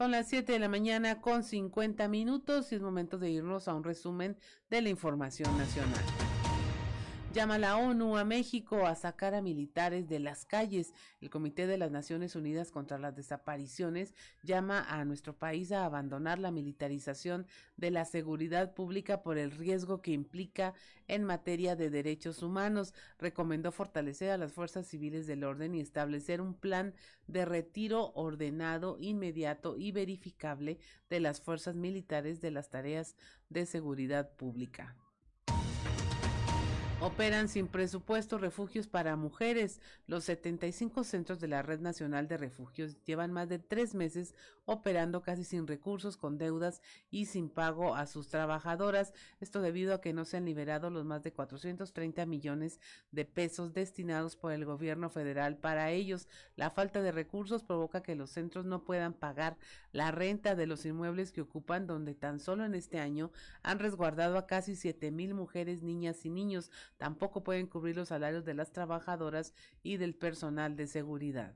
Son 0.00 0.12
las 0.12 0.28
7 0.28 0.52
de 0.52 0.58
la 0.58 0.70
mañana 0.70 1.20
con 1.20 1.44
50 1.44 2.08
minutos 2.08 2.72
y 2.72 2.76
es 2.76 2.80
momento 2.80 3.18
de 3.18 3.28
irnos 3.28 3.68
a 3.68 3.74
un 3.74 3.84
resumen 3.84 4.38
de 4.70 4.80
la 4.80 4.88
información 4.88 5.54
nacional. 5.58 6.29
Llama 7.32 7.58
la 7.58 7.76
ONU 7.76 8.16
a 8.16 8.24
México 8.24 8.86
a 8.86 8.96
sacar 8.96 9.36
a 9.36 9.40
militares 9.40 10.08
de 10.08 10.18
las 10.18 10.44
calles. 10.44 10.92
El 11.20 11.30
Comité 11.30 11.68
de 11.68 11.78
las 11.78 11.92
Naciones 11.92 12.34
Unidas 12.34 12.72
contra 12.72 12.98
las 12.98 13.14
Desapariciones 13.14 14.16
llama 14.42 14.84
a 14.88 15.04
nuestro 15.04 15.38
país 15.38 15.70
a 15.70 15.84
abandonar 15.84 16.40
la 16.40 16.50
militarización 16.50 17.46
de 17.76 17.92
la 17.92 18.04
seguridad 18.04 18.74
pública 18.74 19.22
por 19.22 19.38
el 19.38 19.52
riesgo 19.52 20.02
que 20.02 20.10
implica 20.10 20.74
en 21.06 21.22
materia 21.22 21.76
de 21.76 21.88
derechos 21.88 22.42
humanos. 22.42 22.94
Recomendó 23.20 23.70
fortalecer 23.70 24.32
a 24.32 24.36
las 24.36 24.52
fuerzas 24.52 24.88
civiles 24.88 25.28
del 25.28 25.44
orden 25.44 25.76
y 25.76 25.80
establecer 25.80 26.40
un 26.40 26.54
plan 26.54 26.94
de 27.28 27.44
retiro 27.44 28.10
ordenado, 28.16 28.96
inmediato 28.98 29.76
y 29.76 29.92
verificable 29.92 30.80
de 31.08 31.20
las 31.20 31.40
fuerzas 31.40 31.76
militares 31.76 32.40
de 32.40 32.50
las 32.50 32.70
tareas 32.70 33.14
de 33.50 33.66
seguridad 33.66 34.32
pública. 34.34 34.96
Operan 37.02 37.48
sin 37.48 37.66
presupuesto 37.66 38.36
refugios 38.36 38.86
para 38.86 39.16
mujeres. 39.16 39.80
Los 40.06 40.24
75 40.24 41.02
centros 41.02 41.40
de 41.40 41.48
la 41.48 41.62
Red 41.62 41.80
Nacional 41.80 42.28
de 42.28 42.36
Refugios 42.36 43.02
llevan 43.06 43.32
más 43.32 43.48
de 43.48 43.58
tres 43.58 43.94
meses 43.94 44.34
operando 44.66 45.22
casi 45.22 45.42
sin 45.44 45.66
recursos, 45.66 46.18
con 46.18 46.36
deudas 46.36 46.82
y 47.10 47.24
sin 47.24 47.48
pago 47.48 47.94
a 47.94 48.06
sus 48.06 48.28
trabajadoras. 48.28 49.14
Esto 49.40 49.62
debido 49.62 49.94
a 49.94 50.02
que 50.02 50.12
no 50.12 50.26
se 50.26 50.36
han 50.36 50.44
liberado 50.44 50.90
los 50.90 51.06
más 51.06 51.22
de 51.22 51.32
430 51.32 52.26
millones 52.26 52.80
de 53.12 53.24
pesos 53.24 53.72
destinados 53.72 54.36
por 54.36 54.52
el 54.52 54.66
gobierno 54.66 55.08
federal 55.08 55.56
para 55.56 55.90
ellos. 55.90 56.28
La 56.54 56.68
falta 56.68 57.00
de 57.00 57.12
recursos 57.12 57.64
provoca 57.64 58.02
que 58.02 58.14
los 58.14 58.28
centros 58.28 58.66
no 58.66 58.84
puedan 58.84 59.14
pagar 59.14 59.56
la 59.92 60.10
renta 60.10 60.54
de 60.54 60.66
los 60.66 60.84
inmuebles 60.84 61.32
que 61.32 61.40
ocupan, 61.40 61.86
donde 61.86 62.14
tan 62.14 62.40
solo 62.40 62.66
en 62.66 62.74
este 62.74 63.00
año 63.00 63.32
han 63.62 63.78
resguardado 63.78 64.36
a 64.36 64.46
casi 64.46 64.76
7 64.76 65.10
mil 65.10 65.32
mujeres, 65.32 65.82
niñas 65.82 66.26
y 66.26 66.30
niños 66.30 66.70
tampoco 67.00 67.42
pueden 67.42 67.66
cubrir 67.66 67.96
los 67.96 68.08
salarios 68.08 68.44
de 68.44 68.52
las 68.52 68.72
trabajadoras 68.72 69.54
y 69.82 69.96
del 69.96 70.14
personal 70.14 70.76
de 70.76 70.86
seguridad. 70.86 71.54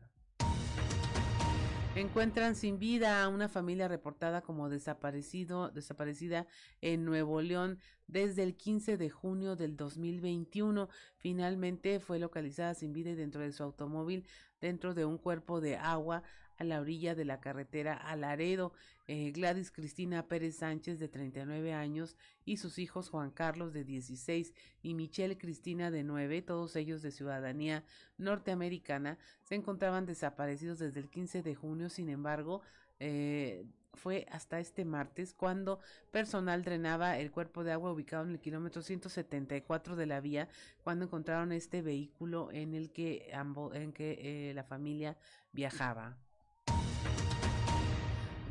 Encuentran 1.95 2.57
sin 2.57 2.79
vida 2.79 3.23
a 3.23 3.29
una 3.29 3.51
familia 3.51 3.87
reportada 3.87 4.41
como 4.41 4.71
desaparecido, 4.71 5.69
desaparecida 5.69 6.47
en 6.81 7.05
Nuevo 7.05 7.43
León 7.43 7.79
desde 8.07 8.43
el 8.43 8.57
15 8.57 8.97
de 8.97 9.11
junio 9.11 9.55
del 9.55 9.77
2021. 9.77 10.89
Finalmente 11.19 12.01
fue 12.01 12.19
localizada 12.19 12.73
sin 12.73 12.95
vida 12.95 13.11
y 13.11 13.15
dentro 13.15 13.43
de 13.43 13.53
su 13.53 13.63
automóvil, 13.63 14.27
dentro 14.63 14.95
de 14.95 15.05
un 15.05 15.19
cuerpo 15.19 15.61
de 15.61 15.77
agua 15.77 16.23
a 16.59 16.65
la 16.65 16.81
orilla 16.81 17.15
de 17.15 17.25
la 17.25 17.41
carretera 17.41 17.95
a 17.95 18.17
Laredo. 18.17 18.73
Eh, 19.07 19.33
Gladys 19.33 19.71
Cristina 19.71 20.27
Pérez 20.29 20.57
Sánchez, 20.57 20.99
de 20.99 21.09
39 21.09 21.73
años, 21.73 22.17
y 22.45 22.57
sus 22.57 22.79
hijos 22.79 23.11
Juan 23.11 23.31
Carlos, 23.31 23.73
de 23.73 23.85
16, 23.85 24.55
y 24.83 24.95
Michelle 24.95 25.37
Cristina, 25.37 25.91
de 25.91 26.05
9, 26.05 26.43
todos 26.43 26.75
ellos 26.77 27.03
de 27.03 27.11
ciudadanía 27.11 27.85
norteamericana, 28.17 29.19
se 29.43 29.57
encontraban 29.57 30.07
desaparecidos 30.07 30.79
desde 30.79 31.01
el 31.01 31.11
15 31.11 31.43
de 31.43 31.55
junio. 31.55 31.91
Sin 31.91 32.09
embargo, 32.09 32.63
eh, 32.99 33.67
fue 33.97 34.27
hasta 34.31 34.59
este 34.59 34.85
martes 34.85 35.35
cuando 35.35 35.81
personal 36.11 36.63
drenaba 36.63 37.19
el 37.19 37.31
cuerpo 37.31 37.65
de 37.65 37.73
agua 37.73 37.93
ubicado 37.93 38.25
en 38.25 38.31
el 38.31 38.41
kilómetro 38.41 38.83
174 38.83 39.97
de 39.97 40.07
la 40.07 40.21
vía 40.21 40.49
cuando 40.83 41.05
encontraron 41.05 41.53
este 41.53 41.83
vehículo 41.83 42.51
en 42.53 42.75
el 42.75 42.91
que, 42.91 43.31
en 43.75 43.93
que 43.93 44.51
eh, 44.51 44.55
la 44.55 44.65
familia 44.65 45.17
viajaba 45.53 46.17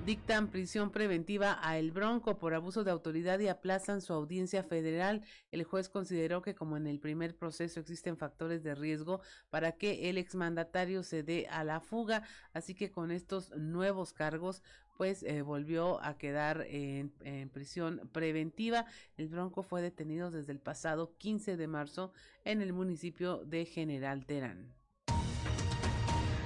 dictan 0.06 0.50
prisión 0.50 0.92
preventiva 0.92 1.60
a 1.62 1.78
El 1.78 1.92
Bronco 1.92 2.38
por 2.38 2.54
abuso 2.54 2.84
de 2.84 2.92
autoridad 2.92 3.40
y 3.40 3.48
aplazan 3.48 4.02
su 4.02 4.12
audiencia 4.12 4.62
federal. 4.62 5.24
El 5.52 5.64
juez 5.64 5.88
consideró 5.88 6.42
que 6.42 6.56
como 6.56 6.76
en 6.76 6.88
el 6.88 7.00
primer 7.00 7.38
proceso 7.38 7.80
existen 7.80 8.18
factores 8.18 8.64
de 8.64 8.76
riesgo 8.76 9.22
para 9.50 9.72
que 9.74 10.10
el 10.10 10.18
exmandatario 10.18 11.04
se 11.04 11.24
dé 11.24 11.48
a 11.48 11.64
la 11.64 11.80
fuga, 11.80 12.24
así 12.52 12.76
que 12.76 12.92
con 12.92 13.12
estos 13.12 13.52
nuevos 13.52 14.12
cargos 14.12 14.62
pues 14.98 15.24
eh, 15.24 15.42
volvió 15.42 16.04
a 16.04 16.18
quedar 16.18 16.66
en, 16.70 17.14
en, 17.22 17.50
prisión 17.50 18.10
preventiva. 18.12 18.86
El 19.16 19.30
Bronco 19.30 19.64
fue 19.64 19.82
detenido 19.82 20.32
desde 20.32 20.52
el 20.52 20.60
pasado 20.60 21.16
15 21.18 21.56
de 21.56 21.68
marzo 21.68 22.12
en 22.44 22.62
el 22.62 22.74
municipio 22.74 23.44
de 23.46 23.66
General 23.66 24.26
Terán. 24.26 24.83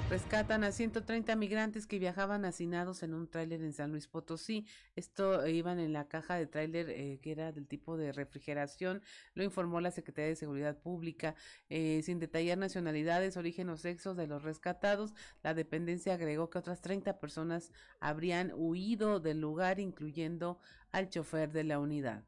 Rescatan 0.09 0.63
a 0.63 0.71
130 0.71 1.35
migrantes 1.35 1.85
que 1.85 1.99
viajaban 1.99 2.45
hacinados 2.45 3.03
en 3.03 3.13
un 3.13 3.27
tráiler 3.27 3.61
en 3.61 3.73
San 3.73 3.91
Luis 3.91 4.07
Potosí. 4.07 4.65
Esto 4.95 5.43
eh, 5.43 5.51
iban 5.51 5.79
en 5.79 5.91
la 5.91 6.07
caja 6.07 6.35
de 6.35 6.47
tráiler 6.47 6.89
eh, 6.89 7.19
que 7.21 7.33
era 7.33 7.51
del 7.51 7.67
tipo 7.67 7.97
de 7.97 8.13
refrigeración. 8.13 9.01
Lo 9.33 9.43
informó 9.43 9.81
la 9.81 9.91
Secretaría 9.91 10.29
de 10.29 10.37
Seguridad 10.37 10.77
Pública. 10.77 11.35
Eh, 11.69 11.99
sin 12.05 12.19
detallar 12.19 12.57
nacionalidades, 12.57 13.35
origen 13.35 13.67
o 13.67 13.75
sexo 13.75 14.15
de 14.15 14.27
los 14.27 14.43
rescatados, 14.43 15.13
la 15.43 15.53
dependencia 15.53 16.13
agregó 16.13 16.49
que 16.49 16.59
otras 16.59 16.79
30 16.81 17.19
personas 17.19 17.73
habrían 17.99 18.53
huido 18.55 19.19
del 19.19 19.41
lugar, 19.41 19.81
incluyendo 19.81 20.57
al 20.93 21.09
chofer 21.09 21.51
de 21.51 21.65
la 21.65 21.79
unidad. 21.79 22.23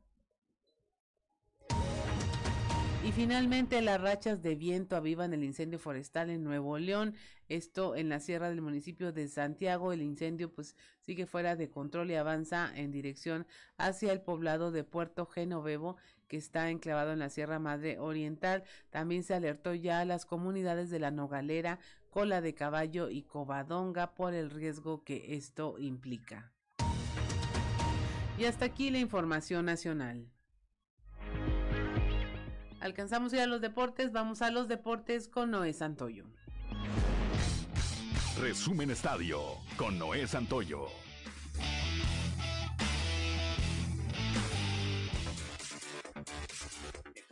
Y 3.09 3.11
finalmente 3.11 3.81
las 3.81 3.99
rachas 3.99 4.43
de 4.43 4.53
viento 4.53 4.95
avivan 4.95 5.33
el 5.33 5.43
incendio 5.43 5.79
forestal 5.79 6.29
en 6.29 6.43
Nuevo 6.43 6.77
León, 6.77 7.15
esto 7.47 7.95
en 7.95 8.07
la 8.07 8.19
sierra 8.19 8.49
del 8.49 8.61
municipio 8.61 9.11
de 9.11 9.27
Santiago. 9.27 9.91
El 9.91 10.03
incendio 10.03 10.53
pues 10.53 10.75
sigue 11.07 11.25
fuera 11.25 11.55
de 11.55 11.71
control 11.71 12.11
y 12.11 12.15
avanza 12.15 12.71
en 12.75 12.91
dirección 12.91 13.47
hacia 13.79 14.11
el 14.11 14.21
poblado 14.21 14.71
de 14.71 14.83
Puerto 14.83 15.25
Genovevo 15.25 15.97
que 16.27 16.37
está 16.37 16.69
enclavado 16.69 17.11
en 17.11 17.17
la 17.17 17.31
Sierra 17.31 17.57
Madre 17.57 17.97
Oriental. 17.97 18.63
También 18.91 19.23
se 19.23 19.33
alertó 19.33 19.73
ya 19.73 20.01
a 20.01 20.05
las 20.05 20.27
comunidades 20.27 20.91
de 20.91 20.99
la 20.99 21.09
Nogalera, 21.09 21.79
Cola 22.11 22.41
de 22.41 22.53
Caballo 22.53 23.09
y 23.09 23.23
Covadonga 23.23 24.13
por 24.13 24.35
el 24.35 24.51
riesgo 24.51 25.03
que 25.03 25.33
esto 25.33 25.79
implica. 25.79 26.51
Y 28.37 28.45
hasta 28.45 28.65
aquí 28.65 28.91
la 28.91 28.99
información 28.99 29.65
nacional. 29.65 30.29
Alcanzamos 32.79 33.31
ya 33.31 33.43
a 33.43 33.47
los 33.47 33.61
deportes, 33.61 34.11
vamos 34.11 34.41
a 34.41 34.51
los 34.51 34.67
deportes 34.67 35.27
con 35.27 35.51
Noé 35.51 35.73
Santoyo. 35.73 36.25
Resumen 38.39 38.89
Estadio 38.89 39.41
con 39.75 39.99
Noé 39.99 40.25
Santoyo. 40.27 40.87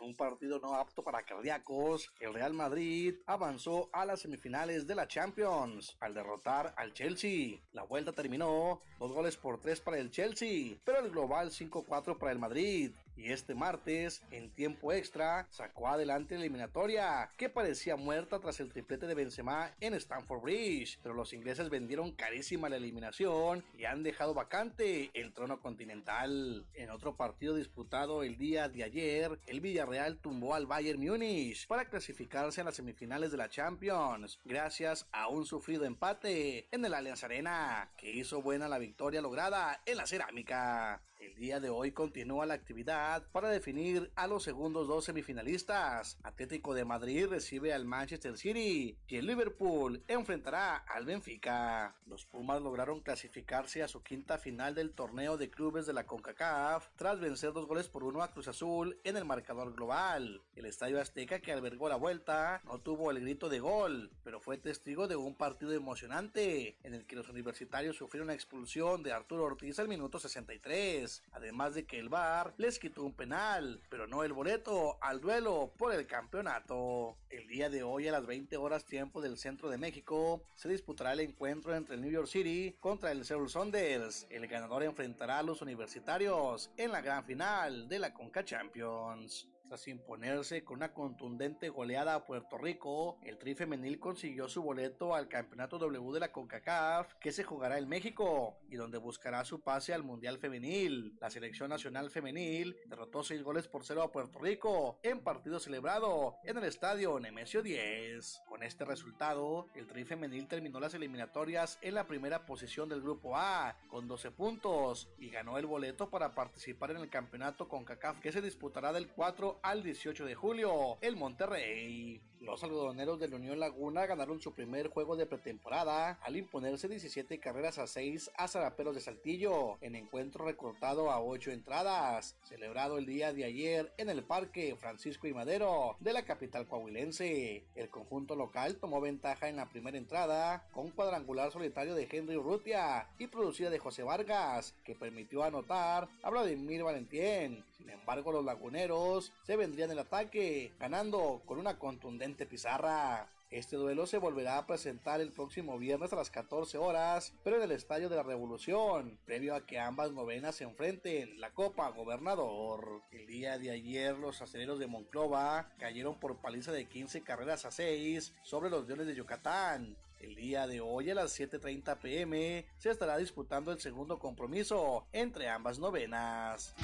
un 0.08 0.16
partido 0.16 0.60
no 0.60 0.74
apto 0.74 1.04
para 1.04 1.24
cardíacos, 1.24 2.10
el 2.22 2.34
Real 2.34 2.54
Madrid 2.54 3.16
avanzó 3.26 3.90
a 3.92 4.06
las 4.06 4.22
semifinales 4.22 4.88
de 4.88 4.96
la 4.96 5.06
Champions 5.06 5.98
al 6.00 6.14
derrotar 6.14 6.74
al 6.78 6.94
Chelsea. 6.94 7.60
La 7.74 7.84
vuelta 7.84 8.14
terminó 8.14 8.80
dos 9.00 9.12
goles 9.12 9.36
por 9.36 9.60
tres 9.60 9.82
para 9.82 9.98
el 9.98 10.10
Chelsea, 10.10 10.78
pero 10.86 11.00
el 11.00 11.12
global 11.12 11.52
5-4 11.52 12.18
para 12.18 12.32
el 12.32 12.40
Madrid 12.40 12.92
y 13.18 13.32
este 13.32 13.56
martes, 13.56 14.22
en 14.32 14.50
tiempo 14.52 14.94
extra, 14.94 15.48
sacó 15.50 15.88
adelante 15.88 16.36
la 16.36 16.42
eliminatoria, 16.42 17.30
que 17.38 17.50
parecía 17.50 17.96
muerta 17.96 18.40
tras 18.40 18.60
el 18.60 18.72
triplete 18.72 19.08
de 19.08 19.16
Benzema 19.16 19.72
en 19.80 19.94
Stamford 19.96 20.42
Bridge, 20.42 21.00
pero 21.02 21.16
los 21.16 21.34
ingleses 21.34 21.70
vendieron 21.70 22.12
carísima 22.12 22.70
la 22.70 22.78
eliminación 22.78 23.64
y 23.78 23.86
han 23.86 24.04
dejado 24.04 24.34
vacante 24.34 25.10
el 25.14 25.34
trono 25.34 25.60
continental. 25.60 26.66
En 26.74 26.92
otro 26.92 27.16
partido 27.16 27.56
disputado 27.56 28.24
el 28.24 28.38
día 28.38 28.70
de 28.70 28.84
ayer, 28.84 29.40
el 29.48 29.62
Villarreal 29.62 30.18
tumbó 30.20 30.54
al 30.54 30.68
Bayern 30.68 31.04
Múnich 31.04 31.68
para 31.68 31.86
clasificarse 31.86 32.62
a 32.62 32.64
las 32.64 32.76
semifinales 32.76 33.32
de 33.32 33.38
la 33.38 33.50
Champions, 33.50 34.40
gracias 34.46 35.08
a 35.12 35.28
un 35.28 35.46
sufrido 35.46 35.86
empate 35.86 36.68
en 36.72 36.86
el 36.86 36.94
Allianz 36.94 37.24
Arena, 37.24 37.90
que 37.98 38.12
hizo 38.12 38.42
buena 38.42 38.68
la 38.68 38.78
victoria 38.78 39.22
lograda 39.22 39.82
en 39.86 39.98
la 39.98 40.06
cerámica. 40.06 41.02
Día 41.38 41.60
de 41.60 41.70
hoy 41.70 41.92
continúa 41.92 42.48
la 42.48 42.56
actividad 42.56 43.28
para 43.32 43.50
definir 43.50 44.12
a 44.16 44.26
los 44.26 44.42
segundos 44.42 44.88
dos 44.88 45.06
semifinalistas. 45.06 46.18
Atlético 46.24 46.74
de 46.74 46.84
Madrid 46.84 47.28
recibe 47.28 47.74
al 47.74 47.86
Manchester 47.86 48.36
City 48.40 48.98
y 49.08 49.16
el 49.18 49.28
Liverpool 49.28 50.04
enfrentará 50.08 50.78
al 50.78 51.06
Benfica. 51.06 51.96
Los 52.08 52.26
Pumas 52.26 52.60
lograron 52.64 53.02
clasificarse 53.02 53.84
a 53.84 53.88
su 53.88 54.02
quinta 54.02 54.40
final 54.40 54.74
del 54.74 54.96
torneo 54.96 55.38
de 55.38 55.52
clubes 55.52 55.86
de 55.86 55.94
la 55.94 56.08
CONCACAF 56.08 56.88
tras 56.96 57.20
vencer 57.20 57.54
dos 57.54 57.68
goles 57.68 57.88
por 57.88 58.04
uno 58.04 58.24
a 58.24 58.32
Cruz 58.32 58.48
Azul 58.48 59.00
en 59.04 59.16
el 59.16 59.26
marcador 59.26 59.76
global. 59.76 60.42
El 60.56 60.66
Estadio 60.66 61.00
Azteca 61.00 61.40
que 61.40 61.52
albergó 61.52 61.88
la 61.88 61.98
vuelta 61.98 62.62
no 62.66 62.80
tuvo 62.80 63.12
el 63.12 63.20
grito 63.20 63.48
de 63.48 63.60
gol, 63.60 64.10
pero 64.24 64.40
fue 64.40 64.58
testigo 64.58 65.08
de 65.08 65.16
un 65.18 65.36
partido 65.36 65.72
emocionante 65.72 66.80
en 66.82 66.96
el 66.96 67.06
que 67.06 67.16
los 67.16 67.30
universitarios 67.30 67.96
sufrieron 67.96 68.30
la 68.30 68.34
expulsión 68.34 69.04
de 69.04 69.14
Arturo 69.14 69.44
Ortiz 69.44 69.78
al 69.78 69.88
minuto 69.88 70.18
63 70.18 71.26
además 71.32 71.76
de 71.76 71.86
que 71.86 72.00
el 72.00 72.10
VAR 72.10 72.54
les 72.58 72.80
quitó 72.80 73.04
un 73.04 73.14
penal, 73.14 73.82
pero 73.90 74.08
no 74.08 74.24
el 74.24 74.34
boleto 74.34 74.98
al 75.02 75.22
duelo 75.22 75.74
por 75.78 75.94
el 75.94 76.08
campeonato. 76.08 77.18
El 77.30 77.48
día 77.48 77.70
de 77.70 77.84
hoy 77.84 78.08
a 78.08 78.12
las 78.12 78.26
20 78.26 78.58
horas 78.58 78.86
tiempo 78.86 79.22
del 79.22 79.38
centro 79.38 79.70
de 79.70 79.78
México 79.78 80.44
se 80.56 80.70
disputará 80.70 81.14
el 81.14 81.20
encuentro 81.22 81.76
entre 81.76 81.96
el 81.96 82.02
New 82.02 82.12
York 82.12 82.28
City 82.28 82.76
contra 82.80 83.12
el 83.12 83.26
Seoul 83.26 83.50
Sounders. 83.50 84.28
El 84.30 84.48
ganador 84.48 84.84
enfrentará 84.84 85.40
a 85.40 85.44
los 85.44 85.62
universitarios 85.62 86.72
en 86.78 86.92
la 86.92 87.02
gran 87.02 87.26
final 87.26 87.88
de 87.88 88.00
la 88.00 88.14
Conca 88.14 88.44
Champions. 88.44 89.48
Tras 89.68 89.88
imponerse 89.90 90.64
con 90.64 90.78
una 90.78 90.94
contundente 90.94 91.68
goleada 91.68 92.16
a 92.16 92.26
Puerto 92.26 92.58
Rico, 92.58 93.20
el 93.24 93.38
Tri 93.38 93.54
Femenil 93.54 94.00
consiguió 94.00 94.48
su 94.48 94.62
boleto 94.62 95.14
al 95.14 95.28
Campeonato 95.28 95.78
W 95.78 96.14
de 96.14 96.22
la 96.22 96.32
CONCACAF, 96.32 97.16
que 97.16 97.34
se 97.34 97.44
jugará 97.44 97.78
en 97.78 97.90
México 97.90 98.58
y 98.70 98.78
donde 98.78 98.98
buscará 98.98 99.44
su 99.44 99.60
pase 99.60 99.94
al 99.94 100.04
Mundial 100.04 100.38
Femenil. 100.38 101.18
La 101.20 101.30
selección 101.30 101.70
nacional 101.70 102.10
femenil 102.10 102.78
derrotó 102.86 103.24
6 103.24 103.44
goles 103.44 103.68
por 103.68 103.84
0 103.84 104.04
a 104.04 104.12
Puerto 104.12 104.40
Rico 104.40 105.00
en 105.04 105.20
partido 105.20 105.60
celebrado 105.60 106.38
en 106.46 106.58
el 106.58 106.64
estadio 106.64 107.20
Nemesio 107.20 107.62
10. 107.62 108.44
Con 108.48 108.64
este 108.64 108.86
resultado, 108.86 109.68
el 109.76 109.88
Tri 109.88 110.06
Femenil 110.06 110.48
terminó 110.48 110.80
las 110.80 110.94
eliminatorias 110.94 111.78
en 111.82 111.96
la 111.96 112.08
primera 112.08 112.46
posición 112.46 112.88
del 112.88 113.02
Grupo 113.02 113.36
A 113.36 113.78
con 113.90 114.08
12 114.08 114.32
puntos 114.32 115.10
y 115.18 115.30
ganó 115.30 115.58
el 115.58 115.66
boleto 115.66 116.10
para 116.10 116.34
participar 116.36 116.92
en 116.92 116.98
el 116.98 117.10
Campeonato 117.10 117.68
CONCACAF 117.68 118.22
que 118.22 118.32
se 118.32 118.42
disputará 118.42 118.94
del 118.94 119.10
4 119.10 119.57
al 119.62 119.84
18 119.84 120.26
de 120.26 120.36
julio, 120.36 120.98
el 121.02 121.16
Monterrey. 121.16 122.22
Los 122.40 122.64
algodoneros 122.64 123.20
de 123.20 123.28
la 123.28 123.36
Unión 123.36 123.60
Laguna 123.60 124.06
ganaron 124.06 124.40
su 124.40 124.54
primer 124.54 124.90
juego 124.90 125.16
de 125.16 125.26
pretemporada 125.26 126.20
al 126.22 126.38
imponerse 126.38 126.88
17 126.88 127.40
carreras 127.40 127.80
a 127.80 127.88
6 127.88 128.32
a 128.36 128.48
Zaraperos 128.48 128.94
de 128.94 129.02
Saltillo, 129.02 129.78
en 129.82 129.96
encuentro 129.96 130.46
recortado 130.46 131.10
a 131.10 131.20
8 131.20 131.52
entradas, 131.52 132.36
celebrado 132.44 133.00
el 133.00 133.08
día 133.08 133.34
de 133.34 133.44
ayer 133.44 133.92
en 133.98 134.10
el 134.10 134.24
Parque 134.24 134.76
Francisco 134.76 135.28
y 135.28 135.34
Madero 135.34 135.96
de 136.00 136.14
la 136.14 136.26
capital 136.26 136.68
coahuilense. 136.68 137.64
El 137.76 137.90
conjunto 137.90 138.36
local 138.36 138.76
tomó 138.76 139.02
ventaja 139.02 139.50
en 139.50 139.56
la 139.56 139.70
primera 139.70 139.98
entrada 139.98 140.68
con 140.74 140.92
cuadrangular 140.92 141.52
solitario 141.52 141.96
de 141.96 142.08
Henry 142.10 142.38
Urrutia 142.38 143.08
y 143.18 143.28
producida 143.28 143.72
de 143.72 143.80
José 143.80 144.04
Vargas, 144.04 144.76
que 144.84 144.94
permitió 144.96 145.44
anotar 145.44 146.08
a 146.22 146.30
Vladimir 146.30 146.84
Valentín. 146.84 147.66
Sin 147.78 147.90
embargo, 147.90 148.32
los 148.32 148.46
laguneros 148.46 149.34
se 149.44 149.56
vendrían 149.56 149.92
el 149.92 150.00
ataque, 150.00 150.72
ganando 150.80 151.42
con 151.46 151.58
una 151.58 151.80
contundente 151.80 152.27
pizarra. 152.36 153.30
Este 153.50 153.78
duelo 153.78 154.06
se 154.06 154.18
volverá 154.18 154.58
a 154.58 154.68
presentar 154.68 155.22
el 155.22 155.32
próximo 155.32 155.78
viernes 155.78 156.12
a 156.12 156.18
las 156.18 156.30
14 156.30 156.78
horas, 156.78 157.34
pero 157.46 157.56
en 157.56 157.64
el 157.64 157.72
Estadio 157.72 158.10
de 158.10 158.18
la 158.18 158.24
Revolución, 158.24 159.18
previo 159.26 159.56
a 159.56 159.66
que 159.66 159.80
ambas 159.80 160.12
novenas 160.12 160.56
se 160.56 160.66
enfrenten 160.66 161.40
la 161.40 161.54
Copa 161.54 161.90
Gobernador. 161.92 163.04
El 163.12 163.26
día 163.26 163.58
de 163.58 163.72
ayer 163.72 164.18
los 164.18 164.42
aceleros 164.42 164.80
de 164.80 164.88
Monclova 164.88 165.70
cayeron 165.80 166.20
por 166.20 166.42
paliza 166.42 166.74
de 166.74 166.86
15 166.86 167.22
carreras 167.22 167.64
a 167.64 167.72
6 167.72 168.34
sobre 168.44 168.70
los 168.70 168.86
Leones 168.86 169.08
de 169.08 169.16
Yucatán. 169.16 169.96
El 170.20 170.36
día 170.36 170.68
de 170.68 170.82
hoy 170.82 171.10
a 171.10 171.16
las 171.16 171.40
7.30 171.40 172.00
pm 172.00 172.66
se 172.78 172.90
estará 172.90 173.18
disputando 173.18 173.72
el 173.72 173.80
segundo 173.80 174.20
compromiso 174.20 175.06
entre 175.14 175.48
ambas 175.48 175.80
novenas. 175.80 176.76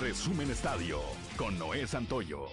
Resumen 0.00 0.50
Estadio 0.50 1.00
con 1.36 1.56
Noé 1.56 1.86
Santoyo. 1.86 2.48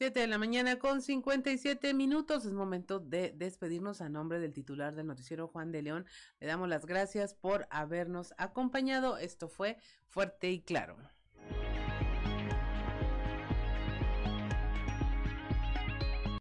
7 0.00 0.18
de 0.18 0.28
la 0.28 0.38
mañana 0.38 0.78
con 0.78 1.02
57 1.02 1.92
minutos. 1.92 2.46
Es 2.46 2.54
momento 2.54 3.00
de 3.00 3.34
despedirnos 3.36 4.00
a 4.00 4.08
nombre 4.08 4.40
del 4.40 4.54
titular 4.54 4.94
del 4.94 5.06
noticiero 5.06 5.46
Juan 5.46 5.72
de 5.72 5.82
León. 5.82 6.06
Le 6.38 6.46
damos 6.46 6.70
las 6.70 6.86
gracias 6.86 7.34
por 7.34 7.66
habernos 7.68 8.32
acompañado. 8.38 9.18
Esto 9.18 9.50
fue 9.50 9.76
fuerte 10.08 10.50
y 10.50 10.62
claro. 10.62 10.96